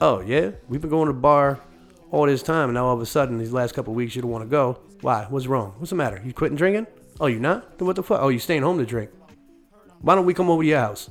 Oh 0.00 0.20
yeah? 0.20 0.50
We've 0.68 0.80
been 0.80 0.90
going 0.90 1.06
to 1.06 1.12
the 1.12 1.18
bar 1.18 1.60
all 2.10 2.26
this 2.26 2.42
time, 2.42 2.68
and 2.68 2.74
now 2.74 2.86
all 2.86 2.94
of 2.94 3.00
a 3.00 3.06
sudden, 3.06 3.38
these 3.38 3.52
last 3.52 3.74
couple 3.74 3.94
weeks, 3.94 4.14
you 4.16 4.22
don't 4.22 4.30
want 4.30 4.44
to 4.44 4.48
go. 4.50 4.78
Why? 5.00 5.26
What's 5.28 5.46
wrong? 5.46 5.74
What's 5.78 5.90
the 5.90 5.96
matter? 5.96 6.20
You 6.24 6.32
quitting 6.32 6.56
drinking? 6.56 6.86
Oh, 7.20 7.26
you 7.26 7.38
not? 7.40 7.78
Then 7.78 7.86
what 7.86 7.96
the 7.96 8.02
fuck? 8.02 8.20
Oh, 8.22 8.28
you 8.28 8.38
staying 8.38 8.62
home 8.62 8.78
to 8.78 8.86
drink? 8.86 9.10
Why 10.00 10.14
don't 10.14 10.26
we 10.26 10.34
come 10.34 10.50
over 10.50 10.62
to 10.62 10.68
your 10.68 10.80
house? 10.80 11.10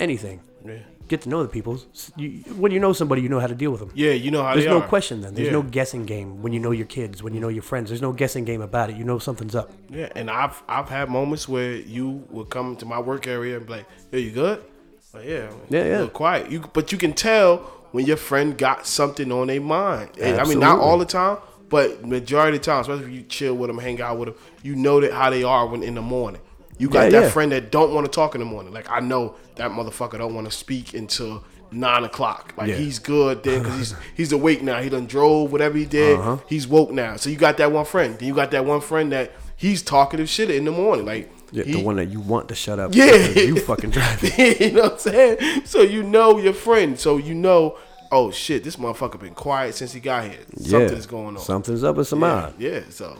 Anything. 0.00 0.40
Yeah. 0.64 0.78
Get 1.08 1.20
to 1.22 1.28
know 1.28 1.42
the 1.42 1.48
people. 1.50 1.78
You, 2.16 2.30
when 2.56 2.72
you 2.72 2.80
know 2.80 2.94
somebody, 2.94 3.20
you 3.20 3.28
know 3.28 3.38
how 3.40 3.46
to 3.48 3.54
deal 3.54 3.70
with 3.70 3.80
them. 3.80 3.90
Yeah, 3.94 4.12
you 4.12 4.30
know 4.30 4.42
how 4.42 4.54
There's 4.54 4.64
no 4.66 4.80
are. 4.80 4.88
question 4.88 5.20
then. 5.20 5.34
There's 5.34 5.48
Yeah. 5.48 5.52
no 5.52 5.62
guessing 5.62 6.06
game 6.06 6.40
when 6.40 6.54
you 6.54 6.60
know 6.60 6.70
your 6.70 6.86
kids, 6.86 7.22
when 7.22 7.34
you 7.34 7.40
know 7.40 7.48
your 7.48 7.62
friends. 7.62 7.90
There's 7.90 8.00
no 8.00 8.12
guessing 8.12 8.44
game 8.46 8.62
about 8.62 8.88
it. 8.88 8.96
You 8.96 9.04
know 9.04 9.18
something's 9.18 9.54
up. 9.54 9.70
Yeah, 9.90 10.08
and 10.16 10.30
I've 10.30 10.62
I've 10.66 10.88
had 10.88 11.10
moments 11.10 11.46
where 11.46 11.72
you 11.74 12.24
would 12.30 12.48
come 12.48 12.76
to 12.76 12.86
my 12.86 12.98
work 12.98 13.26
area 13.26 13.58
and 13.58 13.66
be 13.66 13.72
like, 13.74 13.86
"Yo, 14.12 14.18
you 14.18 14.30
good?" 14.30 14.64
Like, 15.12 15.26
yeah, 15.26 15.50
Yeah, 15.68 15.84
yeah. 15.84 16.06
quiet. 16.06 16.50
You, 16.50 16.60
but 16.72 16.90
you 16.90 16.96
can 16.96 17.12
tell 17.12 17.70
when 17.94 18.04
your 18.06 18.16
friend 18.16 18.58
got 18.58 18.86
something 18.88 19.30
on 19.30 19.46
their 19.46 19.60
mind. 19.60 20.10
And, 20.20 20.40
I 20.40 20.44
mean, 20.44 20.58
not 20.58 20.80
all 20.80 20.98
the 20.98 21.04
time, 21.04 21.38
but 21.68 22.04
majority 22.04 22.56
of 22.56 22.62
the 22.62 22.66
time, 22.66 22.80
especially 22.80 23.04
if 23.04 23.10
you 23.10 23.22
chill 23.22 23.54
with 23.54 23.68
them, 23.68 23.78
hang 23.78 24.00
out 24.00 24.18
with 24.18 24.30
them, 24.30 24.36
you 24.64 24.74
know 24.74 25.00
that 25.00 25.12
how 25.12 25.30
they 25.30 25.44
are 25.44 25.64
when 25.68 25.82
in 25.84 25.94
the 25.94 26.02
morning. 26.02 26.40
You 26.76 26.88
got 26.88 27.04
Yeah, 27.04 27.20
that 27.20 27.22
yeah. 27.26 27.30
friend 27.30 27.52
that 27.52 27.70
don't 27.70 27.94
want 27.94 28.04
to 28.06 28.10
talk 28.10 28.34
in 28.34 28.40
the 28.40 28.44
morning. 28.46 28.72
Like 28.74 28.90
I 28.90 28.98
know 28.98 29.36
that 29.54 29.70
motherfucker 29.70 30.18
don't 30.18 30.34
want 30.34 30.46
to 30.46 30.50
speak 30.50 30.92
until 30.92 31.44
nine 31.70 32.02
o'clock. 32.02 32.52
Like 32.56 32.68
Yeah. 32.70 32.74
he's 32.74 32.98
good 32.98 33.44
then 33.44 33.62
because 33.62 33.78
he's 33.78 33.94
he's 34.16 34.32
awake 34.32 34.60
now. 34.62 34.82
He 34.82 34.88
done 34.88 35.06
drove 35.06 35.52
whatever 35.52 35.78
he 35.78 35.84
did. 35.86 36.18
Uh-huh. 36.18 36.38
He's 36.48 36.66
woke 36.66 36.90
now. 36.90 37.14
So 37.14 37.30
you 37.30 37.36
got 37.36 37.58
that 37.58 37.70
one 37.70 37.84
friend. 37.84 38.18
Then 38.18 38.26
you 38.26 38.34
got 38.34 38.50
that 38.50 38.64
one 38.64 38.80
friend 38.80 39.12
that 39.12 39.30
he's 39.56 39.82
talkative 39.82 40.28
shit 40.28 40.50
in 40.50 40.64
the 40.64 40.72
morning. 40.72 41.06
Like 41.06 41.30
Yeah, 41.52 41.62
he- 41.62 41.74
the 41.74 41.82
one 41.84 41.94
that 41.96 42.08
you 42.08 42.18
want 42.18 42.48
to 42.48 42.56
shut 42.56 42.80
up. 42.80 42.92
Yeah. 42.92 43.14
you 43.28 43.60
fucking 43.60 43.90
driving. 43.96 44.32
you 44.60 44.72
know 44.72 44.82
what 44.82 44.92
I'm 44.94 44.98
saying? 44.98 45.62
So 45.66 45.82
you 45.82 46.02
know 46.02 46.38
your 46.38 46.52
friend. 46.54 46.98
So 46.98 47.18
you 47.18 47.34
know, 47.36 47.78
oh 48.12 48.30
shit, 48.30 48.64
this 48.64 48.76
motherfucker 48.76 49.18
been 49.20 49.34
quiet 49.34 49.74
since 49.74 49.92
he 49.92 50.00
got 50.00 50.24
here. 50.24 50.38
Something's 50.56 51.06
going 51.06 51.36
on. 51.36 51.42
Something's 51.42 51.84
up 51.84 51.96
with 51.96 52.08
some 52.08 52.20
yeah, 52.22 52.32
odd. 52.34 52.54
yeah, 52.58 52.80
so 52.90 53.18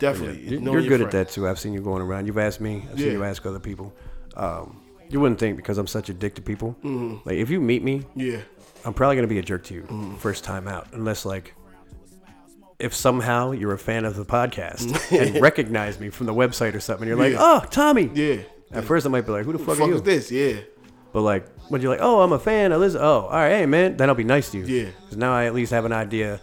definitely. 0.00 0.40
You're, 0.48 0.60
you're 0.60 0.80
your 0.80 0.88
good 0.88 1.00
at 1.02 1.10
that 1.12 1.30
too. 1.30 1.46
I've 1.48 1.58
seen 1.58 1.72
you 1.72 1.80
going 1.80 2.02
around. 2.02 2.26
You've 2.26 2.38
asked 2.38 2.60
me. 2.60 2.86
I've 2.90 2.98
seen 2.98 3.12
you 3.12 3.24
ask 3.24 3.44
other 3.46 3.58
people. 3.60 3.92
Um, 4.36 4.80
you 5.08 5.20
wouldn't 5.20 5.40
think 5.40 5.56
because 5.56 5.76
I'm 5.78 5.86
such 5.88 6.08
a 6.08 6.14
dick 6.14 6.34
to 6.36 6.42
people. 6.42 6.76
Like 7.24 7.36
if 7.36 7.50
you 7.50 7.60
meet 7.60 7.82
me, 7.82 8.04
Yeah. 8.14 8.38
I'm 8.84 8.94
probably 8.94 9.16
gonna 9.16 9.28
be 9.28 9.38
a 9.38 9.42
jerk 9.42 9.64
to 9.64 9.74
you 9.74 9.82
Mm. 9.82 10.16
first 10.18 10.42
time 10.44 10.66
out, 10.68 10.88
unless 10.92 11.24
like 11.26 11.54
if 12.78 12.94
somehow 12.94 13.50
you're 13.50 13.72
a 13.74 13.78
fan 13.78 14.04
of 14.06 14.16
the 14.16 14.24
podcast 14.24 15.12
and 15.20 15.40
recognize 15.42 16.00
me 16.00 16.08
from 16.08 16.26
the 16.26 16.32
website 16.34 16.74
or 16.74 16.80
something. 16.80 17.06
You're 17.06 17.16
like, 17.18 17.32
Yeah. 17.32 17.38
oh, 17.40 17.66
Tommy. 17.70 18.10
Yeah. 18.14 18.36
At 18.72 18.84
first, 18.84 19.04
I 19.04 19.08
might 19.10 19.26
be 19.26 19.32
like, 19.32 19.44
who 19.44 19.52
the 19.52 19.58
fuck, 19.58 19.76
Fuck 19.78 19.88
are 19.88 19.90
you? 19.90 19.96
is 19.96 20.02
this? 20.02 20.30
Yeah. 20.30 20.60
But 21.12 21.22
like 21.22 21.46
when 21.68 21.80
you're 21.82 21.90
like, 21.90 22.00
oh, 22.02 22.20
I'm 22.20 22.32
a 22.32 22.38
fan. 22.38 22.70
Listen. 22.78 23.00
Oh, 23.02 23.22
all 23.22 23.30
right, 23.30 23.50
hey 23.50 23.66
man, 23.66 23.96
then 23.96 24.08
I'll 24.08 24.14
be 24.14 24.24
nice 24.24 24.50
to 24.52 24.58
you. 24.58 24.64
Yeah. 24.64 24.90
Because 25.02 25.16
now 25.16 25.32
I 25.32 25.46
at 25.46 25.54
least 25.54 25.72
have 25.72 25.84
an 25.84 25.92
idea 25.92 26.40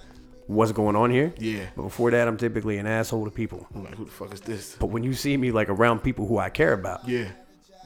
what's 0.48 0.72
going 0.72 0.96
on 0.96 1.12
here. 1.12 1.34
Yeah. 1.38 1.66
But 1.76 1.84
before 1.84 2.12
that, 2.12 2.28
I'm 2.28 2.38
typically 2.38 2.78
an 2.78 2.88
asshole 2.88 3.26
to 3.26 3.32
people. 3.32 3.68
I'm 3.76 3.84
like, 3.84 3.96
who 3.96 4.06
the 4.06 4.12
fuck 4.12 4.34
is 4.34 4.42
this? 4.42 4.76
But 4.80 4.88
when 4.88 5.04
you 5.04 5.14
see 5.14 5.36
me 5.38 5.52
like 5.52 5.70
around 5.70 6.00
people 6.04 6.26
who 6.28 6.38
I 6.38 6.50
care 6.50 6.74
about, 6.74 7.08
Yeah. 7.08 7.28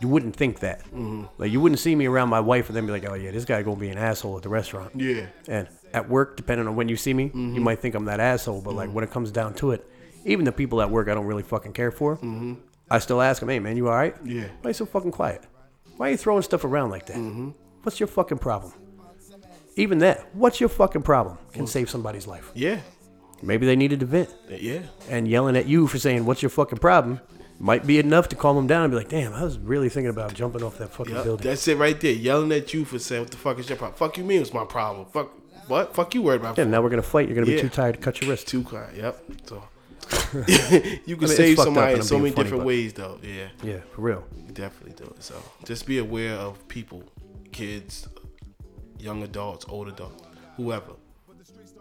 you 0.02 0.08
wouldn't 0.08 0.36
think 0.36 0.60
that. 0.60 0.82
Mm-hmm. 0.86 1.24
Like 1.40 1.52
you 1.52 1.60
wouldn't 1.60 1.80
see 1.80 1.96
me 1.96 2.06
around 2.08 2.30
my 2.30 2.40
wife 2.40 2.68
and 2.68 2.76
then 2.76 2.86
be 2.86 2.92
like, 2.92 3.08
oh 3.10 3.14
yeah, 3.16 3.32
this 3.32 3.46
guy 3.46 3.62
gonna 3.64 3.76
be 3.80 3.90
an 3.90 3.98
asshole 3.98 4.38
at 4.38 4.44
the 4.44 4.50
restaurant. 4.50 4.92
Yeah. 4.96 5.26
And 5.48 5.68
at 5.94 6.08
work, 6.10 6.38
depending 6.38 6.68
on 6.68 6.76
when 6.76 6.88
you 6.90 6.96
see 6.98 7.14
me, 7.14 7.30
Mm-hmm. 7.30 7.56
you 7.56 7.62
might 7.62 7.80
think 7.80 7.96
I'm 7.96 8.06
that 8.06 8.20
asshole. 8.20 8.62
But 8.62 8.76
like 8.76 8.90
when 8.92 9.04
it 9.04 9.12
comes 9.12 9.32
down 9.32 9.54
to 9.56 9.72
it, 9.72 9.88
even 10.26 10.46
the 10.46 10.52
people 10.52 10.82
at 10.84 10.90
work 10.92 11.08
I 11.08 11.16
don't 11.16 11.26
really 11.26 11.44
fucking 11.44 11.74
care 11.74 11.92
for, 11.92 12.18
I 12.92 13.00
still 13.00 13.22
ask 13.22 13.40
them, 13.40 13.50
hey 13.50 13.60
man, 13.60 13.76
you 13.78 13.88
all 13.88 13.96
right? 13.96 14.16
Mm-hmm. 14.16 14.30
Yeah. 14.40 14.48
Why 14.62 14.70
you 14.70 14.74
so 14.76 14.86
fucking 14.86 15.12
quiet? 15.12 15.44
Why 16.02 16.08
are 16.08 16.12
you 16.14 16.18
throwing 16.18 16.42
stuff 16.42 16.64
around 16.64 16.90
like 16.90 17.06
that? 17.06 17.16
Mm-hmm. 17.16 17.52
What's 17.84 18.00
your 18.00 18.08
fucking 18.08 18.40
problem? 18.40 18.74
Even 19.76 20.00
that, 20.00 20.34
what's 20.34 20.60
your 20.60 20.68
fucking 20.68 21.04
problem? 21.04 21.38
Can 21.54 21.68
save 21.68 21.92
somebody's 21.92 22.26
life. 22.26 22.50
Yeah. 22.56 22.80
Maybe 23.44 23.68
they 23.68 23.76
needed 23.76 24.00
to 24.00 24.08
vent. 24.08 24.34
Yeah. 24.50 24.80
And 25.12 25.28
yelling 25.28 25.56
at 25.56 25.68
you 25.68 25.86
for 25.86 26.00
saying, 26.00 26.26
what's 26.26 26.42
your 26.42 26.50
fucking 26.50 26.80
problem? 26.80 27.22
Might 27.60 27.86
be 27.86 28.00
enough 28.00 28.30
to 28.30 28.36
calm 28.36 28.56
them 28.56 28.66
down 28.66 28.86
and 28.86 28.92
be 28.92 28.98
like, 28.98 29.10
damn, 29.10 29.32
I 29.36 29.44
was 29.44 29.60
really 29.60 29.90
thinking 29.90 30.10
about 30.10 30.34
jumping 30.34 30.64
off 30.64 30.80
that 30.80 30.90
fucking 30.90 31.14
Yep, 31.14 31.24
building. 31.24 31.48
That's 31.48 31.68
it 31.68 31.78
right 31.78 32.02
there. 32.02 32.14
Yelling 32.14 32.52
at 32.52 32.74
you 32.74 32.84
for 32.84 32.98
saying, 32.98 33.22
what 33.22 33.30
the 33.30 33.38
fuck 33.38 33.60
is 33.60 33.70
your 33.70 33.78
problem? 33.78 33.96
Fuck 33.96 34.18
you 34.18 34.24
mean 34.24 34.42
it's 34.42 34.56
my 34.56 34.66
problem. 34.66 35.06
Fuck 35.06 35.30
what? 35.68 35.94
Fuck 35.94 36.16
you 36.16 36.24
worried 36.24 36.42
about. 36.42 36.58
Yeah, 36.58 36.64
now 36.64 36.82
we're 36.82 36.90
gonna 36.90 37.04
fight. 37.04 37.28
You're 37.28 37.36
gonna 37.36 37.46
be 37.46 37.54
Yeah. 37.54 37.62
too 37.62 37.70
tired 37.70 37.94
to 37.94 38.02
cut 38.02 38.20
your 38.22 38.32
wrist. 38.32 38.48
Too 38.48 38.64
quiet. 38.64 38.96
Yep. 38.96 39.24
So 39.46 39.64
you 41.06 41.16
can 41.16 41.24
it's 41.24 41.36
save 41.36 41.58
somebody 41.58 41.96
in 41.96 42.04
so 42.04 42.18
many 42.18 42.32
funny, 42.32 42.44
different 42.44 42.66
ways 42.66 42.94
though. 42.94 43.20
Yeah. 43.22 43.48
Yeah, 43.64 43.80
for 43.94 44.02
real. 44.02 44.24
You 44.36 44.54
definitely 44.54 44.94
do 44.94 45.12
it. 45.12 45.24
So 45.24 45.36
just 45.66 45.86
be 45.86 46.00
aware 46.00 46.34
of 46.34 46.68
people, 46.68 47.04
kids, 47.52 48.08
young 49.00 49.24
adults, 49.24 49.66
old 49.68 49.88
adults, 49.88 50.24
whoever. 50.58 50.94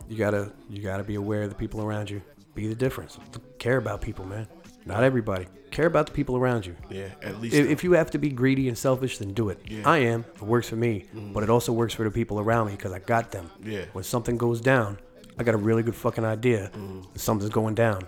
You 0.08 0.16
gotta 0.16 0.52
you 0.68 0.82
gotta 0.82 1.04
be 1.04 1.14
aware 1.14 1.42
of 1.42 1.50
the 1.50 1.54
people 1.54 1.82
around 1.82 2.10
you. 2.10 2.20
Be 2.54 2.66
the 2.66 2.74
difference. 2.74 3.18
Care 3.58 3.76
about 3.76 4.00
people, 4.00 4.24
man. 4.24 4.48
Not 4.84 5.04
everybody. 5.04 5.46
Care 5.70 5.86
about 5.86 6.06
the 6.06 6.12
people 6.12 6.36
around 6.36 6.66
you. 6.66 6.74
Yeah, 6.88 7.10
at 7.22 7.40
least. 7.40 7.54
If, 7.54 7.68
if 7.68 7.84
you 7.84 7.92
have 7.92 8.10
to 8.10 8.18
be 8.18 8.30
greedy 8.30 8.66
and 8.66 8.76
selfish, 8.76 9.18
then 9.18 9.32
do 9.34 9.50
it. 9.50 9.60
Yeah. 9.68 9.88
I 9.88 9.98
am. 9.98 10.24
It 10.34 10.42
works 10.42 10.68
for 10.68 10.76
me, 10.76 11.06
mm-hmm. 11.14 11.32
but 11.32 11.44
it 11.44 11.50
also 11.50 11.72
works 11.72 11.94
for 11.94 12.02
the 12.02 12.10
people 12.10 12.40
around 12.40 12.66
me 12.66 12.72
because 12.72 12.92
I 12.92 12.98
got 12.98 13.30
them. 13.30 13.50
Yeah. 13.62 13.84
When 13.92 14.02
something 14.02 14.36
goes 14.36 14.60
down, 14.60 14.98
I 15.38 15.44
got 15.44 15.54
a 15.54 15.58
really 15.58 15.82
good 15.82 15.94
fucking 15.94 16.24
idea 16.24 16.70
that 17.12 17.20
something's 17.20 17.50
going 17.50 17.74
down. 17.74 18.02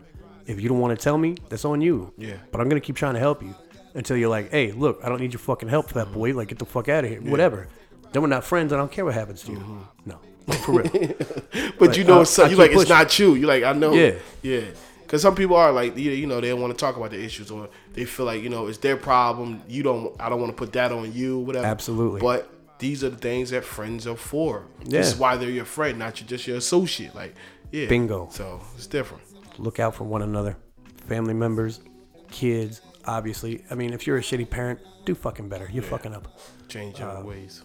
If 0.46 0.60
you 0.60 0.68
don't 0.68 0.80
want 0.80 0.98
to 0.98 1.02
tell 1.02 1.16
me, 1.16 1.36
that's 1.48 1.64
on 1.64 1.80
you. 1.80 2.12
Yeah. 2.18 2.34
But 2.50 2.60
I'm 2.60 2.68
gonna 2.68 2.80
keep 2.80 2.96
trying 2.96 3.14
to 3.14 3.20
help 3.20 3.42
you 3.42 3.54
until 3.94 4.16
you're 4.16 4.30
like, 4.30 4.50
hey, 4.50 4.72
look, 4.72 5.00
I 5.04 5.08
don't 5.08 5.20
need 5.20 5.32
your 5.32 5.40
fucking 5.40 5.68
help 5.68 5.88
for 5.88 5.94
that 5.94 6.12
boy. 6.12 6.34
Like, 6.34 6.48
get 6.48 6.58
the 6.58 6.64
fuck 6.64 6.88
out 6.88 7.04
of 7.04 7.10
here. 7.10 7.20
Whatever. 7.20 7.68
Then 8.12 8.22
we're 8.22 8.28
not 8.28 8.44
friends. 8.44 8.72
I 8.72 8.76
don't 8.76 8.92
care 8.92 9.04
what 9.04 9.14
happens 9.14 9.42
to 9.44 9.52
you. 9.52 9.58
Mm-hmm. 9.58 10.10
No, 10.10 10.18
for 10.54 10.82
real. 10.82 10.90
but 11.78 11.88
like, 11.88 11.96
you 11.96 12.04
know, 12.04 12.24
I 12.38 12.48
you 12.48 12.56
like 12.56 12.72
it's 12.72 12.88
not 12.88 13.08
true. 13.08 13.34
You 13.34 13.46
like 13.46 13.62
I 13.62 13.72
know. 13.72 13.92
Yeah. 13.92 14.14
yeah. 14.42 14.64
Because 15.02 15.22
some 15.22 15.34
people 15.34 15.56
are 15.56 15.72
like, 15.72 15.96
you 15.96 16.10
you 16.10 16.26
know, 16.26 16.40
they 16.40 16.48
don't 16.48 16.60
want 16.60 16.76
to 16.76 16.78
talk 16.78 16.96
about 16.96 17.10
the 17.10 17.22
issues, 17.22 17.50
or 17.50 17.68
they 17.94 18.04
feel 18.04 18.26
like 18.26 18.42
you 18.42 18.48
know 18.48 18.66
it's 18.66 18.78
their 18.78 18.96
problem. 18.96 19.62
You 19.68 19.82
don't. 19.82 20.20
I 20.20 20.28
don't 20.28 20.40
want 20.40 20.52
to 20.52 20.56
put 20.56 20.72
that 20.72 20.92
on 20.92 21.12
you. 21.12 21.38
Whatever. 21.38 21.66
Absolutely. 21.66 22.20
But 22.20 22.50
these 22.82 23.04
are 23.04 23.10
the 23.10 23.16
things 23.16 23.50
that 23.50 23.64
friends 23.64 24.08
are 24.08 24.16
for. 24.16 24.64
This 24.84 25.06
is 25.12 25.16
why 25.16 25.36
they're 25.36 25.48
your 25.48 25.64
friend, 25.64 25.98
not 26.00 26.20
you 26.20 26.26
just 26.26 26.46
your 26.48 26.56
associate. 26.56 27.14
Like, 27.14 27.34
yeah. 27.70 27.86
Bingo. 27.86 28.28
So 28.32 28.60
it's 28.76 28.88
different. 28.88 29.22
look 29.58 29.78
out 29.78 29.94
for 29.94 30.02
one 30.04 30.22
another, 30.22 30.56
family 31.06 31.32
members, 31.34 31.80
kids. 32.32 32.80
Obviously, 33.06 33.64
I 33.70 33.74
mean, 33.76 33.92
if 33.92 34.06
you're 34.06 34.16
a 34.18 34.20
shitty 34.20 34.50
parent, 34.50 34.80
do 35.04 35.14
fucking 35.14 35.48
better. 35.48 35.68
You're 35.72 35.84
fucking 35.84 36.12
up. 36.12 36.26
Change 36.68 36.98
your 36.98 37.08
Uh, 37.18 37.22
ways. 37.22 37.62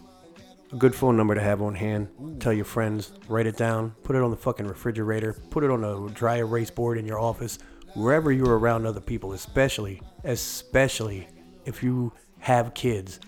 A 0.72 0.76
good 0.76 0.94
phone 0.94 1.16
number 1.16 1.34
to 1.34 1.40
have 1.40 1.62
on 1.62 1.74
hand. 1.74 2.08
Tell 2.40 2.52
your 2.52 2.64
friends, 2.64 3.12
write 3.28 3.46
it 3.46 3.56
down, 3.56 3.94
put 4.04 4.14
it 4.14 4.22
on 4.22 4.30
the 4.30 4.36
fucking 4.36 4.66
refrigerator, 4.66 5.32
put 5.50 5.64
it 5.64 5.70
on 5.70 5.82
a 5.82 6.08
dry 6.12 6.36
erase 6.36 6.70
board 6.70 6.96
in 6.98 7.06
your 7.06 7.18
office, 7.18 7.58
wherever 7.94 8.30
you're 8.30 8.58
around 8.58 8.86
other 8.86 9.00
people, 9.00 9.32
especially, 9.32 10.00
especially 10.24 11.26
if 11.64 11.82
you 11.82 12.12
have 12.38 12.74
kids 12.74 13.18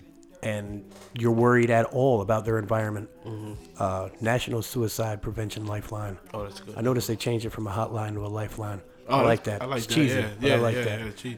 and 0.43 0.83
you're 1.13 1.31
worried 1.31 1.69
at 1.69 1.85
all 1.87 2.21
about 2.21 2.45
their 2.45 2.57
environment. 2.57 3.09
Uh, 3.77 4.09
National 4.21 4.61
Suicide 4.61 5.21
Prevention 5.21 5.65
Lifeline. 5.65 6.17
Oh, 6.33 6.43
that's 6.43 6.59
good. 6.61 6.75
I 6.77 6.81
noticed 6.81 7.07
they 7.07 7.15
changed 7.15 7.45
it 7.45 7.51
from 7.51 7.67
a 7.67 7.71
hotline 7.71 8.13
to 8.13 8.25
a 8.25 8.27
lifeline. 8.27 8.81
Oh, 9.07 9.19
I 9.19 9.23
like 9.23 9.43
that. 9.45 9.61
I 9.61 9.65
like 9.65 9.77
it's 9.79 9.87
that. 9.87 9.93
cheesy, 9.93 10.19
Yeah, 10.19 10.29
yeah, 10.39 10.53
I 10.53 10.57
like 10.57 10.75
yeah, 10.75 10.83
that. 10.83 10.99
yeah, 11.01 11.11
cheesy. 11.11 11.37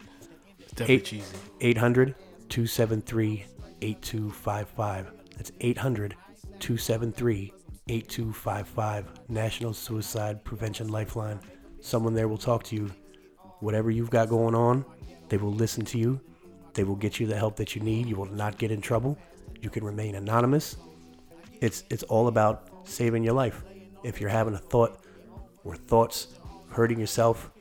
It's 0.59 0.71
definitely 0.71 0.95
Eight- 0.95 1.05
cheesy. 1.05 1.37
800 1.61 2.15
273 2.49 3.45
8255. 3.81 5.11
That's 5.37 5.51
800 5.61 6.15
273 6.59 7.53
8255. 7.87 9.05
National 9.29 9.73
Suicide 9.73 10.43
Prevention 10.43 10.87
Lifeline. 10.89 11.39
Someone 11.81 12.13
there 12.13 12.27
will 12.27 12.37
talk 12.37 12.63
to 12.65 12.75
you. 12.75 12.91
Whatever 13.59 13.91
you've 13.91 14.09
got 14.09 14.29
going 14.29 14.55
on, 14.55 14.85
they 15.29 15.37
will 15.37 15.51
listen 15.53 15.83
to 15.85 15.97
you. 15.97 16.19
They 16.73 16.83
will 16.83 16.95
get 16.95 17.19
you 17.19 17.27
the 17.27 17.35
help 17.35 17.55
that 17.57 17.75
you 17.75 17.81
need. 17.81 18.07
You 18.07 18.15
will 18.15 18.25
not 18.25 18.57
get 18.57 18.71
in 18.71 18.81
trouble. 18.81 19.17
You 19.61 19.69
can 19.69 19.83
remain 19.83 20.15
anonymous. 20.15 20.77
It's 21.61 21.83
it's 21.89 22.03
all 22.03 22.27
about 22.27 22.69
saving 22.83 23.23
your 23.23 23.33
life. 23.33 23.63
If 24.03 24.19
you're 24.19 24.29
having 24.29 24.53
a 24.53 24.57
thought 24.57 25.05
or 25.63 25.75
thoughts 25.75 26.27
hurting 26.69 26.99
yourself, 26.99 27.51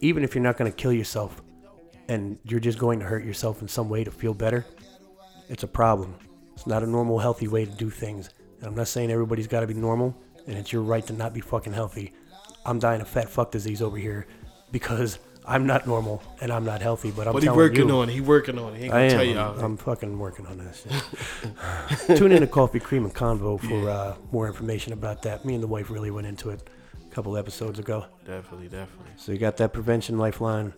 even 0.00 0.24
if 0.24 0.34
you're 0.34 0.42
not 0.42 0.56
going 0.56 0.70
to 0.70 0.76
kill 0.76 0.92
yourself, 0.92 1.42
and 2.08 2.38
you're 2.44 2.60
just 2.60 2.78
going 2.78 2.98
to 3.00 3.04
hurt 3.04 3.24
yourself 3.24 3.62
in 3.62 3.68
some 3.68 3.88
way 3.88 4.04
to 4.04 4.10
feel 4.10 4.34
better, 4.34 4.66
it's 5.48 5.62
a 5.62 5.68
problem. 5.68 6.14
It's 6.54 6.66
not 6.66 6.82
a 6.82 6.86
normal, 6.86 7.18
healthy 7.18 7.48
way 7.48 7.64
to 7.64 7.70
do 7.70 7.90
things. 7.90 8.30
And 8.58 8.66
I'm 8.66 8.74
not 8.74 8.88
saying 8.88 9.10
everybody's 9.10 9.46
got 9.46 9.60
to 9.60 9.66
be 9.66 9.74
normal, 9.74 10.16
and 10.46 10.56
it's 10.56 10.72
your 10.72 10.82
right 10.82 11.06
to 11.06 11.12
not 11.12 11.34
be 11.34 11.40
fucking 11.40 11.72
healthy. 11.72 12.12
I'm 12.66 12.78
dying 12.78 13.00
of 13.00 13.08
fat 13.08 13.28
fuck 13.28 13.50
disease 13.50 13.82
over 13.82 13.96
here 13.96 14.26
because 14.70 15.18
I'm 15.46 15.66
not 15.66 15.86
normal 15.86 16.22
and 16.40 16.50
I'm 16.52 16.64
not 16.64 16.80
healthy. 16.80 17.10
But 17.10 17.26
I'm 17.26 17.32
But 17.34 17.42
he 17.42 17.48
working 17.50 17.88
you, 17.88 17.96
on 17.96 18.08
it. 18.08 18.12
He 18.12 18.20
working 18.20 18.58
on 18.58 18.74
it. 18.74 18.78
He 18.78 18.84
ain't 18.84 18.94
I 18.94 18.96
gonna 18.96 19.04
am. 19.04 19.10
tell 19.10 19.24
you 19.24 19.38
I'm. 19.38 19.64
I'm 19.64 19.76
fucking 19.76 20.18
working 20.18 20.46
on 20.46 20.58
that 20.58 20.74
shit. 22.06 22.16
Tune 22.18 22.32
in 22.32 22.40
to 22.40 22.46
Coffee 22.46 22.80
Cream 22.80 23.04
and 23.04 23.14
Convo 23.14 23.60
for 23.60 23.90
uh, 23.90 24.14
more 24.32 24.46
information 24.46 24.92
about 24.92 25.22
that. 25.22 25.44
Me 25.44 25.54
and 25.54 25.62
the 25.62 25.66
wife 25.68 25.90
really 25.90 26.10
went 26.10 26.26
into 26.26 26.50
it 26.50 26.68
a 27.10 27.14
couple 27.14 27.36
episodes 27.36 27.78
ago. 27.78 28.06
Definitely, 28.26 28.68
definitely. 28.68 29.12
So 29.16 29.32
you 29.32 29.38
got 29.38 29.56
that 29.58 29.72
prevention 29.72 30.18
lifeline, 30.18 30.72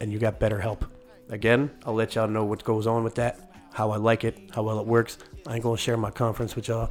and 0.00 0.12
you 0.12 0.18
got 0.18 0.38
better 0.38 0.60
help. 0.60 0.84
Again, 1.30 1.70
I'll 1.86 1.94
let 1.94 2.14
y'all 2.14 2.28
know 2.28 2.44
what 2.44 2.62
goes 2.64 2.86
on 2.86 3.04
with 3.04 3.14
that, 3.14 3.52
how 3.72 3.90
I 3.90 3.96
like 3.96 4.24
it, 4.24 4.36
how 4.54 4.64
well 4.64 4.80
it 4.80 4.86
works. 4.86 5.16
I 5.46 5.54
ain't 5.54 5.62
gonna 5.62 5.76
share 5.78 5.96
my 5.96 6.10
conference 6.10 6.56
with 6.56 6.68
y'all, 6.68 6.90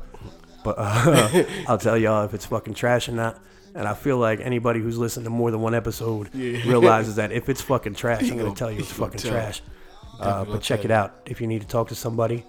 but 0.64 0.76
uh, 0.80 1.44
I'll 1.68 1.78
tell 1.78 1.98
y'all 1.98 2.24
if 2.26 2.34
it's 2.34 2.46
fucking 2.48 2.74
trash 2.74 3.08
or 3.10 3.12
not. 3.12 3.38
And 3.76 3.88
I 3.88 3.94
feel 3.94 4.18
like 4.18 4.40
anybody 4.42 4.80
who's 4.80 4.98
listened 4.98 5.26
to 5.26 5.30
more 5.30 5.52
than 5.52 5.62
one 5.62 5.76
episode 5.76 6.34
realizes 6.36 7.16
that 7.16 7.32
if 7.32 7.50
it's 7.50 7.62
fucking 7.62 7.96
trash, 7.96 8.30
I'm 8.30 8.38
gonna 8.38 8.56
tell 8.56 8.72
you 8.72 8.80
it's 8.80 8.92
fucking 8.92 9.20
trash. 9.22 9.62
Uh, 10.20 10.44
but 10.46 10.62
check 10.62 10.84
it 10.86 10.92
out. 10.92 11.16
If 11.26 11.40
you 11.40 11.48
need 11.48 11.62
to 11.62 11.68
talk 11.68 11.88
to 11.90 11.96
somebody, 11.96 12.46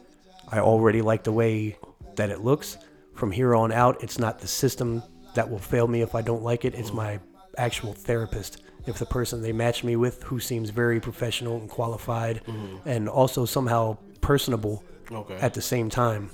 I 0.49 0.59
already 0.61 1.03
like 1.03 1.23
the 1.25 1.33
way 1.33 1.77
that 2.17 2.31
it 2.31 2.41
looks. 2.41 2.79
From 3.15 3.31
here 3.31 3.55
on 3.55 3.71
out, 3.71 4.03
it's 4.03 4.19
not 4.19 4.39
the 4.41 4.49
system 4.49 5.03
that 5.35 5.49
will 5.49 5.59
fail 5.59 5.87
me 5.87 6.01
if 6.01 6.15
I 6.15 6.23
don't 6.23 6.43
like 6.43 6.65
it. 6.65 6.75
It's 6.75 6.93
my 6.93 7.21
actual 7.59 7.93
therapist. 7.93 8.63
If 8.87 8.99
the 8.99 9.07
person 9.07 9.43
they 9.43 9.53
match 9.53 9.85
me 9.85 9.95
with, 9.95 10.23
who 10.23 10.41
seems 10.41 10.71
very 10.71 11.01
professional 11.01 11.59
and 11.59 11.69
qualified, 11.69 12.41
and 12.87 13.09
also 13.09 13.45
somehow 13.45 13.99
personable 14.21 14.83
Okay. 15.13 15.35
at 15.35 15.55
the 15.55 15.61
same 15.61 15.91
time, 15.91 16.31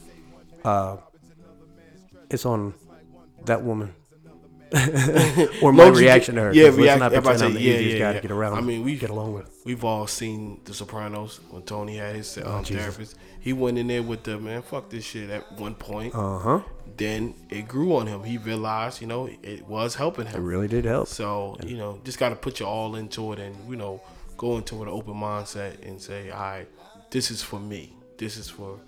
uh, 0.64 0.96
it's 2.30 2.46
on 2.46 2.72
that 3.44 3.62
woman. 3.62 3.94
or 5.62 5.72
my 5.72 5.86
you 5.86 5.92
reaction 5.94 6.34
to 6.36 6.42
her. 6.42 6.52
yeah, 6.54 6.64
let's 6.64 6.76
react- 6.76 7.00
not 7.00 7.12
I'm 7.12 7.18
about 7.18 7.32
to 7.32 7.38
pretend 7.38 7.42
I'm 7.42 7.54
the 7.54 7.60
yeah, 7.62 7.74
easiest 7.74 7.92
yeah, 7.94 7.98
guy 7.98 8.08
yeah. 8.10 8.12
to 8.14 8.20
get 8.20 8.30
around. 8.30 8.54
I 8.58 8.60
mean, 8.60 8.84
we- 8.84 8.96
get 8.96 9.10
along 9.10 9.34
with. 9.34 9.50
We've 9.64 9.84
all 9.84 10.06
seen 10.06 10.60
The 10.64 10.74
Sopranos 10.74 11.40
when 11.50 11.62
Tony 11.62 11.96
had 11.96 12.16
his 12.16 12.38
um, 12.38 12.44
Oh, 12.46 12.62
therapist. 12.62 13.16
He 13.40 13.52
went 13.52 13.78
in 13.78 13.86
there 13.88 14.02
with 14.02 14.22
the 14.24 14.38
man, 14.38 14.62
fuck 14.62 14.90
this 14.90 15.04
shit 15.04 15.30
at 15.30 15.52
one 15.58 15.74
point. 15.74 16.14
Uh 16.14 16.38
huh. 16.38 16.60
then 16.96 17.34
it 17.50 17.68
grew 17.68 17.94
on 17.96 18.06
him. 18.06 18.24
He 18.24 18.38
realized, 18.38 19.00
you 19.00 19.06
know, 19.06 19.28
it 19.42 19.66
was 19.66 19.94
helping 19.94 20.26
him. 20.26 20.40
It 20.40 20.44
really 20.44 20.66
did 20.68 20.84
help. 20.84 21.08
So, 21.08 21.56
you 21.64 21.76
know, 21.76 22.00
just 22.04 22.18
got 22.18 22.30
to 22.30 22.36
put 22.36 22.58
your 22.60 22.68
all 22.68 22.96
into 22.96 23.32
it 23.32 23.38
and, 23.38 23.54
you 23.68 23.76
know, 23.76 24.00
go 24.36 24.56
into 24.56 24.74
it 24.76 24.78
with 24.80 24.88
an 24.88 24.94
open 24.94 25.14
mindset 25.14 25.86
and 25.86 26.00
say, 26.00 26.30
all 26.30 26.40
right, 26.40 26.68
this 27.10 27.30
is 27.30 27.42
for 27.42 27.60
me. 27.60 27.92
This 28.18 28.36
is 28.36 28.48
for 28.50 28.78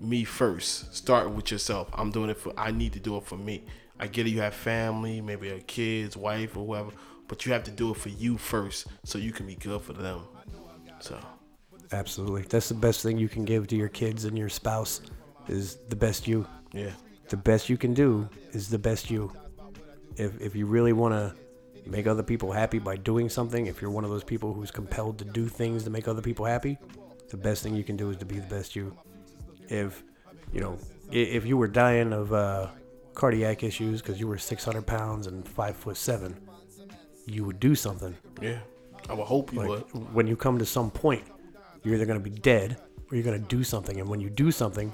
me 0.00 0.24
first. 0.24 0.94
Starting 0.94 1.34
with 1.36 1.50
yourself. 1.50 1.88
I'm 1.92 2.10
doing 2.10 2.30
it 2.30 2.38
for, 2.38 2.52
I 2.56 2.70
need 2.70 2.92
to 2.94 3.00
do 3.00 3.16
it 3.16 3.24
for 3.24 3.36
me. 3.36 3.64
I 4.00 4.06
get 4.06 4.26
it, 4.26 4.30
you 4.30 4.40
have 4.40 4.54
family, 4.54 5.20
maybe 5.20 5.48
a 5.50 5.60
kids, 5.60 6.16
wife, 6.16 6.56
or 6.56 6.66
whoever, 6.66 6.90
but 7.26 7.44
you 7.44 7.52
have 7.52 7.64
to 7.64 7.70
do 7.70 7.90
it 7.90 7.96
for 7.96 8.10
you 8.10 8.38
first 8.38 8.86
so 9.04 9.18
you 9.18 9.32
can 9.32 9.46
be 9.46 9.54
good 9.54 9.80
for 9.82 9.92
them. 9.92 10.22
So, 11.00 11.18
Absolutely. 11.92 12.42
That's 12.42 12.68
the 12.68 12.74
best 12.74 13.02
thing 13.02 13.18
you 13.18 13.28
can 13.28 13.44
give 13.44 13.66
to 13.68 13.76
your 13.76 13.88
kids 13.88 14.24
and 14.24 14.36
your 14.36 14.48
spouse 14.48 15.00
is 15.48 15.76
the 15.88 15.96
best 15.96 16.28
you. 16.28 16.46
yeah. 16.72 16.90
The 17.28 17.36
best 17.36 17.68
you 17.68 17.76
can 17.76 17.92
do 17.92 18.28
is 18.52 18.68
the 18.68 18.78
best 18.78 19.10
you. 19.10 19.32
If 20.16 20.40
if 20.40 20.56
you 20.56 20.66
really 20.66 20.92
want 20.92 21.12
to 21.12 21.34
make 21.88 22.06
other 22.06 22.22
people 22.22 22.52
happy 22.52 22.78
by 22.78 22.96
doing 22.96 23.28
something, 23.28 23.66
if 23.66 23.82
you're 23.82 23.90
one 23.90 24.04
of 24.04 24.10
those 24.10 24.24
people 24.24 24.52
who's 24.54 24.70
compelled 24.70 25.18
to 25.18 25.24
do 25.24 25.46
things 25.46 25.84
to 25.84 25.90
make 25.90 26.08
other 26.08 26.22
people 26.22 26.46
happy, 26.46 26.78
the 27.28 27.36
best 27.36 27.62
thing 27.62 27.74
you 27.74 27.84
can 27.84 27.96
do 27.96 28.10
is 28.10 28.16
to 28.18 28.24
be 28.24 28.38
the 28.38 28.46
best 28.46 28.74
you. 28.74 28.96
If 29.68 30.02
you 30.52 30.60
know, 30.60 30.78
if 31.10 31.44
you 31.44 31.56
were 31.58 31.68
dying 31.68 32.12
of 32.12 32.32
uh, 32.32 32.68
cardiac 33.18 33.62
issues 33.64 34.00
because 34.00 34.18
you 34.20 34.28
were 34.28 34.38
600 34.38 34.86
pounds 34.86 35.26
and 35.26 35.46
five 35.46 35.76
foot 35.76 35.96
seven, 35.96 36.36
you 37.26 37.44
would 37.44 37.60
do 37.60 37.74
something. 37.74 38.16
Yeah. 38.40 38.60
I 39.10 39.14
would 39.14 39.26
hope 39.26 39.52
you 39.52 39.58
Like 39.58 39.68
would. 39.68 40.14
when 40.14 40.26
you 40.26 40.36
come 40.36 40.58
to 40.58 40.64
some 40.64 40.90
point, 40.90 41.24
you're 41.82 41.94
either 41.94 42.06
going 42.06 42.22
to 42.22 42.30
be 42.30 42.36
dead 42.38 42.76
or 43.10 43.16
you're 43.16 43.24
going 43.24 43.40
to 43.40 43.48
do 43.48 43.64
something. 43.64 43.98
And 44.00 44.08
when 44.08 44.20
you 44.20 44.30
do 44.30 44.50
something, 44.50 44.92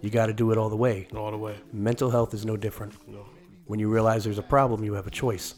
you 0.00 0.10
got 0.10 0.26
to 0.26 0.32
do 0.32 0.50
it 0.52 0.58
all 0.58 0.68
the 0.70 0.76
way. 0.76 1.06
All 1.14 1.30
the 1.30 1.36
way. 1.38 1.56
Mental 1.72 2.10
health 2.10 2.32
is 2.34 2.44
no 2.46 2.56
different. 2.56 2.94
No. 3.06 3.26
When 3.66 3.78
you 3.78 3.88
realize 3.92 4.24
there's 4.24 4.38
a 4.38 4.42
problem, 4.42 4.82
you 4.82 4.94
have 4.94 5.06
a 5.06 5.10
choice. 5.10 5.54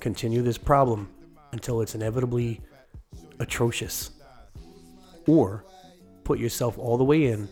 Continue 0.00 0.42
this 0.42 0.58
problem 0.58 1.08
until 1.52 1.80
it's 1.82 1.94
inevitably 1.94 2.60
atrocious. 3.38 4.10
Or 5.28 5.64
put 6.24 6.38
yourself 6.38 6.78
all 6.78 6.96
the 6.98 7.04
way 7.04 7.26
in 7.26 7.48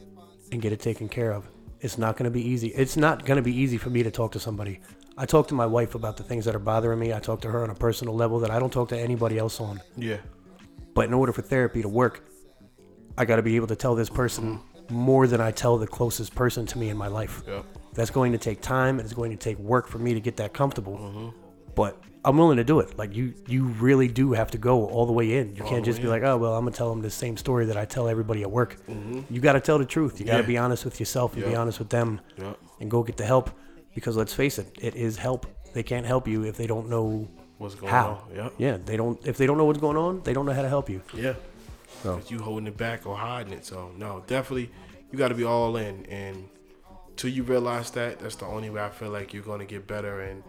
and 0.51 0.61
get 0.61 0.73
it 0.73 0.81
taken 0.81 1.09
care 1.09 1.33
of. 1.33 1.47
It's 1.83 1.99
not 1.99 2.17
going 2.17 2.25
to 2.25 2.31
be 2.31 2.41
easy. 2.41 2.69
It's 2.69 2.97
not 2.97 3.25
going 3.25 3.37
to 3.37 3.43
be 3.43 3.55
easy 3.55 3.77
for 3.77 3.91
me 3.91 4.05
to 4.05 4.11
talk 4.11 4.33
to 4.33 4.41
somebody. 4.41 4.81
I 5.19 5.27
talk 5.27 5.49
to 5.49 5.55
my 5.55 5.67
wife 5.67 5.97
about 5.97 6.17
the 6.17 6.23
things 6.23 6.45
that 6.45 6.55
are 6.55 6.61
bothering 6.61 6.99
me. 6.99 7.13
I 7.13 7.19
talk 7.19 7.41
to 7.43 7.51
her 7.51 7.63
on 7.63 7.71
a 7.71 7.75
personal 7.75 8.15
level 8.15 8.39
that 8.39 8.53
I 8.53 8.61
don't 8.61 8.73
talk 8.73 8.89
to 8.91 8.99
anybody 8.99 9.37
else 9.37 9.61
on. 9.61 9.83
Yeah. 9.97 10.19
But 10.95 11.07
in 11.07 11.13
order 11.13 11.33
for 11.33 11.43
therapy 11.43 11.83
to 11.83 11.89
work, 11.89 12.25
I 13.19 13.25
got 13.25 13.37
to 13.37 13.43
be 13.43 13.57
able 13.57 13.67
to 13.67 13.77
tell 13.77 13.97
this 13.97 14.09
person 14.09 14.61
more 14.91 15.27
than 15.27 15.41
I 15.41 15.51
tell 15.51 15.77
the 15.77 15.89
closest 15.89 16.35
person 16.37 16.67
to 16.67 16.79
me 16.79 16.89
in 16.89 16.97
my 16.97 17.09
life. 17.09 17.43
Yep. 17.49 17.65
That's 17.95 18.11
going 18.11 18.31
to 18.31 18.39
take 18.39 18.61
time 18.63 19.01
and 19.01 19.05
it's 19.05 19.15
going 19.15 19.33
to 19.33 19.37
take 19.37 19.59
work 19.59 19.89
for 19.89 19.99
me 19.99 20.15
to 20.15 20.21
get 20.21 20.37
that 20.37 20.55
comfortable. 20.55 20.99
Mm-hmm. 20.99 21.29
But 21.75 22.01
I'm 22.25 22.37
willing 22.39 22.59
to 22.59 22.65
do 22.65 22.79
it. 22.81 22.97
Like 22.97 23.15
you, 23.17 23.35
you 23.49 23.65
really 23.65 24.07
do 24.09 24.33
have 24.33 24.51
to 24.53 24.59
go 24.59 24.87
all 24.87 25.07
the 25.07 25.13
way 25.13 25.39
in. 25.39 25.57
You 25.57 25.65
can't 25.65 25.85
just 25.85 26.01
be 26.01 26.07
like, 26.09 26.23
oh 26.23 26.37
well, 26.37 26.55
I'm 26.57 26.65
gonna 26.65 26.77
tell 26.77 26.89
them 26.91 27.03
the 27.03 27.11
same 27.11 27.37
story 27.37 27.67
that 27.67 27.77
I 27.77 27.85
tell 27.85 28.09
everybody 28.09 28.43
at 28.43 28.51
work. 28.51 28.77
Mm-hmm. 28.89 29.23
You 29.35 29.41
got 29.41 29.55
to 29.55 29.61
tell 29.61 29.79
the 29.79 29.85
truth. 29.85 30.21
You 30.21 30.27
got 30.27 30.33
to 30.37 30.39
Yeah. 30.43 30.47
be 30.47 30.57
honest 30.59 30.85
with 30.85 31.01
yourself 31.01 31.35
and 31.35 31.45
be 31.45 31.55
honest 31.57 31.79
with 31.81 31.89
them, 31.91 32.21
Yep. 32.39 32.59
and 32.81 32.91
go 32.91 33.03
get 33.03 33.17
the 33.17 33.25
help. 33.27 33.51
Because 33.95 34.17
let's 34.17 34.33
face 34.33 34.59
it, 34.59 34.69
it 34.81 34.95
is 34.95 35.17
help. 35.17 35.47
They 35.75 35.83
can't 35.83 36.07
help 36.07 36.29
you 36.29 36.45
if 36.45 36.57
they 36.57 36.67
don't 36.67 36.89
know 36.89 37.29
What's 37.59 37.75
going 37.75 37.91
how. 37.93 38.25
on? 38.31 38.37
Yep. 38.37 38.53
Yeah, 38.59 38.77
they 38.85 38.97
don't. 38.97 39.19
If 39.27 39.37
they 39.37 39.47
don't 39.47 39.59
know 39.59 39.65
what's 39.65 39.81
going 39.81 39.97
on, 39.97 40.23
they 40.23 40.33
don't 40.33 40.47
know 40.47 40.53
how 40.53 40.63
to 40.63 40.69
help 40.69 40.89
you. 40.89 41.03
Yeah. 41.15 41.35
So. 42.03 42.21
You 42.29 42.39
holding 42.39 42.67
it 42.69 42.77
back 42.77 43.05
or 43.07 43.17
hiding 43.17 43.53
it. 43.53 43.65
So 43.67 43.91
no, 43.97 44.23
definitely 44.27 44.71
you 45.11 45.19
got 45.19 45.29
to 45.29 45.35
be 45.35 45.45
all 45.45 45.77
in. 45.77 46.07
And 46.07 46.49
till 47.17 47.31
you 47.31 47.43
realize 47.43 47.91
that, 47.93 48.21
that's 48.21 48.37
the 48.37 48.47
only 48.47 48.71
way 48.71 48.81
I 48.83 48.89
feel 48.91 49.11
like 49.11 49.35
you're 49.35 49.43
gonna 49.43 49.67
get 49.67 49.87
better 49.87 50.21
and 50.21 50.43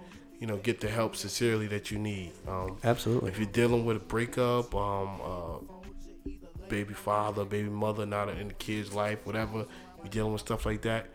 you 0.44 0.48
know 0.48 0.58
get 0.58 0.82
the 0.82 0.90
help 0.90 1.16
sincerely 1.16 1.68
that 1.68 1.90
you 1.90 1.98
need. 1.98 2.34
Um, 2.50 2.76
Absolutely. 2.84 3.32
if 3.32 3.38
you're 3.40 3.48
dealing 3.48 3.86
with 3.86 3.96
a 3.96 4.02
breakup, 4.02 4.76
um, 4.76 5.22
uh, 5.24 6.32
baby 6.68 6.94
father, 6.94 7.46
baby 7.46 7.70
mother, 7.70 8.06
not 8.06 8.28
in 8.28 8.50
the 8.50 8.54
kid's 8.56 8.94
life, 8.94 9.20
whatever, 9.24 9.66
you're 10.00 10.12
dealing 10.12 10.34
with 10.34 10.42
stuff 10.42 10.66
like 10.66 10.82
that. 10.82 11.06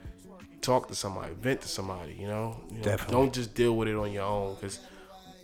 Talk 0.63 0.89
to 0.89 0.95
somebody, 0.95 1.35
vent 1.35 1.61
to 1.61 1.69
somebody. 1.69 2.15
You 2.19 2.27
know, 2.27 2.59
You 2.71 2.79
know, 2.79 2.83
Definitely. 2.85 3.13
Don't 3.13 3.35
just 3.35 3.55
deal 3.55 3.77
with 3.77 3.89
it 3.89 3.97
on 3.97 4.13
your 4.13 4.25
own 4.25 4.55
because 4.55 4.81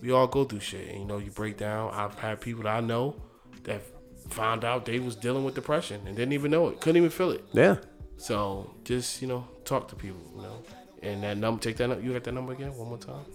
we 0.01 0.12
all 0.12 0.28
go 0.28 0.45
through 0.45 0.61
shit. 0.61 0.89
And, 0.89 1.01
you 1.01 1.05
know, 1.05 1.18
you 1.18 1.30
break 1.30 1.59
down. 1.59 1.91
I've 1.93 2.18
had 2.18 2.41
people 2.41 2.62
that 2.62 2.76
I 2.76 2.80
know 2.80 3.16
that 3.64 3.82
found 4.30 4.64
out 4.64 4.87
they 4.87 4.99
was 4.99 5.14
dealing 5.14 5.45
with 5.45 5.55
depression 5.55 6.01
and 6.07 6.16
didn't 6.16 6.32
even 6.32 6.51
know 6.51 6.68
it, 6.68 6.80
couldn't 6.80 6.97
even 6.97 7.11
feel 7.11 7.32
it. 7.32 7.45
Yeah. 7.53 7.76
So 8.16 8.74
just 8.85 9.20
you 9.20 9.28
know, 9.28 9.47
talk 9.66 9.89
to 9.89 9.95
people. 9.95 10.22
You 10.35 10.41
know, 10.41 10.62
and 11.03 11.22
that 11.22 11.37
number, 11.37 11.61
take 11.61 11.76
that. 11.76 12.03
You 12.03 12.14
got 12.14 12.24
that 12.24 12.32
number 12.32 12.55
again? 12.55 12.74
One 12.74 12.89
more 12.89 12.97
time. 12.97 13.26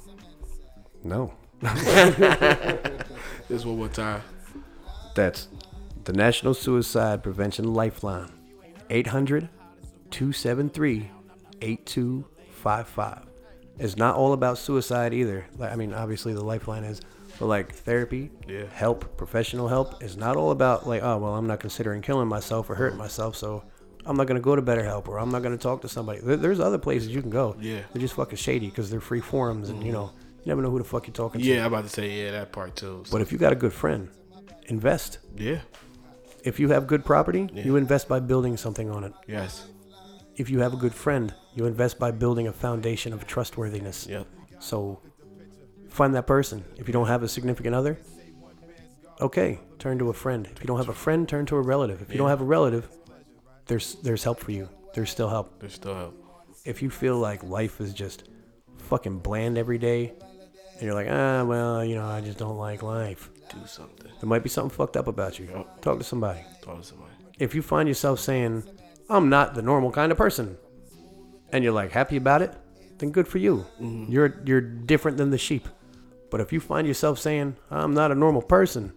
No. 1.04 1.34
Just 3.48 3.66
one 3.66 3.78
more 3.78 3.88
time. 3.90 4.22
That's 5.16 5.48
the 6.04 6.14
National 6.14 6.54
Suicide 6.54 7.24
Prevention 7.24 7.74
Lifeline. 7.74 8.32
800 8.90 9.50
273 10.12 11.10
8255. 11.62 13.26
It's 13.78 13.96
not 13.98 14.16
all 14.16 14.34
about 14.34 14.58
suicide 14.58 15.14
either. 15.14 15.46
Like, 15.58 15.72
I 15.72 15.76
mean, 15.76 15.94
obviously 15.94 16.34
the 16.34 16.44
lifeline 16.44 16.84
is, 16.84 17.02
but 17.40 17.46
like 17.46 17.74
therapy, 17.74 18.32
Yeah. 18.48 18.64
help, 18.74 19.16
professional 19.18 19.68
help 19.68 20.04
is 20.04 20.18
not 20.18 20.36
all 20.36 20.52
about 20.52 20.88
like, 20.88 21.02
oh, 21.04 21.18
well, 21.18 21.36
I'm 21.36 21.48
not 21.48 21.60
considering 21.60 22.02
killing 22.02 22.28
myself 22.28 22.70
or 22.70 22.76
hurting 22.76 22.98
myself, 22.98 23.36
so 23.36 23.64
I'm 24.06 24.18
not 24.18 24.28
going 24.28 24.36
to 24.40 24.44
go 24.44 24.56
to 24.56 24.62
better 24.62 24.84
help 24.84 25.08
or 25.08 25.18
I'm 25.20 25.32
not 25.32 25.44
going 25.44 25.56
to 25.58 25.62
talk 25.62 25.82
to 25.82 25.90
somebody. 25.90 26.20
There, 26.22 26.36
there's 26.38 26.60
other 26.60 26.78
places 26.78 27.10
you 27.10 27.22
can 27.22 27.30
go. 27.30 27.56
Yeah. 27.60 27.82
They're 27.94 28.02
just 28.02 28.16
fucking 28.16 28.38
shady 28.38 28.68
because 28.68 28.90
they're 28.90 29.00
free 29.00 29.22
forums 29.22 29.70
and, 29.70 29.82
you 29.84 29.92
know, 29.94 30.12
you 30.44 30.46
never 30.52 30.62
know 30.62 30.70
who 30.72 30.78
the 30.80 30.84
fuck 30.84 31.06
you're 31.08 31.14
talking 31.14 31.42
to. 31.42 31.48
Yeah, 31.48 31.66
I'm 31.66 31.74
about 31.74 31.84
to 31.86 31.90
say 31.90 32.24
yeah, 32.24 32.32
that 32.32 32.52
part 32.52 32.76
too. 32.76 33.04
So, 33.06 33.12
But 33.12 33.22
if 33.22 33.32
you 33.32 33.38
got 33.38 33.52
a 33.52 33.56
good 33.56 33.74
friend, 33.74 34.10
invest 34.68 35.20
yeah, 35.36 35.60
if 36.44 36.60
you 36.60 36.70
have 36.70 36.88
good 36.88 37.04
property, 37.06 37.50
you 37.54 37.76
invest 37.76 38.08
by 38.08 38.20
building 38.20 38.56
something 38.58 38.90
on 38.90 39.04
it. 39.04 39.14
yes, 39.28 39.68
If 40.36 40.50
you 40.50 40.60
have 40.62 40.74
a 40.74 40.78
good 40.78 40.94
friend, 40.94 41.34
you 41.56 41.66
invest 41.66 42.00
by 42.00 42.12
building 42.12 42.48
a 42.48 42.54
foundation 42.54 43.12
of 43.14 43.26
trustworthiness. 43.28 44.08
yep, 44.08 44.26
So 44.60 45.02
find 45.90 46.16
that 46.16 46.28
person. 46.28 46.64
If 46.78 46.88
you 46.88 46.94
don't 46.94 47.08
have 47.08 47.24
a 47.24 47.28
significant 47.28 47.76
other, 47.76 48.00
okay, 49.20 49.60
turn 49.80 50.00
to 50.00 50.10
a 50.10 50.14
friend. 50.14 50.48
If 50.56 50.62
you 50.62 50.68
don't 50.68 50.78
have 50.78 50.90
a 50.90 50.94
friend, 50.94 51.28
turn 51.28 51.46
to 51.48 51.56
a 51.58 51.62
relative. 51.62 52.02
If 52.02 52.12
you 52.12 52.18
don't 52.18 52.30
have 52.30 52.42
a 52.42 52.46
relative, 52.46 52.88
there's 53.68 53.96
there's 53.96 54.24
help 54.24 54.40
for 54.40 54.52
you. 54.52 54.70
There's 54.94 55.10
still 55.10 55.30
help. 55.30 55.60
there's 55.60 55.74
still 55.74 55.96
help. 55.96 56.16
If 56.66 56.82
you 56.82 56.90
feel 56.90 57.18
like 57.18 57.44
life 57.44 57.80
is 57.82 57.94
just 57.94 58.24
fucking 58.78 59.20
bland 59.20 59.58
every 59.58 59.78
day 59.78 60.14
and 60.80 60.86
you're 60.86 60.94
like, 60.96 61.08
"Ah, 61.10 61.44
well, 61.44 61.84
you 61.84 61.96
know, 61.96 62.06
I 62.06 62.22
just 62.22 62.38
don't 62.38 62.58
like 62.58 62.82
life." 62.82 63.30
Do 63.50 63.58
something. 63.66 64.12
There 64.20 64.30
might 64.30 64.44
be 64.44 64.50
something 64.50 64.70
fucked 64.76 64.96
up 64.98 65.08
about 65.08 65.38
you. 65.40 65.48
Yep. 65.52 65.82
Talk 65.82 65.98
to 65.98 66.04
somebody. 66.04 66.40
Talk 66.62 66.80
to 66.82 66.84
somebody. 66.86 67.12
if 67.40 67.54
you 67.56 67.62
find 67.62 67.88
yourself 67.88 68.20
saying, 68.20 68.64
I'm 69.10 69.30
not 69.30 69.56
the 69.56 69.62
normal 69.62 69.92
kind 69.92 70.12
of 70.12 70.18
person, 70.18 70.58
and 71.52 71.64
you're 71.64 71.74
like 71.74 71.92
happy 71.92 72.16
about 72.18 72.42
it, 72.42 72.54
then 73.00 73.12
good 73.12 73.28
for 73.28 73.38
you. 73.40 73.66
You're 73.80 74.42
you're 74.46 74.62
different 74.62 75.18
than 75.18 75.30
the 75.32 75.38
sheep. 75.38 75.68
But 76.30 76.42
if 76.42 76.54
you 76.54 76.60
find 76.60 76.86
yourself 76.88 77.18
saying, 77.18 77.56
I'm 77.72 77.94
not 77.96 78.12
a 78.12 78.16
normal 78.16 78.42
person, 78.44 78.94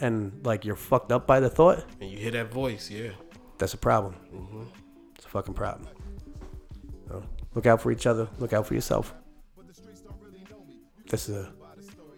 and 0.00 0.44
like 0.44 0.64
you're 0.64 0.74
fucked 0.74 1.12
up 1.12 1.26
by 1.26 1.38
the 1.40 1.48
thought, 1.48 1.84
And 2.00 2.10
you 2.10 2.18
hear 2.18 2.32
that 2.32 2.50
voice, 2.52 2.90
yeah. 2.90 3.10
that's 3.58 3.74
a 3.74 3.78
problem. 3.78 4.16
It's 5.14 5.24
a 5.26 5.28
fucking 5.28 5.54
problem. 5.54 5.88
So 7.08 7.22
look 7.54 7.66
out 7.66 7.80
for 7.80 7.92
each 7.92 8.06
other. 8.06 8.28
Look 8.40 8.52
out 8.52 8.66
for 8.66 8.74
yourself. 8.74 9.14
This 11.08 11.28
is 11.28 11.36
a 11.36 11.52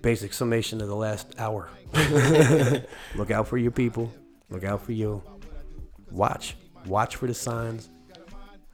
basic 0.01 0.32
summation 0.32 0.81
of 0.81 0.89
the 0.89 0.97
last 0.97 1.35
hour. 1.39 1.69
look 3.15 3.31
out 3.31 3.47
for 3.47 3.59
your 3.59 3.70
people. 3.70 4.12
Look 4.51 4.65
out 4.65 4.82
for 4.82 4.93
you. 4.93 5.23
Watch. 6.10 6.56
Watch 6.86 7.16
for 7.16 7.27
the 7.27 7.35
signs. 7.35 7.90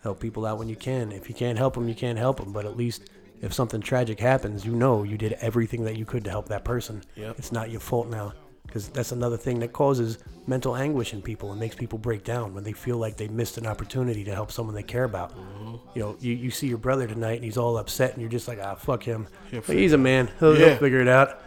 Help 0.03 0.21
people 0.21 0.47
out 0.47 0.59
when 0.59 0.69
you 0.69 0.77
can. 0.77 1.11
If 1.13 1.29
you 1.29 1.35
can't 1.35 1.59
help 1.59 1.75
them, 1.75 1.89
you 1.89 1.95
can't 1.95 2.19
help 2.19 2.39
them. 2.39 2.53
But 2.53 2.65
at 2.65 2.77
least 2.77 3.11
if 3.41 3.53
something 3.53 3.81
tragic 3.81 4.21
happens, 4.21 4.65
you 4.65 4.73
know 4.75 5.03
you 5.03 5.19
did 5.19 5.33
everything 5.35 5.85
that 5.85 5.97
you 5.97 6.05
could 6.05 6.25
to 6.25 6.31
help 6.31 6.49
that 6.49 6.65
person. 6.65 7.03
Yep. 7.17 7.39
It's 7.39 7.53
not 7.53 7.71
your 7.71 7.81
fault 7.81 8.09
now. 8.09 8.35
Because 8.75 8.89
that's 8.89 9.13
another 9.13 9.37
thing 9.37 9.61
that 9.61 9.73
causes 9.73 10.19
mental 10.49 10.75
anguish 10.75 11.13
in 11.13 11.23
people 11.23 11.53
and 11.53 11.61
makes 11.61 11.77
people 11.77 11.97
break 11.97 12.25
down 12.25 12.55
when 12.55 12.65
they 12.65 12.73
feel 12.73 12.97
like 12.99 13.17
they 13.17 13.29
missed 13.29 13.57
an 13.57 13.69
opportunity 13.69 14.25
to 14.25 14.35
help 14.35 14.51
someone 14.51 14.75
they 14.75 14.83
care 14.83 15.05
about. 15.05 15.31
Mm-hmm. 15.39 15.77
You 15.95 16.03
know, 16.03 16.17
you, 16.19 16.33
you 16.33 16.51
see 16.51 16.67
your 16.67 16.79
brother 16.79 17.07
tonight 17.07 17.37
and 17.37 17.45
he's 17.45 17.57
all 17.57 17.79
upset 17.79 18.15
and 18.15 18.21
you're 18.21 18.29
just 18.33 18.49
like, 18.49 18.59
ah, 18.61 18.75
fuck 18.75 19.05
him. 19.05 19.29
He's 19.69 19.93
a 19.93 19.97
man. 19.97 20.29
He'll, 20.41 20.59
Yeah. 20.59 20.71
he'll 20.71 20.79
figure 20.79 20.99
it 20.99 21.07
out. 21.07 21.41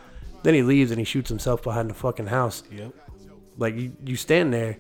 Then 0.44 0.54
he 0.54 0.62
leaves 0.64 0.90
and 0.92 1.00
he 1.00 1.04
shoots 1.04 1.28
himself 1.28 1.62
behind 1.64 1.90
the 1.90 1.96
fucking 1.96 2.28
house. 2.28 2.64
Yep. 2.72 2.94
Like, 3.58 3.76
you, 3.76 3.92
you 4.06 4.16
stand 4.16 4.54
there 4.54 4.78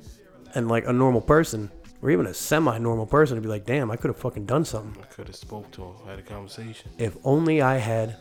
and, 0.55 0.69
like, 0.69 0.87
a 0.87 0.93
normal 0.93 1.19
person 1.19 1.69
or 2.01 2.11
even 2.11 2.27
a 2.27 2.33
semi 2.33 2.77
normal 2.77 3.07
person 3.07 3.35
would 3.35 3.43
be 3.43 3.49
like, 3.49 3.65
damn, 3.65 3.91
I 3.91 3.97
could 3.97 4.07
have 4.07 4.19
fucking 4.19 4.45
done 4.45 4.63
something. 4.63 5.03
I 5.03 5.05
could 5.07 5.27
have 5.27 5.35
spoke 5.35 5.69
to 5.71 5.83
him, 5.83 5.95
had 6.05 6.19
a 6.19 6.21
conversation. 6.21 6.91
If 6.97 7.17
only 7.25 7.61
I 7.61 7.75
had. 7.75 8.15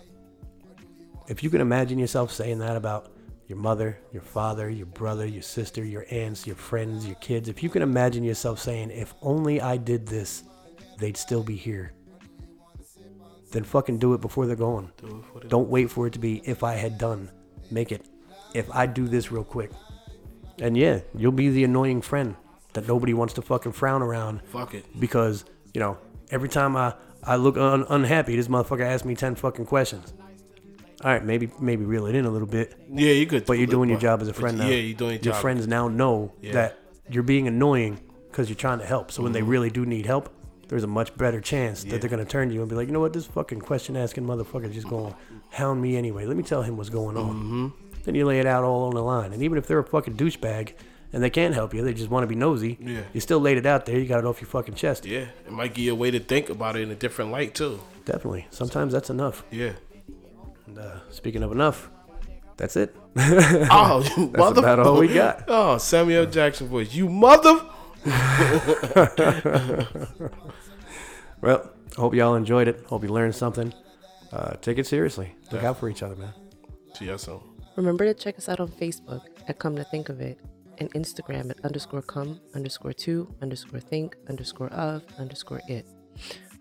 If 1.28 1.44
you 1.44 1.51
can 1.51 1.61
imagine 1.61 1.97
yourself 2.01 2.32
saying 2.32 2.59
that 2.59 2.77
about 2.77 3.12
your 3.47 3.59
mother, 3.59 3.98
your 4.12 4.23
father, 4.23 4.68
your 4.68 4.86
brother, 4.86 5.27
your 5.27 5.43
sister, 5.43 5.85
your 5.85 6.05
aunts, 6.10 6.47
your 6.47 6.56
friends, 6.56 7.06
your 7.06 7.14
kids, 7.16 7.48
if 7.48 7.62
you 7.62 7.68
can 7.68 7.82
imagine 7.82 8.24
yourself 8.24 8.59
saying, 8.59 8.90
if 8.90 9.14
only 9.23 9.60
I 9.60 9.77
did 9.77 10.06
this, 10.06 10.43
they'd 10.98 11.16
still 11.16 11.43
be 11.43 11.56
here, 11.56 11.93
then 13.52 13.62
fucking 13.64 13.98
do 13.98 14.14
it 14.14 14.20
before 14.20 14.47
they're 14.47 14.56
gone. 14.56 14.93
Do 14.97 15.24
it 15.36 15.48
Don't 15.48 15.68
wait 15.68 15.90
for 15.90 16.06
it 16.06 16.12
to 16.14 16.18
be 16.18 16.43
if 16.44 16.64
I 16.64 16.74
had 16.74 16.98
done. 16.98 17.31
Make 17.70 17.93
it 17.93 18.06
if 18.55 18.68
I 18.74 18.86
do 18.86 19.06
this 19.06 19.31
real 19.31 19.44
quick. 19.44 19.70
And 20.59 20.77
yeah, 20.77 21.01
you'll 21.14 21.32
be 21.32 21.48
the 21.51 21.64
annoying 21.64 22.01
friend 22.02 22.35
that 22.73 22.89
nobody 22.89 23.14
wants 23.14 23.35
to 23.35 23.43
fucking 23.43 23.73
frown 23.73 24.02
around 24.02 24.43
fuck 24.47 24.74
it. 24.74 24.85
because 24.98 25.44
you 25.73 25.81
know 25.81 25.98
every 26.31 26.48
time 26.48 26.77
I 26.77 26.94
I 27.23 27.36
look 27.36 27.56
un- 27.56 27.86
unhappy, 27.89 28.36
this 28.36 28.48
motherfucker 28.48 28.85
asks 28.85 29.05
me 29.05 29.14
ten 29.14 29.35
fucking 29.35 29.66
questions. 29.66 30.12
All 31.06 31.12
right, 31.12 31.24
maybe 31.24 31.48
maybe 31.60 31.84
reel 31.84 32.06
it 32.06 32.16
in 32.16 32.24
a 32.24 32.30
little 32.30 32.48
bit, 32.48 32.74
Yeah, 32.92 33.12
you 33.12 33.26
could. 33.26 33.46
but 33.46 33.58
you're 33.58 33.68
doing 33.68 33.88
your 33.88 33.98
job 34.00 34.20
as 34.22 34.26
a 34.28 34.34
friend 34.34 34.58
now. 34.58 34.66
Yeah, 34.66 34.74
you're 34.74 34.96
doing 34.96 35.10
your, 35.12 35.18
job. 35.18 35.24
Your 35.26 35.34
friends 35.34 35.68
now 35.68 35.86
know 35.86 36.32
Yeah. 36.42 36.52
that 36.54 36.78
you're 37.08 37.22
being 37.22 37.46
annoying 37.46 38.00
because 38.28 38.48
you're 38.48 38.56
trying 38.56 38.80
to 38.80 38.84
help. 38.86 39.12
So 39.12 39.22
when 39.22 39.30
Mm-hmm. 39.30 39.34
they 39.34 39.42
really 39.48 39.70
do 39.70 39.86
need 39.86 40.04
help, 40.06 40.30
there's 40.66 40.82
a 40.82 40.88
much 40.88 41.16
better 41.16 41.40
chance 41.40 41.84
Yeah. 41.84 41.92
that 41.92 42.00
they're 42.00 42.10
gonna 42.10 42.24
turn 42.24 42.48
to 42.48 42.54
you 42.54 42.60
and 42.60 42.68
be 42.68 42.74
like, 42.74 42.88
you 42.88 42.92
know 42.92 42.98
what, 42.98 43.12
this 43.12 43.24
fucking 43.26 43.60
question 43.60 43.96
asking 43.96 44.24
motherfucker 44.26 44.72
just 44.72 44.88
going 44.88 45.12
to 45.12 45.16
hound 45.56 45.80
me 45.80 45.96
anyway. 45.96 46.26
Let 46.26 46.36
me 46.36 46.42
tell 46.42 46.62
him 46.62 46.76
what's 46.76 46.90
going 46.90 47.16
on. 47.16 47.34
Mm-hmm. 47.36 47.66
Then 48.04 48.14
you 48.16 48.24
lay 48.26 48.40
it 48.40 48.46
out 48.46 48.64
all 48.64 48.88
on 48.88 48.94
the 48.94 49.02
line. 49.02 49.32
And 49.32 49.44
even 49.44 49.58
if 49.58 49.68
they're 49.68 49.78
a 49.78 49.84
fucking 49.84 50.14
douchebag 50.16 50.72
and 51.12 51.22
they 51.22 51.30
can't 51.30 51.54
help 51.54 51.72
you, 51.72 51.82
they 51.84 51.94
just 51.94 52.10
want 52.10 52.24
to 52.24 52.26
be 52.26 52.34
nosy. 52.34 52.78
Yeah. 52.80 53.02
You 53.12 53.20
still 53.20 53.38
laid 53.38 53.58
it 53.58 53.66
out 53.66 53.86
there. 53.86 53.96
You 53.96 54.06
got 54.06 54.18
it 54.18 54.24
off 54.26 54.40
your 54.40 54.48
fucking 54.48 54.74
chest. 54.74 55.06
Yeah, 55.06 55.26
it 55.46 55.52
might 55.52 55.72
give 55.72 55.84
you 55.84 55.92
a 55.92 55.94
way 55.94 56.10
to 56.10 56.18
think 56.18 56.48
about 56.50 56.74
it 56.76 56.82
in 56.82 56.90
a 56.90 56.96
different 56.96 57.30
light 57.30 57.54
too. 57.54 57.78
Definitely. 58.04 58.48
Sometimes 58.50 58.92
that's 58.92 59.08
enough. 59.10 59.44
Yeah. 59.52 59.72
And, 60.66 60.78
uh, 60.78 60.98
speaking 61.10 61.43
of 61.43 61.52
enough, 61.52 61.90
that's 62.56 62.76
it. 62.76 62.94
Oh, 63.70 64.02
you 64.16 64.26
That's 64.26 64.38
mother. 64.38 64.60
about 64.60 64.78
all 64.80 64.98
we 64.98 65.09
got. 65.12 65.44
Oh, 65.48 65.78
Samuel 65.78 66.26
Jackson 66.26 66.68
voice. 66.68 66.94
You 66.94 67.09
mother. 67.09 67.60
Well, 71.43 71.70
hope 71.97 72.14
y'all 72.14 72.34
enjoyed 72.34 72.66
it. 72.66 72.82
Hope 72.86 73.02
you 73.02 73.10
learned 73.10 73.34
something. 73.34 73.72
Uh, 74.32 74.55
take 74.62 74.78
it 74.78 74.86
seriously. 74.86 75.34
Look 75.52 75.62
out 75.62 75.78
for 75.78 75.88
each 75.88 76.02
other, 76.02 76.16
man. 76.16 76.32
See 76.94 77.06
ya 77.06 77.18
soon. 77.18 77.40
Remember 77.76 78.05
to 78.06 78.14
check 78.14 78.38
us 78.38 78.48
out 78.48 78.59
on 78.59 78.68
Facebook 78.68 79.20
at 79.47 79.59
Come 79.59 79.76
to 79.76 79.84
Think 79.84 80.09
of 80.09 80.20
It 80.20 80.40
and 80.78 80.93
Instagram 80.94 81.51
at 81.51 81.62
underscore 81.64 82.02
come 82.02 82.40
underscore 82.55 82.94
to 82.94 83.32
underscore 83.43 83.80
think 83.80 84.16
underscore 84.28 84.68
of 84.68 85.02
underscore 85.18 85.60
it. 85.68 85.86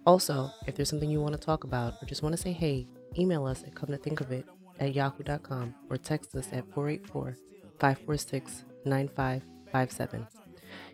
Also, 0.06 0.49
if 0.68 0.76
there's 0.76 0.90
something 0.90 1.10
you 1.10 1.22
want 1.22 1.34
to 1.34 1.40
talk 1.40 1.64
about 1.64 1.94
or 2.02 2.06
just 2.06 2.22
want 2.22 2.36
to 2.36 2.41
say 2.41 2.52
hey, 2.52 2.86
email 3.18 3.46
us 3.46 3.64
at 3.64 3.76
come 3.76 3.90
to 3.90 3.98
think 3.98 4.22
of 4.22 4.32
it 4.32 4.46
at 4.80 4.94
yahoo.com 4.94 5.74
or 5.90 5.98
text 5.98 6.36
us 6.36 6.48
at 6.52 6.70
484 6.74 7.38
546 7.80 8.64
9557. 8.86 10.28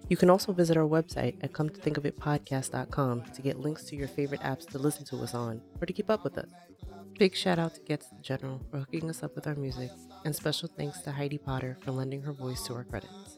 You 0.10 0.18
can 0.18 0.30
also 0.30 0.52
visit 0.52 0.78
our 0.78 0.88
website 0.88 1.36
at 1.42 1.54
come 1.54 1.70
to 1.70 1.80
think 1.80 1.98
of 1.98 2.06
it 2.06 2.20
podcast.com 2.20 3.24
to 3.34 3.42
get 3.42 3.60
links 3.60 3.84
to 3.86 3.96
your 3.96 4.08
favorite 4.08 4.42
apps 4.42 4.68
to 4.72 4.78
listen 4.78 5.06
to 5.06 5.18
us 5.24 5.34
on 5.34 5.62
or 5.80 5.86
to 5.86 5.94
keep 5.94 6.10
up 6.10 6.24
with 6.24 6.38
us. 6.38 6.50
Big 7.18 7.36
shout 7.36 7.60
out 7.60 7.76
to 7.76 7.82
Gets 7.82 8.08
the 8.10 8.22
General 8.22 8.60
for 8.70 8.80
hooking 8.80 9.10
us 9.10 9.24
up 9.24 9.36
with 9.36 9.46
our 9.48 9.56
music, 9.56 9.92
and 10.26 10.36
special 10.36 10.70
thanks 10.76 11.02
to 11.02 11.12
Heidi 11.12 11.38
Potter 11.38 11.78
for 11.82 11.92
lending 11.92 12.24
her 12.24 12.34
voice 12.34 12.64
to 12.64 12.74
our 12.74 12.84
credits. 12.84 13.38